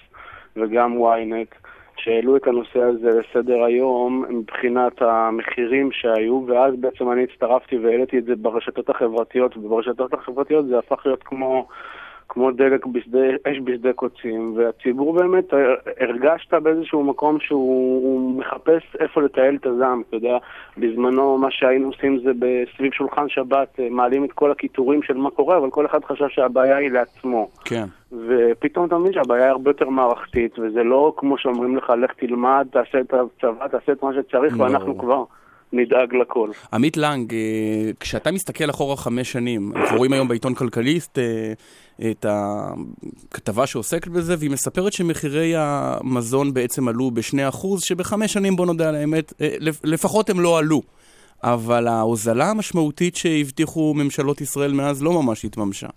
וגם 0.56 0.96
ynet, 0.98 1.68
שהעלו 1.96 2.36
את 2.36 2.46
הנושא 2.46 2.80
הזה 2.80 3.08
לסדר 3.08 3.64
היום 3.64 4.24
מבחינת 4.28 5.02
המחירים 5.02 5.92
שהיו, 5.92 6.44
ואז 6.46 6.74
בעצם 6.80 7.12
אני 7.12 7.24
הצטרפתי 7.24 7.78
והעליתי 7.78 8.18
את 8.18 8.24
זה 8.24 8.36
ברשתות 8.36 8.90
החברתיות, 8.90 9.56
וברשתות 9.56 10.14
החברתיות 10.14 10.66
זה 10.66 10.78
הפך 10.78 11.06
להיות 11.06 11.22
כמו... 11.22 11.68
כמו 12.28 12.50
דלק 12.50 12.86
בשדה, 12.86 13.26
אש 13.48 13.56
בשדה 13.64 13.92
קוצים, 13.92 14.54
והציבור 14.56 15.14
באמת, 15.14 15.44
הרגשת 16.00 16.54
באיזשהו 16.54 17.04
מקום 17.04 17.40
שהוא 17.40 18.38
מחפש 18.38 18.82
איפה 19.00 19.22
לטייל 19.22 19.56
את 19.56 19.66
הזעם, 19.66 20.02
אתה 20.08 20.16
יודע, 20.16 20.36
בזמנו 20.78 21.38
מה 21.38 21.48
שהיינו 21.50 21.86
עושים 21.86 22.18
זה 22.24 22.30
בסביב 22.38 22.92
שולחן 22.92 23.28
שבת, 23.28 23.80
אה, 23.80 23.88
מעלים 23.90 24.24
את 24.24 24.32
כל 24.32 24.50
הקיטורים 24.50 25.02
של 25.02 25.16
מה 25.16 25.30
קורה, 25.30 25.56
אבל 25.56 25.70
כל 25.70 25.86
אחד 25.86 26.04
חשב 26.04 26.28
שהבעיה 26.28 26.76
היא 26.76 26.90
לעצמו. 26.90 27.48
כן. 27.64 27.84
ופתאום 28.28 28.86
אתה 28.86 28.98
מבין 28.98 29.12
שהבעיה 29.12 29.44
היא 29.44 29.50
הרבה 29.50 29.70
יותר 29.70 29.88
מערכתית, 29.88 30.58
וזה 30.58 30.82
לא 30.82 31.12
כמו 31.16 31.38
שאומרים 31.38 31.76
לך, 31.76 31.92
לך 31.98 32.12
תלמד, 32.16 32.66
תעשה 32.70 33.00
את 33.00 33.14
הצבא, 33.14 33.68
תעשה 33.68 33.92
את 33.92 34.02
מה 34.02 34.10
שצריך. 34.14 34.54
ואנחנו 34.58 34.98
כבר... 34.98 35.24
נדאג 35.74 36.14
לכל. 36.14 36.50
עמית 36.72 36.96
לנג, 36.96 37.34
אה, 37.34 37.90
כשאתה 38.00 38.30
מסתכל 38.30 38.70
אחורה 38.70 38.96
חמש 38.96 39.32
שנים, 39.32 39.72
אנחנו 39.76 39.96
רואים 39.96 40.12
היום 40.12 40.28
בעיתון 40.28 40.54
כלכליסט 40.54 41.18
אה, 41.18 41.52
את 42.10 42.26
הכתבה 42.28 43.66
שעוסקת 43.66 44.08
בזה, 44.08 44.34
והיא 44.38 44.50
מספרת 44.50 44.92
שמחירי 44.92 45.52
המזון 45.56 46.54
בעצם 46.54 46.88
עלו 46.88 47.10
ב-2%, 47.10 47.66
שבחמש 47.78 48.32
שנים, 48.32 48.56
בוא 48.56 48.66
נודה 48.66 48.88
על 48.88 48.94
האמת, 48.94 49.32
אה, 49.40 49.56
לפחות 49.84 50.30
הם 50.30 50.40
לא 50.40 50.58
עלו. 50.58 50.82
אבל 51.42 51.88
ההוזלה 51.88 52.50
המשמעותית 52.50 53.16
שהבטיחו 53.16 53.94
ממשלות 53.94 54.40
ישראל 54.40 54.72
מאז 54.72 55.02
לא 55.02 55.22
ממש 55.22 55.44
התממשה. 55.44 55.88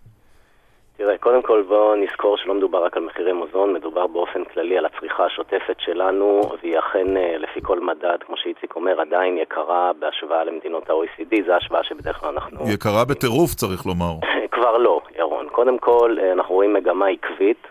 תראה, 0.98 1.18
קודם 1.18 1.42
כל 1.42 1.64
בואו 1.68 1.96
נזכור 1.96 2.38
שלא 2.38 2.54
מדובר 2.54 2.86
רק 2.86 2.98
על 2.98 3.04
מחירי 3.04 3.34
מזון, 3.34 3.74
מדובר 3.74 4.08
באופן 4.08 4.44
כללי 4.44 4.78
על 4.78 4.86
הצריכה 4.86 5.26
השוטפת 5.26 5.76
שלנו, 5.80 6.42
והיא 6.62 6.80
אכן, 6.80 7.18
אה, 7.18 7.38
לפי 7.38 7.60
כל 7.64 7.80
מדד, 7.80 8.18
כמו 8.26 8.38
שאיציק 8.38 8.76
אומר, 8.76 9.02
עדיין 9.02 9.38
יקרה 9.38 9.92
בהשוואה 10.00 10.44
למדינות 10.44 10.90
ה-OECD, 10.90 11.36
זו 11.46 11.54
השוואה 11.54 11.84
שבדרך 11.84 12.20
כלל 12.20 12.30
אנחנו... 12.30 12.72
יקרה 12.74 13.06
בטירוף, 13.06 13.54
צריך 13.54 13.86
לומר. 13.86 14.14
כבר 14.56 14.78
לא, 14.78 15.02
ירון. 15.18 15.48
קודם 15.50 15.78
כל, 15.78 16.18
אה, 16.22 16.32
אנחנו 16.32 16.56
רואים 16.56 16.74
מגמה 16.74 17.08
עקבית. 17.08 17.68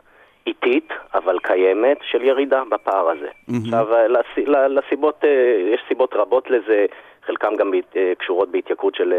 איטית, 0.47 0.89
אבל 1.15 1.39
קיימת, 1.39 1.99
של 2.03 2.23
ירידה 2.23 2.63
בפער 2.71 3.09
הזה. 3.09 3.29
עכשיו, 3.63 3.95
אה, 3.95 4.69
לסיבות, 4.69 5.25
יש 5.75 5.81
סיבות 5.89 6.15
רבות 6.15 6.51
לזה, 6.51 6.87
חלקם 7.27 7.55
גם 7.57 7.71
קשורות 8.19 8.49
בהתייקרות 8.51 8.95
של 8.95 9.13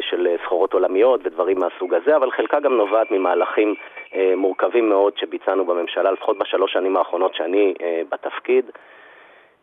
של 0.00 0.36
סחורות 0.44 0.72
עולמיות 0.72 1.20
ודברים 1.24 1.58
מהסוג 1.58 1.94
הזה, 1.94 2.16
אבל 2.16 2.30
חלקה 2.30 2.60
גם 2.60 2.72
נובעת 2.76 3.10
ממהלכים 3.10 3.74
אה, 4.14 4.32
מורכבים 4.36 4.88
מאוד 4.88 5.12
שביצענו 5.16 5.64
בממשלה, 5.64 6.10
לפחות 6.12 6.38
בשלוש 6.38 6.72
שנים 6.72 6.96
האחרונות 6.96 7.34
שאני 7.34 7.74
אה, 7.82 8.02
בתפקיד. 8.10 8.64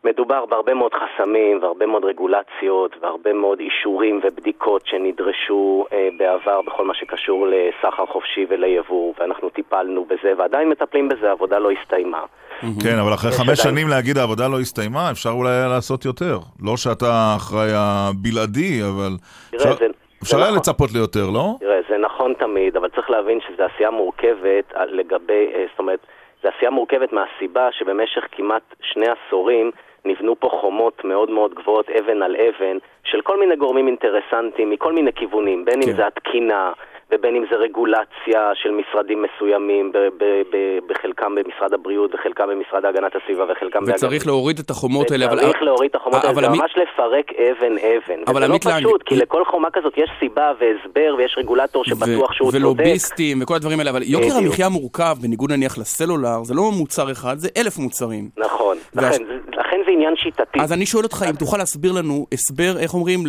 מדובר 0.04 0.46
בהרבה 0.46 0.74
מאוד 0.74 0.92
חסמים 0.94 1.62
והרבה 1.62 1.86
מאוד 1.86 2.04
רגולציות 2.04 2.96
והרבה 3.00 3.32
מאוד 3.32 3.60
אישורים 3.60 4.20
ובדיקות 4.24 4.82
שנדרשו 4.86 5.86
אה, 5.92 6.08
בעבר 6.18 6.62
בכל 6.62 6.84
מה 6.84 6.94
שקשור 6.94 7.46
לסחר 7.46 8.06
חופשי 8.06 8.46
וליבוא, 8.48 9.14
ואנחנו 9.18 9.50
טיפלנו 9.50 10.04
בזה 10.04 10.32
ועדיין 10.38 10.68
מטפלים 10.68 11.08
בזה, 11.08 11.28
העבודה 11.28 11.58
לא 11.58 11.70
הסתיימה. 11.70 12.22
כן, 12.82 12.98
אבל 13.02 13.14
אחרי 13.14 13.30
חמש 13.30 13.58
שנים 13.58 13.88
להגיד 13.88 14.18
העבודה 14.18 14.48
לא 14.48 14.60
הסתיימה, 14.60 15.10
אפשר 15.10 15.30
אולי 15.30 15.50
היה 15.50 15.68
לעשות 15.68 16.04
יותר. 16.04 16.38
לא 16.62 16.76
שאתה 16.76 17.34
אחראי 17.36 17.70
הבלעדי, 17.74 18.82
אבל 18.82 19.12
אפשר 20.22 20.36
היה 20.36 20.46
נכון. 20.46 20.58
לצפות 20.58 20.92
ליותר, 20.92 21.30
לא? 21.30 21.54
תראה, 21.60 21.80
זה 21.88 21.98
נכון 21.98 22.34
תמיד, 22.38 22.76
אבל 22.76 22.88
צריך 22.88 23.10
להבין 23.10 23.38
שזו 23.40 23.62
עשייה 23.62 23.90
מורכבת 23.90 24.72
לגבי, 24.88 25.50
אה, 25.54 25.64
זאת 25.70 25.78
אומרת, 25.78 26.00
זו 26.42 26.48
עשייה 26.56 26.70
מורכבת 26.70 27.12
מהסיבה 27.12 27.68
שבמשך 27.72 28.24
כמעט 28.32 28.62
שני 28.80 29.06
עשורים 29.08 29.70
נבנו 30.06 30.40
פה 30.40 30.48
חומות 30.60 31.04
מאוד 31.04 31.30
מאוד 31.30 31.54
גבוהות, 31.54 31.90
אבן 31.90 32.22
על 32.22 32.36
אבן, 32.36 32.78
של 33.04 33.20
כל 33.20 33.40
מיני 33.40 33.56
גורמים 33.56 33.86
אינטרסנטיים 33.86 34.70
מכל 34.70 34.92
מיני 34.92 35.12
כיוונים, 35.12 35.64
בין 35.64 35.82
כן. 35.82 35.90
אם 35.90 35.96
זה 35.96 36.06
התקינה, 36.06 36.72
ובין 37.12 37.36
אם 37.36 37.44
זה 37.50 37.56
רגולציה 37.56 38.50
של 38.54 38.70
משרדים 38.70 39.22
מסוימים, 39.22 39.92
בחלקם 40.86 41.34
במשרד 41.34 41.74
הבריאות, 41.74 42.14
וחלקם 42.14 42.48
במשרד 42.48 42.82
להגנת 42.82 43.12
הסביבה, 43.16 43.44
וחלקם... 43.52 43.78
וצריך 43.86 44.26
להוריד 44.26 44.58
את 44.58 44.70
החומות 44.70 45.10
האלה, 45.10 45.26
אבל... 45.26 45.38
וצריך 45.38 45.62
להוריד 45.62 45.90
את 45.90 45.96
החומות 45.96 46.24
האלה, 46.24 46.34
זה 46.34 46.48
ממש 46.48 46.74
לפרק 46.76 47.32
אבן-אבן. 47.32 48.22
אבל 48.26 48.42
וזה 48.42 48.52
לא 48.52 48.58
פשוט, 48.58 49.02
כי 49.02 49.16
לכל 49.16 49.44
חומה 49.44 49.70
כזאת 49.70 49.98
יש 49.98 50.10
סיבה 50.20 50.52
והסבר, 50.58 51.14
ויש 51.18 51.34
רגולטור 51.38 51.84
שבטוח 51.84 52.32
שהוא 52.32 52.50
צודק. 52.50 52.60
ולוביסטים 52.60 53.42
וכל 53.42 53.54
הדברים 53.54 53.78
האלה, 53.78 53.90
אבל 53.90 54.02
יוקר 54.02 54.36
המחיה 54.36 54.68
מורכב, 54.68 55.16
בניגוד 55.22 55.52
נניח 55.52 55.78
לסלולר, 55.78 56.42
זה 56.42 56.54
לא 56.54 56.62
מוצר 56.78 57.12
אחד, 57.12 57.36
זה 57.36 57.48
אלף 57.56 57.78
מוצרים. 57.78 58.28
נכון, 58.38 58.76
לכן 58.94 59.24
זה 59.86 59.90
עניין 59.90 60.16
שיטתי. 60.16 60.58
אז 60.60 60.72
אני 60.72 60.86
שואל 60.86 61.04
אותך, 61.04 61.24
אם 61.30 61.36
תוכל 61.36 61.56
להסביר 61.56 61.92
לנו 61.92 62.26
הסבר, 62.32 62.78
איך 62.82 62.94
אומרים, 62.94 63.20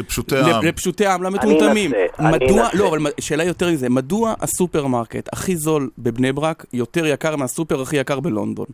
לפשוטי 0.00 0.36
העם, 0.36 0.64
לפשוטי 0.68 1.06
העם, 1.06 1.22
למטומטמים. 1.22 1.90
מדוע, 2.32 2.62
לא, 2.78 2.88
אבל 2.88 2.98
שאלה 3.20 3.44
יותר 3.44 3.66
מזה, 3.66 3.86
מדוע 3.90 4.34
הסופרמרקט 4.42 5.28
הכי 5.32 5.56
זול 5.56 5.82
בבני 5.98 6.32
ברק 6.32 6.64
יותר 6.72 7.06
יקר 7.06 7.36
מהסופר 7.36 7.74
הכי 7.82 7.96
יקר 7.96 8.20
בלונדון? 8.20 8.66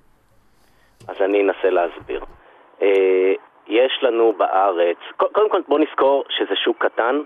אז 1.09 1.17
אני 1.25 1.41
אנסה 1.43 1.71
להסביר. 1.71 2.25
אה, 2.83 3.33
יש 3.69 3.93
לנו 4.03 4.33
בארץ, 4.39 4.97
קודם 5.17 5.51
כל 5.51 5.61
בוא 5.69 5.79
נזכור 5.79 6.25
שזה 6.29 6.55
שוק 6.65 6.85
קטן 6.85 7.17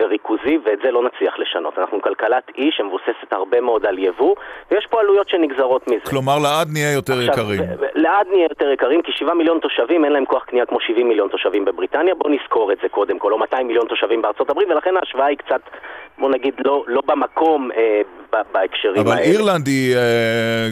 וריכוזי, 0.00 0.58
ואת 0.64 0.78
זה 0.84 0.90
לא 0.90 1.02
נצליח 1.02 1.38
לשנות. 1.38 1.78
אנחנו 1.78 2.02
כלכלת 2.02 2.50
אי 2.58 2.70
שמבוססת 2.72 3.32
הרבה 3.32 3.60
מאוד 3.60 3.86
על 3.86 3.98
יבוא, 3.98 4.34
ויש 4.70 4.86
פה 4.90 5.00
עלויות 5.00 5.28
שנגזרות 5.28 5.88
מזה. 5.88 6.10
כלומר, 6.10 6.38
לעד 6.38 6.68
נהיה 6.72 6.92
יותר 6.92 7.12
עכשיו, 7.12 7.34
יקרים. 7.34 7.60
לעד 7.94 8.26
נהיה 8.32 8.46
יותר 8.50 8.70
יקרים, 8.70 9.02
כי 9.02 9.12
7 9.12 9.34
מיליון 9.34 9.58
תושבים 9.58 10.04
אין 10.04 10.12
להם 10.12 10.24
כוח 10.24 10.44
קנייה 10.44 10.66
כמו 10.66 10.80
70 10.80 11.08
מיליון 11.08 11.28
תושבים 11.28 11.64
בבריטניה, 11.64 12.14
בואו 12.14 12.32
נזכור 12.32 12.72
את 12.72 12.78
זה 12.82 12.88
קודם 12.88 13.18
כל, 13.18 13.32
או 13.32 13.38
200 13.38 13.66
מיליון 13.66 13.86
תושבים 13.86 14.22
בארצות 14.22 14.50
הברית, 14.50 14.68
ולכן 14.70 14.96
ההשוואה 14.96 15.26
היא 15.26 15.38
קצת, 15.38 15.60
בוא 16.20 16.30
נגיד, 16.30 16.54
לא, 16.64 16.84
לא 16.86 17.00
במקום 17.06 17.70
אה, 17.76 18.00
ב- 18.32 18.52
בהקשרים 18.52 19.00
אבל 19.00 19.10
האלה. 19.12 19.22
אירלנד 19.22 19.66
היא 19.66 19.96
אה, 19.96 20.66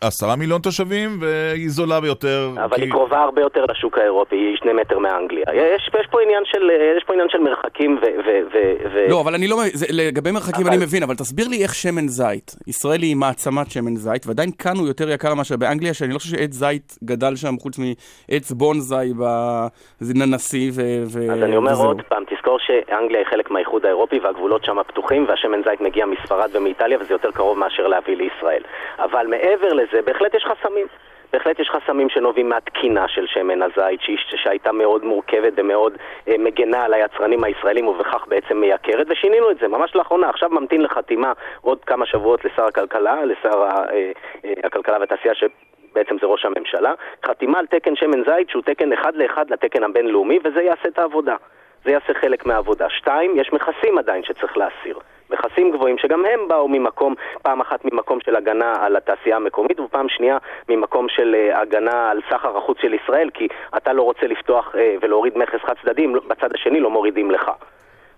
עשרה 0.00 0.36
מיליון 0.36 0.60
תושבים, 0.60 1.10
והיא 1.20 1.68
זולה 1.68 2.00
ביותר. 2.00 2.50
אבל 2.64 2.76
כי- 2.76 2.82
היא 2.82 2.90
קרובה 2.90 3.18
הרבה 3.22 3.40
יותר 3.40 3.64
לשוק 3.70 3.98
האירופי, 3.98 4.36
היא 4.36 4.56
שני 4.56 4.72
מטר 4.72 4.98
מאנגליה. 4.98 5.44
יש, 5.54 5.90
יש, 6.00 6.06
פה, 6.10 6.18
עניין 6.22 6.42
של, 6.46 6.70
יש 6.98 7.04
פה 7.04 7.12
עניין 7.12 7.28
של 7.30 7.38
מרחקים 7.38 7.98
ו... 8.02 8.04
ו, 8.04 8.28
ו, 8.52 8.58
ו... 8.94 9.10
לא, 9.10 9.20
אבל 9.20 9.34
אני 9.34 9.48
לא 9.48 9.56
זה- 9.72 9.86
לגבי 9.90 10.30
מרחקים 10.30 10.66
אבל- 10.66 10.74
אני 10.74 10.84
מבין, 10.84 11.02
אבל 11.02 11.14
תסביר 11.14 11.48
לי 11.48 11.62
איך 11.62 11.74
שמן 11.74 12.08
זית. 12.08 12.56
ישראל 12.66 13.02
היא 13.02 13.16
מעצמת 13.16 13.70
שמן 13.70 13.96
זית, 13.96 14.26
ועדיין 14.26 14.50
כאן 14.58 14.76
הוא 14.76 14.86
יותר 14.88 15.10
יקר 15.10 15.34
מאשר 15.34 15.56
באנגליה, 15.56 15.94
שאני 15.94 16.12
לא 16.14 16.18
חושב 16.18 16.36
שעץ 16.36 16.52
זית 16.52 16.98
גדל 17.04 17.36
שם 17.36 17.54
חוץ 17.60 17.78
מעץ 17.78 18.52
בונזאי 18.52 19.12
בננסי 20.00 20.70
ו... 20.74 20.80
ו- 21.06 21.32
אז 21.32 21.42
אני 21.42 21.56
אומר 21.56 21.72
וזהו. 21.72 21.86
עוד 21.86 22.02
פעם, 22.08 22.22
תזכור 22.30 22.58
שאנגליה 22.60 23.18
היא 23.18 23.26
חלק 23.30 23.50
מהאיחוד 23.50 23.84
האירופי 23.86 24.18
והגבולות 24.24 24.64
שם 24.64 24.78
פתוחים 24.90 25.24
והשמן 25.28 25.62
זית 25.62 25.80
מגיע 25.80 26.06
מספרד 26.06 26.50
ומאיטליה 26.52 26.98
וזה 27.00 27.14
יותר 27.14 27.30
קרוב 27.30 27.58
מאשר 27.58 27.86
להביא 27.86 28.16
לישראל. 28.16 28.62
אבל 28.98 29.26
מעבר 29.26 29.72
לזה, 29.72 30.02
בהחלט 30.02 30.34
יש 30.34 30.44
חסמים. 30.44 30.86
בהחלט 31.32 31.58
יש 31.60 31.70
חסמים 31.70 32.08
שנובעים 32.08 32.48
מהתקינה 32.48 33.08
של 33.08 33.26
שמן 33.26 33.62
הזית, 33.62 34.00
שהייתה 34.26 34.72
מאוד 34.72 35.04
מורכבת 35.04 35.52
ומאוד 35.56 35.96
אה, 36.28 36.34
מגנה 36.38 36.84
על 36.84 36.94
היצרנים 36.94 37.44
הישראלים 37.44 37.88
ובכך 37.88 38.24
בעצם 38.28 38.60
מייקרת, 38.60 39.06
ושינינו 39.10 39.50
את 39.50 39.58
זה 39.58 39.68
ממש 39.68 39.94
לאחרונה. 39.94 40.28
עכשיו 40.28 40.48
ממתין 40.50 40.82
לחתימה 40.82 41.32
עוד 41.60 41.84
כמה 41.84 42.06
שבועות 42.06 42.44
לשר 42.44 42.64
הכלכלה, 42.64 43.24
לשר 43.24 43.62
אה, 43.62 43.84
אה, 44.44 44.52
הכלכלה 44.64 44.98
והתעשייה, 45.00 45.34
ש... 45.34 45.44
בעצם 45.94 46.16
זה 46.20 46.26
ראש 46.26 46.44
הממשלה, 46.44 46.92
חתימה 47.26 47.58
על 47.58 47.66
תקן 47.66 47.96
שמן 47.96 48.24
זית 48.24 48.50
שהוא 48.50 48.62
תקן 48.62 48.92
אחד 48.92 49.14
לאחד 49.14 49.50
לתקן 49.50 49.82
הבינלאומי 49.82 50.38
וזה 50.44 50.62
יעשה 50.62 50.88
את 50.88 50.98
העבודה. 50.98 51.36
זה 51.84 51.90
יעשה 51.90 52.14
חלק 52.14 52.46
מהעבודה. 52.46 52.86
שתיים, 52.90 53.36
יש 53.36 53.52
מכסים 53.52 53.98
עדיין 53.98 54.22
שצריך 54.24 54.56
להסיר. 54.56 54.98
מכסים 55.30 55.70
גבוהים 55.70 55.98
שגם 55.98 56.24
הם 56.24 56.48
באו 56.48 56.68
ממקום, 56.68 57.14
פעם 57.42 57.60
אחת 57.60 57.84
ממקום 57.84 58.18
של 58.20 58.36
הגנה 58.36 58.74
על 58.80 58.96
התעשייה 58.96 59.36
המקומית 59.36 59.80
ופעם 59.80 60.08
שנייה 60.08 60.38
ממקום 60.68 61.08
של 61.08 61.34
אה, 61.34 61.60
הגנה 61.60 62.10
על 62.10 62.20
סחר 62.30 62.56
החוץ 62.58 62.78
של 62.80 62.94
ישראל 62.94 63.30
כי 63.34 63.48
אתה 63.76 63.92
לא 63.92 64.02
רוצה 64.02 64.26
לפתוח 64.26 64.74
אה, 64.78 64.94
ולהוריד 65.02 65.38
מכס 65.38 65.60
חד 65.60 65.74
צדדים, 65.82 66.12
בצד 66.12 66.54
השני 66.54 66.80
לא 66.80 66.90
מורידים 66.90 67.30
לך. 67.30 67.50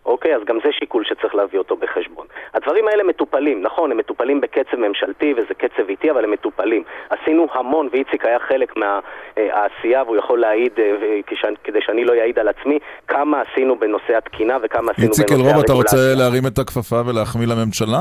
אוקיי, 0.07 0.37
אז 0.37 0.43
גם 0.47 0.59
זה 0.65 0.71
שיקול 0.73 1.05
שצריך 1.05 1.35
להביא 1.35 1.59
אותו 1.59 1.77
בחשבון. 1.77 2.27
הדברים 2.55 2.89
האלה 2.89 3.03
מטופלים, 3.03 3.63
נכון, 3.63 3.91
הם 3.91 3.97
מטופלים 3.99 4.41
בקצב 4.41 4.77
ממשלתי 4.77 5.35
וזה 5.37 5.55
קצב 5.55 5.89
איטי, 5.89 6.11
אבל 6.11 6.25
הם 6.25 6.31
מטופלים. 6.31 6.83
עשינו 7.11 7.47
המון, 7.55 7.89
ואיציק 7.93 8.25
היה 8.25 8.39
חלק 8.49 8.75
מהעשייה, 8.77 10.03
והוא 10.03 10.17
יכול 10.17 10.41
להעיד, 10.41 10.73
אה, 10.79 10.93
וכשאני- 11.01 11.57
כדי 11.65 11.79
שאני 11.83 12.05
לא 12.05 12.13
אעיד 12.13 12.39
על 12.39 12.49
עצמי, 12.49 12.79
כמה 13.09 13.41
עשינו 13.41 13.77
בנושא 13.79 14.17
התקינה 14.17 14.57
וכמה 14.63 14.93
עשינו 14.93 15.09
איציק 15.09 15.29
בנושא 15.31 15.45
אלרוב, 15.45 15.63
אתה 15.65 15.73
רוצה 15.73 15.97
הרגולציה. 15.97 16.25
להרים 16.25 16.47
את 16.47 16.59
הכפפה 16.59 17.01
ולהחמיא 17.07 17.47
לממשלה? 17.47 17.99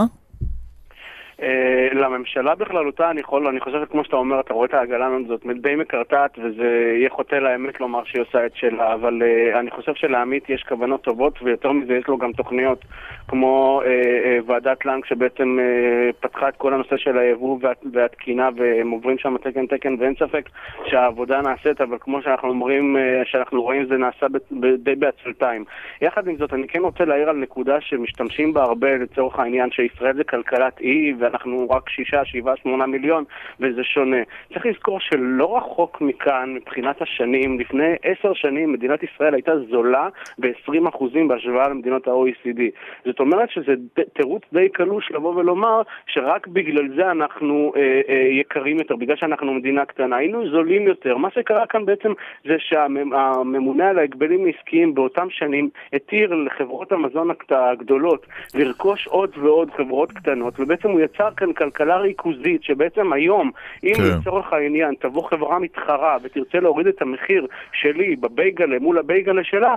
אה, 1.42 1.88
לממשלה 1.94 2.56
בכללותה, 2.56 3.12
אני 3.12 3.20
יכול, 3.20 3.48
אני 3.48 3.60
חושב 3.60 3.82
שכמו 3.86 4.04
שאתה 4.04 4.16
אומר, 4.16 4.40
אתה 4.40 4.54
רואה 4.54 4.66
את 4.66 4.74
העגלה 4.74 5.10
הזאת 5.26 5.42
די 5.62 5.76
מקרטעת, 5.76 6.32
וזה 6.38 6.94
יהיה 6.98 7.10
חוטא 7.10 7.36
לאמת 7.36 7.80
לומר 7.80 8.04
שהיא 8.04 8.22
עושה 8.22 8.46
את 8.46 8.56
שלה, 8.56 8.94
אבל 8.94 9.22
אה, 9.24 9.60
אני 9.60 9.72
חושב 9.72 9.94
שלעמית 9.96 10.50
יש 10.50 10.64
כוונות 10.64 11.02
טובות, 11.02 11.40
ויותר 11.44 11.72
מזה 11.72 11.94
יש 11.94 12.08
לו 12.08 12.18
גם 12.18 12.32
תוכניות 12.32 12.86
כמו 13.28 13.82
אה, 13.86 13.90
אה, 14.26 14.40
ועדת 14.46 14.86
לנג, 14.86 15.06
שבעצם 15.06 15.58
אה, 15.60 16.14
פתחה 16.20 16.50
את 16.50 16.56
כל 16.58 16.74
הנושא 16.74 16.98
של 16.98 17.18
היבוא 17.18 17.58
וה, 17.62 17.72
והתקינה, 17.94 18.50
והם 18.56 18.92
עוברים 18.92 19.18
שם 19.18 19.38
תקן 19.38 19.66
תקן, 19.66 19.96
ואין 20.00 20.14
ספק 20.20 20.50
שהעבודה 20.86 21.42
נעשית, 21.42 21.82
אבל 21.82 21.98
כמו 22.00 22.22
שאנחנו 22.22 22.50
אומרים, 22.50 22.98
אה, 22.98 23.22
שאנחנו 23.26 23.62
רואים, 23.62 23.86
זה 23.86 23.98
נעשה 23.98 24.28
ב, 24.30 24.38
ב, 24.60 24.76
די 24.76 24.96
בעצלתיים. 24.96 25.66
יחד 26.02 26.28
עם 26.28 26.36
זאת, 26.38 26.54
אני 26.54 26.68
כן 26.68 26.80
רוצה 26.80 27.06
להעיר 27.06 27.30
על 27.30 27.36
נקודה 27.36 27.82
שמשתמשים 27.82 28.54
בה 28.54 28.64
הרבה 28.64 28.98
לצורך 28.98 29.40
העניין, 29.40 29.72
שישראל 29.72 30.16
זה 30.16 30.24
כלכלת 30.24 30.80
אי, 30.80 31.14
ואנחנו 31.32 31.70
רק 31.70 31.90
שישה, 31.90 32.26
שבעה, 32.26 32.54
שמונה 32.64 32.86
מיליון, 32.86 33.24
וזה 33.60 33.84
שונה. 33.84 34.18
צריך 34.54 34.66
לזכור 34.66 35.00
שלא 35.00 35.58
רחוק 35.58 36.02
מכאן, 36.02 36.54
מבחינת 36.54 37.02
השנים, 37.02 37.60
לפני 37.60 37.94
עשר 38.04 38.34
שנים 38.34 38.74
מדינת 38.74 39.04
ישראל 39.04 39.34
הייתה 39.34 39.52
זולה 39.70 40.10
ב-20% 40.40 41.06
בהשוואה 41.28 41.70
למדינות 41.70 42.08
ה-OECD. 42.08 42.62
זאת 43.06 43.20
אומרת 43.20 43.50
שזה 43.50 43.74
תירוץ 44.14 44.44
די 44.54 44.70
קלוש 44.70 45.12
לבוא 45.12 45.36
ולומר 45.36 45.82
שרק 46.08 46.48
בגלל 46.48 46.96
זה 46.96 47.12
אנחנו 47.12 47.74
אה, 47.76 48.02
אה, 48.10 48.16
יקרים 48.16 48.78
יותר, 48.78 48.96
בגלל 48.96 49.16
שאנחנו 49.16 49.54
מדינה 49.54 49.86
קטנה. 49.86 50.16
היינו 50.16 50.50
זולים 50.50 50.88
יותר. 50.88 51.18
מה 51.18 51.32
שקרה 51.32 51.66
כאן 51.66 51.86
בעצם 51.86 52.12
זה 52.46 52.56
שהממונה 52.60 53.90
על 53.90 54.00
ההגבלים 54.00 54.46
העסקיים 54.46 54.96
באותם 54.96 55.28
שנים 55.30 55.70
התיר 55.94 56.34
לחברות 56.34 56.92
המזון 56.92 57.30
הגדולות 57.50 58.26
לרכוש 58.56 59.08
עוד 59.08 59.38
ועוד 59.38 59.72
חברות 59.78 60.12
קטנות, 60.12 60.60
ובעצם 60.60 60.90
הוא 60.90 61.02
יצר 61.02 61.21
כאן 61.38 61.54
כלכלה 61.54 61.98
ריכוזית, 61.98 62.64
שבעצם 62.64 63.14
היום, 63.14 63.52
אם 63.84 63.94
כן. 63.96 64.04
לצורך 64.04 64.54
העניין 64.54 64.94
תבוא 65.00 65.30
חברה 65.30 65.60
מתחרה 65.60 66.18
ותרצה 66.24 66.60
להוריד 66.60 66.88
את 66.88 67.02
המחיר 67.02 67.48
שלי 67.74 68.16
בבייגלה 68.16 68.80
מול 68.80 68.98
הבייגלה 68.98 69.44
שלה, 69.44 69.76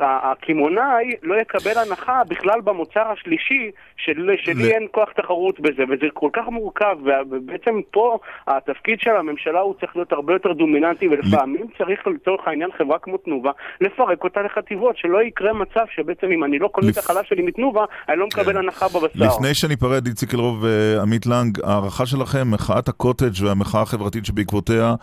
הקמעונאי 0.00 1.14
לא 1.22 1.34
יקבל 1.40 1.78
הנחה 1.86 2.22
בכלל 2.28 2.60
במוצר 2.60 3.12
השלישי, 3.12 3.70
של, 3.96 4.30
שלי 4.36 4.70
אין 4.74 4.86
כוח 4.90 5.08
תחרות 5.12 5.60
בזה, 5.60 5.82
וזה 5.90 6.06
כל 6.14 6.28
כך 6.32 6.42
מורכב, 6.48 6.96
ובעצם 7.30 7.80
פה 7.90 8.18
התפקיד 8.46 9.00
של 9.00 9.16
הממשלה 9.16 9.60
הוא 9.60 9.74
צריך 9.80 9.96
להיות 9.96 10.12
הרבה 10.12 10.32
יותר 10.32 10.52
דומיננטי, 10.52 11.08
ולפעמים 11.08 11.66
צריך 11.78 12.06
לצורך 12.06 12.48
העניין 12.48 12.70
חברה 12.78 12.98
כמו 12.98 13.16
תנובה, 13.16 13.50
לפרק 13.80 14.24
אותה 14.24 14.40
לחטיבות, 14.42 14.96
שלא 14.96 15.22
יקרה 15.22 15.52
מצב 15.52 15.84
שבעצם 15.94 16.26
אם 16.32 16.44
אני 16.44 16.58
לא 16.58 16.68
קונה 16.68 16.88
את 16.90 16.98
החלב 16.98 17.24
שלי 17.24 17.42
מתנובה, 17.42 17.84
אני 18.08 18.18
לא 18.18 18.26
מקבל 18.26 18.56
הנחה 18.56 18.86
בבשר. 18.88 19.24
לפני 19.26 19.54
שניפרד, 19.54 20.06
איציק 20.06 20.34
אלרוב 20.34 20.57
ועמית 20.60 21.26
לנג, 21.26 21.58
הערכה 21.64 22.06
שלכם, 22.06 22.50
מחאת 22.50 22.88
הקוטג' 22.88 23.44
והמחאה 23.44 23.82
החברתית 23.82 24.26
שבעקבותיה, 24.26 24.94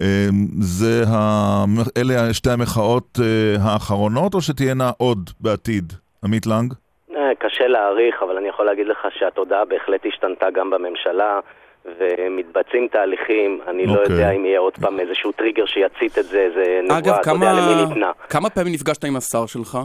אה, 0.00 0.28
זה 0.60 1.04
ה... 1.08 1.64
אלה 1.96 2.34
שתי 2.34 2.50
המחאות 2.50 3.18
אה, 3.22 3.56
האחרונות, 3.64 4.34
או 4.34 4.40
שתהיינה 4.40 4.90
עוד 4.98 5.30
בעתיד? 5.40 5.92
עמית 6.24 6.46
לנג? 6.46 6.74
אה, 7.16 7.34
קשה 7.38 7.66
להעריך, 7.66 8.22
אבל 8.22 8.36
אני 8.36 8.48
יכול 8.48 8.66
להגיד 8.66 8.86
לך 8.86 8.98
שהתודעה 9.18 9.64
בהחלט 9.64 10.00
השתנתה 10.06 10.46
גם 10.50 10.70
בממשלה, 10.70 11.40
ומתבצעים 11.84 12.88
תהליכים. 12.88 13.60
אני 13.68 13.86
לא 13.86 13.92
אוקיי. 13.92 14.12
יודע 14.12 14.30
אם 14.30 14.44
יהיה 14.44 14.58
עוד 14.58 14.72
פעם 14.80 15.00
איזשהו 15.00 15.32
טריגר 15.32 15.66
שיצית 15.66 16.18
את 16.18 16.24
זה, 16.24 16.48
זה 16.54 16.80
נבואה, 16.84 16.98
אגב, 16.98 17.14
אתה 17.14 17.30
יודע 17.30 17.46
כמה, 17.46 17.52
למי 17.52 17.84
ניתנה. 17.84 18.10
כמה 18.28 18.50
פעמים 18.50 18.72
נפגשת 18.72 19.04
עם 19.04 19.16
השר 19.16 19.46
שלך? 19.46 19.78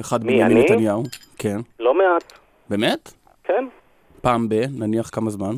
אחד 0.00 0.24
מי, 0.24 0.44
בנימין? 0.44 0.64
נתניהו. 0.64 1.02
כן. 1.38 1.56
לא 1.80 1.94
מעט, 1.94 2.32
באמת? 2.70 3.12
כן. 3.44 3.64
פעם 4.24 4.48
ב, 4.48 4.54
נניח 4.78 5.10
כמה 5.12 5.30
זמן? 5.30 5.54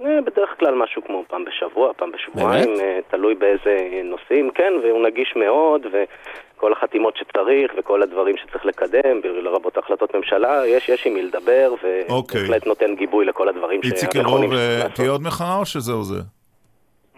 אה, 0.00 0.20
בדרך 0.26 0.50
כלל 0.58 0.74
משהו 0.74 1.02
כמו 1.06 1.24
פעם 1.28 1.44
בשבוע, 1.44 1.92
פעם 1.96 2.12
בשבועיים, 2.12 2.66
באמת? 2.66 2.80
אה, 2.80 2.98
תלוי 3.10 3.34
באיזה 3.34 3.76
נושאים, 4.04 4.50
כן, 4.54 4.72
והוא 4.82 5.06
נגיש 5.06 5.34
מאוד, 5.36 5.82
וכל 5.92 6.72
החתימות 6.72 7.16
שצריך, 7.16 7.72
וכל 7.78 8.02
הדברים 8.02 8.36
שצריך 8.36 8.66
לקדם, 8.66 9.20
לרבות 9.24 9.78
החלטות 9.78 10.14
ממשלה, 10.14 10.66
יש, 10.66 10.88
יש 10.88 11.06
עם 11.06 11.14
מי 11.14 11.22
לדבר, 11.22 11.74
אוקיי. 12.08 12.40
ובהחלט 12.40 12.66
נותן 12.66 12.94
גיבוי 12.94 13.24
לכל 13.24 13.48
הדברים 13.48 13.80
איציק 13.82 14.10
שצריך 14.10 14.26
אה. 14.52 14.88
תהיה 14.94 15.10
עוד 15.10 15.22
מחאה 15.22 15.56
או 15.56 15.66
שזהו 15.66 16.02
זה? 16.02 16.20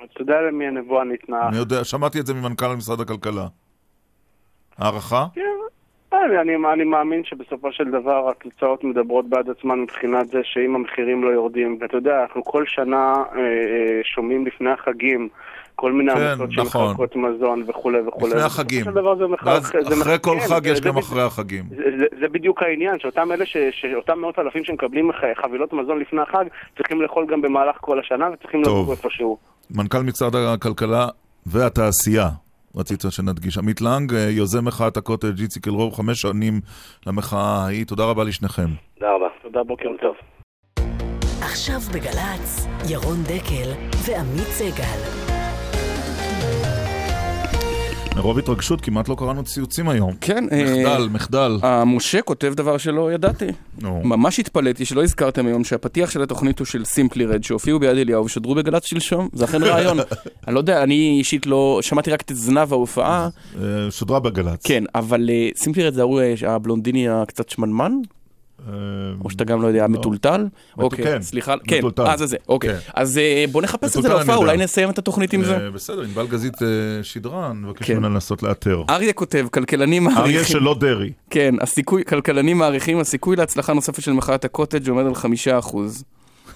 אתה 0.04 0.22
יודע 0.22 0.40
למי 0.40 0.66
הנבואה 0.66 1.04
ניתנה. 1.04 1.48
אני 1.48 1.56
יודע, 1.56 1.84
שמעתי 1.84 2.20
את 2.20 2.26
זה 2.26 2.34
ממנכ"ל 2.34 2.76
משרד 2.76 3.00
הכלכלה. 3.00 3.46
הערכה? 4.78 5.24
אני, 6.26 6.40
אני, 6.40 6.72
אני 6.72 6.84
מאמין 6.84 7.24
שבסופו 7.24 7.72
של 7.72 7.90
דבר 7.90 8.30
התוצאות 8.30 8.84
מדברות 8.84 9.28
בעד 9.28 9.50
עצמן 9.50 9.78
מבחינת 9.80 10.26
זה 10.28 10.38
שאם 10.42 10.74
המחירים 10.74 11.24
לא 11.24 11.30
יורדים, 11.30 11.78
ואתה 11.80 11.96
יודע, 11.96 12.22
אנחנו 12.22 12.44
כל 12.44 12.64
שנה 12.66 13.14
אה, 13.36 13.40
אה, 13.40 13.44
שומעים 14.14 14.46
לפני 14.46 14.70
החגים 14.70 15.28
כל 15.76 15.92
מיני 15.92 16.12
כן, 16.14 16.20
עמותות 16.20 16.48
נכון. 16.66 16.82
שמחלקות 16.86 17.16
מזון 17.16 17.62
וכולי 17.66 17.98
וכולי. 18.08 18.30
לפני 18.30 18.42
החגים. 18.42 18.84
של 18.84 18.90
דבר 18.90 19.16
זה 19.16 19.26
מחר- 19.26 19.46
ואז 19.46 19.62
זה 19.88 20.02
אחרי 20.02 20.16
כל 20.20 20.36
כן, 20.40 20.46
חג 20.54 20.64
זה- 20.64 20.70
יש 20.72 20.78
זה 20.80 20.88
גם 20.88 20.96
אחרי 20.98 21.22
החגים. 21.22 21.64
זה, 21.70 21.76
זה, 21.98 22.06
זה 22.20 22.28
בדיוק 22.28 22.62
העניין, 22.62 22.98
שאותם 22.98 23.32
אלה, 23.32 23.46
ש, 23.46 23.56
שאותם 23.70 24.18
מאות 24.20 24.38
אלפים 24.38 24.64
שמקבלים 24.64 25.10
חבילות 25.42 25.72
מזון 25.72 25.98
לפני 26.00 26.20
החג, 26.22 26.44
צריכים 26.76 27.02
לאכול 27.02 27.26
גם 27.26 27.42
במהלך 27.42 27.76
כל 27.80 27.98
השנה 28.00 28.30
וצריכים. 28.32 28.62
לגור 28.62 28.90
איפשהו. 28.92 29.36
מנכ"ל 29.70 29.98
משרד 30.02 30.32
הכלכלה 30.36 31.06
והתעשייה, 31.46 32.28
רצית 32.76 33.04
שנדגיש. 33.10 33.58
עמית 33.58 33.80
לנג, 33.80 34.14
אה, 34.14 34.30
יוזם 34.30 34.64
מחאת 34.64 34.96
הקוטג' 34.96 35.40
איציק 35.40 35.68
אלרוב, 35.68 35.94
חמש 35.94 36.20
שנים 36.20 36.60
למחאה 37.06 37.64
ההיא. 37.64 37.86
תודה 37.86 38.04
רבה 38.04 38.24
לשניכם. 38.24 38.68
תודה 38.94 39.12
רבה. 39.14 39.26
תודה, 39.42 39.62
בוקר 39.64 39.88
טוב. 40.00 40.14
עכשיו 41.42 41.80
בגל"צ, 41.94 42.66
ירון 42.90 43.22
דקל 43.22 43.70
ועמית 44.06 44.48
סגל. 44.48 45.43
מרוב 48.16 48.38
התרגשות 48.38 48.80
כמעט 48.80 49.08
לא 49.08 49.14
קראנו 49.14 49.44
ציוצים 49.44 49.88
היום. 49.88 50.12
כן. 50.20 50.44
מחדל, 50.44 51.08
מחדל. 51.10 51.56
משה 51.86 52.22
כותב 52.22 52.52
דבר 52.56 52.78
שלא 52.78 53.12
ידעתי. 53.12 53.46
ממש 53.82 54.38
התפלאתי 54.38 54.84
שלא 54.84 55.02
הזכרתם 55.02 55.46
היום 55.46 55.64
שהפתיח 55.64 56.10
של 56.10 56.22
התוכנית 56.22 56.58
הוא 56.58 56.66
של 56.66 56.84
סימפלי 56.84 57.26
רד, 57.26 57.44
שהופיעו 57.44 57.78
ביד 57.78 57.96
אליהו 57.96 58.24
ושדרו 58.24 58.54
בגל"צ 58.54 58.84
שלשום. 58.84 59.28
זה 59.32 59.44
אכן 59.44 59.62
רעיון. 59.62 59.98
אני 60.46 60.54
לא 60.54 60.60
יודע, 60.60 60.82
אני 60.82 61.16
אישית 61.18 61.46
לא... 61.46 61.78
שמעתי 61.82 62.10
רק 62.10 62.20
את 62.20 62.30
זנב 62.34 62.72
ההופעה. 62.72 63.28
שודרה 63.90 64.20
בגל"צ. 64.20 64.66
כן, 64.66 64.84
אבל 64.94 65.30
סימפלי 65.56 65.86
רד 65.86 65.94
זה 65.94 66.02
הבלונדיני 66.46 67.08
הקצת 67.08 67.48
שמנמן? 67.48 67.92
או 69.24 69.30
שאתה 69.30 69.44
גם 69.44 69.62
לא 69.62 69.66
יודע, 69.66 69.86
מטולטל? 69.86 70.46
אוקיי, 70.78 71.04
כן, 71.04 71.22
סליחה, 71.22 71.54
כן, 71.68 71.80
אה 71.98 72.16
זה 72.16 72.26
זה, 72.26 72.36
אוקיי. 72.48 72.76
אז 72.94 73.20
בוא 73.52 73.62
נחפש 73.62 73.96
את 73.96 74.02
זה 74.02 74.08
להופעה, 74.08 74.36
אולי 74.36 74.56
נסיים 74.56 74.90
את 74.90 74.98
התוכנית 74.98 75.32
עם 75.32 75.44
זה. 75.44 75.70
בסדר, 75.70 76.02
ענבל 76.02 76.26
גזית 76.26 76.56
שידרה, 77.02 77.52
נבקש 77.52 77.90
ממנה 77.90 78.08
לנסות 78.08 78.42
לאתר. 78.42 78.82
אריה 78.90 79.12
כותב, 79.12 79.46
כלכלנים 79.50 80.04
מעריכים... 80.04 80.24
אריה 80.24 80.44
שלא 80.44 80.76
דרעי. 80.80 81.12
כן, 81.30 81.54
כלכלנים 82.06 82.58
מעריכים, 82.58 82.98
הסיכוי 82.98 83.36
להצלחה 83.36 83.72
נוספת 83.72 84.02
של 84.02 84.12
מחאת 84.12 84.44
הקוטג' 84.44 84.88
עומד 84.88 85.06
על 85.06 85.14
חמישה 85.14 85.58
אחוז. 85.58 86.04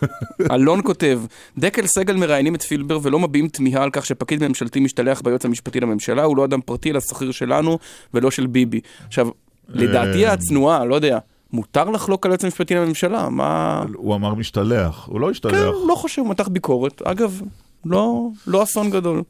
אלון 0.53 0.81
כותב, 0.85 1.21
דקל 1.59 1.87
סגל 1.87 2.17
מראיינים 2.17 2.55
את 2.55 2.63
פילבר 2.63 2.99
ולא 3.03 3.19
מביעים 3.19 3.49
תמיהה 3.49 3.83
על 3.83 3.91
כך 3.93 4.07
שפקיד 4.07 4.49
ממשלתי 4.49 4.81
משתלח 4.81 5.21
ביועץ 5.21 5.45
המשפטי 5.45 5.81
לממשלה, 5.81 6.23
הוא 6.23 6.37
לא 6.37 6.45
אדם 6.45 6.61
פרטי 6.61 6.91
אלא 6.91 7.01
שכיר 7.01 7.31
שלנו 7.31 7.79
ולא 8.15 8.31
של 8.31 8.47
ביבי. 8.47 8.81
עכשיו, 9.07 9.29
לדעתי 9.69 10.27
הצנועה, 10.27 10.85
לא 10.85 10.95
יודע. 10.95 11.19
מותר 11.53 11.91
לחלוק 11.91 12.27
על 12.27 12.33
היועץ 12.33 12.45
המשפטי 12.45 12.75
לממשלה, 12.75 13.29
מה... 13.29 13.83
הוא 13.95 14.15
אמר 14.15 14.35
משתלח, 14.35 15.07
הוא 15.07 15.20
לא 15.20 15.31
השתלח. 15.31 15.53
כן, 15.53 15.89
לא 15.89 15.95
חושב, 15.95 16.23
הוא 16.23 16.31
מתח 16.31 16.49
ביקורת. 16.49 17.03
אגב, 17.03 17.41
לא, 17.85 18.29
לא 18.47 18.62
אסון 18.62 18.91
גדול. 18.91 19.23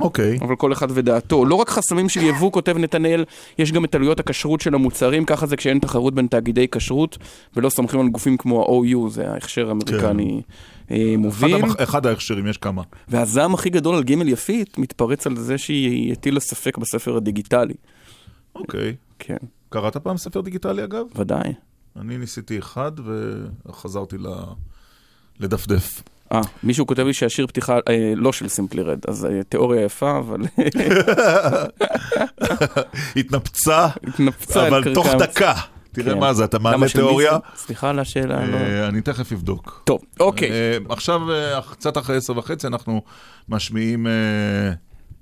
אוקיי. 0.00 0.38
אבל 0.40 0.56
כל 0.56 0.72
אחד 0.72 0.88
ודעתו. 0.90 1.44
לא 1.44 1.54
רק 1.54 1.68
חסמים 1.68 2.08
של 2.08 2.22
יבוא, 2.22 2.52
כותב 2.52 2.76
נתנאל, 2.78 3.24
יש 3.58 3.72
גם 3.72 3.84
את 3.84 3.94
עלויות 3.94 4.20
הכשרות 4.20 4.60
של 4.60 4.74
המוצרים, 4.74 5.24
ככה 5.24 5.46
זה 5.46 5.56
כשאין 5.56 5.78
תחרות 5.78 6.14
בין 6.14 6.26
תאגידי 6.26 6.68
כשרות, 6.68 7.18
ולא 7.56 7.68
סומכים 7.68 8.00
על 8.00 8.08
גופים 8.08 8.36
כמו 8.36 8.62
ה-OU, 8.62 9.10
זה 9.10 9.30
ההכשר 9.30 9.68
האמריקני 9.68 10.42
כן. 10.88 10.94
מוביל. 11.18 11.64
אחד, 11.64 11.80
אחד 11.80 12.06
ההכשרים, 12.06 12.46
יש 12.46 12.56
כמה. 12.56 12.82
והזעם 13.08 13.54
הכי 13.54 13.70
גדול 13.70 13.94
על 13.94 14.02
ג' 14.02 14.10
יפית 14.10 14.78
מתפרץ 14.78 15.26
על 15.26 15.36
זה 15.36 15.58
שהיא 15.58 16.12
הטילה 16.12 16.40
ספק 16.40 16.78
בספר 16.78 17.16
הדיגיטלי. 17.16 17.74
אוקיי. 18.54 18.94
כן. 19.18 19.36
קראת 19.70 19.96
פעם 19.96 20.16
ספר 20.16 20.40
דיגיטלי 20.40 20.84
אגב? 20.84 21.06
ודאי. 21.16 21.52
אני 21.96 22.18
ניסיתי 22.18 22.58
אחד 22.58 22.92
וחזרתי 23.66 24.18
ל... 24.18 24.26
לדפדף. 25.40 26.02
אה, 26.32 26.40
מישהו 26.62 26.86
כותב 26.86 27.06
לי 27.06 27.14
שהשיר 27.14 27.46
פתיחה, 27.46 27.78
אה, 27.88 28.12
לא 28.16 28.32
של 28.32 28.48
סימפלי 28.48 28.82
רד, 28.82 28.98
אז 29.08 29.24
אה, 29.24 29.42
תיאוריה 29.48 29.82
יפה, 29.82 30.18
אבל... 30.18 30.40
התנפצה, 33.16 33.88
התנפצה, 34.06 34.68
אבל 34.68 34.94
תוך 34.94 35.06
דקה. 35.18 35.54
תראה 35.92 36.14
מה 36.14 36.34
זה, 36.34 36.44
אתה 36.44 36.58
מעלה 36.58 36.86
תיאוריה. 36.88 37.38
סליחה 37.56 37.90
על 37.90 37.98
השאלה. 37.98 38.38
אני 38.88 39.00
תכף 39.00 39.32
אבדוק. 39.32 39.82
טוב, 39.84 40.00
אוקיי. 40.20 40.50
עכשיו, 40.88 41.20
קצת 41.70 41.98
אחרי 41.98 42.16
עשר 42.16 42.38
וחצי, 42.38 42.66
אנחנו 42.66 43.02
משמיעים 43.48 44.06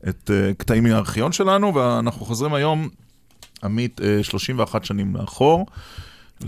את 0.09 0.31
קטעים 0.59 0.83
מהארכיון 0.83 1.33
שלנו, 1.33 1.75
ואנחנו 1.75 2.27
חוזרים 2.27 2.55
היום, 2.55 2.89
עמית, 3.65 4.01
31 4.23 4.85
שנים 4.85 5.17
לאחור. 5.17 5.67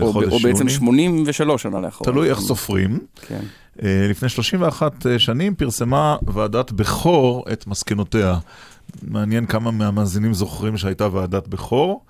או, 0.01 0.23
או 0.31 0.39
בעצם 0.39 0.69
83 0.69 1.63
שנה 1.63 1.79
לאחור. 1.79 2.05
תלוי 2.05 2.29
איך 2.29 2.39
סופרים. 2.39 2.99
כן. 3.27 3.41
לפני 3.83 4.29
31 4.29 5.05
שנים 5.17 5.55
פרסמה 5.55 6.17
ועדת 6.27 6.71
בכור 6.71 7.45
את 7.51 7.67
מסקנותיה. 7.67 8.37
מעניין 9.03 9.45
כמה 9.45 9.71
מהמאזינים 9.71 10.33
זוכרים 10.33 10.77
שהייתה 10.77 11.07
ועדת 11.11 11.47
בכור. 11.47 12.05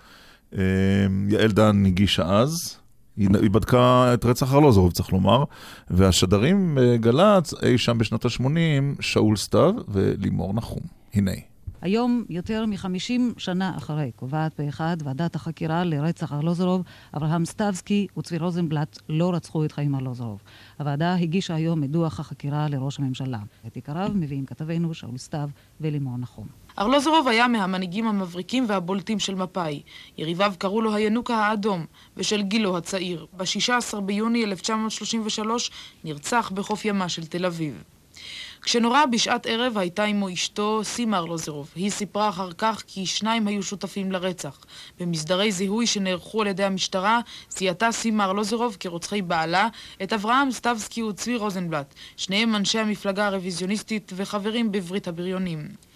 יעל 1.30 1.52
דן 1.52 1.86
הגישה 1.86 2.24
אז, 2.24 2.78
היא, 3.18 3.30
היא 3.42 3.50
בדקה 3.50 4.14
את 4.14 4.26
רצח 4.26 4.54
ארלוזורוב, 4.54 4.92
צריך 4.92 5.14
לומר, 5.14 5.44
והשדרים 5.90 6.78
בגל"צ, 6.82 7.54
אי 7.64 7.78
שם 7.78 7.98
בשנות 7.98 8.26
ה-80, 8.26 9.02
שאול 9.02 9.36
סתיו 9.36 9.74
ולימור 9.88 10.54
נחום. 10.54 10.84
הנה. 11.14 11.32
היום, 11.82 12.24
יותר 12.30 12.66
מ-50 12.66 13.22
שנה 13.38 13.78
אחרי, 13.78 14.12
קובעת 14.16 14.54
פה 14.54 14.70
אחד 14.70 14.98
ועדת 15.04 15.36
החקירה 15.36 15.84
לרצח 15.84 16.34
ארלוזורוב, 16.34 16.82
אברהם 17.18 17.46
סטבסקי 17.46 18.08
וצבי 18.18 18.38
רוזנבלט 18.38 19.00
לא 19.10 19.34
רצחו 19.34 19.66
את 19.66 19.72
חיים 19.72 19.96
ארלוזורוב. 19.96 20.42
הוועדה 20.80 21.16
הגישה 21.16 21.56
היום 21.56 21.84
את 21.84 21.92
דוח 21.92 22.20
החקירה 22.20 22.68
לראש 22.70 23.00
הממשלה. 23.00 23.40
את 23.68 23.76
עיקריו 23.76 24.12
מביאים 24.16 24.46
כתבינו 24.46 24.94
שאול 24.94 25.18
סתיו 25.18 25.50
ולימור 25.82 26.18
נחום. 26.18 26.48
ארלוזורוב 26.80 27.28
היה 27.28 27.48
מהמנהיגים 27.48 28.08
המבריקים 28.08 28.66
והבולטים 28.68 29.20
של 29.20 29.36
מפא"י. 29.36 29.82
יריביו 30.18 30.54
קראו 30.58 30.82
לו 30.82 30.96
הינוקה 30.96 31.36
האדום, 31.36 31.86
בשל 32.18 32.42
גילו 32.42 32.78
הצעיר. 32.78 33.26
ב-16 33.38 34.00
ביוני 34.00 34.44
1933 34.44 35.72
נרצח 36.04 36.52
בחוף 36.56 36.86
ימה 36.86 37.10
של 37.10 37.26
תל 37.26 37.46
אביב. 37.46 37.84
כשנורה 38.62 39.06
בשעת 39.06 39.46
ערב 39.46 39.78
הייתה 39.78 40.04
עמו 40.04 40.34
אשתו 40.34 40.82
סימה 40.84 41.18
ארלוזרוב. 41.18 41.72
היא 41.76 41.90
סיפרה 41.90 42.30
אחר 42.30 42.52
כך 42.58 42.84
כי 42.88 43.06
שניים 43.06 43.48
היו 43.48 43.64
שותפים 43.64 44.12
לרצח. 44.12 44.60
במסדרי 45.00 45.52
זיהוי 45.52 45.88
שנערכו 45.88 46.42
על 46.42 46.48
ידי 46.48 46.64
המשטרה, 46.64 47.20
זיהתה 47.50 47.92
סימה 47.92 48.26
ארלוזרוב 48.26 48.78
כרוצחי 48.80 49.22
בעלה 49.22 49.68
את 50.04 50.14
אברהם 50.14 50.52
סטבסקי 50.52 51.04
וצבי 51.04 51.36
רוזנבלט, 51.36 51.94
שניהם 52.18 52.56
אנשי 52.56 52.80
המפלגה 52.80 53.28
הרוויזיוניסטית 53.28 54.12
וחברים 54.16 54.72
בברית 54.72 55.08
הבריונים. 55.08 55.91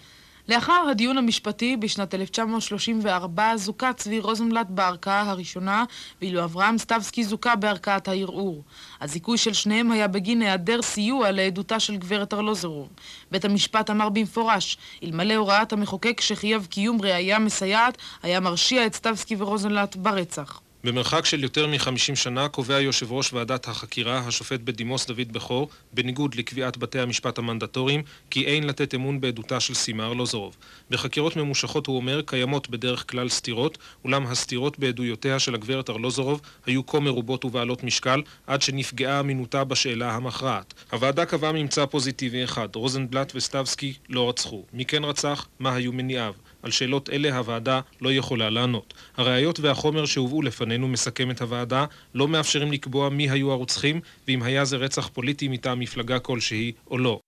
לאחר 0.48 0.86
הדיון 0.90 1.18
המשפטי 1.18 1.76
בשנת 1.76 2.14
1934 2.14 3.56
זוכה 3.56 3.92
צבי 3.92 4.20
רוזנבלט 4.20 4.66
בערכאה 4.70 5.20
הראשונה, 5.20 5.84
ואילו 6.20 6.44
אברהם 6.44 6.78
סטבסקי 6.78 7.24
זוכה 7.24 7.56
בערכאת 7.56 8.08
הערעור. 8.08 8.62
הזיכוי 9.00 9.38
של 9.38 9.52
שניהם 9.52 9.92
היה 9.92 10.08
בגין 10.08 10.42
היעדר 10.42 10.82
סיוע 10.82 11.30
לעדותה 11.30 11.80
של 11.80 11.96
גברת 11.96 12.34
ארלוזרוב. 12.34 12.88
בית 13.30 13.44
המשפט 13.44 13.90
אמר 13.90 14.08
במפורש, 14.08 14.78
אלמלא 15.04 15.34
הוראת 15.34 15.72
המחוקק 15.72 16.20
שחייב 16.20 16.66
קיום 16.70 17.02
ראייה 17.02 17.38
מסייעת, 17.38 17.98
היה 18.22 18.40
מרשיע 18.40 18.86
את 18.86 18.94
סטבסקי 18.94 19.36
ורוזנבלט 19.38 19.96
ברצח. 19.96 20.60
במרחק 20.86 21.24
של 21.24 21.42
יותר 21.42 21.66
מ-50 21.66 22.14
שנה 22.14 22.48
קובע 22.48 22.80
יושב 22.80 23.12
ראש 23.12 23.32
ועדת 23.32 23.68
החקירה, 23.68 24.18
השופט 24.18 24.60
בדימוס 24.60 25.06
דוד 25.06 25.32
בכור, 25.32 25.68
בניגוד 25.92 26.34
לקביעת 26.34 26.76
בתי 26.76 27.00
המשפט 27.00 27.38
המנדטוריים, 27.38 28.02
כי 28.30 28.44
אין 28.44 28.66
לתת 28.66 28.94
אמון 28.94 29.20
בעדותה 29.20 29.60
של 29.60 29.74
סימה 29.74 30.06
ארלוזורוב. 30.06 30.56
בחקירות 30.90 31.36
ממושכות 31.36 31.86
הוא 31.86 31.96
אומר, 31.96 32.22
קיימות 32.26 32.70
בדרך 32.70 33.10
כלל 33.10 33.28
סתירות, 33.28 33.78
אולם 34.04 34.26
הסתירות 34.26 34.78
בעדויותיה 34.78 35.38
של 35.38 35.54
הגברת 35.54 35.90
ארלוזורוב 35.90 36.40
היו 36.66 36.86
כה 36.86 37.00
מרובות 37.00 37.44
ובעלות 37.44 37.84
משקל, 37.84 38.22
עד 38.46 38.62
שנפגעה 38.62 39.20
אמינותה 39.20 39.64
בשאלה 39.64 40.14
המכרעת. 40.14 40.74
הוועדה 40.92 41.24
קבעה 41.24 41.52
ממצא 41.52 41.86
פוזיטיבי 41.86 42.44
אחד, 42.44 42.68
רוזנבלט 42.74 43.32
וסטבסקי 43.34 43.94
לא 44.08 44.28
רצחו. 44.28 44.64
מי 44.72 44.84
כן 44.84 45.04
רצח? 45.04 45.46
מה 45.58 45.74
היו 45.74 45.92
מניעיו? 45.92 46.32
על 46.66 46.72
שאלות 46.72 47.10
אלה 47.10 47.36
הוועדה 47.36 47.80
לא 48.00 48.12
יכולה 48.12 48.50
לענות. 48.50 48.94
הראיות 49.16 49.60
והחומר 49.60 50.06
שהובאו 50.06 50.42
לפנינו, 50.42 50.88
מסכמת 50.88 51.42
הוועדה, 51.42 51.84
לא 52.14 52.28
מאפשרים 52.28 52.72
לקבוע 52.72 53.08
מי 53.08 53.30
היו 53.30 53.52
הרוצחים, 53.52 54.00
ואם 54.28 54.42
היה 54.42 54.64
זה 54.64 54.76
רצח 54.76 55.08
פוליטי 55.12 55.48
מטעם 55.48 55.80
מפלגה 55.80 56.18
כלשהי 56.18 56.72
או 56.90 56.98
לא. 56.98 57.20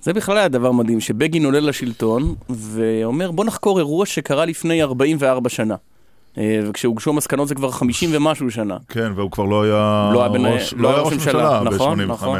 זה 0.00 0.12
בכלל 0.12 0.38
היה 0.38 0.48
דבר 0.48 0.72
מדהים, 0.72 1.00
שבגין 1.00 1.44
עולה 1.44 1.60
לשלטון 1.60 2.34
ואומר 2.50 3.30
בוא 3.30 3.44
נחקור 3.44 3.78
אירוע 3.78 4.06
שקרה 4.06 4.44
לפני 4.44 4.82
44 4.82 5.50
שנה. 5.50 5.76
וכשהוגשו 6.36 7.10
המסקנות 7.10 7.48
זה 7.48 7.54
כבר 7.54 7.70
50 7.70 8.10
ומשהו 8.12 8.50
שנה. 8.50 8.76
כן, 8.88 9.12
והוא 9.16 9.30
כבר 9.30 9.44
לא 9.44 9.62
היה 9.62 10.10
לא 10.14 10.22
היה, 10.22 10.54
ראש, 10.54 10.74
לא 10.76 10.88
היה 10.88 11.00
ראש 11.00 11.12
ממשלה 11.12 11.62
נכון, 11.64 11.98
ב-85. 11.98 12.04
נכון. 12.04 12.38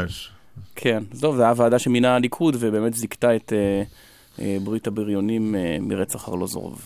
כן, 0.75 1.03
טוב, 1.21 1.35
זו 1.35 1.43
הייתה 1.43 1.61
ועדה 1.61 1.79
שמינה 1.79 2.15
הליכוד 2.15 2.55
ובאמת 2.59 2.93
זיכתה 2.93 3.35
את... 3.35 3.53
ברית 4.39 4.87
הבריונים 4.87 5.55
מרצח 5.81 6.29
ארלוזורוב. 6.29 6.85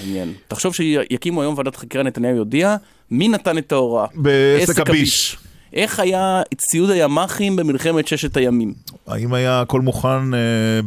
מעניין. 0.00 0.32
תחשוב 0.48 0.74
שיקימו 0.74 1.42
היום 1.42 1.54
ועדת 1.58 1.76
חקירה, 1.76 2.04
נתניהו 2.04 2.36
יודיע, 2.36 2.76
מי 3.10 3.28
נתן 3.28 3.58
את 3.58 3.72
ההוראה? 3.72 4.06
בעסק 4.14 4.80
הביש. 4.80 5.36
איך 5.72 6.00
היה 6.00 6.42
ציוד 6.56 6.90
הימ"חים 6.90 7.56
במלחמת 7.56 8.08
ששת 8.08 8.36
הימים? 8.36 8.74
האם 9.06 9.34
היה 9.34 9.60
הכל 9.60 9.80
מוכן 9.80 10.34
אה, 10.34 10.38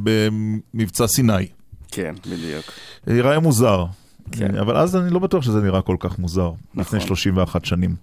במבצע 0.04 1.08
סיני? 1.08 1.48
כן, 1.92 2.14
בדיוק. 2.26 2.66
ייראה 3.08 3.40
מוזר. 3.40 3.86
כן. 4.32 4.56
אבל 4.56 4.78
אז 4.78 4.96
אני 4.96 5.10
לא 5.10 5.20
בטוח 5.20 5.44
שזה 5.44 5.62
נראה 5.62 5.82
כל 5.82 5.96
כך 6.00 6.20
מוזר, 6.20 6.52
נכון. 6.74 7.00
לפני 7.00 7.08
31 7.08 7.66
שנים. 7.66 7.96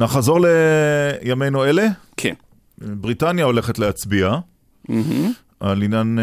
נחזור 0.00 0.38
לימינו 1.22 1.64
אלה? 1.64 1.86
כן. 2.16 2.34
בריטניה 2.78 3.44
הולכת 3.44 3.78
להצביע. 3.78 4.32
Mm-hmm. 4.88 4.92
על 5.60 5.82
עניין, 5.82 6.18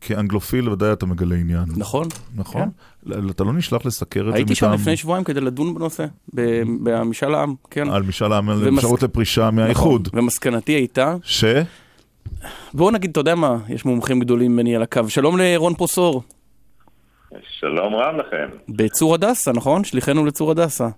כאנגלופיל 0.00 0.70
ודאי 0.70 0.92
אתה 0.92 1.06
מגלה 1.06 1.36
עניין. 1.36 1.64
נכון. 1.76 2.06
נכון? 2.36 2.70
כן. 3.06 3.18
אתה 3.30 3.44
לא 3.44 3.52
נשלח 3.52 3.86
לסקר 3.86 4.20
את 4.20 4.24
זה 4.24 4.30
מטעם... 4.30 4.36
הייתי 4.36 4.54
שם 4.54 4.72
לפני 4.72 4.96
שבועיים 4.96 5.24
כדי 5.24 5.40
לדון 5.40 5.74
בנושא, 5.74 6.06
במשאל 6.82 7.34
העם, 7.34 7.54
כן. 7.70 7.90
על 7.90 8.02
משאל 8.02 8.32
העם, 8.32 8.48
על 8.48 8.68
אפשרות 8.76 9.02
לפרישה 9.02 9.50
מהאיחוד. 9.50 10.08
נכון, 10.08 10.20
ומסקנתי 10.20 10.72
הייתה... 10.72 11.14
ש? 11.22 11.44
בואו 12.74 12.90
נגיד, 12.90 13.10
אתה 13.10 13.20
יודע 13.20 13.34
מה, 13.34 13.56
יש 13.68 13.84
מומחים 13.84 14.20
גדולים 14.20 14.52
ממני 14.52 14.76
על 14.76 14.82
הקו. 14.82 15.08
שלום 15.08 15.38
לרון 15.38 15.74
פרוסור. 15.74 16.22
שלום 17.60 17.94
רב 17.94 18.14
לכם. 18.16 18.48
בצור 18.68 19.14
הדסה, 19.14 19.52
נכון? 19.52 19.84
שליחנו 19.84 20.24
לצור 20.26 20.50
הדסה. 20.50 20.88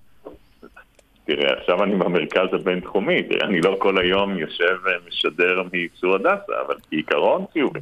תראה, 1.31 1.52
עכשיו 1.61 1.85
אני 1.85 1.97
במרכז 1.97 2.48
הבינתחומי, 2.52 3.23
תראה, 3.23 3.48
אני 3.48 3.61
לא 3.61 3.77
כל 3.78 3.98
היום 3.98 4.39
יושב 4.39 4.77
ומשדר 4.85 5.62
מצור 5.73 6.15
הדסה, 6.15 6.52
אבל 6.66 6.74
בעיקרון 6.90 7.44
חיובי. 7.52 7.81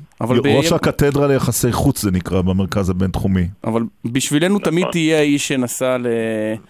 ראש 0.57 0.73
הקתדרה 0.73 1.27
ליחסי 1.27 1.73
חוץ 1.73 2.03
זה 2.03 2.11
נקרא 2.11 2.43
במרכז 2.43 2.91
הבינתחומי. 2.91 3.49
אבל 3.65 3.83
בשבילנו 4.05 4.59
תמיד 4.59 4.87
תהיה 4.93 5.19
האיש 5.19 5.49
שנסע 5.49 5.97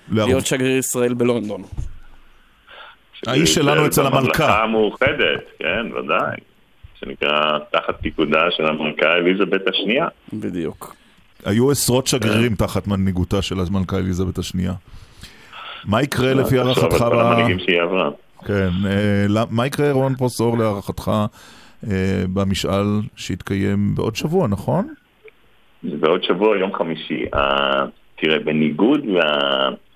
להיות 0.08 0.46
שגריר 0.46 0.76
ישראל 0.76 1.14
בלונדון. 1.14 1.62
האיש 3.26 3.54
שלנו 3.54 3.86
אצל 3.86 4.06
המלכה. 4.06 4.20
בממלכה 4.20 4.62
המאוחדת, 4.62 5.44
כן, 5.58 5.86
ודאי. 5.92 6.36
שנקרא 7.00 7.58
תחת 7.72 8.00
פיקודה 8.00 8.40
של 8.50 8.66
המלכה 8.66 9.12
אליזבת 9.12 9.68
השנייה. 9.68 10.06
בדיוק. 10.32 10.96
היו 11.44 11.70
עשרות 11.70 12.06
שגרירים 12.06 12.54
תחת 12.54 12.86
מנהיגותה 12.86 13.42
של 13.42 13.56
המלכה 13.60 13.98
אליזבת 13.98 14.38
השנייה. 14.38 14.72
מה 15.84 16.02
יקרה 16.02 16.34
לפי 16.34 16.58
הערכתך? 16.58 16.96
כל 16.98 17.20
המנהיגים 17.20 17.58
שהיא 17.58 17.80
עברה. 17.80 18.10
כן, 18.46 18.68
מה 19.50 19.66
יקרה 19.66 19.92
רון 19.92 20.14
פרוסור 20.14 20.58
להערכתך 20.58 21.10
במשאל 22.32 22.84
שיתקיים 23.16 23.94
בעוד 23.94 24.16
שבוע, 24.16 24.48
נכון? 24.48 24.94
בעוד 25.82 26.24
שבוע, 26.24 26.56
יום 26.58 26.74
חמישי. 26.74 27.24
תראה, 28.16 28.38
בניגוד 28.38 29.06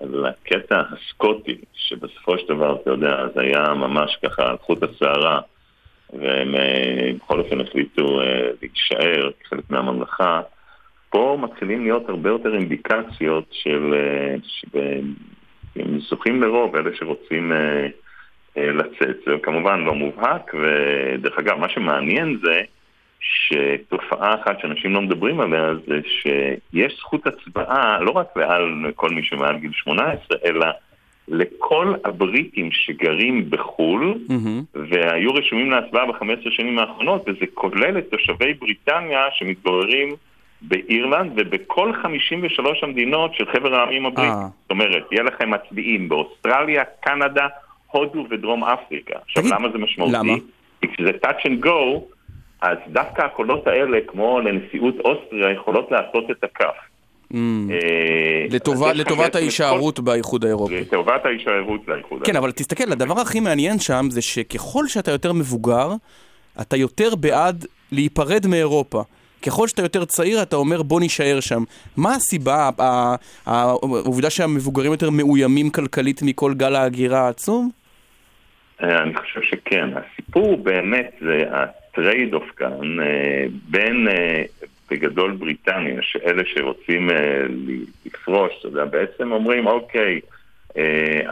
לקטע 0.01 0.81
הסקוטי, 0.91 1.55
שבסופו 1.73 2.37
של 2.37 2.53
דבר, 2.55 2.75
אתה 2.81 2.89
יודע, 2.89 3.15
זה 3.35 3.41
היה 3.41 3.73
ממש 3.73 4.17
ככה 4.25 4.49
על 4.49 4.55
חוט 4.61 4.83
השערה, 4.83 5.39
והם 6.19 6.55
בכל 7.15 7.39
אופן 7.39 7.61
החליטו 7.61 8.19
להישאר 8.61 9.29
כחלק 9.43 9.63
מהממלכה, 9.69 10.41
פה 11.09 11.37
מתחילים 11.41 11.83
להיות 11.83 12.09
הרבה 12.09 12.29
יותר 12.29 12.55
אינדיקציות 12.55 13.45
של... 13.51 13.93
הם 14.73 15.13
זוכים 16.09 16.41
לרוב, 16.41 16.75
אלה 16.75 16.89
שרוצים 16.95 17.51
אה, 17.51 17.87
אה, 18.57 18.71
לצאת. 18.71 19.17
זה 19.25 19.31
כמובן 19.43 19.79
לא 19.79 19.95
מובהק, 19.95 20.53
ודרך 20.53 21.39
אגב, 21.39 21.57
מה 21.59 21.69
שמעניין 21.69 22.37
זה 22.43 22.61
שתופעה 23.19 24.35
אחת 24.41 24.59
שאנשים 24.59 24.93
לא 24.93 25.01
מדברים 25.01 25.39
עליה 25.39 25.69
זה 25.87 25.99
שיש 26.05 26.97
זכות 26.99 27.27
הצבעה 27.27 27.99
לא 28.01 28.11
רק 28.11 28.37
לעל 28.37 28.91
כל 28.95 29.09
מי 29.09 29.23
שמעל 29.23 29.57
גיל 29.57 29.71
18, 29.73 30.37
אלא 30.45 30.65
לכל 31.27 31.93
הבריטים 32.05 32.71
שגרים 32.71 33.49
בחו"ל 33.49 34.13
mm-hmm. 34.29 34.77
והיו 34.89 35.33
רשומים 35.33 35.71
להצבעה 35.71 36.05
ב-15 36.05 36.51
שנים 36.51 36.79
האחרונות, 36.79 37.23
וזה 37.27 37.45
כולל 37.53 37.97
את 37.97 38.09
תושבי 38.11 38.53
בריטניה 38.53 39.21
שמתגוררים 39.31 40.15
באירלנד 40.63 41.31
ובכל 41.35 41.93
53 42.01 42.83
המדינות 42.83 43.35
של 43.35 43.45
חבר 43.53 43.75
העמים 43.75 44.05
הבריטי. 44.05 44.31
אה. 44.31 44.47
זאת 44.61 44.71
אומרת, 44.71 45.03
יהיה 45.11 45.23
לכם 45.23 45.51
מצביעים 45.51 46.09
באוסטרליה, 46.09 46.83
קנדה, 47.01 47.47
הודו 47.91 48.25
ודרום 48.29 48.63
אפריקה. 48.63 49.15
עכשיו, 49.21 49.43
למה 49.51 49.69
זה 49.71 49.77
משמעותי? 49.77 50.13
למה? 50.13 50.33
כי 50.81 50.87
כשזה 50.87 51.11
touch 51.23 51.45
and 51.45 51.65
go, 51.65 52.01
אז 52.61 52.77
דווקא 52.87 53.21
הקולות 53.21 53.67
האלה, 53.67 53.97
כמו 54.07 54.39
לנשיאות 54.39 54.95
אוסטריה, 54.99 55.51
יכולות 55.51 55.91
לעשות 55.91 56.31
את 56.31 56.43
הכף. 56.43 56.75
ממ. 57.33 57.35
לטובת 58.95 59.35
ההישארות 59.35 59.99
באיחוד 59.99 60.45
האירופי. 60.45 60.81
לטובת 60.81 61.25
ההישארות 61.25 61.85
באיחוד 61.85 62.23
כן, 62.23 62.35
אבל 62.35 62.51
תסתכל, 62.51 62.91
הדבר 62.91 63.21
הכי 63.21 63.39
מעניין 63.39 63.79
שם 63.79 64.05
זה 64.09 64.21
שככל 64.21 64.87
שאתה 64.87 65.11
יותר 65.11 65.33
מבוגר, 65.33 65.91
אתה 66.61 66.77
יותר 66.77 67.15
בעד 67.15 67.65
להיפרד 67.91 68.47
מאירופה. 68.47 69.03
ככל 69.45 69.67
שאתה 69.67 69.81
יותר 69.81 70.05
צעיר, 70.05 70.41
אתה 70.41 70.55
אומר 70.55 70.83
בוא 70.83 70.99
נישאר 70.99 71.39
שם. 71.39 71.63
מה 71.97 72.15
הסיבה, 72.15 72.69
העובדה 73.45 74.29
שהמבוגרים 74.29 74.91
יותר 74.91 75.09
מאוימים 75.09 75.69
כלכלית 75.69 76.21
מכל 76.23 76.53
גל 76.53 76.75
ההגירה 76.75 77.19
העצום? 77.19 77.69
אני 78.79 79.17
חושב 79.17 79.41
שכן. 79.41 79.89
הסיפור 79.95 80.57
באמת 80.57 81.11
זה 81.21 81.43
ה 81.51 82.33
trade-off 82.33 82.49
כאן 82.55 82.97
בין 83.69 84.07
בגדול 84.91 85.31
בריטניה, 85.31 85.99
שאלה 86.01 86.43
שרוצים 86.45 87.09
לפרוש, 88.05 88.51
אתה 88.59 88.67
יודע, 88.67 88.85
בעצם 88.85 89.31
אומרים 89.31 89.67
אוקיי, 89.67 90.19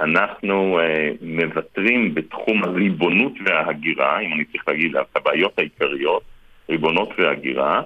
אנחנו 0.01 0.79
מוותרים 1.21 2.13
בתחום 2.13 2.63
הריבונות 2.63 3.33
וההגירה, 3.45 4.19
אם 4.19 4.33
אני 4.33 4.45
צריך 4.45 4.67
להגיד 4.67 4.91
הבעיות 5.15 5.59
העיקריות, 5.59 6.23
ריבונות 6.69 7.09
והגירה, 7.17 7.81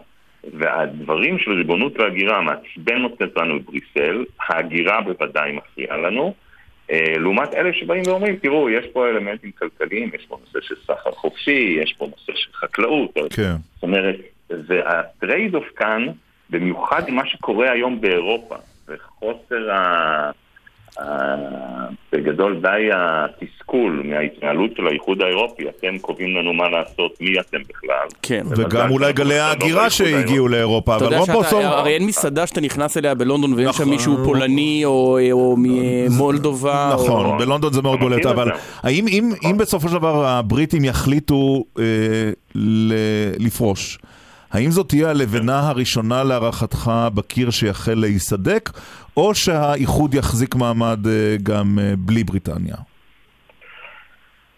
והדברים 0.53 1.39
של 1.39 1.51
ריבונות 1.51 1.99
והגירה 1.99 2.41
מעצבן 2.41 3.03
אותנו 3.03 3.59
בבריסל, 3.59 4.25
ההגירה 4.39 5.01
בוודאי 5.01 5.51
מפריעה 5.51 5.97
לנו, 5.97 6.33
לעומת 6.91 7.53
אלה 7.53 7.73
שבאים 7.73 8.03
ואומרים, 8.07 8.35
תראו, 8.35 8.69
יש 8.69 8.85
פה 8.93 9.09
אלמנטים 9.09 9.51
כלכליים, 9.51 10.11
יש 10.15 10.25
פה 10.25 10.37
נושא 10.41 10.67
של 10.67 10.75
סחר 10.75 11.11
חופשי, 11.11 11.77
יש 11.81 11.93
פה 11.97 12.05
נושא 12.05 12.31
של 12.35 12.53
חקלאות. 12.53 13.11
כן. 13.35 13.55
זאת 13.73 13.83
אומרת, 13.83 14.15
וה 14.49 15.55
trade-off 15.55 15.67
כאן, 15.75 16.07
במיוחד 16.49 17.09
מה 17.09 17.25
שקורה 17.25 17.71
היום 17.71 18.01
באירופה, 18.01 18.55
וחוסר 18.87 19.71
ה... 19.71 20.31
בגדול 22.13 22.61
די 22.61 22.89
התסכול 22.93 24.03
מההתנהלות 24.05 24.71
של 24.77 24.87
האיחוד 24.87 25.21
האירופי, 25.21 25.63
אתם 25.69 25.97
קובעים 25.97 26.35
לנו 26.35 26.53
מה 26.53 26.69
לעשות, 26.69 27.17
מי 27.21 27.39
אתם 27.39 27.57
בכלל. 27.69 28.07
כן. 28.21 28.45
וגם 28.57 28.91
אולי 28.91 29.13
גלי 29.13 29.39
ההגירה 29.39 29.89
שהגיעו 29.89 30.47
לאירופה, 30.47 30.95
אבל 30.95 31.15
רוב 31.15 31.31
פרוסור... 31.31 31.61
הרי 31.63 31.93
אין 31.93 32.05
מסעדה 32.05 32.47
שאתה 32.47 32.61
נכנס 32.61 32.97
אליה 32.97 33.15
בלונדון 33.15 33.53
ואין 33.53 33.73
שם 33.73 33.89
מישהו 33.89 34.17
פולני 34.25 34.81
או 34.85 35.55
ממולדובה. 35.57 36.91
נכון, 36.93 37.37
בלונדון 37.37 37.73
זה 37.73 37.81
מאוד 37.81 37.99
בולט, 37.99 38.25
אבל 38.25 38.51
האם 38.83 39.05
אם 39.43 39.57
בסופו 39.57 39.89
של 39.89 39.95
דבר 39.95 40.25
הבריטים 40.25 40.85
יחליטו 40.85 41.63
לפרוש, 43.39 43.99
האם 44.51 44.71
זאת 44.71 44.89
תהיה 44.89 45.09
הלבנה 45.09 45.69
הראשונה 45.69 46.23
להערכתך 46.23 46.91
בקיר 47.13 47.49
שיחל 47.49 47.93
להיסדק, 47.93 48.69
או 49.17 49.35
שהאיחוד 49.35 50.13
יחזיק 50.13 50.55
מעמד 50.55 50.99
גם 51.43 51.79
בלי 51.97 52.23
בריטניה? 52.23 52.75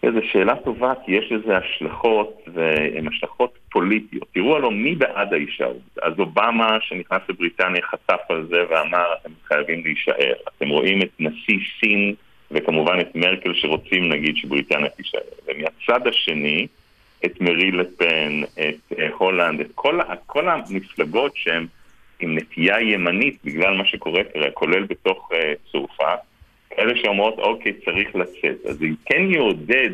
זו 0.02 0.20
שאלה 0.32 0.56
טובה, 0.56 0.92
כי 1.06 1.12
יש 1.12 1.32
לזה 1.32 1.56
השלכות, 1.56 2.42
והן 2.54 3.08
השלכות 3.08 3.58
פוליטיות. 3.70 4.28
תראו 4.34 4.56
הלוא 4.56 4.72
מי 4.72 4.94
בעד 4.94 5.32
ההישארות. 5.32 5.98
אז 6.02 6.12
אובמה, 6.18 6.78
שנכנס 6.80 7.20
לבריטניה, 7.28 7.82
חטף 7.82 8.20
על 8.28 8.46
זה 8.50 8.62
ואמר, 8.70 9.04
אתם 9.20 9.30
חייבים 9.44 9.84
להישאר. 9.84 10.32
אתם 10.56 10.68
רואים 10.68 11.02
את 11.02 11.10
נשיא 11.20 11.58
סין, 11.80 12.14
וכמובן 12.50 13.00
את 13.00 13.16
מרקל 13.16 13.54
שרוצים, 13.54 14.08
נגיד, 14.08 14.36
שבריטניה 14.36 14.88
תישאר. 14.88 15.20
ומהצד 15.46 16.06
השני, 16.06 16.66
את 17.24 17.40
מרי 17.40 17.70
לפן, 17.70 18.42
את 18.54 18.92
הולנד, 19.18 19.60
את 19.60 19.70
כל, 19.74 20.00
כל 20.26 20.48
המפלגות 20.48 21.32
שהן 21.34 21.66
עם 22.20 22.38
נטייה 22.38 22.80
ימנית 22.80 23.38
בגלל 23.44 23.76
מה 23.76 23.84
שקורה 23.84 24.24
כרגע, 24.24 24.50
כולל 24.50 24.84
בתוך 24.84 25.30
uh, 25.32 25.36
צרפת, 25.72 26.18
אלה 26.78 26.96
שאומרות, 26.96 27.38
אוקיי, 27.38 27.72
צריך 27.84 28.16
לצאת. 28.16 28.66
אז 28.66 28.76
זה 28.78 28.86
כן 29.06 29.22
יעודד 29.30 29.90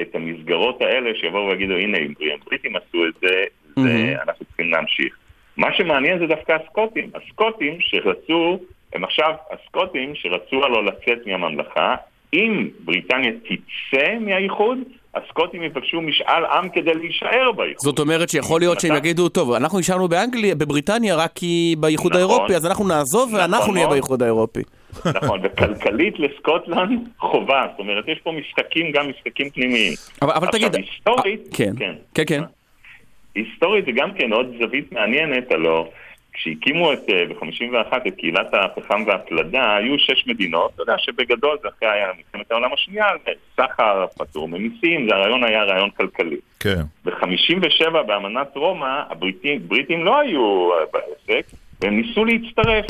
את 0.00 0.14
המסגרות 0.14 0.82
האלה 0.82 1.10
שיבואו 1.14 1.48
ויגידו, 1.48 1.74
הנה, 1.74 1.98
אם 1.98 2.12
בריטים 2.44 2.76
עשו 2.76 3.06
את 3.06 3.14
זה, 3.20 3.44
mm-hmm. 3.44 3.80
זה 3.80 4.14
אנחנו 4.22 4.44
צריכים 4.44 4.70
להמשיך. 4.70 5.16
מה 5.56 5.72
שמעניין 5.72 6.18
זה 6.18 6.26
דווקא 6.26 6.52
הסקוטים. 6.52 7.10
הסקוטים 7.14 7.76
שרצו, 7.80 8.58
הם 8.92 9.04
עכשיו 9.04 9.34
הסקוטים 9.50 10.14
שרצו 10.14 10.64
הלוא 10.64 10.82
לצאת 10.82 11.26
מהממלכה, 11.26 11.96
אם 12.32 12.68
בריטניה 12.84 13.32
תצא 13.32 14.18
מהאיחוד, 14.20 14.78
הסקוטים 15.14 15.62
יבקשו 15.62 16.00
משאל 16.00 16.44
עם 16.44 16.68
כדי 16.68 16.94
להישאר 16.94 17.52
באיחוד. 17.52 17.84
זאת 17.84 17.98
אומרת 17.98 18.28
שיכול 18.28 18.60
להיות 18.60 18.80
שהם 18.80 18.96
יגידו, 18.96 19.28
טוב, 19.28 19.52
אנחנו 19.52 19.78
נשארנו 19.78 20.08
באנגליה, 20.08 20.54
בבריטניה, 20.54 21.16
רק 21.16 21.32
כי 21.34 21.76
באיחוד 21.78 22.12
נכון, 22.12 22.30
האירופי, 22.30 22.56
אז 22.56 22.66
אנחנו 22.66 22.88
נעזוב 22.88 23.28
נכון 23.28 23.40
ואנחנו 23.40 23.72
נהיה. 23.72 23.86
באיחוד 23.86 24.22
האירופי. 24.22 24.60
נכון, 25.22 25.40
וכלכלית 25.42 26.14
לסקוטלנד 26.18 27.08
חובה, 27.18 27.66
זאת 27.70 27.78
אומרת, 27.80 28.04
יש 28.08 28.18
פה 28.22 28.32
משחקים, 28.32 28.92
גם 28.92 29.08
משחקים 29.10 29.50
פנימיים. 29.50 29.92
אבל, 30.22 30.32
אבל 30.32 30.48
עכשיו, 30.48 30.70
תגיד... 30.70 30.84
היסטורית, 30.84 31.48
כן, 31.52 31.72
כן. 31.78 31.94
כן, 32.14 32.24
כן. 32.26 32.42
היסטורית 33.34 33.84
זה 33.84 33.92
גם 33.92 34.12
כן 34.18 34.32
עוד 34.32 34.46
זווית 34.60 34.92
מעניינת, 34.92 35.52
הלוא 35.52 35.84
כשהקימו 36.32 36.92
את, 36.92 36.98
אה, 37.08 37.24
ב-51 37.28 37.96
את 38.08 38.14
קהילת 38.18 38.48
הפחם 38.52 39.04
והפלדה, 39.06 39.76
היו 39.76 39.98
שש 39.98 40.26
מדינות, 40.26 40.70
אתה 40.74 40.82
יודע 40.82 40.94
שבגדול 40.98 41.58
זה 41.62 41.68
אחרי 41.68 41.88
היה 41.88 42.06
מלחמת 42.16 42.52
העולם 42.52 42.72
השנייה, 42.72 43.06
סחר 43.56 44.06
פטור 44.18 44.48
ממיסים, 44.48 45.08
זה 45.08 45.14
הרעיון 45.14 45.44
היה 45.44 45.64
רעיון 45.64 45.90
כלכלי. 45.90 46.36
כן. 46.60 46.82
ב-57 47.04 48.02
באמנת 48.06 48.56
רומא, 48.56 49.02
הבריטים 49.10 50.04
לא 50.04 50.20
היו 50.20 50.70
אה, 50.72 50.78
בעסק, 50.92 51.46
והם 51.80 51.96
ניסו 52.00 52.24
להצטרף. 52.24 52.86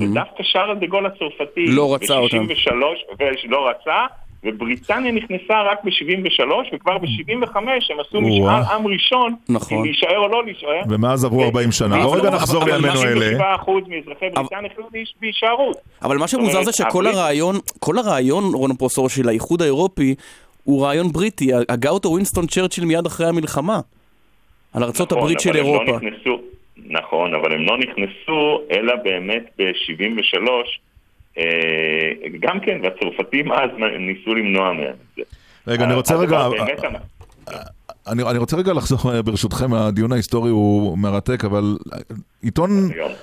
ודווקא 0.00 0.42
שרל 0.42 0.78
דה 0.78 0.86
גול 0.86 1.06
הצרפתי, 1.06 1.66
לא 1.66 1.94
רצה 1.94 2.16
אותם. 2.16 2.46
ב-63, 2.46 3.24
ולא 3.48 3.68
רצה, 3.68 4.06
ובריטניה 4.46 5.12
נכנסה 5.12 5.62
רק 5.62 5.78
ב-73, 5.84 6.74
וכבר 6.74 6.98
ב-75 6.98 7.56
הם 7.56 8.00
עשו 8.00 8.20
משאל 8.20 8.74
עם 8.74 8.86
ראשון, 8.86 9.34
נכון. 9.48 9.78
אם 9.78 9.84
להישאר 9.84 10.18
או 10.18 10.28
לא 10.28 10.44
להישאר. 10.44 10.80
ומאז 10.88 11.24
עברו 11.24 11.44
40 11.44 11.72
שנה. 11.72 11.96
בואו 11.96 12.12
רגע 12.12 12.30
נחזור 12.30 12.64
לימינו 12.64 13.02
אלה. 13.02 13.56
97% 13.56 13.70
מאזרחי 13.88 14.26
בריטניה 14.34 14.70
החליטו 14.72 14.88
בהישארות. 15.20 15.76
אבל 16.02 16.16
מה 16.16 16.28
שמוזר 16.28 16.62
זה 16.62 16.72
שכל 16.72 17.06
הרעיון, 17.06 17.56
כל 17.78 17.98
הרעיון, 17.98 18.44
רון 18.54 18.76
פרופסור, 18.76 19.08
של 19.08 19.28
האיחוד 19.28 19.62
האירופי, 19.62 20.14
הוא 20.64 20.84
רעיון 20.84 21.12
בריטי. 21.12 21.50
הגה 21.68 21.90
אותו 21.90 22.08
ווינסטון 22.08 22.46
צ'רצ'יל 22.46 22.84
מיד 22.84 23.06
אחרי 23.06 23.26
המלחמה. 23.26 23.80
על 24.72 24.82
ארצות 24.82 25.12
נכון, 25.12 25.22
הברית 25.22 25.40
של 25.40 25.50
לא 25.52 25.56
אירופה. 25.56 25.96
נכנסו, 25.96 26.40
נכון, 26.76 27.34
אבל 27.34 27.52
הם 27.52 27.62
לא 27.62 27.78
נכנסו, 27.78 28.60
אלא 28.72 28.94
באמת 29.04 29.44
ב-73, 29.58 30.48
אה, 30.48 30.50
גם 32.40 32.60
כן, 32.60 32.78
והצרפתים 32.82 33.52
אז 33.52 33.70
ניסו 33.98 34.34
למנוע 34.34 34.72
מהם 34.72 34.82
את 34.82 35.16
זה. 35.16 35.22
רגע, 35.66 35.84
אני 35.84 35.94
רוצה 35.94 36.14
הדבר 36.14 36.50
רגע... 36.52 36.88
המ- 36.88 36.96
אני, 38.08 38.22
אני 38.22 38.38
רוצה 38.38 38.56
רגע 38.56 38.72
לחזור, 38.72 39.14
אה, 39.14 39.22
ברשותכם, 39.22 39.74
הדיון 39.74 40.12
ההיסטורי 40.12 40.50
הוא 40.50 40.98
מרתק, 40.98 41.44
אבל 41.44 41.76
עיתון, 42.42 42.70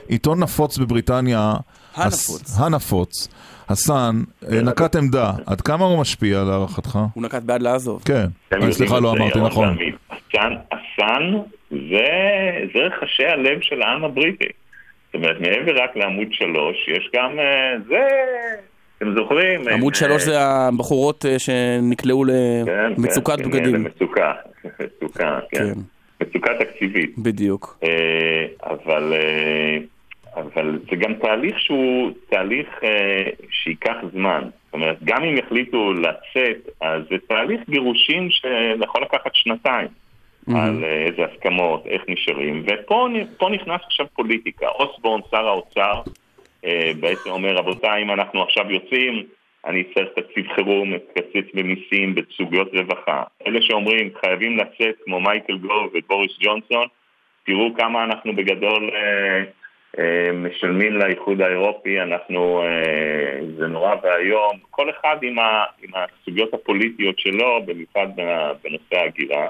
עיתון 0.07 0.43
נפוץ 0.43 0.77
בבריטניה, 0.77 1.53
הנפוץ. 1.95 2.59
הנפוץ, 2.59 3.27
הסאן, 3.69 4.23
אה, 4.51 4.61
נקט 4.61 4.95
עמדה, 4.95 5.31
עד 5.45 5.61
כמה 5.61 5.85
הוא 5.85 6.01
משפיע 6.01 6.43
להערכתך? 6.43 6.99
הוא 7.13 7.23
נקט 7.23 7.43
בעד 7.43 7.61
לעזוב. 7.61 8.01
כן, 8.05 8.25
אה, 8.53 8.71
סליחה, 8.71 8.99
לא 8.99 9.11
אמרתי 9.11 9.39
נכון. 9.39 9.77
הסאן, 10.11 10.53
הסאן 10.71 11.31
זה, 11.69 12.07
זה 12.73 12.79
רחשי 12.79 13.25
הלב 13.25 13.59
של 13.61 13.81
העם 13.81 14.03
הבריטי. 14.03 14.45
זאת 15.13 15.21
אומרת, 15.21 15.41
מעבר 15.41 15.83
רק 15.83 15.95
לעמוד 15.95 16.27
שלוש, 16.31 16.87
יש 16.87 17.09
גם, 17.15 17.39
אה, 17.39 17.73
זה, 17.87 18.07
אתם 18.97 19.15
זוכרים? 19.15 19.67
עמוד 19.67 19.93
אה, 19.93 19.99
שלוש 19.99 20.21
זה 20.21 20.39
הבחורות 20.39 21.25
אה, 21.25 21.39
שנקלעו 21.39 22.23
כן, 22.65 22.93
למצוקת 22.97 23.37
כן, 23.37 23.43
בגדים. 23.43 23.75
למצוקה, 23.75 24.33
מצוקה, 24.79 25.39
כן. 25.51 25.73
מצוקה 26.21 26.51
תקציבית. 26.59 27.17
בדיוק. 27.17 27.79
אבל, 28.63 29.13
אבל 30.35 30.79
זה 30.89 30.95
גם 30.95 31.13
תהליך 31.13 31.59
שהוא 31.59 32.11
תהליך 32.29 32.67
אה, 32.83 33.23
שייקח 33.51 33.95
זמן. 34.13 34.41
זאת 34.65 34.73
אומרת, 34.73 34.97
גם 35.03 35.23
אם 35.23 35.37
יחליטו 35.37 35.93
לצאת, 35.93 36.69
אז 36.81 37.01
זה 37.09 37.15
תהליך 37.27 37.61
גירושים 37.69 38.29
שיכול 38.31 39.01
לקחת 39.01 39.31
שנתיים. 39.33 39.87
על 40.47 40.83
אה, 40.83 41.05
איזה 41.05 41.25
הסכמות, 41.25 41.85
איך 41.85 42.01
נשארים, 42.07 42.65
ופה 42.65 43.49
נכנס 43.51 43.81
עכשיו 43.85 44.05
פוליטיקה. 44.13 44.67
אוסבורן, 44.67 45.21
שר 45.31 45.47
האוצר, 45.47 46.01
אה, 46.65 46.91
בעצם 46.99 47.29
אומר, 47.29 47.55
רבותיי, 47.55 48.03
אם 48.03 48.11
אנחנו 48.11 48.43
עכשיו 48.43 48.71
יוצאים, 48.71 49.23
אני 49.65 49.81
אצטרך 49.81 50.07
תקציב 50.15 50.47
חירום, 50.55 50.93
אקצץ 50.93 51.53
במיסים, 51.53 52.15
בסוגיות 52.15 52.69
רווחה. 52.73 53.23
אלה 53.47 53.61
שאומרים, 53.61 54.09
חייבים 54.19 54.57
לצאת 54.57 54.95
כמו 55.05 55.19
מייקל 55.19 55.57
גוב 55.57 55.91
ובוריס 55.93 56.31
ג'ונסון, 56.39 56.87
תראו 57.45 57.73
כמה 57.77 58.03
אנחנו 58.03 58.35
בגדול 58.35 58.89
אה, 58.93 59.43
אה, 59.99 60.31
משלמים 60.33 60.93
לאיחוד 60.93 61.41
האירופי, 61.41 62.01
אנחנו, 62.01 62.63
אה, 62.63 63.39
זה 63.57 63.67
נורא 63.67 63.95
ואיום. 64.03 64.51
כל 64.69 64.89
אחד 64.89 65.17
עם, 65.21 65.39
ה, 65.39 65.63
עם 65.83 65.89
הסוגיות 65.93 66.53
הפוליטיות 66.53 67.19
שלו, 67.19 67.61
במיוחד 67.65 68.07
בנושא 68.63 68.95
ההגירה. 68.95 69.49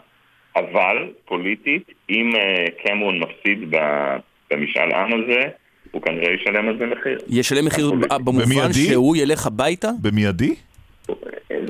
אבל 0.55 0.97
פוליטית, 1.25 1.83
אם 2.09 2.35
אה, 2.35 2.65
קמרון 2.83 3.19
מפסיד 3.19 3.75
ב- 3.75 4.17
במשאל 4.51 4.91
עם 4.91 5.23
הזה, 5.23 5.43
הוא 5.91 6.01
כנראה 6.01 6.33
ישלם 6.33 6.67
על 6.67 6.77
זה 6.77 6.85
מחיר. 6.85 7.17
ישלם 7.29 7.65
מחיר 7.65 7.91
ב- 7.91 8.13
במובן 8.25 8.45
במיידי? 8.45 8.73
שהוא 8.73 9.15
ילך 9.15 9.47
הביתה? 9.47 9.89
במיידי? 10.01 10.55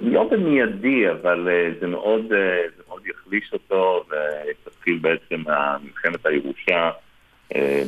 לא 0.01 0.23
במיידי, 0.31 1.09
אבל 1.11 1.49
אה, 1.51 1.69
זה 1.79 1.87
מאוד, 1.87 2.33
אה, 2.33 2.61
זה 2.77 2.83
מאוד 2.87 3.01
יחליש 3.07 3.49
אותו, 3.53 4.03
ותתחיל 4.07 4.97
בעצם 5.01 5.43
מלחמת 5.83 6.25
הירושה 6.25 6.91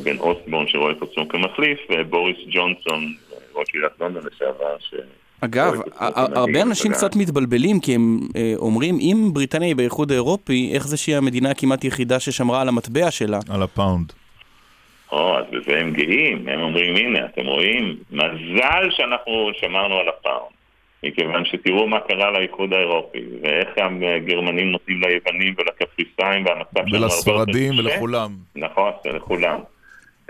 בין 0.04 0.18
אוסבורן 0.20 0.68
שרואה 0.68 0.92
את 0.92 1.02
עצמו 1.02 1.28
כמחליף, 1.28 1.80
ובוריס 1.90 2.38
ג'ונסון, 2.52 3.14
ראש 3.56 3.68
עיריית 3.74 3.92
לונדון 4.00 4.24
לשעבר, 4.26 4.76
ש... 4.80 4.94
אגב, 5.46 5.74
הרבה 6.36 6.62
אנשים. 6.62 6.92
קצת 6.92 7.16
מתבלבלים, 7.16 7.80
כי 7.80 7.96
הם 7.96 8.20
אה, 8.36 8.54
אומרים, 8.58 8.98
אם 9.00 9.30
בריטניה 9.34 9.68
היא 9.68 9.76
באיחוד 9.76 10.12
האירופי, 10.12 10.72
איך 10.74 10.88
זה 10.88 10.98
שהיא 10.98 11.18
המדינה 11.18 11.52
הכמעט 11.52 11.84
יחידה 11.84 12.20
ששמרה 12.20 12.62
על 12.62 12.68
המטבע 12.68 13.12
שלה? 13.12 13.40
על 13.50 13.64
הפאונד. 13.64 14.14
או, 15.12 15.38
אז 15.38 15.44
בזה 15.52 15.80
הם 15.80 15.92
גאים, 15.94 16.48
הם 16.48 16.60
אומרים, 16.62 16.96
הנה, 16.96 17.26
אתם 17.26 17.46
רואים, 17.46 17.96
מזל 18.12 18.90
שאנחנו 18.90 19.50
שמרנו 19.62 19.96
על 19.96 20.06
הפאונד. 20.10 20.56
מכיוון 21.04 21.46
שתראו 21.46 21.88
מה 21.88 22.00
קרה 22.00 22.32
לאיחוד 22.32 22.74
האירופי, 22.74 23.20
ואיך 23.44 23.70
הגרמנים 24.16 24.72
נותנים 24.72 25.02
ליוונים 25.02 25.56
ולקפריסאים, 25.58 26.46
והמצב 26.46 26.90
שלנו 26.90 27.04
ולספרדים. 27.04 27.74
ולכולם. 27.80 28.32
נכון, 28.56 28.92
לכולם. 29.16 29.60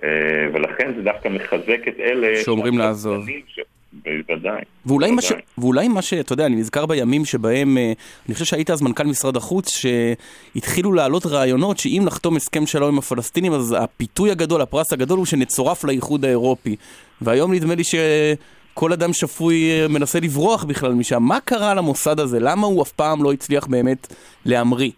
אה, 0.03 0.09
ולכן 0.53 0.93
זה 0.95 1.01
דווקא 1.01 1.27
מחזק 1.27 1.87
את 1.87 1.99
אלה... 1.99 2.43
שאומרים 2.43 2.77
לעזוב. 2.77 3.25
ש- 3.47 3.59
בוודאי. 4.03 4.61
ואולי 4.85 5.11
מה, 5.11 5.21
ש... 5.21 5.31
ואולי 5.57 5.87
מה 5.87 6.01
ש... 6.01 6.13
אתה 6.13 6.33
יודע, 6.33 6.45
אני 6.45 6.55
נזכר 6.55 6.85
בימים 6.85 7.25
שבהם, 7.25 7.77
אה, 7.77 7.93
אני 8.27 8.33
חושב 8.33 8.45
שהיית 8.45 8.69
אז 8.69 8.81
מנכ"ל 8.81 9.03
משרד 9.03 9.37
החוץ, 9.37 9.69
שהתחילו 9.69 10.93
לעלות 10.93 11.25
רעיונות 11.25 11.77
שאם 11.77 12.01
נחתום 12.05 12.35
הסכם 12.35 12.65
שלום 12.65 12.89
עם 12.89 12.97
הפלסטינים, 12.97 13.53
אז 13.53 13.75
הפיתוי 13.79 14.31
הגדול, 14.31 14.61
הפרס 14.61 14.93
הגדול 14.93 15.17
הוא 15.17 15.25
שנצורף 15.25 15.83
לאיחוד 15.83 16.25
האירופי. 16.25 16.75
והיום 17.21 17.53
נדמה 17.53 17.75
לי 17.75 17.83
שכל 17.83 18.93
אדם 18.93 19.13
שפוי 19.13 19.71
אה, 19.71 19.87
מנסה 19.87 20.19
לברוח 20.19 20.63
בכלל 20.63 20.93
משם. 20.93 21.23
מה 21.23 21.39
קרה 21.39 21.73
למוסד 21.73 22.19
הזה? 22.19 22.39
למה 22.39 22.67
הוא 22.67 22.83
אף 22.83 22.91
פעם 22.91 23.23
לא 23.23 23.33
הצליח 23.33 23.67
באמת 23.67 24.13
להמריא? 24.45 24.91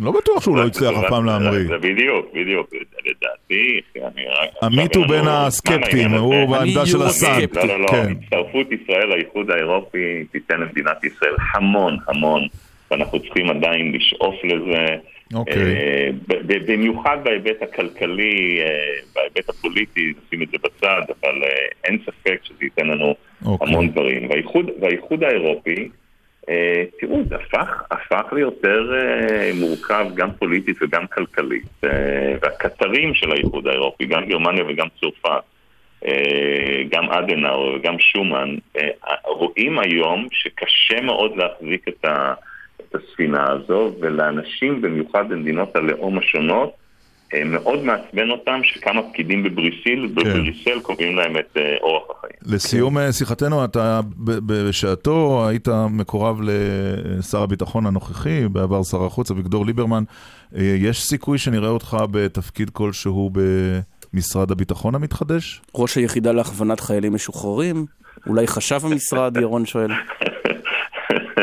לא 0.00 0.12
בטוח 0.12 0.42
שהוא 0.42 0.56
לא 0.56 0.66
הצליח 0.66 0.90
אף 0.98 1.04
פעם 1.08 1.26
להמריא. 1.26 1.66
זה 1.68 1.78
בדיוק, 1.78 2.26
בדיוק. 2.34 2.70
לדעתי, 3.06 3.80
אני 3.96 4.26
רק... 4.28 4.50
עמית 4.62 4.96
הוא 4.96 5.06
בין 5.06 5.24
הסקפטים, 5.28 6.10
הוא 6.10 6.48
בעמדה 6.48 6.86
של 6.86 7.02
הסאן. 7.02 7.40
לא, 7.54 7.64
לא, 7.64 7.80
לא. 7.80 7.88
כן. 7.88 8.12
הצטרפות 8.22 8.66
ישראל 8.72 9.08
לאיחוד 9.08 9.50
האירופי 9.50 10.24
תיתן 10.32 10.60
למדינת 10.60 11.04
ישראל 11.04 11.34
המון 11.54 11.98
המון, 12.08 12.46
ואנחנו 12.90 13.20
צריכים 13.20 13.50
עדיין 13.50 13.92
לשאוף 13.92 14.34
לזה. 14.44 14.96
אוקיי. 15.34 15.76
אה, 15.76 16.08
במיוחד 16.66 17.16
בהיבט 17.24 17.62
הכלכלי, 17.62 18.60
אה, 18.60 18.66
בהיבט 19.14 19.48
הפוליטי, 19.48 20.12
נשים 20.26 20.42
את 20.42 20.48
זה 20.48 20.56
בצד, 20.64 21.02
אבל 21.08 21.42
אה, 21.42 21.48
אין 21.84 21.98
ספק 22.02 22.40
שזה 22.42 22.64
ייתן 22.64 22.86
לנו 22.86 23.14
אוקיי. 23.44 23.68
המון 23.68 23.88
דברים. 23.88 24.28
והאיחוד 24.80 25.22
האירופי, 25.22 25.88
אה, 26.48 26.84
תראו, 27.00 27.22
זה 27.28 27.36
הפך, 27.36 27.82
הפך 27.90 28.32
ליותר 28.32 28.94
אה, 28.94 29.50
מורכב 29.54 30.06
גם 30.14 30.32
פוליטית 30.32 30.76
וגם 30.82 31.06
כלכלית. 31.06 31.84
אה, 31.84 32.34
והקטרים 32.42 33.14
של 33.14 33.32
האיחוד 33.32 33.66
האירופי, 33.66 34.06
גם 34.06 34.24
גרמניה 34.26 34.64
וגם 34.68 34.86
צרפת, 35.00 35.42
גם 36.90 37.10
אדנאו 37.10 37.74
וגם 37.74 37.98
שומן, 37.98 38.56
רואים 39.24 39.78
היום 39.78 40.26
שקשה 40.32 41.00
מאוד 41.00 41.36
להחזיק 41.36 41.88
את, 41.88 42.04
הספינה 42.94 43.52
הזו, 43.52 43.92
ולאנשים, 44.00 44.80
במיוחד 44.80 45.28
במדינות 45.28 45.76
הלאום 45.76 46.18
השונות, 46.18 46.72
מאוד 47.44 47.84
מעצבן 47.84 48.30
אותם 48.30 48.60
שכמה 48.62 49.02
פקידים 49.02 49.42
בבריסיל, 49.42 50.06
בבריסל 50.14 50.80
קובעים 50.82 51.16
להם 51.16 51.36
את 51.36 51.56
אה, 51.56 51.76
אורח 51.82 52.02
החיים. 52.10 52.54
לסיום 52.54 52.98
אה, 52.98 53.12
שיחתנו, 53.12 53.64
אתה 53.64 54.00
בשעתו 54.18 55.46
היית 55.48 55.68
מקורב 55.90 56.40
לשר 56.42 57.42
הביטחון 57.42 57.86
הנוכחי, 57.86 58.48
בעבר 58.48 58.82
שר 58.82 59.04
החוץ, 59.04 59.30
אביגדור 59.30 59.66
ליברמן. 59.66 60.04
אה, 60.56 60.76
יש 60.78 61.02
סיכוי 61.02 61.38
שנראה 61.38 61.68
אותך 61.68 61.96
בתפקיד 62.10 62.70
כלשהו 62.70 63.30
במשרד 64.12 64.50
הביטחון 64.50 64.94
המתחדש? 64.94 65.62
ראש 65.74 65.96
היחידה 65.96 66.32
להכוונת 66.32 66.80
חיילים 66.80 67.14
משוחררים? 67.14 67.86
אולי 68.26 68.46
חשב 68.46 68.80
המשרד, 68.84 69.36
ירון 69.36 69.66
שואל. 69.66 69.90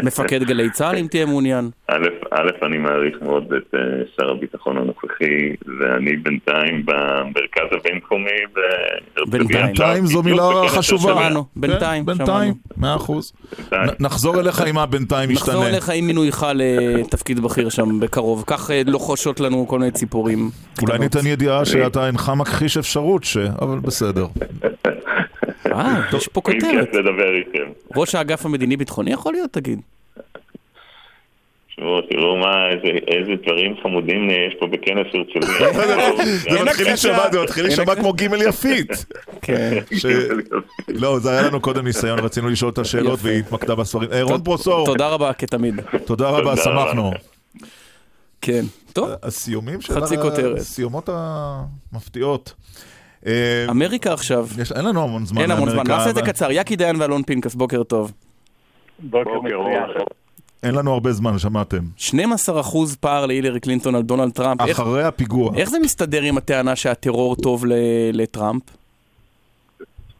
מפקד 0.03 0.43
גלי 0.43 0.69
צה"ל, 0.69 0.97
אם 0.97 1.07
תהיה 1.07 1.25
מעוניין. 1.25 1.69
א', 1.87 2.07
א', 2.31 2.65
אני 2.65 2.77
מעריך 2.77 3.17
מאוד 3.21 3.53
את 3.53 3.75
אה, 3.75 3.79
שר 4.15 4.31
הביטחון 4.31 4.77
הנוכחי, 4.77 5.55
ואני 5.79 6.15
בינתיים 6.15 6.85
במרכז 6.85 7.67
הבינתחומי. 7.71 8.29
בינתיים 9.27 10.05
זו 10.05 10.23
מילה 10.23 10.43
חשובה. 10.67 11.13
שמענו, 11.13 11.43
כן, 11.43 11.61
בינתיים, 11.61 12.05
בינתיים. 12.05 12.53
מאה 12.77 12.95
אחוז. 12.95 13.33
נחזור 13.99 14.39
אליך 14.39 14.63
אם 14.69 14.77
הבינתיים 14.77 15.31
נחזור 15.31 15.55
ישתנה. 15.55 15.69
אליך 15.69 15.89
עם 15.89 16.07
מינויך 16.07 16.45
לתפקיד 16.53 17.39
בכיר 17.39 17.69
שם 17.69 17.99
בקרוב. 17.99 18.43
כך 18.47 18.71
אה, 18.71 18.81
לוחשות 18.85 19.39
לנו 19.39 19.67
כל 19.67 19.79
מיני 19.79 19.91
ציפורים. 19.91 20.49
אולי 20.81 20.99
ניתן 20.99 21.27
ידיעה 21.27 21.65
שאתה 21.65 22.07
אינך 22.07 22.31
מכחיש 22.37 22.77
אפשרות 22.77 23.23
ש... 23.23 23.37
אבל 23.37 23.79
בסדר. 23.79 24.25
אה, 25.73 26.17
יש 26.17 26.27
פה 26.27 26.41
אם 26.47 26.53
כותרת. 26.59 26.85
כיף 26.89 26.95
לדבר 26.99 27.35
איתכם. 27.35 27.71
ראש 27.95 28.15
האגף 28.15 28.45
המדיני-ביטחוני 28.45 29.11
יכול 29.13 29.33
להיות, 29.33 29.53
תגיד. 29.53 29.79
תשמעו, 31.69 32.01
תראו 32.01 32.37
מה, 32.37 32.69
איזה- 33.07 33.33
דברים 33.45 33.75
חמודים 33.83 34.29
יש 34.29 34.55
פה 34.59 34.67
בכנס 34.67 35.07
הרצליה. 35.13 35.73
זה 36.57 36.63
מתחיל 36.63 36.85
להישמע, 36.89 37.31
זה 37.31 37.41
מתחיל 37.43 37.63
להישמע 37.63 37.95
כמו 37.95 38.13
גימל 38.13 38.41
יפית. 38.41 39.05
כן. 39.41 39.77
לא, 41.01 41.19
זה 41.19 41.31
היה 41.31 41.41
לנו 41.41 41.59
קודם 41.61 41.85
ניסיון, 41.85 42.19
רצינו 42.19 42.49
לשאול 42.49 42.71
את 42.71 42.77
השאלות. 42.77 43.19
והיא 43.21 43.39
התמקדה 43.39 43.75
בספרים. 43.75 44.11
אה, 44.11 44.23
רון 44.23 44.43
פרוסור, 44.43 44.85
תודה 44.85 45.07
רבה, 45.09 45.33
כתמיד. 45.33 45.75
תודה 46.05 46.29
רבה, 46.29 46.57
שמחנו. 46.57 47.11
כן, 48.41 48.61
טוב. 48.93 49.09
הסיומים 49.23 49.81
של 49.81 49.93
חצי 50.01 50.17
כותרת. 50.17 50.57
הסיומות 50.57 51.09
המפתיעות. 51.13 52.53
אה, 53.27 53.65
אמריקה 53.69 54.13
עכשיו. 54.13 54.47
יש- 54.61 54.71
אין 54.71 54.85
לנו 54.85 55.03
המון 55.03 55.25
זמן 55.25 55.41
אין 55.41 55.51
המון 55.51 55.69
זמן, 55.69 55.83
נעשה 55.87 56.09
את 56.09 56.15
זה 56.15 56.21
קצר. 56.21 56.51
יקי 56.51 56.75
דיין 56.75 57.01
ואלון 57.01 57.23
פינקס, 57.23 57.55
בוקר 57.55 57.83
טוב. 57.83 58.11
בוקר 58.99 59.41
מצוין. 59.41 59.83
אין 60.63 60.75
לנו 60.75 60.93
הרבה 60.93 61.11
זמן, 61.11 61.39
שמעתם. 61.39 61.79
12% 61.97 62.09
פער 62.99 63.25
להילרי 63.25 63.59
קלינטון 63.59 63.95
על 63.95 64.01
דונלד 64.01 64.31
טראמפ. 64.31 64.61
איך- 64.61 64.79
אחרי 64.79 65.03
הפיגוע. 65.03 65.51
איך 65.57 65.69
זה 65.69 65.79
מסתדר 65.79 66.21
עם 66.21 66.37
הטענה 66.37 66.75
שהטרור 66.75 67.35
טוב 67.35 67.65
ל- 67.65 67.73
לטראמפ? 68.13 68.61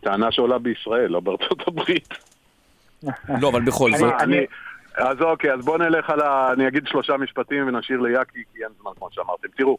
טענה 0.02 0.32
שעולה 0.32 0.58
בישראל, 0.60 1.08
לא 1.12 1.20
בארצות 1.20 1.68
הברית. 1.68 2.08
לא, 3.42 3.50
אבל 3.50 3.62
בכל 3.62 3.90
אני- 3.90 3.98
זאת. 3.98 4.14
אני- 4.20 4.46
אז 4.98 5.22
אוקיי, 5.22 5.54
אז 5.54 5.66
בואו 5.66 5.78
נלך 5.78 6.10
על 6.10 6.22
ה... 6.22 6.54
אני 6.54 6.68
אגיד 6.68 6.84
שלושה 6.88 7.18
משפטים 7.18 7.68
ונשאיר 7.68 8.00
ליקי, 8.00 8.40
כי 8.54 8.64
אין 8.64 8.72
זמן 8.82 8.92
כמו 8.98 9.08
שאמרתם. 9.12 9.48
תראו, 9.58 9.78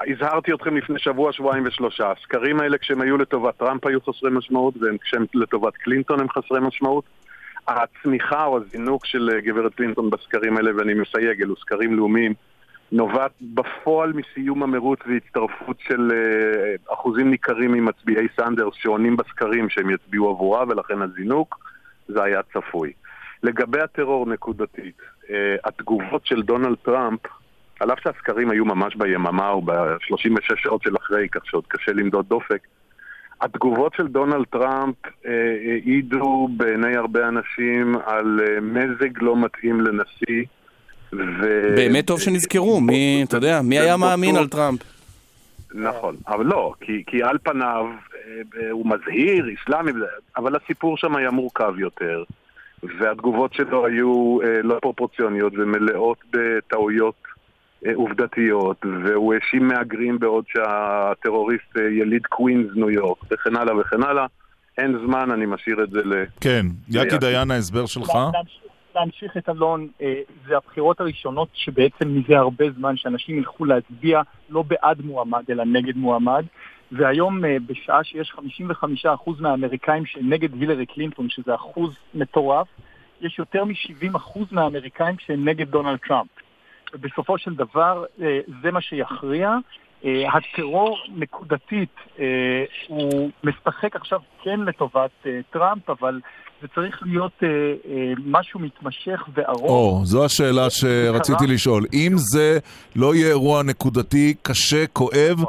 הזהרתי 0.00 0.52
אתכם 0.52 0.76
לפני 0.76 0.98
שבוע, 0.98 1.32
שבועיים 1.32 1.64
ושלושה. 1.66 2.12
הסקרים 2.12 2.60
האלה, 2.60 2.78
כשהם 2.78 3.00
היו 3.00 3.16
לטובת 3.16 3.56
טראמפ, 3.56 3.86
היו 3.86 4.00
חסרי 4.00 4.30
משמעות, 4.30 4.74
וכשהם 4.76 5.24
לטובת 5.34 5.76
קלינטון 5.76 6.20
הם 6.20 6.28
חסרי 6.28 6.60
משמעות. 6.60 7.04
הצמיחה 7.68 8.44
או 8.44 8.58
הזינוק 8.58 9.06
של 9.06 9.30
אה, 9.32 9.40
גברת 9.40 9.74
קלינטון 9.74 10.10
בסקרים 10.10 10.56
האלה, 10.56 10.70
ואני 10.76 10.94
מסייג, 10.94 11.42
אלו 11.42 11.56
סקרים 11.56 11.96
לאומיים, 11.96 12.34
נובעת 12.92 13.30
בפועל 13.40 14.12
מסיום 14.12 14.62
המרוץ 14.62 14.98
והצטרפות 15.06 15.76
של 15.80 16.12
אה, 16.12 16.94
אחוזים 16.94 17.30
ניכרים 17.30 17.72
ממצביעי 17.72 18.26
סנדרס 18.40 18.74
שעונים 18.74 19.16
בסקרים 19.16 19.68
שהם 19.68 19.90
יצביעו 19.90 20.30
עבורה, 20.30 20.64
ולכן 20.68 21.02
הזינוק, 21.02 21.58
זה 22.08 22.22
היה 22.22 22.40
צפוי. 22.42 22.92
לגבי 23.42 23.80
הטרור 23.80 24.26
נקודתית, 24.26 25.00
אה, 25.30 25.56
התגובות 25.64 26.26
של 26.26 26.42
דונלד 26.42 26.76
טראמפ, 26.82 27.20
על 27.80 27.92
אף 27.92 27.98
שהסקרים 28.04 28.50
היו 28.50 28.64
ממש 28.64 28.96
ביממה 28.96 29.48
או 29.48 29.62
ב-36 29.62 30.56
שעות 30.56 30.82
של 30.82 30.96
אחרי, 30.96 31.28
כך 31.28 31.46
שעוד 31.46 31.64
קשה 31.68 31.92
למדוד 31.92 32.26
דופק, 32.28 32.60
התגובות 33.40 33.94
של 33.96 34.06
דונלד 34.06 34.44
טראמפ 34.50 34.94
אה, 35.26 35.32
העידו 35.72 36.48
בעיני 36.56 36.96
הרבה 36.96 37.28
אנשים 37.28 37.96
על 38.06 38.40
אה, 38.48 38.60
מזג 38.60 39.22
לא 39.22 39.36
מתאים 39.36 39.80
לנשיא. 39.80 40.44
ו... 41.12 41.74
באמת 41.76 42.06
טוב 42.06 42.20
שנזכרו, 42.20 42.80
מי, 42.80 43.24
אתה 43.28 43.36
יודע, 43.36 43.60
מי 43.62 43.78
היה 43.78 43.96
מאמין 43.96 44.36
על 44.36 44.48
טראמפ? 44.48 44.80
נכון, 45.74 46.16
אבל 46.28 46.46
לא, 46.46 46.72
כי, 46.80 47.02
כי 47.06 47.22
על 47.22 47.38
פניו 47.42 47.86
אה, 47.86 48.62
אה, 48.62 48.70
הוא 48.70 48.86
מזהיר, 48.86 49.46
אסלאמי, 49.54 49.92
אבל 50.36 50.56
הסיפור 50.56 50.96
שם 50.96 51.16
היה 51.16 51.30
מורכב 51.30 51.78
יותר, 51.78 52.24
והתגובות 52.98 53.54
שלו 53.54 53.86
היו 53.86 54.38
אה, 54.44 54.62
לא 54.62 54.78
פרופורציוניות 54.82 55.52
ומלאות 55.56 56.18
בטעויות 56.30 57.14
אה, 57.25 57.25
עובדתיות, 57.94 58.84
והוא 59.04 59.34
האשים 59.34 59.68
מהגרים 59.68 60.18
בעוד 60.18 60.44
שהטרוריסט 60.48 61.76
אה, 61.78 61.82
יליד 61.82 62.26
קווינס 62.26 62.66
ניו 62.74 62.90
יורק, 62.90 63.18
וכן 63.32 63.56
הלאה 63.56 63.76
וכן 63.78 64.02
הלאה. 64.02 64.26
אין 64.78 64.98
זמן, 65.06 65.30
אני 65.30 65.46
משאיר 65.46 65.84
את 65.84 65.90
זה 65.90 66.00
ל... 66.04 66.12
כן, 66.40 66.66
יקי. 66.88 67.18
דיין, 67.18 67.50
ההסבר 67.50 67.86
שלך? 67.86 68.10
להמשיך- 68.94 69.36
את 69.36 69.48
אלון, 69.48 69.88
אה, 70.02 70.14
זה 70.48 70.56
הבחירות 70.56 71.00
הראשונות 71.00 71.48
שבעצם 71.54 72.08
מזה 72.08 72.38
הרבה 72.38 72.64
זמן 72.70 72.96
שאנשים 72.96 73.38
ילכו 73.38 73.64
להצביע 73.64 74.22
לא 74.50 74.62
בעד 74.62 75.02
מועמד 75.04 75.42
אלא 75.50 75.64
נגד 75.64 75.96
מועמד 75.96 76.44
והיום 76.92 77.44
אה, 77.44 77.56
בשעה 77.66 78.04
שיש 78.04 78.34
55% 79.04 79.30
מהאמריקאים 79.40 80.06
שנגד 80.06 80.52
הילרי 80.54 80.86
קלינטון, 80.86 81.28
שזה 81.28 81.54
אחוז 81.54 81.96
מטורף, 82.14 82.66
יש 83.20 83.38
יותר 83.38 83.64
מ-70% 83.64 84.40
מהאמריקאים 84.50 85.14
שהם 85.18 85.48
נגד 85.48 85.70
דונלד 85.70 85.98
טראמפ. 86.08 86.28
ובסופו 86.94 87.38
של 87.38 87.54
דבר 87.54 88.04
אה, 88.20 88.40
זה 88.62 88.70
מה 88.70 88.80
שיכריע. 88.80 89.56
אה, 90.04 90.24
הטרור 90.32 90.98
נקודתית 91.16 91.94
אה, 92.18 92.24
הוא 92.88 93.30
משחק 93.44 93.96
עכשיו 93.96 94.20
כן 94.42 94.60
לטובת 94.60 95.10
אה, 95.26 95.40
טראמפ, 95.52 95.90
אבל 95.90 96.20
זה 96.62 96.68
צריך 96.74 97.02
להיות 97.02 97.42
משהו 98.26 98.60
מתמשך 98.60 99.22
וארוך. 99.34 99.70
או, 99.70 100.00
זו 100.04 100.24
השאלה 100.24 100.70
שרציתי 100.70 101.46
לשאול. 101.46 101.86
אם 101.92 102.12
זה 102.16 102.58
לא 102.96 103.14
יהיה 103.14 103.28
אירוע 103.28 103.62
נקודתי, 103.62 104.34
קשה, 104.42 104.86
כואב 104.86 105.44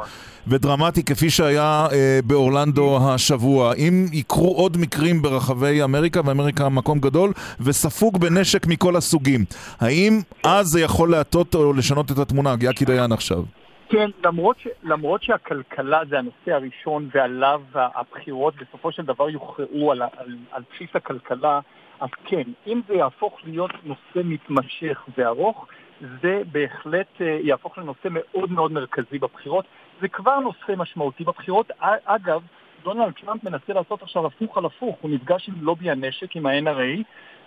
ודרמטי 0.46 1.04
כפי 1.04 1.30
שהיה 1.30 1.86
באורלנדו 2.24 2.98
השבוע, 3.02 3.74
אם 3.74 4.06
יקרו 4.12 4.56
עוד 4.56 4.76
מקרים 4.76 5.22
ברחבי 5.22 5.82
אמריקה, 5.82 6.20
ואמריקה 6.24 6.68
מקום 6.68 6.98
גדול, 6.98 7.32
וספוג 7.60 8.20
בנשק 8.20 8.66
מכל 8.66 8.96
הסוגים, 8.96 9.44
האם 9.80 10.20
אז 10.42 10.66
זה 10.66 10.80
יכול 10.80 11.10
להטות 11.10 11.54
או 11.54 11.72
לשנות 11.72 12.10
את 12.10 12.18
התמונה? 12.18 12.54
יקי 12.60 12.84
דיין 12.84 13.12
עכשיו. 13.12 13.42
כן, 13.88 14.10
למרות, 14.24 14.58
ש, 14.58 14.66
למרות 14.82 15.22
שהכלכלה 15.22 16.00
זה 16.08 16.18
הנושא 16.18 16.52
הראשון 16.52 17.08
ועליו 17.14 17.62
הבחירות 17.74 18.54
בסופו 18.56 18.92
של 18.92 19.04
דבר 19.04 19.30
יוכרעו 19.30 19.92
על, 19.92 20.02
על, 20.02 20.36
על 20.50 20.62
בסיס 20.72 20.90
הכלכלה, 20.94 21.60
אז 22.00 22.08
כן, 22.24 22.42
אם 22.66 22.80
זה 22.88 22.94
יהפוך 22.94 23.40
להיות 23.44 23.70
נושא 23.84 24.20
מתמשך 24.24 25.04
וארוך, 25.18 25.66
זה 26.22 26.42
בהחלט 26.52 27.06
אה, 27.20 27.38
יהפוך 27.42 27.78
לנושא 27.78 28.08
מאוד 28.10 28.52
מאוד 28.52 28.72
מרכזי 28.72 29.18
בבחירות. 29.18 29.64
זה 30.00 30.08
כבר 30.08 30.40
נושא 30.40 30.72
משמעותי 30.76 31.24
בבחירות. 31.24 31.70
אגב, 32.04 32.42
דונלד 32.82 33.12
טראמפ 33.12 33.44
מנסה 33.44 33.72
לעשות 33.72 34.02
עכשיו 34.02 34.26
הפוך 34.26 34.58
על 34.58 34.64
הפוך, 34.64 34.98
הוא 35.00 35.10
נפגש 35.10 35.48
עם 35.48 35.54
לובי 35.60 35.90
הנשק, 35.90 36.36
עם 36.36 36.46
ה-NRA, 36.46 37.02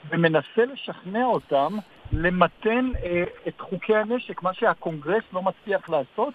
ומנסה 0.09 0.65
לשכנע 0.73 1.25
אותם 1.25 1.77
למתן 2.13 2.89
אה, 3.03 3.23
את 3.47 3.61
חוקי 3.61 3.95
הנשק, 3.95 4.43
מה 4.43 4.53
שהקונגרס 4.53 5.23
לא 5.33 5.41
מצליח 5.41 5.89
לעשות. 5.89 6.33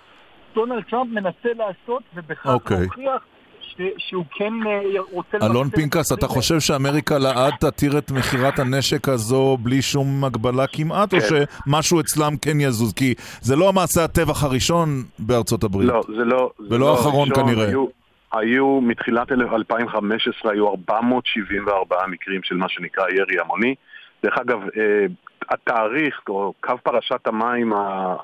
דונלד 0.55 0.83
טראמפ 0.91 1.13
מנסה 1.13 1.49
לעשות, 1.57 2.03
ובכך 2.15 2.47
אוקיי. 2.47 2.81
להוכיח 2.81 3.23
ש- 3.61 4.09
שהוא 4.09 4.25
כן 4.35 4.53
אה, 4.67 5.01
רוצה... 5.13 5.39
אלון 5.43 5.71
פינקס, 5.71 6.13
אה 6.13 6.19
אתה 6.19 6.27
חושב 6.29 6.61
שאמריקה 6.61 7.19
לעד 7.19 7.55
תתיר 7.61 7.99
את 7.99 8.11
מכירת 8.11 8.59
הנשק 8.59 9.09
הזו 9.09 9.57
בלי 9.61 9.83
שום 9.83 10.25
הגבלה 10.25 10.67
כמעט, 10.67 11.15
או 11.15 11.19
כן. 11.21 11.27
שמשהו 11.67 12.01
אצלם 12.01 12.37
כן 12.37 12.61
יזוז? 12.61 12.93
כי 12.93 13.15
זה 13.41 13.57
לא 13.57 13.69
המעשה 13.69 14.05
הטבח 14.05 14.45
הראשון 14.45 14.89
בארצות 15.19 15.65
הברית. 15.65 15.89
לא, 15.89 16.01
זה 16.07 16.25
לא... 16.25 16.51
ולא 16.71 16.91
האחרון 16.93 17.29
הראשון. 17.29 17.47
כנראה. 17.47 17.69
היו, 17.69 17.87
היו 18.33 18.81
מתחילת 18.81 19.33
2015 19.33 20.53
היו 20.53 20.69
474 20.69 21.97
מקרים 22.09 22.41
של 22.43 22.57
מה 22.57 22.69
שנקרא 22.69 23.05
ירי 23.11 23.41
המוני. 23.41 23.75
דרך 24.23 24.39
אגב, 24.39 24.63
אה, 24.77 25.07
התאריך, 25.51 26.21
או 26.29 26.53
קו 26.61 26.79
פרשת 26.83 27.27
המים 27.27 27.73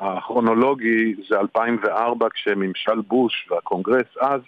הכרונולוגי 0.00 1.14
זה 1.28 1.38
2004, 1.40 2.26
כשממשל 2.34 3.00
בוש 3.06 3.48
והקונגרס 3.50 4.16
אז 4.20 4.40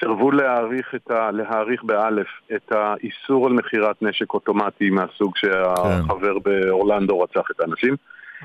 סירבו 0.00 0.30
להאריך, 0.30 0.94
את 0.94 1.10
ה, 1.10 1.30
להאריך 1.30 1.84
באלף 1.84 2.26
את 2.56 2.72
האיסור 2.72 3.46
על 3.46 3.52
מכירת 3.52 4.02
נשק 4.02 4.34
אוטומטי 4.34 4.90
מהסוג 4.90 5.36
שהחבר 5.36 6.38
באורלנדו 6.38 7.20
רצח 7.20 7.50
את 7.50 7.60
האנשים. 7.60 7.96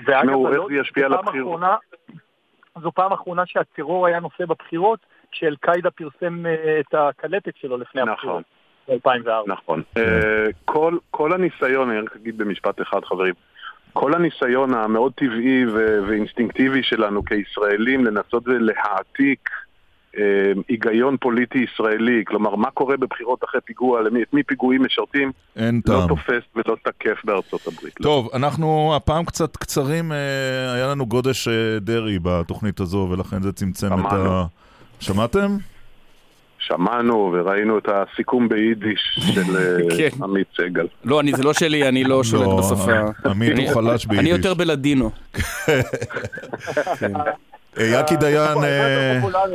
ואגב? 0.05 0.29
אחרונה- 1.41 1.75
זו 2.81 2.91
פעם 2.91 3.13
אחרונה 3.13 3.43
שהטרור 3.45 4.07
היה 4.07 4.19
נושא 4.19 4.45
בבחירות, 4.45 4.99
כשאל-קאעידה 5.31 5.91
פרסם 5.91 6.45
אה, 6.45 6.79
את 6.79 6.93
הקלטת 6.93 7.53
שלו 7.55 7.77
לפני 7.77 8.01
הבחירות. 8.01 8.43
ב-2004. 8.89 9.29
נכון. 9.47 9.81
אה, 9.97 10.47
כל, 10.65 10.97
כל 11.11 11.33
הניסיון, 11.33 11.89
אני 11.89 11.99
רק 11.99 12.15
אגיד 12.15 12.37
במשפט 12.37 12.81
אחד 12.81 13.05
חברים, 13.05 13.33
כל 13.93 14.13
הניסיון 14.13 14.73
המאוד 14.73 15.11
טבעי 15.15 15.65
ו- 15.65 15.99
ואינסטינקטיבי 16.07 16.83
שלנו 16.83 17.23
כישראלים 17.25 18.05
לנסות 18.05 18.43
ולהעתיק 18.47 19.49
אה, 20.17 20.51
היגיון 20.67 21.17
פוליטי 21.17 21.57
ישראלי, 21.57 22.23
כלומר 22.27 22.55
מה 22.55 22.71
קורה 22.71 22.97
בבחירות 22.97 23.43
אחרי 23.43 23.61
פיגוע, 23.61 24.01
למי, 24.01 24.23
את 24.23 24.33
מי 24.33 24.43
פיגועים 24.43 24.83
משרתים, 24.83 25.31
אין 25.55 25.81
לא 25.87 25.93
טעם. 25.93 26.07
תופס 26.07 26.43
ולא 26.55 26.75
תקף 26.83 27.25
בארצות 27.25 27.67
הברית. 27.67 27.93
טוב, 28.01 28.29
אנחנו 28.33 28.95
הפעם 28.95 29.25
קצת 29.25 29.57
קצרים, 29.57 30.11
אה, 30.11 30.73
היה 30.73 30.87
לנו 30.87 31.05
גודש 31.05 31.47
אה, 31.47 31.79
דרעי 31.79 32.19
בתוכנית 32.21 32.79
הזו, 32.79 33.07
ולכן 33.11 33.41
זה 33.41 33.51
צמצם 33.53 33.99
את 33.99 34.13
ה... 34.13 34.45
שמעתם? 34.99 35.57
שמענו 36.59 37.33
וראינו 37.33 37.77
את 37.77 37.87
הסיכום 37.89 38.49
ביידיש 38.49 38.99
של 39.33 39.57
אה, 39.57 39.77
כן. 39.97 40.23
עמית 40.23 40.47
סגל. 40.57 40.87
לא, 41.05 41.19
אני, 41.19 41.33
זה 41.33 41.43
לא 41.43 41.53
שלי, 41.53 41.87
אני 41.87 42.03
לא 42.03 42.23
שולט 42.23 42.47
לא, 42.47 42.59
בשפה. 42.59 42.91
עמית 43.29 43.51
אני- 43.51 43.67
הוא 43.69 43.73
חלש, 43.73 44.05
אני 44.05 44.15
ביידיש. 44.15 44.31
יותר 44.37 44.53
בלאדינו. 44.53 45.09
אה, 47.77 47.99
יקי 47.99 48.15
דיין, 48.15 48.57
אה, 48.63 49.11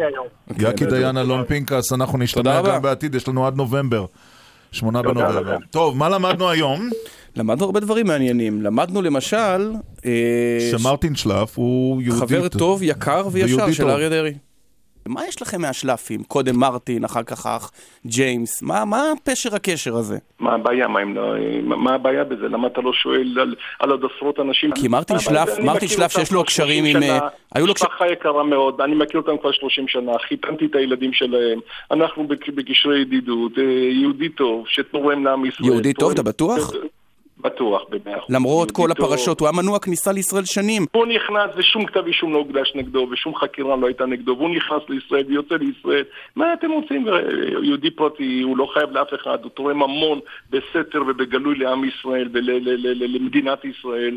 היום. 0.06 0.26
יקי 0.58 0.86
דיין, 0.86 1.16
אלון 1.18 1.44
פינקס, 1.44 1.92
אנחנו 1.92 2.18
נשתמע. 2.18 2.62
גם 2.62 2.82
בעתיד, 2.82 3.14
יש 3.14 3.28
לנו 3.28 3.46
עד 3.46 3.56
נובמבר. 3.56 4.06
שמונה 4.72 5.02
בנובמבר. 5.02 5.56
טוב, 5.70 5.96
מה 5.96 6.08
למדנו 6.08 6.50
היום? 6.50 6.88
למדנו 7.36 7.64
הרבה 7.64 7.80
דברים 7.80 8.06
מעניינים. 8.06 8.62
למדנו 8.62 9.02
למשל... 9.02 9.72
אה, 10.06 10.68
שמרטין 10.70 11.14
שלף 11.14 11.58
הוא 11.58 12.02
יהודי... 12.02 12.20
חבר 12.20 12.48
טוב, 12.48 12.82
יקר 12.82 13.26
וישר 13.32 13.72
של. 13.72 13.90
אריה 13.90 14.08
דרעי. 14.08 14.34
מה 15.09 15.26
יש 15.28 15.43
לכם 15.43 15.60
מהשלפים? 15.62 16.22
קודם 16.22 16.56
מרטין, 16.60 17.05
אחר 17.05 17.22
כך 17.22 17.47
אח 17.47 17.70
ג'יימס. 18.06 18.62
מה, 18.62 18.85
מה 18.85 19.02
פשר 19.24 19.55
הקשר 19.55 19.97
הזה? 19.97 20.18
מה 20.40 20.55
הבעיה? 20.55 20.89
מה, 20.89 21.01
לא, 21.05 21.35
מה 21.62 21.94
הבעיה 21.94 22.24
בזה? 22.24 22.48
למה 22.48 22.66
אתה 22.68 22.81
לא 22.81 22.93
שואל 22.93 23.39
על, 23.40 23.55
על 23.78 23.90
עוד 23.90 24.02
עשרות 24.16 24.40
אנשים? 24.40 24.70
כי 24.74 24.89
מרטין 24.89 25.18
שלף, 25.18 25.59
מרטין 25.59 25.89
שלף 25.89 26.12
שיש 26.12 26.32
לו 26.32 26.44
קשרים 26.44 26.85
30 26.85 26.97
עם... 26.97 27.02
אה, 27.22 27.28
היו 27.55 27.66
לו 27.66 27.74
קשרים... 27.74 27.90
משפחה 27.93 28.06
יקרה 28.12 28.44
מאוד, 28.44 28.81
אני 28.81 28.94
מכיר 28.94 29.20
אותם 29.20 29.39
כבר 29.40 29.52
30 29.52 29.89
שנה, 29.89 30.12
חיתנתי 30.28 30.66
את 30.66 30.74
הילדים 30.74 31.12
שלהם, 31.12 31.59
אנחנו 31.90 32.26
בק- 32.28 32.48
בקשרי 32.48 33.01
ידידות, 33.01 33.59
אה, 33.59 33.62
יהודי 34.02 34.28
טוב, 34.28 34.64
שתורם 34.68 35.24
לעם 35.24 35.44
ישראל. 35.47 35.68
יהודי 35.68 35.93
טוב, 35.93 36.12
אתה 36.12 36.22
בטוח? 36.22 36.70
בטוח, 37.44 37.82
במאה 37.90 38.18
אחוז. 38.18 38.34
למרות 38.34 38.70
כל 38.70 38.88
טוב. 38.94 39.06
הפרשות, 39.06 39.40
הוא 39.40 39.48
היה 39.48 39.62
מנוע 39.62 39.78
כניסה 39.78 40.12
לישראל 40.12 40.44
שנים. 40.44 40.86
הוא 40.92 41.06
נכנס 41.06 41.50
ושום 41.56 41.86
כתב 41.86 42.06
אישום 42.06 42.32
לא 42.32 42.38
הוגש 42.38 42.72
נגדו 42.74 43.08
ושום 43.12 43.34
חקירה 43.34 43.76
לא 43.76 43.86
הייתה 43.86 44.06
נגדו 44.06 44.36
והוא 44.38 44.50
נכנס 44.56 44.82
לישראל 44.88 45.24
ויוצא 45.28 45.54
לישראל 45.54 46.04
מה 46.36 46.52
אתם 46.52 46.70
רוצים? 46.70 47.06
יהודי 47.62 47.90
פרטי 47.90 48.40
הוא 48.40 48.56
לא 48.56 48.68
חייב 48.74 48.90
לאף 48.90 49.08
אחד 49.14 49.38
הוא 49.42 49.50
תורם 49.50 49.82
המון 49.82 50.20
בסתר 50.50 51.02
ובגלוי 51.08 51.54
לעם 51.54 51.84
ישראל 51.84 52.28
ולמדינת 52.32 53.64
ישראל 53.64 54.16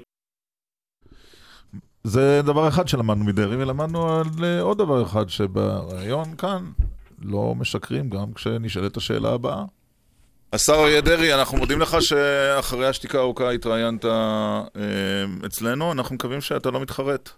זה 2.04 2.42
דבר 2.46 2.68
אחד 2.68 2.88
שלמדנו 2.88 3.26
מדרעי, 3.26 3.56
ולמדנו 3.56 4.10
על 4.10 4.44
אה, 4.44 4.62
עוד 4.62 4.78
דבר 4.78 5.04
אחד, 5.04 5.30
שבריאיון 5.30 6.36
כאן 6.38 6.64
לא 7.22 7.54
משקרים 7.60 8.10
גם 8.10 8.34
כשנשאלת 8.34 8.98
השאלה 8.98 9.34
הבאה. 9.34 9.64
השר 10.54 10.74
אריה 10.74 11.02
דרעי, 11.02 11.34
אנחנו 11.34 11.58
מודים 11.58 11.82
לך 11.82 11.98
שאחרי 12.00 12.88
השתיקה 12.88 13.18
הארוכה 13.18 13.52
התראיינת 13.52 14.06
אה, 14.06 14.62
אצלנו, 15.46 15.92
אנחנו 15.92 16.16
מקווים 16.16 16.42
שאתה 16.42 16.72
לא 16.72 16.80
מתחרט. 16.80 17.30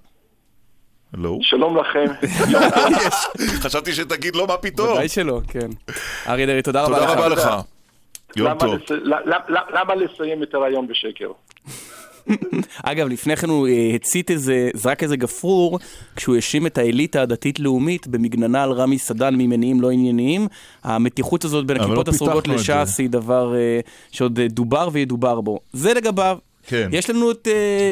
לא? 1.14 1.38
שלום 1.42 1.78
לכם. 1.78 2.06
חשבתי 3.64 3.94
שתגיד 3.94 4.36
לו 4.36 4.48
מה 4.48 4.58
פתאום. 4.58 4.92
ודאי 4.92 5.10
שלא, 5.10 5.42
כן. 5.48 5.70
אריה 6.28 6.46
דרעי, 6.46 6.62
תודה 6.62 6.84
רבה 6.84 7.00
לך. 7.00 7.10
תודה 7.10 7.14
רבה 7.14 7.28
לך. 7.28 7.50
יום 8.36 8.58
טוב. 8.60 8.76
למה 9.74 9.96
לסיים 9.96 10.44
את 10.44 10.54
הרעיון 10.54 10.88
בשקר? 10.88 11.32
אגב, 12.84 13.08
לפני 13.08 13.36
כן 13.36 13.50
הוא 13.50 13.68
אה, 13.68 13.92
הצית 13.96 14.32
איזה, 14.32 14.70
זרק 14.74 15.04
איזה 15.04 15.18
גפרור, 15.18 15.80
כשהוא 16.16 16.36
האשים 16.36 16.68
את 16.68 16.78
האליטה 16.78 17.22
הדתית-לאומית 17.22 18.08
במגננה 18.08 18.64
על 18.64 18.72
רמי 18.72 18.98
סדן 18.98 19.36
ממניעים 19.36 19.82
לא 19.82 19.92
ענייניים. 19.92 20.48
המתיחות 20.84 21.46
הזאת 21.46 21.66
בין 21.66 21.78
אבל 21.78 21.86
הכיפות 21.86 22.08
לא 22.08 22.14
הסרוגות 22.14 22.48
לש"ס. 22.48 23.00
היא 23.00 23.10
דבר 23.10 23.56
אה, 23.56 23.80
שעוד 24.12 24.40
אה, 24.40 24.48
דובר 24.48 24.90
וידובר 24.92 25.42
בו. 25.42 25.60
זה 25.74 25.94
לגביו. 25.94 26.38
כן. 26.68 26.90
יש 26.92 27.10
לנו 27.10 27.32
את 27.32 27.48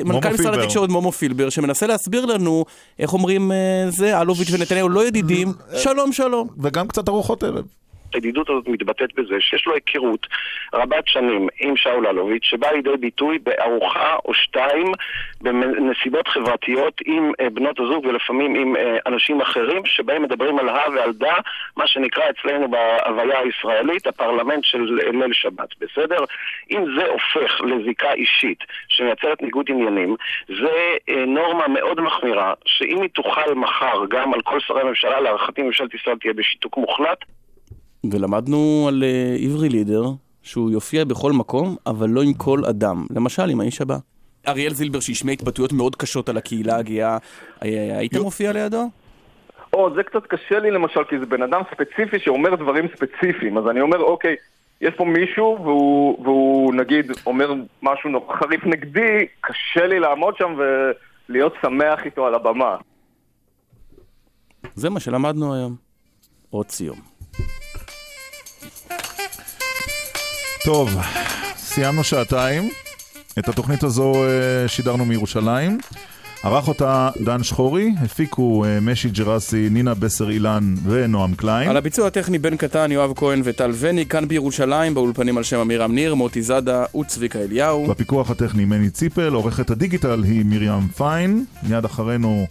מומו 0.06 0.16
מנכ"ל 0.16 0.34
משרד. 0.34 0.60
התקשורת 0.60 0.90
מומו 0.90 1.12
פילבר, 1.12 1.50
שמנסה 1.50 1.88
להסביר 1.88 2.26
לנו, 2.26 2.66
איך 3.00 3.14
אומרים 3.14 3.52
אה, 3.52 3.58
זה, 3.90 4.22
אלוביץ' 4.22 4.48
ונתניהו 4.52 4.90
לא 4.90 5.08
ידידים, 5.08 5.54
שלום 5.78 6.12
שלום. 6.14 6.48
וגם 6.60 6.88
קצת 6.88 7.10
ארוחות 7.10 7.44
ערב. 7.44 7.66
הידידות 8.14 8.50
הזאת 8.50 8.68
מתבטאת 8.68 9.16
בזה 9.16 9.36
שיש 9.40 9.66
לו 9.66 9.74
היכרות 9.74 10.28
רבת 10.74 11.08
שנים 11.08 11.48
עם 11.60 11.78
שאול 11.78 12.08
אלוביץ', 12.08 12.44
שבאה 12.44 12.72
לידי 12.72 12.98
ביטוי 13.00 13.40
בארוחה 13.40 14.16
או 14.26 14.34
שתיים 14.34 14.92
בנסיבות 15.42 16.28
חברתיות 16.28 17.02
עם 17.06 17.32
אה, 17.40 17.50
בנות 17.50 17.80
הזוג 17.80 18.06
ולפעמים 18.06 18.56
עם 18.56 18.76
אה, 18.76 18.98
אנשים 19.06 19.42
אחרים, 19.42 19.86
שבהם 19.86 20.24
מדברים 20.24 20.60
על 20.60 20.70
הא 20.70 20.90
ועל 20.90 21.14
דא, 21.14 21.34
מה 21.78 21.88
שנקרא 21.88 22.24
אצלנו 22.30 22.72
בהוויה 22.72 23.40
הישראלית, 23.40 24.08
הפרלמנט 24.08 24.64
של 24.64 25.00
ליל 25.14 25.34
שבת, 25.34 25.70
בסדר? 25.80 26.24
אם 26.72 26.86
זה 26.98 27.08
הופך 27.08 27.62
לזיקה 27.62 28.14
אישית 28.14 28.60
שמייצרת 28.88 29.42
ניגוד 29.42 29.66
עניינים, 29.70 30.16
זה 30.48 30.96
אה, 31.10 31.26
נורמה 31.26 31.68
מאוד 31.68 32.02
מחמירה, 32.02 32.54
שאם 32.66 33.02
היא 33.02 33.10
תוכל 33.10 33.54
מחר 33.56 34.06
גם 34.10 34.34
על 34.34 34.42
כל 34.42 34.60
שרי 34.60 34.82
הממשלה, 34.82 35.20
להערכתי 35.20 35.62
ממשלת 35.62 35.94
ישראל 35.94 36.18
תהיה 36.18 36.34
בשיתוק 36.34 36.78
מוחלט, 36.78 37.18
ולמדנו 38.12 38.86
על 38.88 39.04
אה, 39.04 39.36
עברי 39.46 39.70
לידר, 39.70 40.04
שהוא 40.42 40.72
יופיע 40.72 41.06
בכל 41.06 41.32
מקום, 41.32 41.76
אבל 41.86 42.10
לא 42.10 42.22
עם 42.22 42.34
כל 42.34 42.66
אדם. 42.66 43.06
למשל, 43.16 43.50
עם 43.50 43.60
האיש 43.60 43.82
הבא. 43.82 43.98
אריאל 44.48 44.74
זילבר 44.74 45.00
שהשמיע 45.00 45.34
התבטאויות 45.34 45.74
מאוד 45.74 45.96
קשות 45.96 46.30
על 46.30 46.38
הקהילה 46.38 46.78
הגאה, 46.78 47.18
אה, 47.64 47.98
היית 47.98 48.16
מופיע 48.16 48.52
לידו? 48.54 48.90
או, 49.74 49.96
זה 49.96 50.04
קצת 50.04 50.28
קשה 50.28 50.60
לי 50.60 50.72
למשל, 50.72 51.04
כי 51.10 51.20
זה 51.20 51.26
בן 51.26 51.42
אדם 51.42 51.62
ספציפי 51.72 52.20
שאומר 52.20 52.56
דברים 52.56 52.88
ספציפיים, 52.96 53.58
אז 53.58 53.64
אני 53.70 53.82
אומר, 53.82 54.00
אוקיי, 54.00 54.36
יש 54.82 54.94
פה 54.98 55.06
מישהו 55.06 55.58
והוא, 55.64 56.24
והוא 56.24 56.74
נגיד 56.74 57.12
אומר 57.26 57.54
משהו 57.82 58.10
חריף 58.40 58.66
נגדי, 58.66 59.26
קשה 59.42 59.88
לי 59.88 60.00
לעמוד 60.00 60.36
שם 60.38 60.56
ולהיות 60.58 61.54
שמח 61.62 62.06
איתו 62.06 62.26
על 62.26 62.36
הבמה. 62.36 62.76
זה 64.76 64.90
מה 64.90 65.00
שלמדנו 65.00 65.56
היום. 65.56 65.76
עוד 66.50 66.70
סיום. 66.70 67.17
טוב, 70.68 70.98
סיימנו 71.58 72.04
שעתיים. 72.04 72.70
את 73.40 73.50
התוכנית 73.50 73.84
הזו 73.84 74.14
אה, 74.14 74.68
שידרנו 74.68 75.06
מירושלים. 75.06 75.78
ערך 76.44 76.68
אותה 76.68 77.10
דן 77.26 77.44
שחורי, 77.44 77.94
הפיקו 78.02 78.66
אה, 78.66 78.80
משי 78.82 79.10
ג'רסי, 79.10 79.70
נינה 79.70 79.94
בסר 79.94 80.30
אילן 80.30 80.76
ונועם 80.84 81.36
קליין. 81.36 81.70
על 81.70 81.78
הביצוע 81.78 82.08
הטכני 82.08 82.38
בן 82.38 82.58
קטן, 82.58 82.92
יואב 82.92 83.14
כהן 83.16 83.42
וטל 83.44 83.72
וני, 83.74 84.06
כאן 84.06 84.28
בירושלים, 84.28 84.94
באולפנים 84.94 85.38
על 85.38 85.44
שם 85.44 85.60
עמירם 85.60 85.96
ניר, 85.96 86.16
מוטי 86.16 86.42
זאדה 86.42 86.86
וצביקה 87.00 87.40
אליהו. 87.40 87.88
בפיקוח 87.88 88.32
הטכני 88.32 88.66
מני 88.66 88.90
ציפל, 88.90 89.34
עורכת 89.34 89.70
הדיגיטל 89.70 90.24
היא 90.24 90.46
מרים 90.46 90.88
פיין. 90.98 91.46
מיד 91.64 91.86
אחרינו 91.86 92.48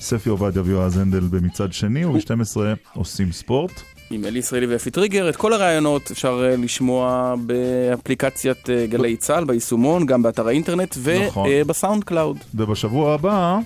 ספי 0.00 0.28
עובדיה 0.28 0.62
ויועז 0.64 0.96
הנדל 0.96 1.20
במצד 1.20 1.72
שני, 1.72 2.04
וב-12 2.04 2.56
עושים 2.94 3.32
ספורט. 3.32 3.82
עם 4.10 4.24
אלי 4.24 4.38
ישראלי 4.38 4.66
ויפי 4.66 4.90
טריגר, 4.90 5.28
את 5.28 5.36
כל 5.36 5.52
הראיונות 5.52 6.10
אפשר 6.10 6.48
אה, 6.50 6.56
לשמוע 6.56 7.34
באפליקציית 7.46 8.70
אה, 8.70 8.86
גלי 8.86 9.16
צה"ל, 9.16 9.44
ביישומון, 9.44 10.06
גם 10.06 10.22
באתר 10.22 10.48
האינטרנט 10.48 10.96
נכון. 11.26 11.48
ובסאונד 11.52 12.04
קלאוד. 12.04 12.38
ובשבוע 12.54 13.14
הבא 13.14 13.58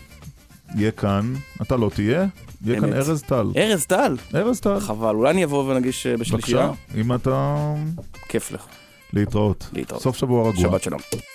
יהיה 0.74 0.90
כאן, 0.90 1.34
אתה 1.62 1.76
לא 1.76 1.90
תהיה, 1.94 2.26
יהיה 2.64 2.80
כאן 2.80 2.88
אמת. 2.88 2.94
ארז 2.94 3.22
טל. 3.22 3.46
ארז 3.56 3.86
טל? 3.86 4.16
ארז 4.34 4.60
טל. 4.60 4.80
חבל, 4.80 5.14
אולי 5.14 5.30
אני 5.30 5.44
אבוא 5.44 5.70
ונגיש 5.70 6.06
אה, 6.06 6.16
בשלישייה? 6.16 6.66
בבקשה, 6.66 7.00
אם 7.00 7.14
אתה... 7.14 7.74
כיף 8.28 8.52
לך. 8.52 8.66
להתראות. 9.12 9.68
להתראות. 9.72 10.02
סוף 10.02 10.16
שבוע 10.16 10.48
רגוע. 10.48 10.62
שבת 10.62 10.82
שלום. 10.82 11.00